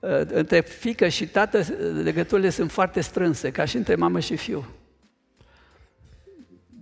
Uh, 0.00 0.20
între 0.26 0.60
fică 0.60 1.08
și 1.08 1.26
tată, 1.26 1.60
legăturile 2.02 2.50
sunt 2.50 2.70
foarte 2.70 3.00
strânse, 3.00 3.50
ca 3.50 3.64
și 3.64 3.76
între 3.76 3.94
mamă 3.94 4.20
și 4.20 4.36
fiu. 4.36 4.66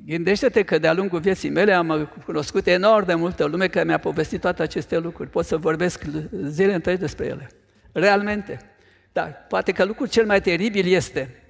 Gândește-te 0.07 0.63
că 0.63 0.79
de-a 0.79 0.93
lungul 0.93 1.21
vieții 1.21 1.51
mele 1.51 1.73
am 1.73 2.11
cunoscut 2.25 2.67
enorm 2.67 3.07
de 3.07 3.15
multă 3.15 3.45
lume 3.45 3.69
care 3.69 3.85
mi-a 3.85 3.99
povestit 3.99 4.41
toate 4.41 4.63
aceste 4.63 4.99
lucruri. 4.99 5.31
Pot 5.31 5.45
să 5.45 5.57
vorbesc 5.57 6.03
zile 6.47 6.75
întregi 6.75 7.01
despre 7.01 7.27
ele. 7.27 7.51
Realmente. 7.93 8.76
Dar 9.17 9.45
poate 9.49 9.73
că 9.73 9.85
lucrul 9.85 10.09
cel 10.09 10.27
mai 10.27 10.41
teribil 10.41 10.87
este 10.87 11.43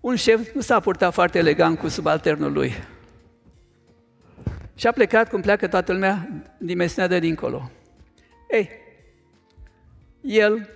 un 0.00 0.16
șef 0.16 0.54
nu 0.54 0.60
s-a 0.60 0.80
purtat 0.80 1.12
foarte 1.12 1.38
elegant 1.38 1.78
cu 1.78 1.88
subalternul 1.88 2.52
lui. 2.52 2.72
Și 4.74 4.86
a 4.86 4.92
plecat 4.92 5.28
cum 5.28 5.40
pleacă 5.40 5.68
toată 5.68 5.92
lumea 5.92 6.28
în 6.58 6.66
dimensiunea 6.66 7.08
de 7.08 7.18
dincolo. 7.18 7.70
Ei, 8.50 8.70
el 10.20 10.68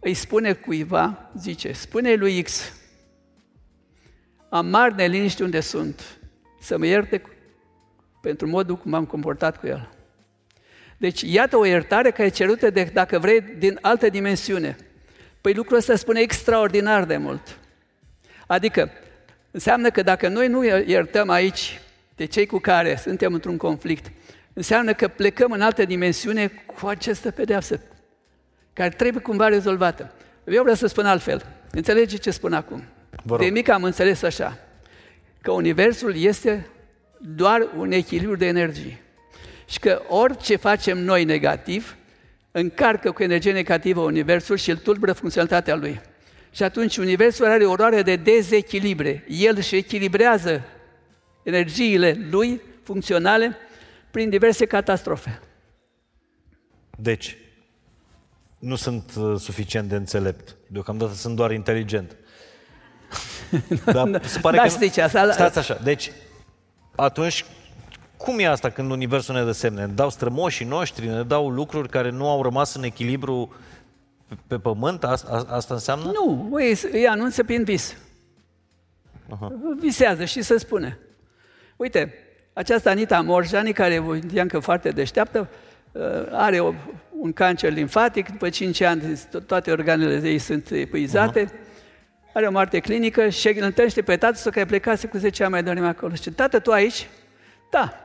îi 0.00 0.14
spune 0.14 0.52
cuiva, 0.52 1.30
zice, 1.36 1.72
spune 1.72 2.14
lui 2.14 2.42
X, 2.42 2.72
am 4.48 4.66
mari 4.66 4.94
neliniști 4.94 5.42
unde 5.42 5.60
sunt, 5.60 6.18
să 6.60 6.78
mă 6.78 6.86
ierte 6.86 7.22
pentru 8.20 8.48
modul 8.48 8.76
cum 8.76 8.94
am 8.94 9.06
comportat 9.06 9.58
cu 9.58 9.66
el. 9.66 10.01
Deci, 11.02 11.22
iată 11.22 11.56
o 11.56 11.64
iertare 11.64 12.10
care 12.10 12.24
e 12.24 12.30
cerută, 12.30 12.70
de, 12.70 12.90
dacă 12.92 13.18
vrei, 13.18 13.40
din 13.40 13.78
altă 13.80 14.08
dimensiune. 14.08 14.76
Păi 15.40 15.54
lucrul 15.54 15.76
ăsta 15.76 15.96
spune 15.96 16.20
extraordinar 16.20 17.04
de 17.04 17.16
mult. 17.16 17.58
Adică, 18.46 18.90
înseamnă 19.50 19.90
că 19.90 20.02
dacă 20.02 20.28
noi 20.28 20.48
nu 20.48 20.64
iertăm 20.64 21.30
aici 21.30 21.80
de 22.16 22.24
cei 22.24 22.46
cu 22.46 22.58
care 22.58 22.96
suntem 22.96 23.34
într-un 23.34 23.56
conflict, 23.56 24.12
înseamnă 24.52 24.92
că 24.92 25.08
plecăm 25.08 25.52
în 25.52 25.60
altă 25.60 25.84
dimensiune 25.84 26.46
cu 26.80 26.86
această 26.86 27.30
pedeapsă, 27.30 27.80
care 28.72 28.88
trebuie 28.88 29.22
cumva 29.22 29.48
rezolvată. 29.48 30.12
Eu 30.44 30.60
vreau 30.60 30.76
să 30.76 30.86
spun 30.86 31.06
altfel. 31.06 31.46
Înțelege 31.70 32.16
ce 32.16 32.30
spun 32.30 32.52
acum? 32.52 32.82
De 33.38 33.46
mic 33.46 33.68
am 33.68 33.84
înțeles 33.84 34.22
așa, 34.22 34.58
că 35.40 35.50
Universul 35.50 36.16
este 36.16 36.66
doar 37.18 37.68
un 37.76 37.92
echilibru 37.92 38.36
de 38.36 38.46
energie. 38.46 39.02
Și 39.72 39.78
că 39.78 40.02
orice 40.08 40.56
facem 40.56 40.98
noi 40.98 41.24
negativ, 41.24 41.96
încarcă 42.50 43.12
cu 43.12 43.22
energie 43.22 43.52
negativă 43.52 44.00
Universul 44.00 44.56
și 44.56 44.70
îl 44.70 44.76
tulbură 44.76 45.12
funcționalitatea 45.12 45.74
lui. 45.74 46.00
Și 46.50 46.62
atunci 46.62 46.96
Universul 46.96 47.46
are 47.46 47.64
o 47.64 47.74
roare 47.74 48.02
de 48.02 48.16
dezechilibre. 48.16 49.24
El 49.28 49.54
își 49.56 49.76
echilibrează 49.76 50.62
energiile 51.42 52.26
lui 52.30 52.60
funcționale 52.82 53.56
prin 54.10 54.30
diverse 54.30 54.66
catastrofe. 54.66 55.40
Deci, 56.98 57.36
nu 58.58 58.76
sunt 58.76 59.12
uh, 59.16 59.38
suficient 59.38 59.88
de 59.88 59.96
înțelept. 59.96 60.56
Deocamdată 60.66 61.14
sunt 61.14 61.36
doar 61.36 61.52
inteligent. 61.52 62.16
Dar 63.84 64.24
se 64.24 64.38
pare 64.38 64.56
da, 64.56 64.62
că... 64.62 64.68
Știi 64.68 64.90
ce, 64.90 65.02
asta... 65.02 65.32
Stați 65.32 65.58
așa. 65.58 65.80
Deci, 65.82 66.12
atunci 66.96 67.44
cum 68.22 68.38
e 68.38 68.46
asta 68.46 68.70
când 68.70 68.90
Universul 68.90 69.34
ne 69.34 69.44
dă 69.44 69.52
semne? 69.52 69.84
Ne 69.84 69.92
dau 69.92 70.10
strămoșii 70.10 70.66
noștri, 70.66 71.06
ne 71.06 71.22
dau 71.22 71.48
lucruri 71.48 71.88
care 71.88 72.10
nu 72.10 72.28
au 72.28 72.42
rămas 72.42 72.74
în 72.74 72.82
echilibru 72.82 73.54
pe, 74.28 74.36
pe 74.46 74.58
pământ? 74.58 75.04
Asta, 75.04 75.46
asta 75.48 75.74
înseamnă? 75.74 76.10
Nu, 76.12 76.48
îi, 76.52 76.78
îi 76.92 77.06
anunță 77.06 77.44
prin 77.44 77.64
vis. 77.64 77.96
Aha. 79.30 79.52
Visează 79.80 80.24
și 80.24 80.42
se 80.42 80.58
spune. 80.58 80.98
Uite, 81.76 82.14
această 82.52 82.88
Anita 82.88 83.20
Morjani, 83.20 83.72
care 83.72 84.02
e 84.32 84.40
încă 84.40 84.58
foarte 84.58 84.88
deșteaptă, 84.88 85.48
uh, 85.92 86.02
are 86.30 86.60
o, 86.60 86.72
un 87.18 87.32
cancer 87.32 87.72
limfatic, 87.72 88.28
după 88.28 88.48
5 88.48 88.80
ani 88.80 89.20
toate 89.46 89.70
organele 89.70 90.28
ei 90.28 90.38
sunt 90.38 90.70
epuizate, 90.70 91.44
uh-huh. 91.44 92.32
are 92.34 92.46
o 92.46 92.50
moarte 92.50 92.78
clinică 92.78 93.28
și 93.28 93.48
îl 93.48 93.64
întâlnește 93.64 94.02
pe 94.02 94.16
tatăl 94.16 94.34
său 94.34 94.52
care 94.52 94.66
plecase 94.66 95.06
cu 95.06 95.16
10 95.16 95.42
ani 95.42 95.52
mai 95.52 95.62
devreme 95.62 95.86
acolo. 95.86 96.14
Și 96.14 96.30
tată, 96.30 96.58
tu 96.58 96.70
aici? 96.70 97.08
Da, 97.70 98.02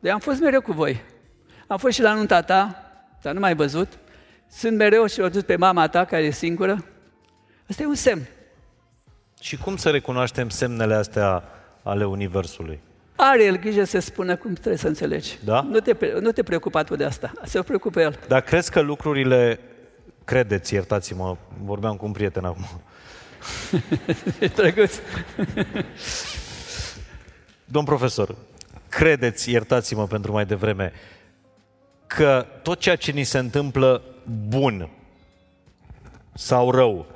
de 0.00 0.10
am 0.10 0.18
fost 0.18 0.40
mereu 0.40 0.60
cu 0.60 0.72
voi. 0.72 1.02
Am 1.66 1.78
fost 1.78 1.94
și 1.94 2.02
la 2.02 2.14
nunta 2.14 2.42
ta, 2.42 2.84
dar 3.22 3.32
nu 3.34 3.40
mai 3.40 3.54
văzut. 3.54 3.98
Sunt 4.50 4.76
mereu 4.76 5.06
și 5.06 5.20
o 5.20 5.28
dus 5.28 5.42
pe 5.42 5.56
mama 5.56 5.88
ta, 5.88 6.04
care 6.04 6.22
e 6.22 6.30
singură. 6.30 6.84
Asta 7.68 7.82
e 7.82 7.86
un 7.86 7.94
semn. 7.94 8.28
Și 9.40 9.56
cum 9.56 9.76
să 9.76 9.90
recunoaștem 9.90 10.48
semnele 10.48 10.94
astea 10.94 11.42
ale 11.82 12.04
Universului? 12.06 12.80
Are 13.16 13.44
el 13.44 13.58
grijă 13.58 13.84
să 13.84 13.98
spună 13.98 14.36
cum 14.36 14.52
trebuie 14.52 14.76
să 14.76 14.86
înțelegi. 14.86 15.38
Da? 15.44 15.60
Nu 15.60 15.80
te, 15.80 15.96
nu 16.20 16.32
te 16.32 16.42
preocupa 16.42 16.82
tu 16.82 16.96
de 16.96 17.04
asta. 17.04 17.32
Se 17.44 17.62
preocupă 17.62 18.00
el. 18.00 18.18
Dar 18.28 18.40
crezi 18.40 18.70
că 18.70 18.80
lucrurile, 18.80 19.60
credeți, 20.24 20.74
iertați-mă, 20.74 21.36
vorbeam 21.62 21.96
cu 21.96 22.04
un 22.06 22.12
prieten 22.12 22.44
acum. 22.44 22.64
e 24.40 24.46
drăguț. 24.56 24.98
Domn 27.64 27.86
profesor, 27.86 28.34
credeți, 28.90 29.50
iertați-mă 29.50 30.06
pentru 30.06 30.32
mai 30.32 30.46
devreme, 30.46 30.92
că 32.06 32.46
tot 32.62 32.78
ceea 32.78 32.96
ce 32.96 33.10
ni 33.10 33.24
se 33.24 33.38
întâmplă 33.38 34.02
bun 34.48 34.90
sau 36.34 36.70
rău, 36.70 37.06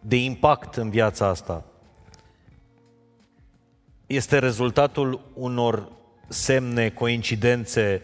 de 0.00 0.16
impact 0.16 0.76
în 0.76 0.90
viața 0.90 1.26
asta, 1.26 1.64
este 4.06 4.38
rezultatul 4.38 5.20
unor 5.34 5.88
semne, 6.28 6.90
coincidențe 6.90 8.02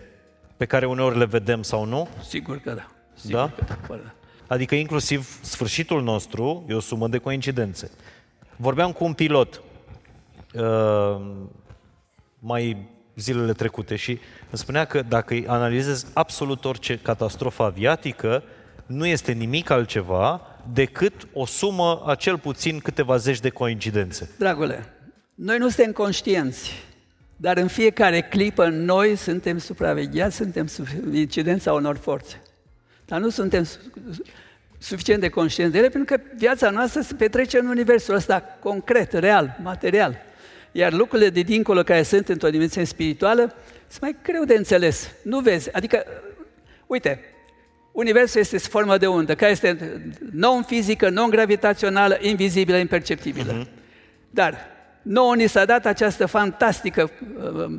pe 0.56 0.64
care 0.64 0.86
uneori 0.86 1.18
le 1.18 1.24
vedem 1.24 1.62
sau 1.62 1.84
nu? 1.84 2.08
Sigur 2.28 2.58
că 2.58 2.72
da. 2.72 2.86
Sigur 3.14 3.38
da? 3.38 3.76
Că 3.86 3.94
da. 4.04 4.14
Adică 4.46 4.74
inclusiv 4.74 5.38
sfârșitul 5.42 6.02
nostru 6.02 6.64
e 6.68 6.74
o 6.74 6.80
sumă 6.80 7.08
de 7.08 7.18
coincidențe. 7.18 7.90
Vorbeam 8.56 8.92
cu 8.92 9.04
un 9.04 9.12
pilot 9.12 9.62
uh, 10.54 11.20
mai 12.46 12.76
zilele 13.16 13.52
trecute 13.52 13.96
și 13.96 14.10
îmi 14.10 14.58
spunea 14.58 14.84
că 14.84 15.02
dacă 15.08 15.34
analizez 15.46 16.06
absolut 16.12 16.64
orice 16.64 16.98
catastrofă 17.02 17.62
aviatică, 17.62 18.42
nu 18.86 19.06
este 19.06 19.32
nimic 19.32 19.70
altceva 19.70 20.40
decât 20.72 21.12
o 21.32 21.46
sumă 21.46 22.02
a 22.06 22.14
cel 22.14 22.38
puțin 22.38 22.78
câteva 22.78 23.16
zeci 23.16 23.40
de 23.40 23.48
coincidențe. 23.48 24.30
Dragule, 24.38 24.92
noi 25.34 25.58
nu 25.58 25.68
suntem 25.68 25.92
conștienți, 25.92 26.72
dar 27.36 27.56
în 27.56 27.66
fiecare 27.66 28.20
clipă 28.20 28.68
noi 28.68 29.16
suntem 29.16 29.58
supravegheați, 29.58 30.36
suntem 30.36 30.66
sub 30.66 30.86
incidența 31.12 31.72
unor 31.72 31.96
forțe. 31.96 32.42
Dar 33.04 33.20
nu 33.20 33.28
suntem 33.28 33.66
suficient 34.78 35.20
de 35.20 35.28
conștienți 35.28 35.72
de 35.72 35.78
ele, 35.78 35.88
pentru 35.88 36.16
că 36.16 36.22
viața 36.36 36.70
noastră 36.70 37.00
se 37.00 37.14
petrece 37.14 37.58
în 37.58 37.66
universul 37.66 38.14
ăsta 38.14 38.42
concret, 38.60 39.12
real, 39.12 39.56
material. 39.62 40.16
Iar 40.76 40.92
lucrurile 40.92 41.28
de 41.28 41.40
dincolo 41.40 41.82
care 41.82 42.02
sunt 42.02 42.28
într-o 42.28 42.50
dimensiune 42.50 42.86
spirituală 42.86 43.54
sunt 43.88 44.00
mai 44.00 44.16
greu 44.22 44.44
de 44.44 44.54
înțeles. 44.54 45.10
Nu 45.22 45.40
vezi. 45.40 45.72
Adică, 45.72 46.04
uite, 46.86 47.20
Universul 47.92 48.40
este 48.40 48.58
formă 48.58 48.96
de 48.96 49.06
undă, 49.06 49.34
care 49.34 49.50
este 49.50 50.00
non-fizică, 50.32 51.08
non-gravitațională, 51.08 52.18
invizibilă, 52.20 52.76
imperceptibilă. 52.76 53.62
Uh-huh. 53.62 53.68
Dar 54.30 54.58
nouă 55.02 55.34
ni 55.34 55.46
s-a 55.46 55.64
dat 55.64 55.86
această 55.86 56.26
fantastică 56.26 57.10
uh, 57.38 57.78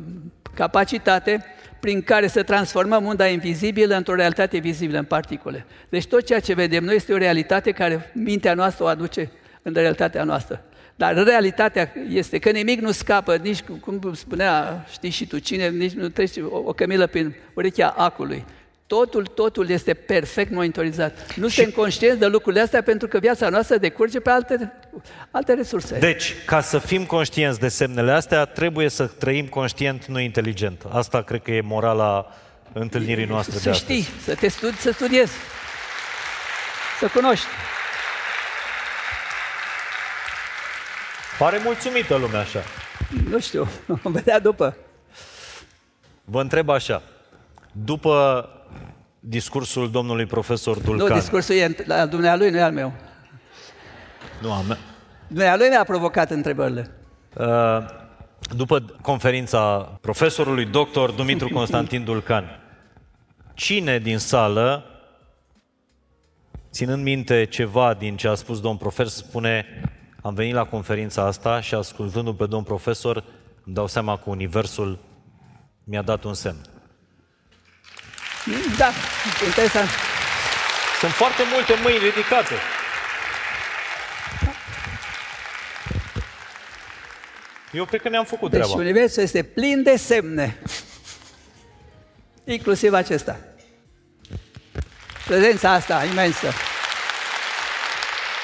capacitate 0.54 1.46
prin 1.80 2.02
care 2.02 2.28
să 2.28 2.44
transformăm 2.44 3.06
unda 3.06 3.28
invizibilă 3.28 3.96
într-o 3.96 4.16
realitate 4.16 4.58
vizibilă 4.58 4.98
în 4.98 5.06
particule. 5.06 5.66
Deci 5.90 6.06
tot 6.06 6.24
ceea 6.24 6.40
ce 6.40 6.54
vedem 6.54 6.84
noi 6.84 6.96
este 6.96 7.14
o 7.14 7.18
realitate 7.18 7.72
care 7.72 8.12
mintea 8.14 8.54
noastră 8.54 8.84
o 8.84 8.88
aduce 8.88 9.32
în 9.62 9.74
realitatea 9.74 10.24
noastră. 10.24 10.64
Dar 10.96 11.24
realitatea 11.24 11.94
este 12.10 12.40
că 12.40 12.50
nimic 12.50 12.80
nu 12.80 12.92
scapă, 12.92 13.36
nici 13.36 13.62
cum 13.80 14.14
spunea, 14.14 14.86
știi 14.92 15.10
și 15.10 15.28
tu 15.28 15.40
cine, 15.40 15.70
nici 15.70 15.92
nu 15.92 16.10
trece 16.10 16.42
o, 16.42 16.58
o 16.58 16.74
cămilă 16.74 17.08
prin 17.08 17.36
urechea 17.54 17.88
acului. 17.98 18.46
Totul, 18.88 19.26
totul 19.26 19.70
este 19.70 19.94
perfect 19.94 20.52
monitorizat. 20.52 21.36
Nu 21.36 21.48
și... 21.48 21.56
suntem 21.56 21.74
conștienți 21.74 22.20
de 22.20 22.26
lucrurile 22.26 22.62
astea 22.62 22.84
pentru 22.84 23.08
că 23.08 23.20
viața 23.20 23.50
noastră 23.50 23.78
decurge 23.78 24.20
pe 24.20 24.30
alte, 24.30 24.74
alte 25.32 25.54
resurse. 25.54 25.98
Deci, 26.00 26.34
ca 26.46 26.62
să 26.62 26.78
fim 26.78 27.06
conștienți 27.06 27.60
de 27.60 27.68
semnele 27.68 28.12
astea, 28.12 28.46
trebuie 28.46 28.90
să 28.90 29.06
trăim 29.06 29.46
conștient, 29.48 30.06
nu 30.06 30.20
inteligent. 30.20 30.84
Asta 30.92 31.22
cred 31.22 31.42
că 31.42 31.52
e 31.52 31.62
morala 31.62 32.36
întâlnirii 32.74 33.26
noastre 33.26 33.58
să 33.58 33.64
de 33.64 33.70
astăzi. 33.70 34.02
știi, 34.02 34.14
să 34.24 34.36
te 34.36 34.48
studi, 34.48 34.76
să 34.76 34.92
studiezi, 34.92 35.34
să 37.00 37.08
cunoști. 37.08 37.46
Pare 41.40 41.60
mulțumită 41.64 42.16
lumea 42.16 42.40
așa. 42.40 42.60
Nu 43.30 43.40
știu, 43.40 43.68
vom 44.02 44.12
vedea 44.12 44.40
după. 44.40 44.78
Vă 46.24 46.42
întreb 46.42 46.70
așa, 46.70 47.02
după 47.72 48.50
discursul 49.20 49.92
domnului 49.92 50.26
profesor 50.26 50.78
Dulcan... 50.78 51.08
Nu, 51.08 51.14
discursul 51.14 51.56
e 51.56 51.76
la 51.86 52.06
dumnealui, 52.06 52.50
nu 52.50 52.58
e 52.58 52.62
al 52.62 52.72
meu. 52.72 52.94
Nu, 54.42 54.52
am 54.52 54.66
mea. 54.66 54.78
Dumnealui 55.28 55.68
mi-a 55.70 55.84
provocat 55.84 56.32
întrebările. 56.32 56.92
Uh, 57.34 57.46
după 58.56 58.86
conferința 59.02 59.78
profesorului 60.02 60.66
doctor 60.66 61.12
Dumitru 61.12 61.50
Constantin 61.58 62.04
Dulcan, 62.04 62.60
cine 63.54 64.00
din 64.00 64.18
sală, 64.18 64.84
ținând 66.72 67.04
minte 67.04 67.46
ceva 67.46 67.94
din 67.94 68.16
ce 68.16 68.28
a 68.28 68.36
spus 68.36 68.62
domn 68.62 68.78
profesor, 68.78 69.26
spune 69.26 69.66
am 70.26 70.34
venit 70.34 70.54
la 70.54 70.66
conferința 70.66 71.22
asta 71.22 71.62
și 71.62 71.76
ascultându-l 71.76 72.34
pe 72.34 72.46
domn 72.46 72.64
profesor, 72.64 73.24
îmi 73.66 73.76
dau 73.76 73.88
seama 73.88 74.18
că 74.18 74.24
Universul 74.30 75.00
mi-a 75.84 76.02
dat 76.02 76.24
un 76.24 76.34
semn. 76.34 76.62
Da, 78.78 78.92
interesant. 79.46 79.90
Sunt 81.00 81.12
foarte 81.12 81.42
multe 81.54 81.74
mâini 81.84 82.00
ridicate. 82.00 82.54
Eu 87.72 87.86
cred 87.86 88.02
că 88.02 88.10
ne-am 88.10 88.26
făcut 88.26 88.52
deci 88.52 88.62
treaba. 88.62 88.82
universul 88.82 89.24
este 89.24 89.44
plin 89.44 89.84
de 89.84 89.96
semne. 89.96 90.58
Inclusiv 92.44 92.94
acesta. 92.94 93.40
Prezența 95.26 95.72
asta 95.72 96.06
imensă. 96.06 96.48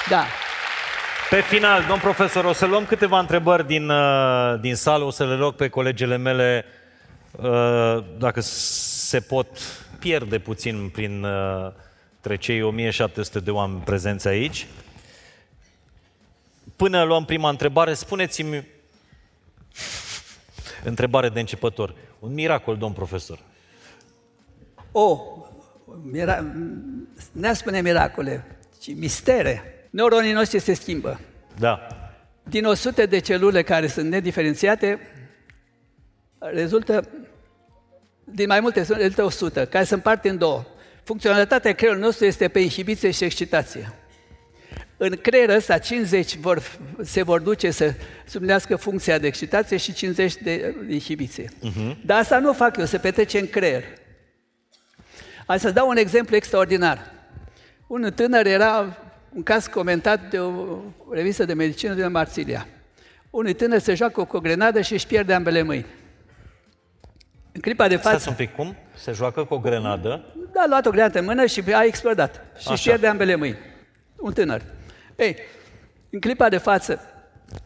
Da. 0.10 0.26
Pe 1.32 1.42
final, 1.42 1.86
domn 1.88 2.00
profesor, 2.00 2.46
o 2.46 2.54
să 2.54 2.66
luăm 2.66 2.86
câteva 2.86 3.20
întrebări 3.20 3.68
din, 3.68 3.90
uh, 3.90 4.60
din 4.60 4.76
sală, 4.76 5.04
o 5.04 5.10
să 5.10 5.26
le 5.26 5.36
rog 5.36 5.54
pe 5.54 5.68
colegele 5.70 6.18
mele 6.18 6.66
uh, 7.32 8.06
dacă 8.18 8.42
se 8.42 9.20
pot 9.20 9.48
pierde 10.00 10.40
puțin 10.40 10.90
prin 10.90 11.24
uh, 11.24 12.38
cei 12.40 12.62
1700 12.62 13.40
de 13.40 13.52
oameni 13.52 13.82
prezenți 13.82 14.28
aici. 14.28 14.68
Până 16.76 17.04
luăm 17.04 17.26
prima 17.26 17.50
întrebare, 17.50 17.94
spuneți-mi 17.94 18.68
întrebare 20.84 21.30
de 21.30 21.40
începător. 21.40 21.96
Un 22.20 22.34
miracol, 22.34 22.78
domn 22.78 22.94
profesor. 22.94 23.40
O, 24.92 25.20
mira... 26.02 26.46
ne 27.32 27.54
spune 27.54 27.82
miracole, 27.82 28.58
ci 28.80 28.96
mistere 28.96 29.71
neuronii 29.92 30.32
noștri 30.32 30.60
se 30.60 30.74
schimbă. 30.74 31.20
Da. 31.60 31.88
Din 32.44 32.66
100 32.66 33.06
de 33.06 33.20
celule 33.20 33.62
care 33.62 33.88
sunt 33.88 34.10
nediferențiate, 34.10 35.00
rezultă 36.40 37.10
din 38.24 38.48
mai 38.48 38.60
multe, 38.60 38.80
rezultă 38.82 39.24
100, 39.24 39.66
care 39.66 39.84
se 39.84 39.94
împart 39.94 40.26
în 40.26 40.38
două. 40.38 40.66
Funcționalitatea 41.04 41.74
creierului 41.74 42.06
nostru 42.06 42.26
este 42.26 42.48
pe 42.48 42.60
inhibiție 42.60 43.12
și 43.12 43.24
excitație. 43.24 43.94
În 44.98 45.16
creierul 45.16 45.56
ăsta, 45.56 45.78
50 45.78 46.36
vor, 46.36 46.62
se 47.02 47.22
vor 47.22 47.40
duce 47.40 47.72
să 47.72 47.94
sublinească 48.28 48.76
funcția 48.76 49.18
de 49.18 49.28
excitație 49.28 49.78
și 49.78 49.94
50 49.94 50.36
de 50.36 50.76
inhibiție. 50.90 51.46
Uh-huh. 51.46 52.06
Dar 52.06 52.20
asta 52.20 52.40
nu 52.40 52.54
fac 52.54 52.78
eu, 52.78 52.86
se 52.86 52.98
petrece 52.98 53.40
în 53.40 53.50
creier. 53.50 53.84
Hai 55.46 55.60
să 55.60 55.72
dau 55.72 55.88
un 55.90 55.98
exemplu 55.98 56.36
extraordinar. 56.36 57.12
Un 57.88 58.12
tânăr 58.16 58.46
era 58.46 58.98
un 59.36 59.44
caz 59.44 59.68
comentat 59.68 60.30
de 60.30 60.40
o 60.40 60.80
revistă 61.12 61.46
de 61.46 61.54
medicină 61.54 61.94
din 61.94 62.12
Marsilia. 62.12 62.68
Unui 63.30 63.54
tânăr 63.54 63.80
se 63.80 63.94
joacă 63.94 64.24
cu 64.24 64.36
o 64.36 64.40
grenadă 64.40 64.82
și 64.82 64.94
își 64.94 65.08
pierde 65.08 65.34
ambele 65.34 65.62
mâini. 65.62 65.86
În 67.52 67.62
clipa 67.62 67.88
de 67.88 67.96
față... 67.96 68.10
Stați 68.10 68.28
un 68.28 68.36
pic, 68.36 68.56
cum? 68.56 68.76
Se 68.96 69.12
joacă 69.12 69.44
cu 69.44 69.54
o 69.54 69.60
grenadă? 69.60 70.26
Da, 70.54 70.62
a 70.62 70.66
luat 70.68 70.86
o 70.86 70.90
grenadă 70.90 71.20
în 71.20 71.26
mână 71.26 71.46
și 71.46 71.64
a 71.74 71.84
explodat. 71.84 72.34
Și 72.36 72.42
Așa. 72.58 72.74
își 72.74 72.84
pierde 72.84 73.08
ambele 73.08 73.36
mâini. 73.36 73.58
Un 74.18 74.34
tânăr. 74.34 74.62
Ei, 75.16 75.38
în 76.10 76.20
clipa 76.20 76.50
de 76.50 76.58
față, 76.58 77.00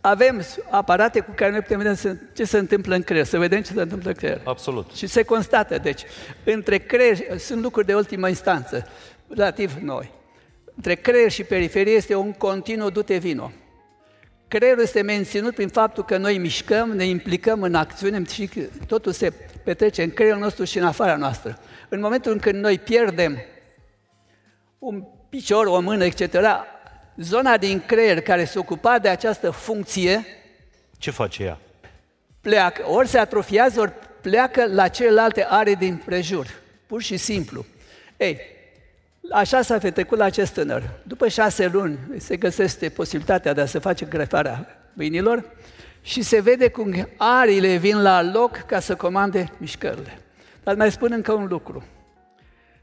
avem 0.02 0.42
aparate 0.70 1.20
cu 1.20 1.32
care 1.36 1.52
noi 1.52 1.62
putem 1.62 1.78
vedea 1.78 2.18
ce 2.34 2.44
se 2.44 2.58
întâmplă 2.58 2.96
în 2.96 3.02
creier, 3.02 3.26
să 3.26 3.38
vedem 3.38 3.62
ce 3.62 3.74
se 3.74 3.82
întâmplă 3.82 4.10
în 4.10 4.16
creier. 4.16 4.42
Absolut. 4.44 4.92
Și 4.92 5.08
se 5.08 5.24
constată. 5.24 5.78
Deci, 5.78 6.04
între 6.44 6.78
creier 6.78 7.38
sunt 7.38 7.62
lucruri 7.62 7.86
de 7.86 7.96
ultimă 7.96 8.28
instanță, 8.28 8.88
relativ 9.28 9.74
noi 9.82 10.12
între 10.76 10.96
creier 10.96 11.32
și 11.32 11.44
periferie 11.44 11.94
este 11.94 12.16
un 12.16 12.32
continuu 12.32 12.90
dute 12.90 13.18
vino. 13.18 13.52
Creierul 14.48 14.84
este 14.84 15.02
menținut 15.02 15.56
prin 15.56 15.68
faptul 15.68 16.04
că 16.04 16.18
noi 16.18 16.38
mișcăm, 16.38 16.90
ne 16.90 17.06
implicăm 17.06 17.62
în 17.62 17.76
acțiune 17.76 18.24
și 18.24 18.50
totul 18.88 19.12
se 19.12 19.34
petrece 19.64 20.04
în 20.04 20.12
creierul 20.12 20.42
nostru 20.42 20.64
și 20.64 20.78
în 20.78 20.86
afara 20.86 21.16
noastră. 21.16 21.60
În 21.90 22.00
momentul 22.00 22.32
în 22.32 22.40
când 22.40 22.64
noi 22.64 22.80
pierdem 22.80 23.38
un 24.80 25.04
picior, 25.30 25.66
o 25.66 25.80
mână, 25.80 26.06
etc., 26.06 26.36
zona 27.18 27.58
din 27.58 27.84
creier 27.86 28.22
care 28.22 28.46
se 28.46 28.60
ocupa 28.60 29.00
de 29.00 29.10
această 29.10 29.50
funcție... 29.50 30.26
Ce 30.98 31.12
face 31.12 31.44
ea? 31.44 31.60
Pleacă, 32.42 32.90
ori 32.90 33.08
se 33.08 33.18
atrofiază, 33.18 33.80
ori 33.80 33.94
pleacă 34.22 34.66
la 34.68 34.88
celelalte 34.88 35.46
are 35.50 35.74
din 35.74 36.02
prejur. 36.06 36.48
Pur 36.88 37.02
și 37.02 37.18
simplu. 37.18 37.66
Ei, 38.18 38.40
Așa 39.32 39.62
s-a 39.62 39.78
petrecut 39.78 40.18
la 40.18 40.24
acest 40.24 40.54
tânăr. 40.54 40.90
După 41.04 41.28
șase 41.28 41.68
luni 41.68 42.00
se 42.18 42.38
găsește 42.38 42.90
posibilitatea 42.90 43.54
de 43.54 43.62
a 43.62 43.66
se 43.66 43.80
face 43.80 44.06
grefarea 44.06 44.68
mâinilor 44.94 45.44
și 46.02 46.22
se 46.22 46.42
vede 46.42 46.70
cum 46.70 47.08
arile 47.18 47.76
vin 47.76 48.02
la 48.02 48.22
loc 48.22 48.58
ca 48.58 48.80
să 48.80 48.96
comande 48.96 49.52
mișcările. 49.58 50.20
Dar 50.64 50.76
mai 50.76 50.92
spun 50.92 51.12
încă 51.12 51.34
un 51.34 51.48
lucru. 51.48 51.84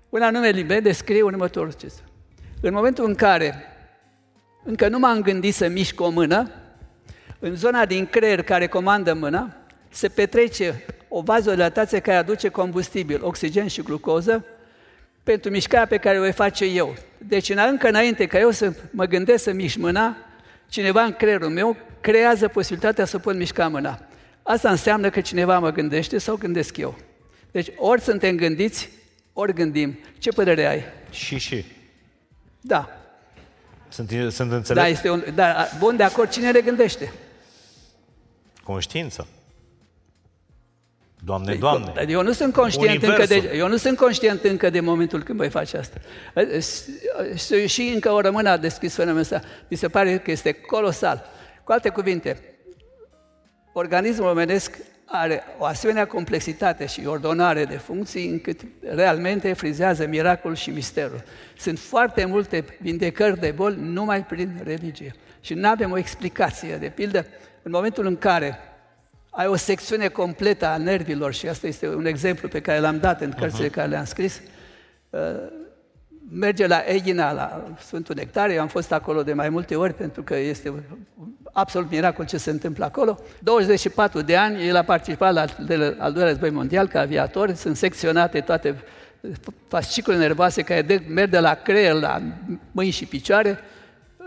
Un 0.09 0.23
anume 0.23 0.49
liber 0.49 0.81
descrie 0.81 1.23
următorul 1.23 1.73
ce 1.73 1.93
În 2.61 2.73
momentul 2.73 3.05
în 3.05 3.15
care 3.15 3.55
încă 4.65 4.89
nu 4.89 4.99
m-am 4.99 5.21
gândit 5.21 5.55
să 5.55 5.69
mișc 5.69 6.01
o 6.01 6.09
mână, 6.09 6.51
în 7.39 7.55
zona 7.55 7.85
din 7.87 8.07
creier 8.07 8.43
care 8.43 8.67
comandă 8.67 9.15
mâna, 9.15 9.57
se 9.89 10.09
petrece 10.09 10.85
o 11.09 11.21
vazodilatație 11.21 11.99
care 11.99 12.17
aduce 12.17 12.49
combustibil, 12.49 13.25
oxigen 13.25 13.67
și 13.67 13.83
glucoză, 13.83 14.45
pentru 15.23 15.51
mișcarea 15.51 15.87
pe 15.87 15.97
care 15.97 16.17
o 16.19 16.21
voi 16.21 16.33
face 16.33 16.65
eu. 16.65 16.95
Deci 17.19 17.49
încă 17.49 17.89
înainte 17.89 18.27
ca 18.27 18.39
eu 18.39 18.51
să 18.51 18.73
mă 18.91 19.05
gândesc 19.05 19.43
să 19.43 19.53
mișc 19.53 19.77
mâna, 19.77 20.17
cineva 20.69 21.03
în 21.03 21.13
creierul 21.13 21.49
meu 21.49 21.77
creează 22.01 22.49
posibilitatea 22.49 23.05
să 23.05 23.19
pot 23.19 23.37
mișca 23.37 23.69
mâna. 23.69 24.07
Asta 24.43 24.71
înseamnă 24.71 25.11
că 25.11 25.21
cineva 25.21 25.59
mă 25.59 25.71
gândește 25.71 26.19
sau 26.19 26.37
gândesc 26.37 26.77
eu. 26.77 26.97
Deci 27.51 27.69
ori 27.77 28.01
suntem 28.01 28.37
gândiți, 28.37 28.89
ori 29.33 29.53
gândim. 29.53 29.99
Ce 30.19 30.31
părere 30.31 30.67
ai? 30.67 30.83
Și, 31.11 31.39
și. 31.39 31.65
Da. 32.61 32.89
Sunt, 33.89 34.33
sunt 34.33 34.53
înțeleg? 34.53 34.83
Da, 34.83 34.89
este 34.89 35.11
un, 35.11 35.25
da, 35.35 35.69
bun, 35.79 35.97
de 35.97 36.03
acord, 36.03 36.31
cine 36.31 36.51
le 36.51 36.61
gândește? 36.61 37.13
Conștiința. 38.63 39.27
Doamne, 41.25 41.55
Doamne! 41.55 41.93
Eu 42.09 42.23
nu 42.23 42.33
sunt 42.33 42.53
conștient, 42.53 43.03
încă 43.03 43.25
de, 43.25 43.53
eu 43.57 43.69
nu 43.69 43.77
sunt 43.77 43.97
conștient 43.97 44.45
încă 44.45 44.71
de 44.71 44.81
momentul 44.81 45.23
când 45.23 45.39
voi 45.39 45.49
face 45.49 45.77
asta. 45.77 46.01
Și 47.67 47.83
încă 47.95 48.11
o 48.11 48.21
rămână 48.21 48.51
a 48.51 48.57
deschis 48.57 48.95
fenomenul 48.95 49.21
ăsta. 49.21 49.41
Mi 49.69 49.77
se 49.77 49.89
pare 49.89 50.19
că 50.19 50.31
este 50.31 50.53
colosal. 50.53 51.25
Cu 51.65 51.73
alte 51.73 51.89
cuvinte, 51.89 52.57
organismul 53.73 54.29
omenesc 54.29 54.77
are 55.07 55.43
o 55.59 55.65
asemenea 55.65 56.07
complexitate 56.07 56.87
și 56.87 57.07
ordonare 57.07 57.65
de 57.65 57.77
funcții 57.77 58.29
încât 58.29 58.61
realmente 58.95 59.53
frizează 59.53 60.07
miracolul 60.07 60.57
și 60.57 60.71
misterul. 60.71 61.23
Sunt 61.59 61.79
foarte 61.79 62.25
multe 62.25 62.65
vindecări 62.81 63.41
de 63.41 63.51
boli 63.51 63.77
numai 63.81 64.25
prin 64.25 64.61
religie. 64.65 65.15
Și 65.41 65.55
nu 65.55 65.69
avem 65.69 65.91
o 65.91 65.99
explicație. 65.99 66.77
De 66.77 66.93
pildă, 66.95 67.27
în 67.63 67.71
momentul 67.71 68.07
în 68.07 68.17
care 68.17 68.59
ai 69.35 69.47
o 69.47 69.57
secțiune 69.57 70.09
completă 70.09 70.67
a 70.67 70.77
nervilor, 70.77 71.35
și 71.35 71.49
asta 71.49 71.67
este 71.67 71.89
un 71.89 72.07
exemplu 72.07 72.49
pe 72.49 72.61
care 72.61 72.79
l-am 72.79 72.99
dat 72.99 73.21
în 73.21 73.31
cărțile 73.31 73.69
uh-huh. 73.69 73.73
care 73.73 73.89
le-am 73.89 74.05
scris, 74.05 74.41
uh, 75.11 75.21
merge 76.31 76.67
la 76.67 76.83
Egina, 76.87 77.33
la 77.33 77.75
Sfântul 77.79 78.15
Nectare, 78.15 78.53
eu 78.53 78.61
am 78.61 78.69
fost 78.69 78.93
acolo 78.93 79.23
de 79.23 79.33
mai 79.33 79.49
multe 79.49 79.77
ori 79.77 79.95
pentru 79.95 80.23
că 80.23 80.37
este 80.37 80.73
absolut 81.53 81.91
miracol 81.91 82.25
ce 82.25 82.37
se 82.37 82.51
întâmplă 82.51 82.85
acolo. 82.85 83.19
24 83.39 84.21
de 84.21 84.37
ani, 84.37 84.67
el 84.67 84.77
a 84.77 84.83
participat 84.83 85.33
la 85.33 85.41
al 85.99 86.13
doilea 86.13 86.29
război 86.29 86.51
mondial 86.51 86.89
ca 86.89 87.01
aviator, 87.01 87.55
sunt 87.55 87.77
secționate 87.77 88.41
toate 88.41 88.83
fascicule 89.69 90.17
nervoase 90.17 90.63
care 90.63 91.05
merg 91.09 91.31
de 91.31 91.39
la 91.39 91.55
creier 91.55 91.93
la 91.93 92.23
mâini 92.73 92.93
și 92.93 93.07
picioare, 93.07 93.59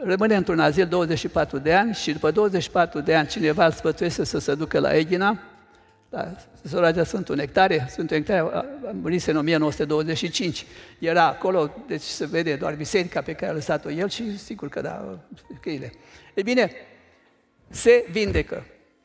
rămâne 0.05 0.35
într-un 0.35 0.59
azil 0.59 0.87
24 0.87 1.57
de 1.57 1.73
ani 1.73 1.93
și 1.93 2.11
după 2.11 2.31
24 2.31 2.99
de 2.99 3.15
ani 3.15 3.27
cineva 3.27 3.65
îl 3.65 3.71
sfătuiește 3.71 4.23
să 4.23 4.39
se 4.39 4.55
ducă 4.55 4.79
la 4.79 4.95
Egina, 4.95 5.39
la 6.09 6.35
Sora 6.67 7.03
Sfântul 7.03 7.35
Nectare, 7.35 7.87
Sfântul 7.89 8.17
Nectare 8.17 8.39
a 8.39 8.65
murit 9.01 9.25
în 9.25 9.37
1925. 9.37 10.65
Era 10.99 11.27
acolo, 11.27 11.71
deci 11.87 12.01
se 12.01 12.25
vede 12.25 12.55
doar 12.55 12.73
biserica 12.73 13.21
pe 13.21 13.33
care 13.33 13.51
a 13.51 13.53
lăsat-o 13.53 13.91
el 13.91 14.09
și 14.09 14.37
sigur 14.37 14.69
că 14.69 14.81
da, 14.81 15.19
căile. 15.61 15.93
E 16.33 16.41
bine, 16.41 16.71
se 17.69 18.05
vindecă. 18.11 18.63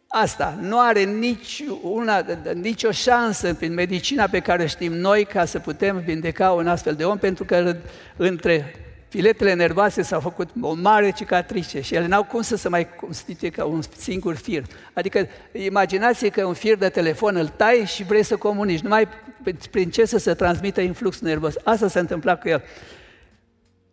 Asta 0.09 0.59
nu 0.61 0.81
are 0.81 1.03
nici 1.03 1.65
una, 1.83 2.25
nicio 2.55 2.91
șansă 2.91 3.55
prin 3.55 3.75
medicina 3.75 4.27
pe 4.27 4.41
care 4.41 4.67
știm 4.67 4.93
noi 4.93 5.25
ca 5.25 5.45
să 5.45 5.59
putem 5.59 5.99
vindeca 5.99 6.53
un 6.53 6.67
astfel 6.67 6.95
de 6.95 7.05
om, 7.05 7.19
pentru 7.19 7.45
că 7.45 7.77
între 8.17 8.75
filetele 9.11 9.55
nervoase 9.55 10.03
s-au 10.03 10.21
făcut 10.21 10.49
o 10.61 10.75
mare 10.75 11.11
cicatrice 11.11 11.81
și 11.81 11.95
ele 11.95 12.07
n-au 12.07 12.25
cum 12.25 12.43
să 12.43 12.57
se 12.57 12.69
mai 12.69 12.95
constituie 12.95 13.51
ca 13.51 13.65
un 13.65 13.81
singur 13.97 14.35
fir. 14.35 14.63
Adică 14.93 15.27
imaginați 15.53 16.29
că 16.29 16.45
un 16.45 16.55
fir 16.55 16.77
de 16.77 16.89
telefon 16.89 17.37
îl 17.37 17.49
tai 17.49 17.83
și 17.87 18.05
vrei 18.05 18.23
să 18.23 18.37
comunici, 18.37 18.81
numai 18.81 19.09
prin 19.71 19.91
ce 19.91 20.05
să 20.05 20.19
se 20.19 20.35
transmită 20.35 20.81
influx 20.81 21.21
nervos. 21.21 21.55
Asta 21.65 21.89
s-a 21.89 22.01
întâmplat 22.01 22.41
cu 22.41 22.49
el. 22.49 22.63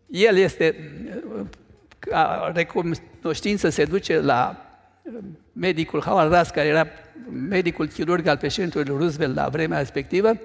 El 0.08 0.38
este, 0.38 0.76
ca 2.00 2.52
recunoștință, 2.54 3.70
se 3.70 3.86
duce 3.86 4.20
la 4.20 4.66
medicul 5.54 6.02
Howard 6.02 6.34
Russ, 6.34 6.50
care 6.50 6.68
era 6.68 6.88
medicul 7.32 7.88
chirurg 7.88 8.28
al 8.28 8.38
președintelui 8.38 8.98
Roosevelt 8.98 9.36
la 9.36 9.48
vremea 9.48 9.78
respectivă, 9.78 10.38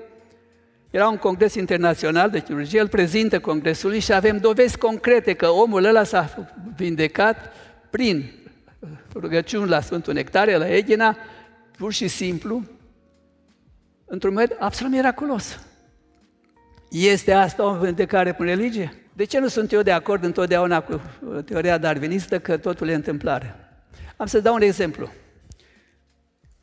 era 0.93 1.09
un 1.09 1.16
congres 1.16 1.55
internațional 1.55 2.31
de 2.31 2.40
chirurgie, 2.40 2.81
îl 2.81 2.89
prezintă 2.89 3.40
congresului 3.40 3.98
și 3.98 4.12
avem 4.12 4.39
dovezi 4.39 4.78
concrete 4.78 5.32
că 5.32 5.48
omul 5.48 5.85
ăla 5.85 6.05
s-a 6.05 6.48
vindecat 6.77 7.52
prin 7.90 8.32
rugăciuni 9.14 9.69
la 9.69 9.81
Sfântul 9.81 10.12
Nectare, 10.12 10.56
la 10.56 10.69
Egina, 10.69 11.16
pur 11.77 11.93
și 11.93 12.09
simplu, 12.09 12.62
într-un 14.05 14.32
mod 14.32 14.56
absolut 14.59 14.93
miraculos. 14.93 15.60
Este 16.90 17.32
asta 17.32 17.64
o 17.64 17.78
vindecare 17.78 18.32
prin 18.32 18.47
religie? 18.47 18.93
De 19.12 19.24
ce 19.24 19.39
nu 19.39 19.48
sunt 19.48 19.73
eu 19.73 19.82
de 19.82 19.93
acord 19.93 20.24
întotdeauna 20.24 20.81
cu 20.81 21.01
teoria 21.44 21.78
darwinistă 21.78 22.40
că 22.40 22.56
totul 22.56 22.89
e 22.89 22.94
întâmplare? 22.94 23.55
Am 24.16 24.27
să 24.27 24.40
dau 24.40 24.55
un 24.55 24.62
exemplu. 24.62 25.10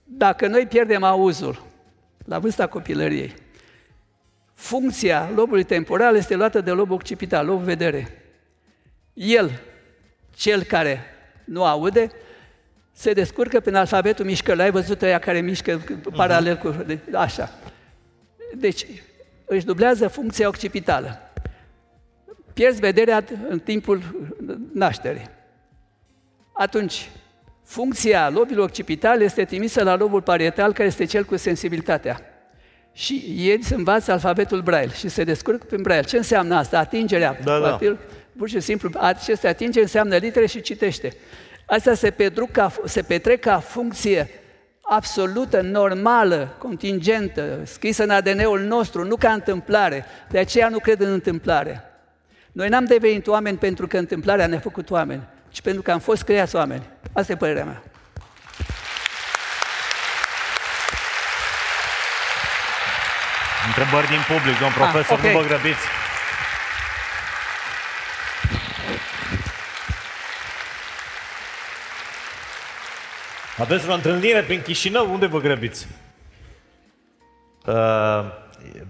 Dacă 0.04 0.48
noi 0.48 0.66
pierdem 0.66 1.04
auzul 1.04 1.66
la 2.26 2.40
vârsta 2.40 2.68
copilăriei, 2.68 3.34
funcția 4.60 5.32
lobului 5.36 5.64
temporal 5.64 6.16
este 6.16 6.36
luată 6.36 6.62
de 6.62 6.72
lobul 6.72 6.96
occipital, 6.96 7.46
lobul 7.46 7.64
vedere. 7.64 8.24
El, 9.14 9.62
cel 10.36 10.64
care 10.64 11.04
nu 11.44 11.64
aude, 11.64 12.12
se 12.92 13.14
descurcă 13.14 13.60
prin 13.60 13.76
alfabetul 13.76 14.26
mișcării. 14.26 14.62
Ai 14.62 14.72
văzut 14.72 15.02
ăia 15.02 15.20
care 15.20 15.42
mișcă 15.42 15.82
paralel 16.16 16.58
cu... 16.58 16.86
Așa. 17.14 17.52
Deci, 18.56 18.86
își 19.46 19.66
dublează 19.66 20.08
funcția 20.08 20.48
occipitală. 20.48 21.20
Pierzi 22.54 22.80
vederea 22.80 23.24
în 23.50 23.60
timpul 23.60 24.02
nașterii. 24.74 25.30
Atunci, 26.54 27.10
funcția 27.64 28.30
lobului 28.30 28.64
occipital 28.64 29.22
este 29.22 29.46
trimisă 29.46 29.84
la 29.84 29.96
lobul 29.96 30.22
parietal, 30.22 30.74
care 30.74 30.88
este 30.88 31.06
cel 31.06 31.24
cu 31.24 31.36
sensibilitatea 31.36 32.29
și 32.94 33.36
ei 33.38 33.64
se 33.64 33.76
învață 33.76 34.12
alfabetul 34.12 34.62
Braille 34.62 34.94
și 34.94 35.08
se 35.08 35.24
descurcă 35.24 35.66
prin 35.66 35.82
Braille. 35.82 36.06
Ce 36.06 36.18
înseamnă 36.18 36.56
asta? 36.56 36.80
Atingerea. 36.80 37.38
Da, 37.44 37.60
da. 37.60 37.80
Pur 38.38 38.50
și 38.50 38.60
simplu, 38.60 38.90
aceste 38.98 39.48
atingeri 39.48 39.84
înseamnă 39.84 40.16
litere 40.16 40.46
și 40.46 40.62
citește. 40.62 41.16
Asta 41.66 41.94
se 41.94 42.12
petrec 42.12 42.52
ca, 42.52 42.72
se 42.86 43.02
petrec 43.02 43.40
ca 43.40 43.60
funcție 43.60 44.30
absolută, 44.82 45.62
normală, 45.62 46.56
contingentă, 46.58 47.60
scrisă 47.64 48.04
în 48.04 48.10
ADN-ul 48.10 48.60
nostru, 48.60 49.04
nu 49.04 49.16
ca 49.16 49.32
întâmplare. 49.32 50.06
De 50.30 50.40
aceea 50.40 50.70
nu 50.70 50.80
cred 50.80 51.00
în 51.00 51.12
întâmplare. 51.12 51.84
Noi 52.52 52.70
n-am 52.70 52.86
devenit 52.86 53.28
oameni 53.28 53.58
pentru 53.58 53.88
că 53.88 53.98
întâmplarea 53.98 54.48
ne-a 54.48 54.60
făcut 54.60 54.90
oameni, 54.90 55.22
ci 55.50 55.62
pentru 55.62 55.82
că 55.82 55.92
am 55.92 56.00
fost 56.00 56.24
creați 56.24 56.56
oameni. 56.56 56.90
Asta 57.14 57.32
e 57.32 57.36
părerea 57.36 57.66
mea. 57.66 57.84
Întrebări 63.80 64.08
din 64.08 64.24
public, 64.28 64.60
domn 64.60 64.72
ah, 64.72 64.78
profesor, 64.78 65.18
ah, 65.18 65.20
okay. 65.20 65.34
nu 65.34 65.40
vă 65.40 65.48
grăbiți. 65.48 65.86
Aveți 73.58 73.90
o 73.90 73.94
întâlnire 73.94 74.42
prin 74.42 74.62
Chișinău? 74.62 75.12
Unde 75.12 75.26
vă 75.26 75.40
grăbiți? 75.40 75.88
Uh, 77.66 77.76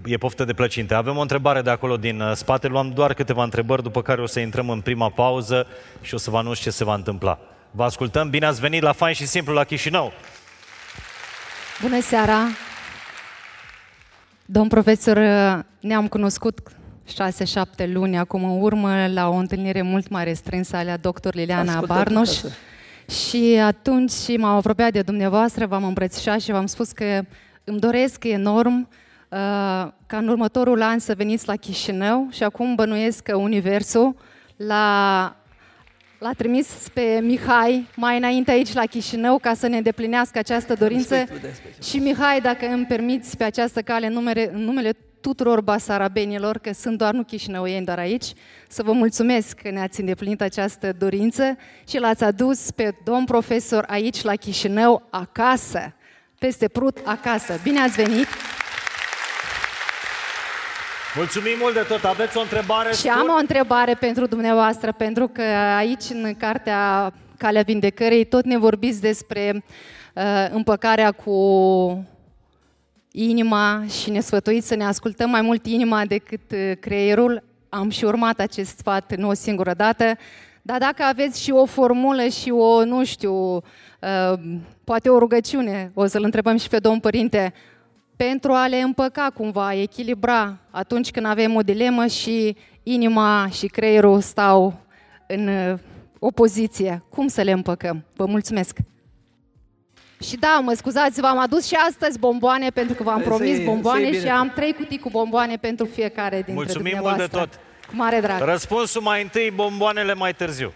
e 0.06 0.18
poftă 0.18 0.46
de 0.46 0.54
plăcinte. 0.54 0.94
Avem 0.94 1.18
o 1.18 1.22
întrebare 1.22 1.62
de 1.62 1.70
acolo 1.70 1.98
din 1.98 2.22
uh, 2.22 2.36
spate. 2.36 2.68
Luam 2.68 2.92
doar 2.92 3.14
câteva 3.14 3.44
întrebări, 3.44 3.84
după 3.84 4.02
care 4.02 4.22
o 4.22 4.26
să 4.26 4.40
intrăm 4.40 4.70
în 4.70 4.82
prima 4.82 5.10
pauză 5.10 5.68
și 6.02 6.14
o 6.14 6.18
să 6.18 6.30
vă 6.30 6.38
anunț 6.38 6.60
ce 6.60 6.70
se 6.70 6.84
va 6.84 6.94
întâmpla. 6.94 7.40
Vă 7.72 7.84
ascultăm. 7.84 8.30
Bine 8.30 8.46
ați 8.46 8.60
venit 8.60 8.82
la 8.82 8.92
Fain 8.92 9.14
și 9.14 9.26
Simplu 9.26 9.54
la 9.54 9.64
Chișinău. 9.64 10.14
Bună 11.82 12.02
seara! 12.02 12.40
Domn 14.52 14.68
profesor, 14.68 15.18
ne-am 15.80 16.08
cunoscut 16.08 16.60
6-7 17.84 17.92
luni 17.92 18.18
acum 18.18 18.44
în 18.44 18.62
urmă 18.62 19.08
la 19.08 19.30
o 19.30 19.34
întâlnire 19.34 19.82
mult 19.82 20.10
mai 20.10 20.24
restrânsă 20.24 20.76
alea 20.76 20.98
doctor 20.98 21.36
Liliana 21.36 21.72
Ascultă 21.72 21.94
Barnoș. 21.94 22.30
Și 23.08 23.60
atunci 23.64 24.38
m-am 24.38 24.56
apropiat 24.56 24.92
de 24.92 25.02
dumneavoastră, 25.02 25.66
v-am 25.66 25.84
îmbrățișat 25.84 26.40
și 26.40 26.52
v-am 26.52 26.66
spus 26.66 26.92
că 26.92 27.22
îmi 27.64 27.80
doresc 27.80 28.24
enorm 28.24 28.88
uh, 29.30 29.38
ca 30.06 30.18
în 30.18 30.28
următorul 30.28 30.82
an 30.82 31.00
să 31.00 31.14
veniți 31.18 31.48
la 31.48 31.56
Chișinău 31.56 32.28
și 32.32 32.44
acum 32.44 32.76
bănuiesc 32.76 33.24
că 33.24 33.36
Universul 33.36 34.16
la 34.56 35.36
L-a 36.20 36.34
trimis 36.34 36.68
pe 36.94 37.20
Mihai 37.22 37.88
mai 37.96 38.18
înainte 38.18 38.52
aici 38.52 38.74
la 38.74 38.86
Chișinău 38.86 39.38
ca 39.38 39.54
să 39.54 39.68
ne 39.68 39.78
îndeplinească 39.78 40.38
această 40.38 40.74
dorință. 40.74 41.26
Și 41.84 41.98
Mihai, 41.98 42.42
dacă 42.42 42.66
îmi 42.68 42.86
permiți 42.86 43.38
pe 43.38 43.44
această 43.44 43.82
cale 43.82 44.08
numere, 44.08 44.50
în 44.54 44.60
numele 44.64 44.92
tuturor 45.22 45.62
basarabenilor, 45.62 46.58
că 46.58 46.74
sunt 46.74 46.98
doar 46.98 47.14
nu 47.14 47.24
chișinăuieni, 47.24 47.86
doar 47.86 48.00
aici, 48.00 48.26
să 48.68 48.84
vă 48.84 48.92
mulțumesc 48.92 49.60
că 49.62 49.70
ne-ați 49.70 50.00
îndeplinit 50.00 50.42
această 50.42 50.94
dorință 50.98 51.58
și 51.88 51.98
l-ați 51.98 52.24
adus 52.24 52.72
pe 52.72 52.94
domn 53.04 53.26
profesor 53.26 53.86
aici 53.88 54.22
la 54.22 54.36
Chișinău 54.36 55.08
acasă, 55.10 55.94
peste 56.40 56.68
Prut 56.68 56.98
acasă. 57.06 57.60
Bine 57.64 57.80
ați 57.80 58.02
venit! 58.02 58.28
Mulțumim 61.16 61.56
mult 61.60 61.74
de 61.74 61.86
tot. 61.88 62.04
Aveți 62.04 62.38
o 62.38 62.42
întrebare? 62.42 62.94
Și 62.94 63.08
am 63.08 63.28
o 63.30 63.40
întrebare 63.40 63.94
pentru 63.94 64.26
dumneavoastră, 64.26 64.92
pentru 64.92 65.28
că 65.28 65.42
aici, 65.78 66.04
în 66.10 66.36
cartea 66.38 67.14
Calea 67.38 67.62
Vindecării, 67.62 68.26
tot 68.26 68.46
ne 68.46 68.58
vorbiți 68.58 69.02
despre 69.02 69.64
uh, 70.14 70.48
împăcarea 70.52 71.12
cu 71.12 72.08
inima 73.12 73.84
și 74.02 74.10
ne 74.10 74.20
sfătuiți 74.20 74.68
să 74.68 74.76
ne 74.76 74.86
ascultăm 74.86 75.30
mai 75.30 75.42
mult 75.42 75.66
inima 75.66 76.06
decât 76.06 76.52
uh, 76.52 76.72
creierul. 76.80 77.44
Am 77.70 77.90
și 77.90 78.06
urmat 78.06 78.40
acest 78.40 78.78
sfat 78.78 79.16
nu 79.16 79.28
o 79.28 79.34
singură 79.34 79.74
dată, 79.74 80.18
dar 80.62 80.78
dacă 80.78 81.04
aveți 81.04 81.42
și 81.42 81.52
o 81.52 81.66
formulă 81.66 82.28
și 82.28 82.50
o, 82.50 82.86
nu 82.86 83.06
știu, 83.06 83.56
uh, 83.56 84.34
poate 84.84 85.10
o 85.10 85.18
rugăciune, 85.18 85.92
o 85.94 86.06
să-l 86.06 86.24
întrebăm 86.24 86.58
și 86.58 86.70
pe 86.70 86.80
domn 86.80 87.00
părinte, 87.00 87.54
pentru 88.26 88.52
a 88.52 88.68
le 88.68 88.78
împăca 88.78 89.32
cumva, 89.34 89.74
echilibra 89.74 90.58
atunci 90.72 91.12
când 91.12 91.26
avem 91.26 91.56
o 91.56 91.62
dilemă 91.62 92.06
și 92.06 92.56
inima 92.84 93.50
și 93.52 93.68
creierul 93.68 94.22
stau 94.22 94.80
în 95.28 95.48
uh, 95.48 95.80
opoziție. 96.20 97.04
Cum 97.10 97.28
să 97.28 97.42
le 97.42 97.52
împăcăm? 97.52 98.06
Vă 98.16 98.26
mulțumesc! 98.26 98.78
Și 100.24 100.38
da, 100.38 100.60
mă 100.64 100.74
scuzați, 100.74 101.22
v-am 101.22 101.38
adus 101.38 101.68
și 101.68 101.76
astăzi 101.88 102.20
bomboane 102.20 102.70
pentru 102.70 102.96
că 102.96 103.04
v-am 103.04 103.22
promis 103.22 103.64
bomboane 103.64 104.20
și 104.20 104.28
am 104.28 104.52
trei 104.56 104.74
cutii 104.74 105.00
cu 105.00 105.10
bomboane 105.10 105.56
pentru 105.56 105.86
fiecare 105.86 106.36
dintre 106.36 106.54
Mulțumim 106.54 106.98
mult 107.02 107.18
de 107.18 107.28
tot. 107.28 107.50
Cu 107.88 107.96
mare 107.96 108.20
drag. 108.20 108.42
Răspunsul 108.42 109.02
mai 109.02 109.22
întâi, 109.22 109.52
bomboanele 109.52 110.14
mai 110.14 110.34
târziu. 110.34 110.74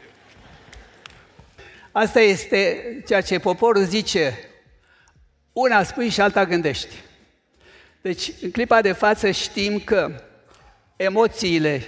Asta 1.91 2.19
este 2.19 2.77
ceea 3.07 3.21
ce 3.21 3.39
poporul 3.39 3.83
zice. 3.83 4.39
Una 5.53 5.83
spui 5.83 6.09
și 6.09 6.21
alta 6.21 6.45
gândești. 6.45 6.95
Deci, 8.03 8.31
în 8.41 8.51
clipa 8.51 8.81
de 8.81 8.91
față 8.91 9.31
știm 9.31 9.79
că 9.79 10.11
emoțiile, 10.95 11.83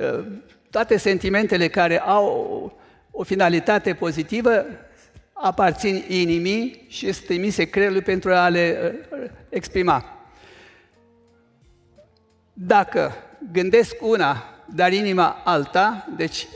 ă, 0.00 0.24
toate 0.70 0.96
sentimentele 0.96 1.68
care 1.68 2.00
au 2.00 2.78
o 3.10 3.22
finalitate 3.22 3.94
pozitivă 3.94 4.66
aparțin 5.32 6.04
inimii 6.08 6.86
și 6.88 7.06
este 7.06 7.24
trimise 7.24 7.64
creierului 7.64 8.02
pentru 8.02 8.32
a 8.32 8.48
le 8.48 8.78
ă, 8.84 9.16
exprima. 9.48 10.28
Dacă 12.52 13.12
gândesc 13.52 13.96
una, 14.00 14.44
dar 14.74 14.92
inima 14.92 15.42
alta, 15.44 16.08
deci, 16.16 16.46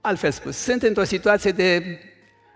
altfel 0.00 0.30
spus, 0.30 0.56
sunt 0.56 0.82
într-o 0.82 1.04
situație 1.04 1.50
de 1.50 1.98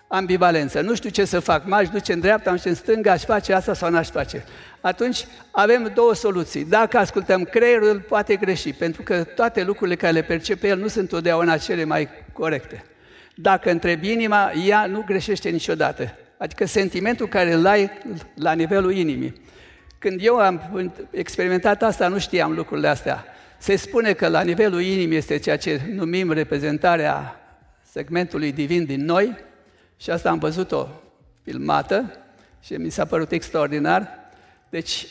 ambivalență. 0.09 0.81
Nu 0.81 0.95
știu 0.95 1.11
ce 1.11 1.25
să 1.25 1.41
fac. 1.41 1.67
M-aș 1.67 1.89
duce 1.89 2.13
în 2.13 2.21
dreapta, 2.21 2.51
m-aș 2.51 2.65
în 2.65 2.75
stânga, 2.75 3.13
aș 3.13 3.25
face 3.25 3.53
asta 3.53 3.75
sau 3.75 3.91
n-aș 3.91 4.09
face. 4.09 4.45
Atunci 4.81 5.27
avem 5.51 5.91
două 5.95 6.15
soluții. 6.15 6.65
Dacă 6.65 6.99
ascultăm 6.99 7.43
creierul, 7.43 8.01
poate 8.01 8.37
greși, 8.37 8.73
pentru 8.73 9.03
că 9.03 9.25
toate 9.25 9.63
lucrurile 9.63 9.97
care 9.97 10.13
le 10.13 10.23
percepe 10.23 10.69
el 10.69 10.79
nu 10.79 10.89
sunt 10.89 11.09
totdeauna 11.09 11.57
cele 11.57 11.85
mai 11.85 12.09
corecte. 12.33 12.85
Dacă 13.35 13.71
întrebi 13.71 14.13
inima, 14.13 14.53
ea 14.67 14.87
nu 14.87 15.03
greșește 15.07 15.49
niciodată. 15.49 16.15
Adică 16.37 16.67
sentimentul 16.67 17.29
care 17.29 17.53
îl 17.53 17.67
ai 17.67 17.91
la 18.35 18.53
nivelul 18.53 18.93
inimii. 18.93 19.41
Când 19.99 20.21
eu 20.23 20.37
am 20.37 20.61
experimentat 21.11 21.83
asta, 21.83 22.09
nu 22.09 22.19
știam 22.19 22.53
lucrurile 22.53 22.89
astea. 22.89 23.25
Se 23.59 23.77
spune 23.77 24.13
că 24.13 24.29
la 24.29 24.41
nivelul 24.41 24.81
inimii 24.81 25.17
este 25.17 25.39
ceea 25.39 25.57
ce 25.57 25.81
numim 25.95 26.33
reprezentarea 26.33 27.41
segmentului 27.93 28.53
divin 28.53 28.85
din 28.85 29.05
noi, 29.05 29.37
și 30.01 30.11
asta 30.11 30.31
am 30.31 30.39
văzut-o 30.39 30.89
filmată 31.43 32.17
și 32.61 32.75
mi 32.75 32.91
s-a 32.91 33.05
părut 33.05 33.33
extraordinar. 33.33 34.09
Deci, 34.71 35.07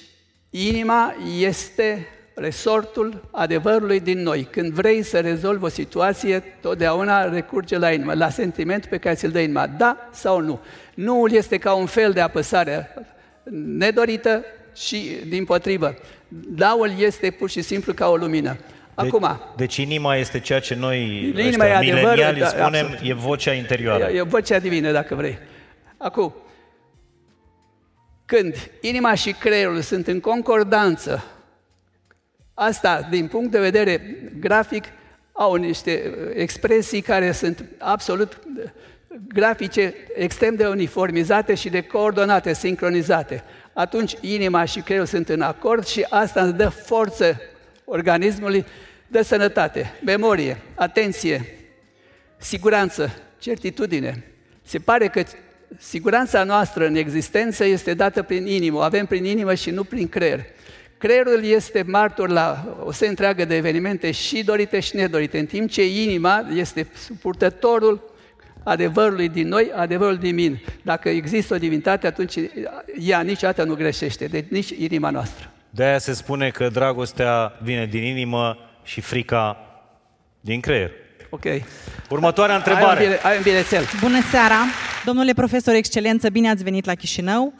inima 0.50 1.16
este 1.40 2.08
resortul 2.36 3.30
adevărului 3.32 4.00
din 4.00 4.22
noi. 4.22 4.48
Când 4.52 4.74
vrei 4.74 5.04
să 5.04 5.20
rezolvi 5.20 5.64
o 5.64 5.68
situație, 5.68 6.44
totdeauna 6.62 7.30
recurge 7.30 7.78
la 7.78 7.92
inimă, 7.92 8.14
la 8.14 8.30
sentiment 8.30 8.86
pe 8.86 8.98
care 8.98 9.16
ți-l 9.16 9.32
dă 9.32 9.40
inima, 9.40 9.68
da 9.68 10.10
sau 10.12 10.42
nu. 10.42 10.60
Nuul 10.94 11.32
este 11.32 11.58
ca 11.58 11.74
un 11.74 11.86
fel 11.86 12.12
de 12.12 12.22
apăsare 12.22 12.94
nedorită 13.54 14.44
și 14.76 15.10
din 15.28 15.46
potrivă. 15.46 15.96
Daul 16.50 16.92
este 17.00 17.32
pur 17.32 17.50
și 17.50 17.62
simplu 17.62 17.94
ca 17.94 18.10
o 18.10 18.16
lumină. 18.16 18.58
Acum. 18.98 19.22
Deci, 19.22 19.56
deci 19.56 19.76
inima 19.76 20.16
este 20.16 20.40
ceea 20.40 20.60
ce 20.60 20.76
noi, 20.76 21.28
inima 21.28 21.48
ăștia, 21.48 21.68
e 21.68 21.76
adevăr, 21.76 22.38
da, 22.40 22.48
spunem, 22.48 22.86
absolut. 22.86 23.10
e 23.10 23.14
vocea 23.14 23.54
interioară. 23.54 24.04
E, 24.04 24.18
e 24.18 24.22
vocea 24.22 24.60
divină, 24.60 24.92
dacă 24.92 25.16
vrei. 25.16 25.38
Acum, 25.98 26.34
când 28.26 28.70
inima 28.82 29.14
și 29.14 29.32
creierul 29.32 29.82
sunt 29.82 30.08
în 30.08 30.20
concordanță, 30.20 31.24
asta, 32.54 33.08
din 33.10 33.28
punct 33.28 33.52
de 33.52 33.60
vedere 33.60 34.02
grafic, 34.40 34.84
au 35.32 35.56
niște 35.56 36.14
expresii 36.34 37.02
care 37.02 37.32
sunt 37.32 37.66
absolut 37.78 38.40
grafice, 39.28 39.94
extrem 40.16 40.56
de 40.56 40.68
uniformizate 40.68 41.54
și 41.54 41.70
de 41.70 41.82
coordonate, 41.82 42.54
sincronizate. 42.54 43.44
Atunci 43.74 44.16
inima 44.22 44.66
și 44.66 44.80
creierul 44.80 45.08
sunt 45.08 45.30
în 45.30 45.42
acord 45.42 45.86
și 45.86 46.06
asta 46.10 46.42
îți 46.42 46.56
dă 46.56 46.70
forță 46.70 47.42
organismului 47.90 48.66
de 49.08 49.22
sănătate, 49.22 49.94
memorie, 50.06 50.58
atenție, 50.76 51.46
siguranță, 52.38 53.12
certitudine. 53.40 54.24
Se 54.64 54.80
pare 54.80 55.08
că 55.08 55.24
siguranța 55.78 56.44
noastră 56.44 56.86
în 56.86 56.96
existență 56.96 57.66
este 57.66 57.94
dată 57.94 58.24
prin 58.24 58.46
inimă, 58.46 58.78
o 58.78 58.82
avem 58.82 59.06
prin 59.06 59.26
inimă 59.26 59.54
și 59.54 59.70
nu 59.70 59.84
prin 59.84 60.08
creier. 60.08 60.46
Creierul 60.98 61.44
este 61.44 61.84
martor 61.88 62.30
la 62.30 62.78
o 62.84 62.92
serie 62.92 63.10
întreagă 63.10 63.46
de 63.46 63.56
evenimente 63.56 64.12
și 64.12 64.44
dorite 64.44 64.80
și 64.80 64.96
nedorite, 64.96 65.40
în 65.40 65.46
timp 65.46 65.70
ce 65.70 66.02
inima 66.02 66.48
este 66.54 66.88
purtătorul 67.22 68.14
adevărului 68.64 69.30
din 69.30 69.48
noi, 69.48 69.72
adevărul 69.76 70.18
din 70.18 70.36
mine. 70.36 70.62
Dacă 70.82 71.10
există 71.10 71.54
o 71.54 71.58
divinitate, 71.58 72.08
atunci 72.08 72.36
ea 73.00 73.22
niciodată 73.22 73.64
nu 73.64 73.76
greșește, 73.76 74.26
deci 74.26 74.46
nici 74.50 74.70
inima 74.70 75.10
noastră. 75.10 75.52
De 75.70 75.84
aia 75.84 75.98
se 75.98 76.14
spune 76.14 76.50
că 76.50 76.70
dragostea 76.70 77.54
vine 77.62 77.86
din 77.86 78.04
inimă 78.04 78.58
și 78.84 79.02
frica 79.02 79.58
din 80.42 80.60
creier. 80.60 80.92
Ok. 81.30 81.44
Următoarea 82.10 82.56
întrebare. 82.56 83.00
Ai 83.00 83.08
un, 83.08 83.18
ai 83.24 83.36
un 83.36 83.44
bilețel. 83.44 83.84
Bună 84.02 84.22
seara! 84.32 84.58
Domnule 85.06 85.34
profesor 85.34 85.74
excelență, 85.74 86.30
bine 86.30 86.50
ați 86.50 86.64
venit 86.64 86.86
la 86.86 86.94
Chișinău. 86.94 87.54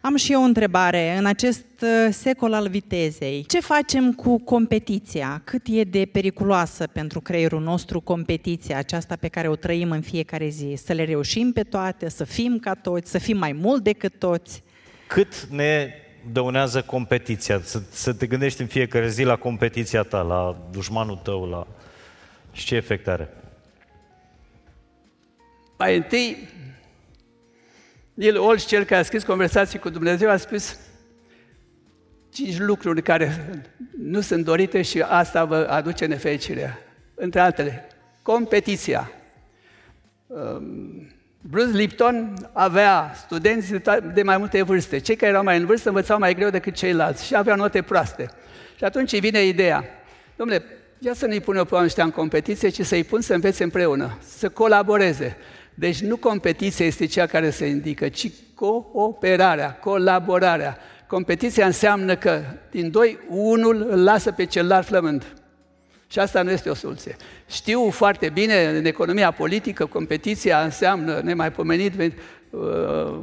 Am 0.00 0.16
și 0.16 0.32
eu 0.32 0.40
o 0.40 0.44
întrebare. 0.44 1.16
În 1.18 1.26
acest 1.26 1.64
uh, 1.80 1.88
secol 2.10 2.52
al 2.52 2.68
vitezei, 2.68 3.44
ce 3.48 3.60
facem 3.60 4.12
cu 4.12 4.38
competiția? 4.38 5.40
Cât 5.44 5.62
e 5.70 5.82
de 5.82 6.08
periculoasă 6.12 6.86
pentru 6.86 7.20
creierul 7.20 7.60
nostru 7.60 8.00
competiția 8.00 8.78
aceasta 8.78 9.16
pe 9.16 9.28
care 9.28 9.48
o 9.48 9.56
trăim 9.56 9.90
în 9.90 10.00
fiecare 10.00 10.48
zi? 10.48 10.78
Să 10.84 10.92
le 10.92 11.04
reușim 11.04 11.52
pe 11.52 11.62
toate, 11.62 12.08
să 12.08 12.24
fim 12.24 12.58
ca 12.58 12.74
toți, 12.74 13.10
să 13.10 13.18
fim 13.18 13.36
mai 13.36 13.52
mult 13.52 13.82
decât 13.82 14.12
toți? 14.18 14.62
Cât 15.06 15.42
ne 15.42 15.90
dăunează 16.32 16.82
competiția? 16.82 17.60
Să, 17.62 17.82
să 17.90 18.12
te 18.12 18.26
gândești 18.26 18.60
în 18.60 18.66
fiecare 18.66 19.08
zi 19.08 19.22
la 19.22 19.36
competiția 19.36 20.02
ta, 20.02 20.20
la 20.20 20.56
dușmanul 20.70 21.16
tău, 21.16 21.48
la... 21.48 21.66
Și 22.52 22.64
ce 22.64 22.74
efect 22.74 23.08
are? 23.08 23.28
Mai 25.78 25.96
întâi, 25.96 26.48
Neil 28.14 28.38
Olsch, 28.38 28.66
cel 28.66 28.84
care 28.84 29.00
a 29.00 29.04
scris 29.04 29.24
Conversații 29.24 29.78
cu 29.78 29.88
Dumnezeu, 29.88 30.30
a 30.30 30.36
spus 30.36 30.78
cinci 32.32 32.58
lucruri 32.58 33.02
care 33.02 33.60
nu 33.98 34.20
sunt 34.20 34.44
dorite 34.44 34.82
și 34.82 35.00
asta 35.00 35.44
vă 35.44 35.66
aduce 35.70 36.06
nefericirea. 36.06 36.78
Între 37.14 37.40
altele, 37.40 37.86
competiția. 38.22 39.10
Um, 40.26 41.10
Bruce 41.50 41.76
Lipton 41.76 42.34
avea 42.52 43.12
studenți 43.24 43.72
de 44.14 44.22
mai 44.22 44.36
multe 44.36 44.62
vârste. 44.62 44.98
Cei 44.98 45.16
care 45.16 45.30
erau 45.30 45.42
mai 45.42 45.58
în 45.58 45.66
vârstă 45.66 45.88
învățau 45.88 46.18
mai 46.18 46.34
greu 46.34 46.50
decât 46.50 46.74
ceilalți 46.74 47.26
și 47.26 47.36
aveau 47.36 47.56
note 47.56 47.82
proaste. 47.82 48.30
Și 48.76 48.84
atunci 48.84 49.20
vine 49.20 49.44
ideea, 49.44 49.84
domnule, 50.36 50.64
ia 50.98 51.14
să 51.14 51.26
nu-i 51.26 51.40
pune 51.40 51.62
pe 51.62 51.74
ăștia 51.74 52.04
în 52.04 52.10
competiție, 52.10 52.68
ci 52.68 52.86
să-i 52.86 53.04
pun 53.04 53.20
să 53.20 53.34
învețe 53.34 53.62
împreună, 53.62 54.18
să 54.36 54.48
colaboreze. 54.48 55.36
Deci 55.74 56.00
nu 56.00 56.16
competiția 56.16 56.86
este 56.86 57.06
cea 57.06 57.26
care 57.26 57.50
se 57.50 57.66
indică, 57.66 58.08
ci 58.08 58.30
cooperarea, 58.54 59.74
colaborarea. 59.74 60.78
Competiția 61.06 61.66
înseamnă 61.66 62.16
că 62.16 62.40
din 62.70 62.90
doi, 62.90 63.18
unul 63.28 63.86
îl 63.90 64.02
lasă 64.04 64.32
pe 64.32 64.44
celălalt 64.44 64.86
flămând. 64.86 65.41
Și 66.12 66.18
asta 66.18 66.42
nu 66.42 66.50
este 66.50 66.70
o 66.70 66.74
soluție. 66.74 67.16
Știu 67.48 67.90
foarte 67.90 68.28
bine, 68.28 68.66
în 68.66 68.84
economia 68.84 69.30
politică, 69.30 69.86
competiția 69.86 70.62
înseamnă 70.62 71.20
nemaipomenit, 71.24 72.12
uh, 72.50 73.18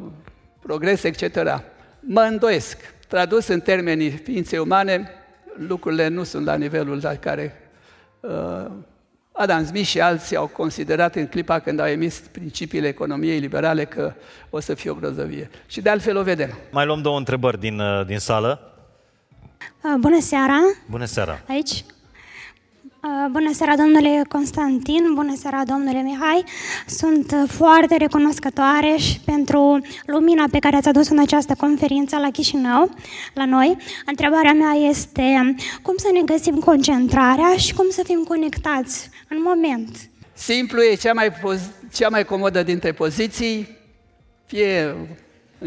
progres, 0.60 1.04
etc. 1.04 1.36
Mă 2.00 2.22
îndoiesc. 2.22 2.78
Tradus 3.08 3.48
în 3.48 3.60
termenii 3.60 4.10
ființei 4.10 4.60
umane, 4.60 5.10
lucrurile 5.68 6.08
nu 6.08 6.24
sunt 6.24 6.46
la 6.46 6.56
nivelul 6.56 7.00
la 7.02 7.16
care 7.16 7.72
uh, 8.20 8.72
Adam 9.32 9.66
Smith 9.66 9.88
și 9.88 10.02
alții 10.02 10.36
au 10.36 10.48
considerat 10.48 11.16
în 11.16 11.28
clipa 11.28 11.60
când 11.60 11.80
au 11.80 11.88
emis 11.88 12.20
principiile 12.32 12.88
economiei 12.88 13.40
liberale 13.40 13.86
că 13.86 14.14
o 14.50 14.60
să 14.60 14.74
fie 14.74 14.90
o 14.90 14.94
grozăvie. 14.94 15.50
Și 15.68 15.82
de 15.82 15.90
altfel 15.90 16.18
o 16.18 16.24
vedem. 16.24 16.58
Mai 16.72 16.86
luăm 16.86 17.02
două 17.02 17.18
întrebări 17.18 17.60
din, 17.60 17.80
uh, 17.80 18.06
din 18.06 18.20
sală. 18.20 18.74
Uh, 19.84 19.96
bună 20.00 20.20
seara! 20.22 20.60
Bună 20.90 21.06
seara! 21.06 21.42
Aici? 21.48 21.84
Uh, 23.04 23.32
bună 23.32 23.54
seara, 23.54 23.76
domnule 23.76 24.22
Constantin, 24.30 25.14
bună 25.14 25.34
seara, 25.36 25.64
domnule 25.66 26.02
Mihai. 26.02 26.44
Sunt 26.86 27.32
uh, 27.32 27.50
foarte 27.50 27.98
recunoscătoare 27.98 28.96
și 28.98 29.20
pentru 29.26 29.82
lumina 30.06 30.46
pe 30.52 30.60
care 30.60 30.76
ați 30.76 30.88
adus 30.88 31.10
în 31.10 31.20
această 31.20 31.56
conferință 31.58 32.18
la 32.18 32.32
Chișinău, 32.32 32.96
la 33.34 33.46
noi. 33.46 33.78
Întrebarea 34.06 34.54
mea 34.54 34.72
este 34.72 35.56
cum 35.82 35.94
să 35.98 36.10
ne 36.14 36.22
găsim 36.22 36.56
concentrarea 36.56 37.56
și 37.58 37.74
cum 37.74 37.90
să 37.90 38.02
fim 38.06 38.24
conectați 38.28 39.10
în 39.30 39.38
moment. 39.42 39.98
Simplu 40.34 40.82
e 40.82 40.96
cea 40.96 41.14
mai, 41.14 41.32
cea 41.94 42.10
mai 42.10 42.26
comodă 42.26 42.64
dintre 42.64 42.92
poziții, 42.92 43.78
fie 44.46 44.96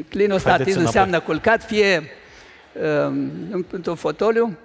clinostatism 0.08 0.78
înseamnă 0.78 1.20
culcat, 1.20 1.64
fie 1.64 2.02
um, 3.08 3.30
într-un 3.70 3.94
fotoliu, 3.94 4.58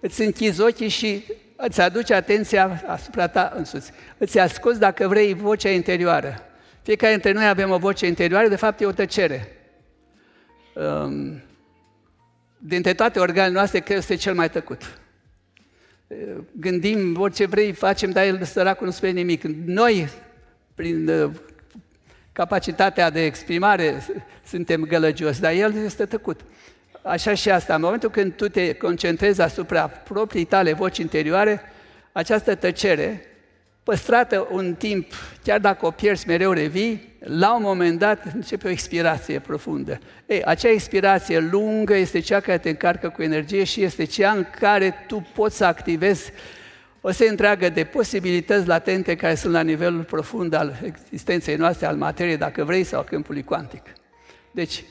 îți 0.00 0.22
închizi 0.22 0.60
ochii 0.60 0.88
și 0.88 1.24
îți 1.68 1.80
aduce 1.80 2.14
atenția 2.14 2.82
asupra 2.86 3.26
ta 3.28 3.52
însuți. 3.56 3.92
Îți 4.18 4.38
asculți, 4.38 4.80
dacă 4.80 5.08
vrei, 5.08 5.34
vocea 5.34 5.70
interioară. 5.70 6.46
Fiecare 6.82 7.12
dintre 7.12 7.32
noi 7.32 7.48
avem 7.48 7.70
o 7.70 7.78
voce 7.78 8.06
interioară, 8.06 8.48
de 8.48 8.56
fapt 8.56 8.80
e 8.80 8.86
o 8.86 8.92
tăcere. 8.92 9.48
Um, 10.74 11.42
dintre 12.58 12.94
toate 12.94 13.18
organele 13.18 13.52
noastre, 13.52 13.78
cred 13.78 13.90
că 13.90 14.02
este 14.02 14.14
cel 14.14 14.34
mai 14.34 14.50
tăcut. 14.50 15.00
Gândim 16.52 17.20
orice 17.20 17.46
vrei, 17.46 17.72
facem, 17.72 18.10
dar 18.10 18.24
el 18.24 18.44
săracul 18.44 18.86
nu 18.86 18.92
spune 18.92 19.12
nimic. 19.12 19.42
Noi, 19.64 20.08
prin 20.74 21.08
uh, 21.08 21.30
capacitatea 22.32 23.10
de 23.10 23.24
exprimare, 23.24 24.06
suntem 24.46 24.84
gălăgios, 24.84 25.38
dar 25.38 25.52
el 25.52 25.74
este 25.84 26.04
tăcut. 26.04 26.40
Așa 27.02 27.34
și 27.34 27.50
asta, 27.50 27.74
în 27.74 27.80
momentul 27.80 28.10
când 28.10 28.32
tu 28.32 28.48
te 28.48 28.74
concentrezi 28.74 29.40
asupra 29.40 29.86
proprii 29.86 30.44
tale 30.44 30.72
voci 30.72 30.98
interioare, 30.98 31.60
această 32.12 32.54
tăcere 32.54 33.26
păstrată 33.82 34.48
un 34.50 34.74
timp, 34.74 35.06
chiar 35.44 35.58
dacă 35.58 35.86
o 35.86 35.90
pierzi 35.90 36.28
mereu 36.28 36.52
revii, 36.52 37.16
la 37.18 37.56
un 37.56 37.62
moment 37.62 37.98
dat 37.98 38.24
începe 38.34 38.66
o 38.66 38.70
expirație 38.70 39.38
profundă. 39.38 39.98
Ei, 40.26 40.42
acea 40.44 40.68
expirație 40.68 41.38
lungă 41.38 41.94
este 41.94 42.18
cea 42.18 42.40
care 42.40 42.58
te 42.58 42.68
încarcă 42.68 43.08
cu 43.08 43.22
energie 43.22 43.64
și 43.64 43.82
este 43.82 44.04
cea 44.04 44.30
în 44.30 44.46
care 44.60 44.94
tu 45.06 45.26
poți 45.34 45.56
să 45.56 45.64
activezi 45.64 46.32
o 47.00 47.10
serie 47.10 47.30
întreagă 47.30 47.68
de 47.68 47.84
posibilități 47.84 48.66
latente 48.66 49.16
care 49.16 49.34
sunt 49.34 49.52
la 49.52 49.60
nivelul 49.60 50.02
profund 50.02 50.52
al 50.52 50.78
existenței 50.82 51.56
noastre, 51.56 51.86
al 51.86 51.96
materiei, 51.96 52.36
dacă 52.36 52.64
vrei, 52.64 52.84
sau 52.84 52.98
al 52.98 53.04
câmpului 53.04 53.42
cuantic. 53.42 53.82
Deci, 54.50 54.84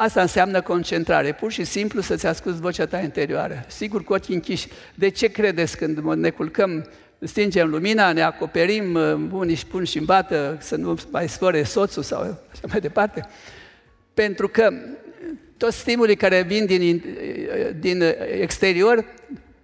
asta 0.00 0.20
înseamnă 0.20 0.60
concentrare, 0.60 1.32
pur 1.32 1.52
și 1.52 1.64
simplu 1.64 2.00
să-ți 2.00 2.26
asculți 2.26 2.60
vocea 2.60 2.86
ta 2.86 2.98
interioară. 2.98 3.64
Sigur, 3.68 4.04
cu 4.04 4.12
ochii 4.12 4.34
închiși. 4.34 4.68
De 4.94 5.08
ce 5.08 5.26
credeți 5.26 5.76
când 5.76 5.98
ne 5.98 6.30
culcăm 6.30 6.88
stingem 7.20 7.68
lumina, 7.68 8.12
ne 8.12 8.22
acoperim, 8.22 8.94
uh, 8.94 9.28
unii 9.30 9.54
își 9.54 9.66
pun 9.66 9.84
și 9.84 10.00
bată 10.00 10.56
să 10.60 10.76
nu 10.76 10.98
mai 11.10 11.28
sfăre 11.28 11.62
soțul 11.62 12.02
sau 12.02 12.20
așa 12.20 12.66
mai 12.68 12.80
departe. 12.80 13.28
Pentru 14.14 14.48
că 14.48 14.72
toți 15.56 15.78
stimulii 15.78 16.16
care 16.16 16.42
vin 16.42 16.66
din, 16.66 17.04
din 17.78 18.02
exterior 18.40 19.04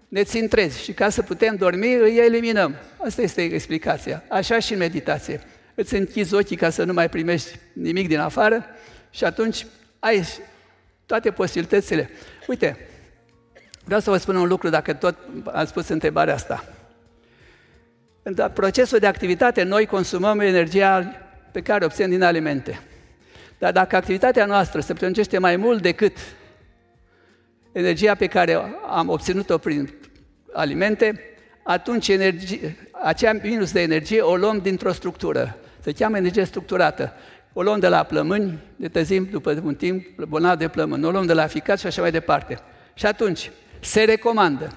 ne 0.08 0.22
țin 0.22 0.48
trezi 0.48 0.82
și 0.82 0.92
ca 0.92 1.08
să 1.08 1.22
putem 1.22 1.56
dormi 1.56 1.94
îi 1.94 2.16
eliminăm. 2.16 2.74
Asta 3.04 3.22
este 3.22 3.42
explicația. 3.42 4.22
Așa 4.28 4.58
și 4.58 4.72
în 4.72 4.78
meditație. 4.78 5.40
Îți 5.74 5.94
închizi 5.94 6.34
ochii 6.34 6.56
ca 6.56 6.70
să 6.70 6.84
nu 6.84 6.92
mai 6.92 7.08
primești 7.08 7.58
nimic 7.72 8.08
din 8.08 8.18
afară 8.18 8.64
și 9.10 9.24
atunci 9.24 9.66
ai 10.04 10.26
toate 11.06 11.30
posibilitățile. 11.30 12.10
Uite, 12.46 12.88
vreau 13.84 14.00
să 14.00 14.10
vă 14.10 14.16
spun 14.16 14.36
un 14.36 14.48
lucru 14.48 14.68
dacă 14.68 14.92
tot 14.92 15.16
am 15.52 15.66
spus 15.66 15.88
întrebarea 15.88 16.34
asta. 16.34 16.64
În 18.22 18.50
procesul 18.54 18.98
de 18.98 19.06
activitate, 19.06 19.62
noi 19.62 19.86
consumăm 19.86 20.40
energia 20.40 21.16
pe 21.52 21.60
care 21.60 21.84
o 21.84 21.86
obținem 21.86 22.10
din 22.10 22.22
alimente. 22.22 22.80
Dar 23.58 23.72
dacă 23.72 23.96
activitatea 23.96 24.46
noastră 24.46 24.80
se 24.80 24.92
prelungește 24.92 25.38
mai 25.38 25.56
mult 25.56 25.82
decât 25.82 26.16
energia 27.72 28.14
pe 28.14 28.26
care 28.26 28.58
am 28.88 29.08
obținut-o 29.08 29.58
prin 29.58 29.94
alimente, 30.52 31.20
atunci 31.62 32.08
energie, 32.08 32.88
acea 32.92 33.32
minus 33.32 33.72
de 33.72 33.80
energie 33.80 34.20
o 34.20 34.36
luăm 34.36 34.58
dintr-o 34.58 34.92
structură. 34.92 35.56
Se 35.80 35.92
cheamă 35.92 36.16
energie 36.16 36.44
structurată. 36.44 37.12
O 37.56 37.62
luăm 37.62 37.78
de 37.78 37.88
la 37.88 38.02
plămâni, 38.02 38.58
de 38.76 38.88
tăzim 38.88 39.28
după 39.30 39.60
un 39.64 39.74
timp 39.74 40.22
bolnav 40.24 40.58
de 40.58 40.68
plămâni, 40.68 41.04
o 41.04 41.10
luăm 41.10 41.26
de 41.26 41.32
la 41.32 41.46
ficat 41.46 41.78
și 41.78 41.86
așa 41.86 42.00
mai 42.00 42.10
departe. 42.10 42.58
Și 42.94 43.06
atunci, 43.06 43.50
se 43.80 44.04
recomandă 44.04 44.72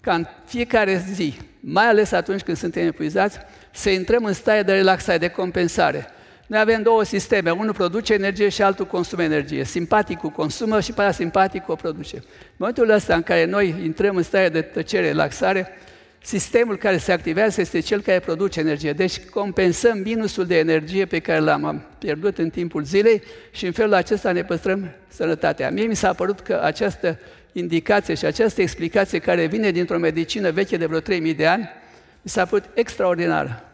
ca 0.00 0.14
în 0.14 0.26
fiecare 0.44 1.04
zi, 1.12 1.34
mai 1.60 1.86
ales 1.86 2.12
atunci 2.12 2.42
când 2.42 2.56
suntem 2.56 2.86
epuizați, 2.86 3.38
să 3.70 3.90
intrăm 3.90 4.24
în 4.24 4.32
stare 4.32 4.62
de 4.62 4.72
relaxare, 4.72 5.18
de 5.18 5.28
compensare. 5.28 6.06
Noi 6.46 6.60
avem 6.60 6.82
două 6.82 7.04
sisteme, 7.04 7.50
unul 7.50 7.72
produce 7.72 8.12
energie 8.12 8.48
și 8.48 8.62
altul 8.62 8.86
consumă 8.86 9.22
energie. 9.22 9.64
Simpaticul 9.64 10.30
consumă 10.30 10.80
și 10.80 10.92
parasimpaticul 10.92 11.72
o 11.72 11.76
produce. 11.76 12.16
În 12.16 12.22
momentul 12.56 12.90
ăsta 12.90 13.14
în 13.14 13.22
care 13.22 13.44
noi 13.44 13.74
intrăm 13.84 14.16
în 14.16 14.22
stare 14.22 14.48
de 14.48 14.60
tăcere, 14.60 15.06
relaxare, 15.06 15.68
sistemul 16.22 16.76
care 16.76 16.96
se 16.96 17.12
activează 17.12 17.60
este 17.60 17.80
cel 17.80 18.00
care 18.00 18.18
produce 18.18 18.60
energie. 18.60 18.92
Deci 18.92 19.18
compensăm 19.18 19.98
minusul 19.98 20.46
de 20.46 20.58
energie 20.58 21.06
pe 21.06 21.18
care 21.18 21.38
l-am 21.38 21.86
pierdut 21.98 22.38
în 22.38 22.50
timpul 22.50 22.82
zilei 22.82 23.22
și 23.50 23.66
în 23.66 23.72
felul 23.72 23.94
acesta 23.94 24.32
ne 24.32 24.44
păstrăm 24.44 24.90
sănătatea. 25.08 25.70
Mie 25.70 25.84
mi 25.84 25.96
s-a 25.96 26.12
părut 26.12 26.40
că 26.40 26.60
această 26.62 27.18
indicație 27.52 28.14
și 28.14 28.24
această 28.24 28.62
explicație 28.62 29.18
care 29.18 29.46
vine 29.46 29.70
dintr-o 29.70 29.98
medicină 29.98 30.50
veche 30.50 30.76
de 30.76 30.86
vreo 30.86 31.00
3000 31.00 31.34
de 31.34 31.46
ani, 31.46 31.70
mi 32.22 32.30
s-a 32.30 32.44
părut 32.44 32.64
extraordinară. 32.74 33.64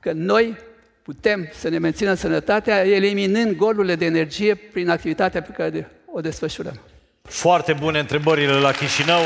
Că 0.00 0.12
noi 0.12 0.56
putem 1.02 1.48
să 1.58 1.68
ne 1.68 1.78
menținem 1.78 2.14
sănătatea 2.14 2.86
eliminând 2.86 3.56
golurile 3.56 3.94
de 3.94 4.04
energie 4.04 4.54
prin 4.54 4.88
activitatea 4.88 5.42
pe 5.42 5.52
care 5.56 5.90
o 6.12 6.20
desfășurăm. 6.20 6.80
Foarte 7.22 7.72
bune 7.72 7.98
întrebările 7.98 8.52
la 8.52 8.70
Chișinău. 8.70 9.22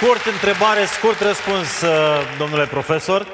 Scurt 0.00 0.24
întrebare, 0.32 0.84
scurt 0.84 1.20
răspuns, 1.20 1.80
uh, 1.80 1.90
domnule 2.38 2.66
profesor. 2.66 3.26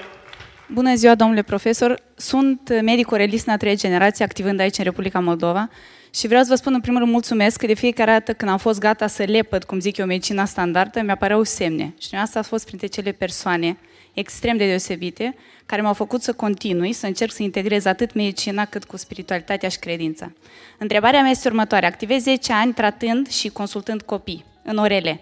Bună 0.69 0.95
ziua, 0.95 1.15
domnule 1.15 1.43
profesor. 1.43 2.03
Sunt 2.17 2.81
medic 2.83 3.11
orelist 3.11 3.47
în 3.47 3.53
a 3.53 3.57
treia 3.57 3.75
generație, 3.75 4.25
activând 4.25 4.61
aici 4.61 4.79
în 4.79 4.85
Republica 4.85 5.21
Moldova. 5.21 5.69
Și 6.15 6.27
vreau 6.27 6.43
să 6.43 6.49
vă 6.49 6.55
spun 6.55 6.75
în 6.75 6.81
primul 6.81 6.99
rând 6.99 7.13
mulțumesc 7.13 7.59
că 7.59 7.67
de 7.67 7.75
fiecare 7.75 8.11
dată 8.11 8.33
când 8.33 8.51
am 8.51 8.59
fost 8.59 8.79
gata 8.79 9.07
să 9.07 9.23
lepăd, 9.23 9.65
cum 9.65 9.81
zic 9.81 9.97
eu, 9.97 10.07
medicina 10.07 10.45
standardă, 10.45 11.03
mi-apăreau 11.03 11.43
semne. 11.43 11.95
Și 12.01 12.15
asta 12.15 12.39
a 12.39 12.43
fost 12.43 12.65
printre 12.65 12.87
cele 12.87 13.13
persoane 13.13 13.79
extrem 14.13 14.57
de 14.57 14.67
deosebite 14.67 15.35
care 15.67 15.83
m-au 15.83 15.95
făcut 15.95 16.23
să 16.23 16.33
continui, 16.33 16.93
să 16.93 17.07
încerc 17.07 17.33
să 17.33 17.43
integrez 17.43 17.85
atât 17.85 18.15
medicina 18.15 18.65
cât 18.65 18.85
cu 18.85 18.97
spiritualitatea 18.97 19.69
și 19.69 19.79
credința. 19.79 20.33
Întrebarea 20.79 21.21
mea 21.21 21.31
este 21.31 21.49
următoare. 21.49 21.87
Activez 21.87 22.23
10 22.23 22.53
ani 22.53 22.73
tratând 22.73 23.29
și 23.29 23.49
consultând 23.49 24.03
copii 24.03 24.45
în 24.63 24.77
orele. 24.77 25.21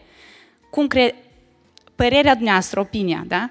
Cum 0.71 0.87
cre... 0.87 1.15
Părerea 2.03 2.35
dumneavoastră, 2.35 2.81
opinia, 2.81 3.25
da? 3.27 3.51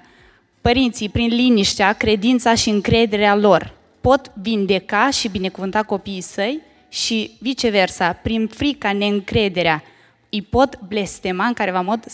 Părinții, 0.60 1.08
prin 1.08 1.28
liniștea, 1.28 1.92
credința 1.92 2.54
și 2.54 2.68
încrederea 2.68 3.36
lor, 3.36 3.72
pot 4.00 4.32
vindeca 4.42 5.10
și 5.10 5.28
binecuvânta 5.28 5.82
copiii 5.82 6.20
săi 6.20 6.60
și 6.88 7.36
viceversa, 7.40 8.12
prin 8.12 8.46
frica, 8.46 8.92
neîncrederea, 8.92 9.82
îi 10.30 10.42
pot 10.42 10.78
blestema 10.88 11.46
în 11.46 11.52
careva 11.52 11.80
mod, 11.80 12.04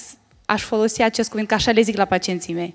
aș 0.45 0.63
folosi 0.63 1.03
acest 1.03 1.29
cuvânt, 1.29 1.49
că 1.49 1.55
așa 1.55 1.71
le 1.71 1.81
zic 1.81 1.97
la 1.97 2.05
pacienții 2.05 2.55
mei. 2.55 2.75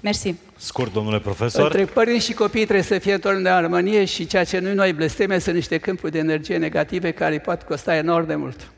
Mersi. 0.00 0.34
Scurt, 0.56 0.92
domnule 0.92 1.20
profesor. 1.20 1.64
Între 1.64 1.84
părinți 1.84 2.26
și 2.26 2.32
copii 2.32 2.64
trebuie 2.64 2.84
să 2.84 2.98
fie 2.98 3.14
într 3.14 3.32
de 3.32 3.48
armonie 3.48 4.04
și 4.04 4.26
ceea 4.26 4.44
ce 4.44 4.58
nu 4.58 4.74
noi 4.74 4.92
blesteme 4.92 5.38
sunt 5.38 5.54
niște 5.54 5.78
câmpuri 5.78 6.12
de 6.12 6.18
energie 6.18 6.56
negative 6.56 7.10
care 7.10 7.32
îi 7.32 7.40
pot 7.40 7.62
costa 7.62 7.96
enorm 7.96 8.26
de 8.26 8.34
mult. 8.34 8.72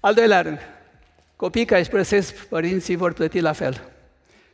Al 0.00 0.14
doilea 0.14 0.40
rând, 0.40 0.58
copiii 1.44 1.64
care 1.64 1.80
își 1.80 1.90
părăsesc 1.90 2.34
părinții 2.34 2.96
vor 2.96 3.12
plăti 3.12 3.40
la 3.40 3.52
fel. 3.52 3.80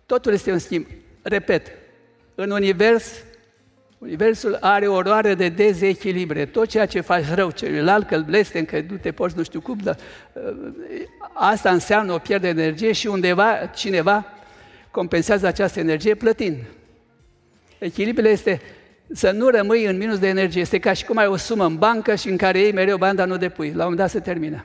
Totul 0.06 0.32
este 0.32 0.52
un 0.52 0.58
schimb. 0.58 0.86
Repet, 1.22 1.66
în 2.34 2.50
univers 2.50 3.12
Universul 3.98 4.56
are 4.60 4.86
o 4.86 5.02
roare 5.02 5.34
de 5.34 5.48
dezechilibre. 5.48 6.46
Tot 6.46 6.68
ceea 6.68 6.86
ce 6.86 7.00
faci 7.00 7.24
rău 7.34 7.50
celuilalt, 7.50 8.06
că 8.06 8.14
îl 8.14 8.22
blestem, 8.22 8.64
că 8.64 8.80
nu 8.88 8.96
te 8.96 9.12
poți 9.12 9.36
nu 9.36 9.42
știu 9.42 9.60
cum, 9.60 9.78
dar 9.82 9.96
uh, 10.32 10.72
asta 11.32 11.70
înseamnă 11.70 12.12
o 12.12 12.18
pierdere 12.18 12.52
de 12.52 12.62
energie 12.62 12.92
și 12.92 13.06
undeva 13.06 13.70
cineva 13.74 14.26
compensează 14.90 15.46
această 15.46 15.80
energie 15.80 16.14
plătind. 16.14 16.56
Echilibrul 17.78 18.26
este 18.26 18.60
să 19.12 19.30
nu 19.30 19.48
rămâi 19.48 19.84
în 19.84 19.96
minus 19.96 20.18
de 20.18 20.28
energie. 20.28 20.60
Este 20.60 20.78
ca 20.78 20.92
și 20.92 21.04
cum 21.04 21.16
ai 21.16 21.26
o 21.26 21.36
sumă 21.36 21.64
în 21.64 21.76
bancă 21.76 22.14
și 22.14 22.28
în 22.28 22.36
care 22.36 22.58
iei 22.58 22.72
mereu 22.72 22.96
bani, 22.96 23.16
dar 23.16 23.26
nu 23.26 23.36
depui. 23.36 23.66
La 23.66 23.72
un 23.72 23.78
moment 23.78 23.98
dat 23.98 24.10
se 24.10 24.20
termină. 24.20 24.64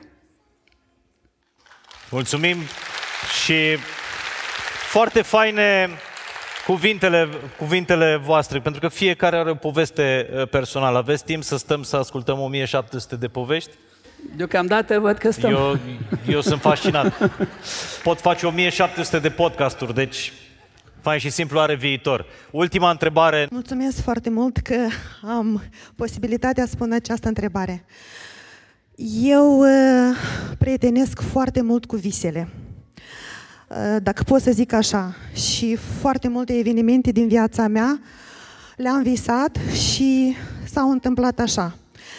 Mulțumim 2.16 2.56
și 3.42 3.76
foarte 4.90 5.22
faine 5.22 5.88
cuvintele, 6.66 7.28
cuvintele 7.58 8.16
voastre, 8.16 8.60
pentru 8.60 8.80
că 8.80 8.88
fiecare 8.88 9.36
are 9.36 9.50
o 9.50 9.54
poveste 9.54 10.28
uh, 10.32 10.48
personală. 10.48 10.98
Aveți 10.98 11.24
timp 11.24 11.42
să 11.42 11.56
stăm 11.56 11.82
să 11.82 11.96
ascultăm 11.96 12.40
1700 12.40 13.16
de 13.16 13.28
povești? 13.28 13.70
Deocamdată 14.36 14.98
văd 14.98 15.18
că 15.18 15.30
stăm. 15.30 15.50
Eu, 15.50 15.78
eu 16.28 16.40
sunt 16.40 16.60
fascinat. 16.60 17.30
Pot 18.02 18.20
face 18.20 18.46
1700 18.46 19.18
de 19.18 19.30
podcasturi, 19.30 19.94
deci 19.94 20.32
fain 21.00 21.18
și 21.18 21.30
simplu 21.30 21.60
are 21.60 21.74
viitor. 21.74 22.26
Ultima 22.50 22.90
întrebare. 22.90 23.46
Mulțumesc 23.50 24.02
foarte 24.02 24.30
mult 24.30 24.56
că 24.56 24.86
am 25.22 25.62
posibilitatea 25.96 26.64
să 26.64 26.70
spun 26.70 26.92
această 26.92 27.28
întrebare. 27.28 27.84
Eu 28.98 29.58
uh, 29.58 30.16
prietenesc 30.58 31.20
foarte 31.20 31.60
mult 31.60 31.84
cu 31.84 31.96
visele. 31.96 32.48
Uh, 33.68 33.96
dacă 34.02 34.22
pot 34.22 34.40
să 34.40 34.50
zic 34.50 34.72
așa, 34.72 35.14
și 35.34 35.76
foarte 35.76 36.28
multe 36.28 36.58
evenimente 36.58 37.10
din 37.10 37.28
viața 37.28 37.68
mea 37.68 38.00
le-am 38.76 39.02
visat 39.02 39.58
și 39.72 40.36
s-au 40.64 40.90
întâmplat 40.90 41.38
așa. 41.38 41.76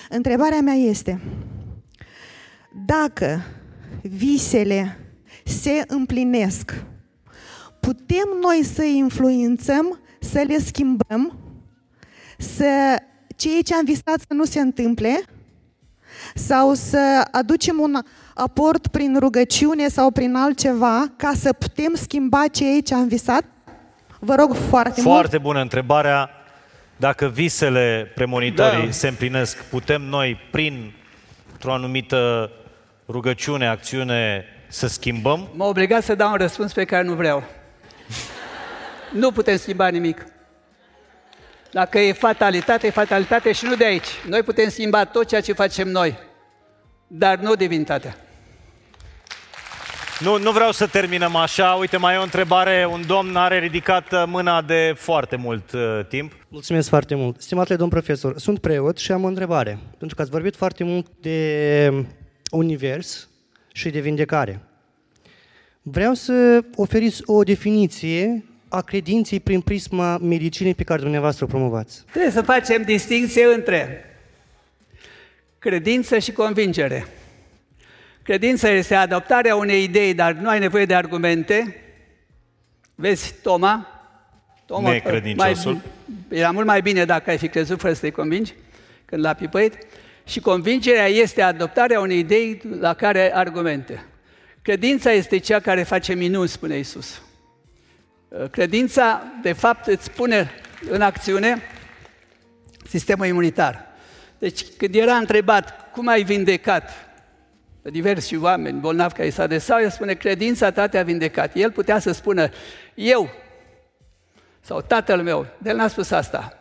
Întrebarea 0.10 0.60
mea 0.62 0.74
este, 0.74 1.22
dacă 2.86 3.42
visele 4.02 5.00
se 5.46 5.84
împlinesc, 5.88 6.84
putem 7.80 8.28
noi 8.42 8.64
să 8.74 8.84
influențăm 8.84 10.00
să 10.20 10.44
le 10.48 10.58
schimbăm, 10.60 11.38
să 12.38 12.96
ceea 13.36 13.62
ce 13.62 13.76
am 13.76 13.86
visat 13.86 14.20
să 14.20 14.34
nu 14.34 14.46
se 14.46 14.60
întâmple 14.60 15.22
sau 16.38 16.74
să 16.74 17.28
aducem 17.32 17.80
un 17.80 17.98
aport 18.34 18.88
prin 18.88 19.18
rugăciune 19.20 19.88
sau 19.88 20.12
prin 20.12 20.36
altceva 20.36 21.06
ca 21.16 21.32
să 21.36 21.54
putem 21.54 21.94
schimba 21.96 22.44
ceea 22.52 22.82
ce 22.82 22.94
am 22.94 23.08
visat? 23.08 23.44
Vă 24.20 24.36
rog 24.36 24.54
foarte, 24.54 24.70
foarte 24.70 25.02
mult. 25.02 25.18
Foarte 25.18 25.38
bună 25.38 25.62
întrebarea. 25.62 26.30
Dacă 26.98 27.28
visele 27.28 28.12
premonitorii 28.16 28.86
Da. 28.86 28.92
se 28.92 29.08
împlinesc, 29.08 29.64
putem 29.64 30.02
noi, 30.02 30.40
prin 30.52 30.94
o 31.64 31.72
anumită 31.72 32.52
rugăciune, 33.10 33.68
acțiune, 33.68 34.46
să 34.68 34.88
schimbăm? 34.88 35.48
M-a 35.56 35.66
obligat 35.66 36.04
să 36.04 36.16
dau 36.16 36.32
un 36.32 36.38
răspuns 36.38 36.74
pe 36.74 36.86
care 36.86 37.04
nu 37.04 37.14
vreau. 37.14 37.44
nu 39.14 39.32
putem 39.32 39.58
schimba 39.58 39.88
nimic. 39.88 40.26
Dacă 41.72 42.00
e 42.00 42.12
fatalitate, 42.14 42.88
e 42.88 42.90
fatalitate 42.90 43.52
și 43.52 43.66
nu 43.66 43.76
de 43.76 43.86
aici. 43.86 44.08
Noi 44.28 44.44
putem 44.44 44.70
schimba 44.70 45.06
tot 45.06 45.28
ceea 45.28 45.42
ce 45.42 45.54
facem 45.54 45.88
noi, 45.88 46.18
dar 47.08 47.40
nu 47.40 47.56
divinitatea. 47.56 48.18
Nu, 50.20 50.38
nu 50.38 50.52
vreau 50.52 50.72
să 50.72 50.88
terminăm 50.88 51.36
așa. 51.36 51.72
Uite, 51.80 51.98
mai 51.98 52.16
e 52.16 52.18
o 52.18 52.22
întrebare. 52.22 52.88
Un 52.92 53.04
domn 53.08 53.36
are 53.36 53.60
ridicat 53.60 54.12
uh, 54.12 54.24
mâna 54.28 54.62
de 54.62 54.94
foarte 54.96 55.36
mult 55.36 55.72
uh, 55.72 56.00
timp. 56.08 56.32
Mulțumesc 56.48 56.90
foarte 56.90 57.16
mult. 57.16 57.42
Stimatele 57.42 57.78
domn 57.78 57.90
profesor, 57.90 58.40
sunt 58.40 58.60
preot 58.60 58.98
și 58.98 59.12
am 59.12 59.24
o 59.24 59.28
întrebare. 59.28 59.80
Pentru 59.98 60.16
că 60.16 60.22
ați 60.22 60.32
vorbit 60.32 60.56
foarte 60.56 60.84
mult 60.84 61.08
de 61.22 62.06
univers 62.52 63.30
și 63.74 63.90
de 63.90 64.00
vindecare. 64.00 64.60
Vreau 65.82 66.14
să 66.14 66.64
oferiți 66.76 67.22
o 67.26 67.44
definiție 67.44 68.44
a 68.70 68.82
credinței 68.82 69.40
prin 69.40 69.62
prisma 69.62 70.18
medicinei 70.18 70.76
pe 70.76 70.84
care 70.84 71.02
dumneavoastră 71.02 71.46
o 71.46 71.48
promovați. 71.48 72.04
Trebuie 72.12 72.32
să 72.32 72.42
facem 72.42 72.82
distinție 72.82 73.46
între 73.56 74.04
credință 75.68 76.20
și 76.20 76.32
convingere. 76.32 77.08
Credința 78.24 78.70
este 78.70 78.96
adoptarea 78.96 79.56
unei 79.56 79.84
idei, 79.84 80.14
dar 80.14 80.32
nu 80.32 80.50
ai 80.50 80.60
nevoie 80.60 80.86
de 80.86 80.96
argumente. 80.96 81.82
Vezi, 82.96 83.34
Toma? 83.42 83.88
Toma 84.66 84.92
Necredinciosul. 84.92 85.72
mai, 85.72 86.40
era 86.40 86.52
mult 86.52 86.66
mai 86.66 86.82
bine 86.82 87.06
dacă 87.06 87.30
ai 87.30 87.38
fi 87.38 87.48
crezut 87.48 87.80
fără 87.80 87.94
să 87.94 88.02
te 88.02 88.10
convingi, 88.10 88.54
când 89.06 89.24
l-a 89.24 89.34
pipăit. 89.34 89.78
Și 90.26 90.40
convingerea 90.40 91.08
este 91.08 91.42
adoptarea 91.42 92.00
unei 92.00 92.20
idei 92.20 92.62
la 92.80 92.94
care 92.94 93.20
ai 93.20 93.30
argumente. 93.30 94.06
Credința 94.62 95.12
este 95.12 95.38
cea 95.38 95.60
care 95.60 95.84
face 95.84 96.14
minuni, 96.14 96.48
spune 96.48 96.78
Isus. 96.78 97.22
Credința, 98.52 99.24
de 99.42 99.54
fapt, 99.54 99.88
îți 99.88 100.12
pune 100.12 100.52
în 100.90 101.02
acțiune 101.02 101.62
sistemul 102.88 103.26
imunitar. 103.26 103.87
Deci, 104.40 104.66
când 104.78 104.96
era 104.96 105.16
întrebat 105.16 105.92
cum 105.92 106.08
ai 106.08 106.24
vindecat 106.24 106.90
pe 107.82 107.90
diversi 107.90 108.38
oameni 108.38 108.80
bolnavi 108.80 109.14
care 109.14 109.28
i 109.28 109.32
s-a 109.32 109.44
adresat, 109.44 109.82
el 109.82 109.90
spune, 109.90 110.14
credința 110.14 110.72
ta 110.72 110.88
te-a 110.88 111.04
vindecat. 111.04 111.56
El 111.56 111.72
putea 111.72 112.00
să 112.00 112.12
spună, 112.12 112.50
eu 112.94 113.30
sau 114.62 114.82
tatăl 114.82 115.22
meu, 115.22 115.48
de 115.58 115.70
el 115.70 115.76
n-a 115.76 115.88
spus 115.88 116.12
asta. 116.12 116.58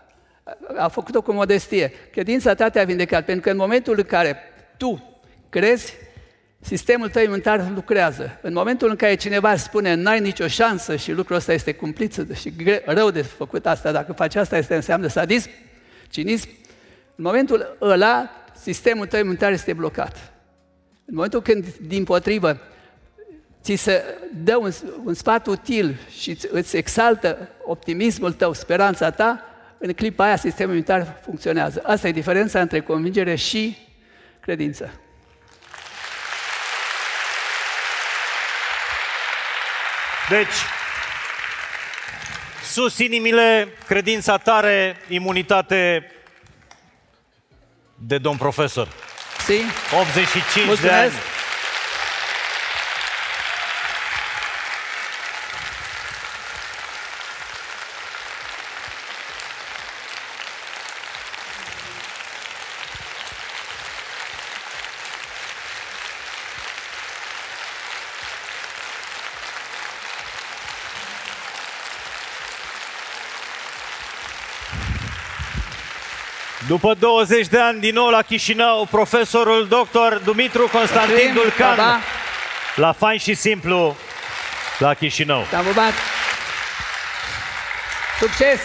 A 0.76 0.88
făcut-o 0.88 1.22
cu 1.22 1.32
modestie. 1.32 1.92
Credința 2.12 2.54
ta 2.54 2.68
te-a 2.68 2.84
vindecat, 2.84 3.24
pentru 3.24 3.42
că 3.42 3.50
în 3.50 3.56
momentul 3.56 3.94
în 3.96 4.04
care 4.04 4.36
tu 4.76 5.20
crezi, 5.48 5.94
sistemul 6.60 7.08
tău 7.08 7.22
imunitar 7.22 7.70
lucrează. 7.74 8.38
În 8.42 8.52
momentul 8.52 8.88
în 8.88 8.96
care 8.96 9.14
cineva 9.14 9.56
spune 9.56 9.94
n-ai 9.94 10.20
nicio 10.20 10.46
șansă 10.46 10.96
și 10.96 11.12
lucrul 11.12 11.36
ăsta 11.36 11.52
este 11.52 11.72
cumplit 11.72 12.26
și 12.34 12.52
gre- 12.56 12.82
rău 12.86 13.10
de 13.10 13.22
făcut 13.22 13.66
asta, 13.66 13.92
dacă 13.92 14.12
faci 14.12 14.34
asta, 14.34 14.56
este 14.56 14.74
înseamnă 14.74 15.06
sadism, 15.06 15.50
cinism, 16.10 16.48
în 17.16 17.24
momentul 17.24 17.76
ăla, 17.80 18.30
sistemul 18.60 19.06
tău 19.06 19.20
imunitar 19.20 19.52
este 19.52 19.72
blocat. 19.72 20.32
În 21.04 21.14
momentul 21.14 21.42
când, 21.42 21.66
din 21.66 22.04
potrivă, 22.04 22.60
ți 23.62 23.74
se 23.74 24.04
dă 24.34 24.56
un, 24.56 24.72
un 25.04 25.14
sfat 25.14 25.46
util 25.46 25.96
și 26.20 26.30
îți, 26.30 26.48
îți 26.50 26.76
exaltă 26.76 27.48
optimismul 27.64 28.32
tău, 28.32 28.52
speranța 28.52 29.10
ta, 29.10 29.44
în 29.78 29.92
clipa 29.92 30.24
aia 30.24 30.36
sistemul 30.36 30.72
imunitar 30.72 31.20
funcționează. 31.22 31.82
Asta 31.84 32.08
e 32.08 32.12
diferența 32.12 32.60
între 32.60 32.80
convingere 32.80 33.34
și 33.34 33.76
credință. 34.40 34.90
Deci, 40.28 40.54
sus 42.72 42.98
inimile, 42.98 43.68
credința 43.86 44.36
tare, 44.36 44.96
imunitate 45.08 46.10
de 47.98 48.18
domn 48.18 48.36
profesor. 48.36 48.88
Si? 49.46 49.64
85 49.90 50.80
de 50.80 50.90
ani. 50.90 51.35
După 76.68 76.94
20 76.98 77.46
de 77.46 77.58
ani 77.58 77.80
din 77.80 77.94
nou 77.94 78.08
la 78.08 78.22
Chișinău, 78.22 78.86
profesorul 78.90 79.66
dr. 79.68 80.24
Dumitru 80.24 80.68
Constantin 80.72 81.14
Mulțumim, 81.14 81.34
Dulcan, 81.34 81.76
pa, 81.76 81.82
pa. 81.82 82.00
la 82.76 82.92
Fain 82.92 83.18
și 83.18 83.34
Simplu, 83.34 83.96
la 84.78 84.94
Chișinău. 84.94 85.44
Te-am 85.50 85.64
pupat! 85.64 85.92
Succes! 88.20 88.60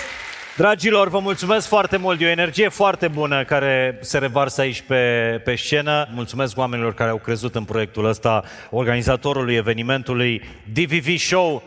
Dragilor, 0.55 1.09
vă 1.09 1.19
mulțumesc 1.19 1.67
foarte 1.67 1.97
mult. 1.97 2.21
E 2.21 2.25
o 2.25 2.29
energie 2.29 2.69
foarte 2.69 3.07
bună 3.07 3.43
care 3.43 3.97
se 4.01 4.17
revarsă 4.17 4.61
aici 4.61 4.81
pe, 4.81 5.41
pe 5.43 5.55
scenă. 5.55 6.07
Mulțumesc 6.13 6.57
oamenilor 6.57 6.93
care 6.93 7.09
au 7.09 7.17
crezut 7.17 7.55
în 7.55 7.63
proiectul 7.63 8.05
ăsta, 8.05 8.43
organizatorului 8.69 9.55
evenimentului 9.55 10.41
DVV 10.73 11.17
Show. 11.17 11.63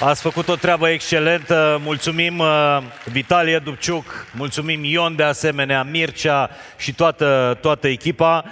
Ați 0.00 0.20
făcut 0.22 0.48
o 0.48 0.54
treabă 0.54 0.88
excelentă. 0.88 1.80
Mulțumim 1.82 2.38
uh, 2.38 2.78
Vitalie 3.04 3.58
Dubciuc, 3.58 4.26
mulțumim 4.32 4.84
Ion 4.84 5.16
de 5.16 5.22
asemenea, 5.22 5.82
Mircea 5.82 6.50
și 6.76 6.94
toată, 6.94 7.58
toată 7.60 7.88
echipa. 7.88 8.44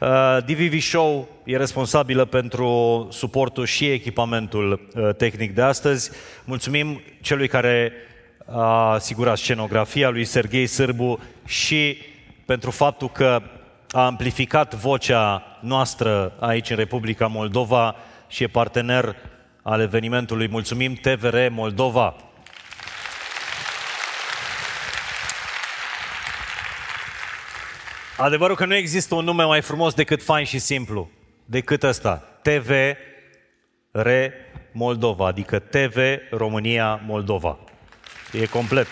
Uh, 0.00 0.36
DVV 0.46 0.80
Show 0.80 1.28
e 1.44 1.56
responsabilă 1.56 2.24
pentru 2.24 3.08
suportul 3.10 3.64
și 3.64 3.90
echipamentul 3.90 4.88
uh, 4.94 5.14
tehnic 5.14 5.54
de 5.54 5.62
astăzi. 5.62 6.10
Mulțumim 6.44 7.02
celui 7.20 7.48
care 7.48 7.92
a 8.46 8.92
asigurat 8.92 9.36
scenografia 9.36 10.08
lui 10.08 10.24
Serghei 10.24 10.66
Sârbu 10.66 11.20
și 11.46 11.98
pentru 12.46 12.70
faptul 12.70 13.10
că 13.10 13.42
a 13.90 14.04
amplificat 14.04 14.74
vocea 14.74 15.42
noastră 15.60 16.32
aici 16.40 16.70
în 16.70 16.76
Republica 16.76 17.26
Moldova 17.26 17.96
și 18.28 18.42
e 18.42 18.46
partener 18.46 19.16
al 19.68 19.80
evenimentului. 19.80 20.48
Mulțumim 20.48 20.94
TVR 20.94 21.48
Moldova. 21.50 22.14
Adevărul 28.16 28.56
că 28.56 28.64
nu 28.64 28.74
există 28.74 29.14
un 29.14 29.24
nume 29.24 29.44
mai 29.44 29.62
frumos 29.62 29.94
decât 29.94 30.22
fain 30.22 30.44
și 30.44 30.58
simplu, 30.58 31.10
decât 31.44 31.82
ăsta. 31.82 32.38
TV 32.42 32.70
Re 33.90 34.32
Moldova, 34.72 35.26
adică 35.26 35.58
TV 35.58 35.96
România 36.30 37.00
Moldova. 37.06 37.58
E 38.32 38.46
complet. 38.46 38.86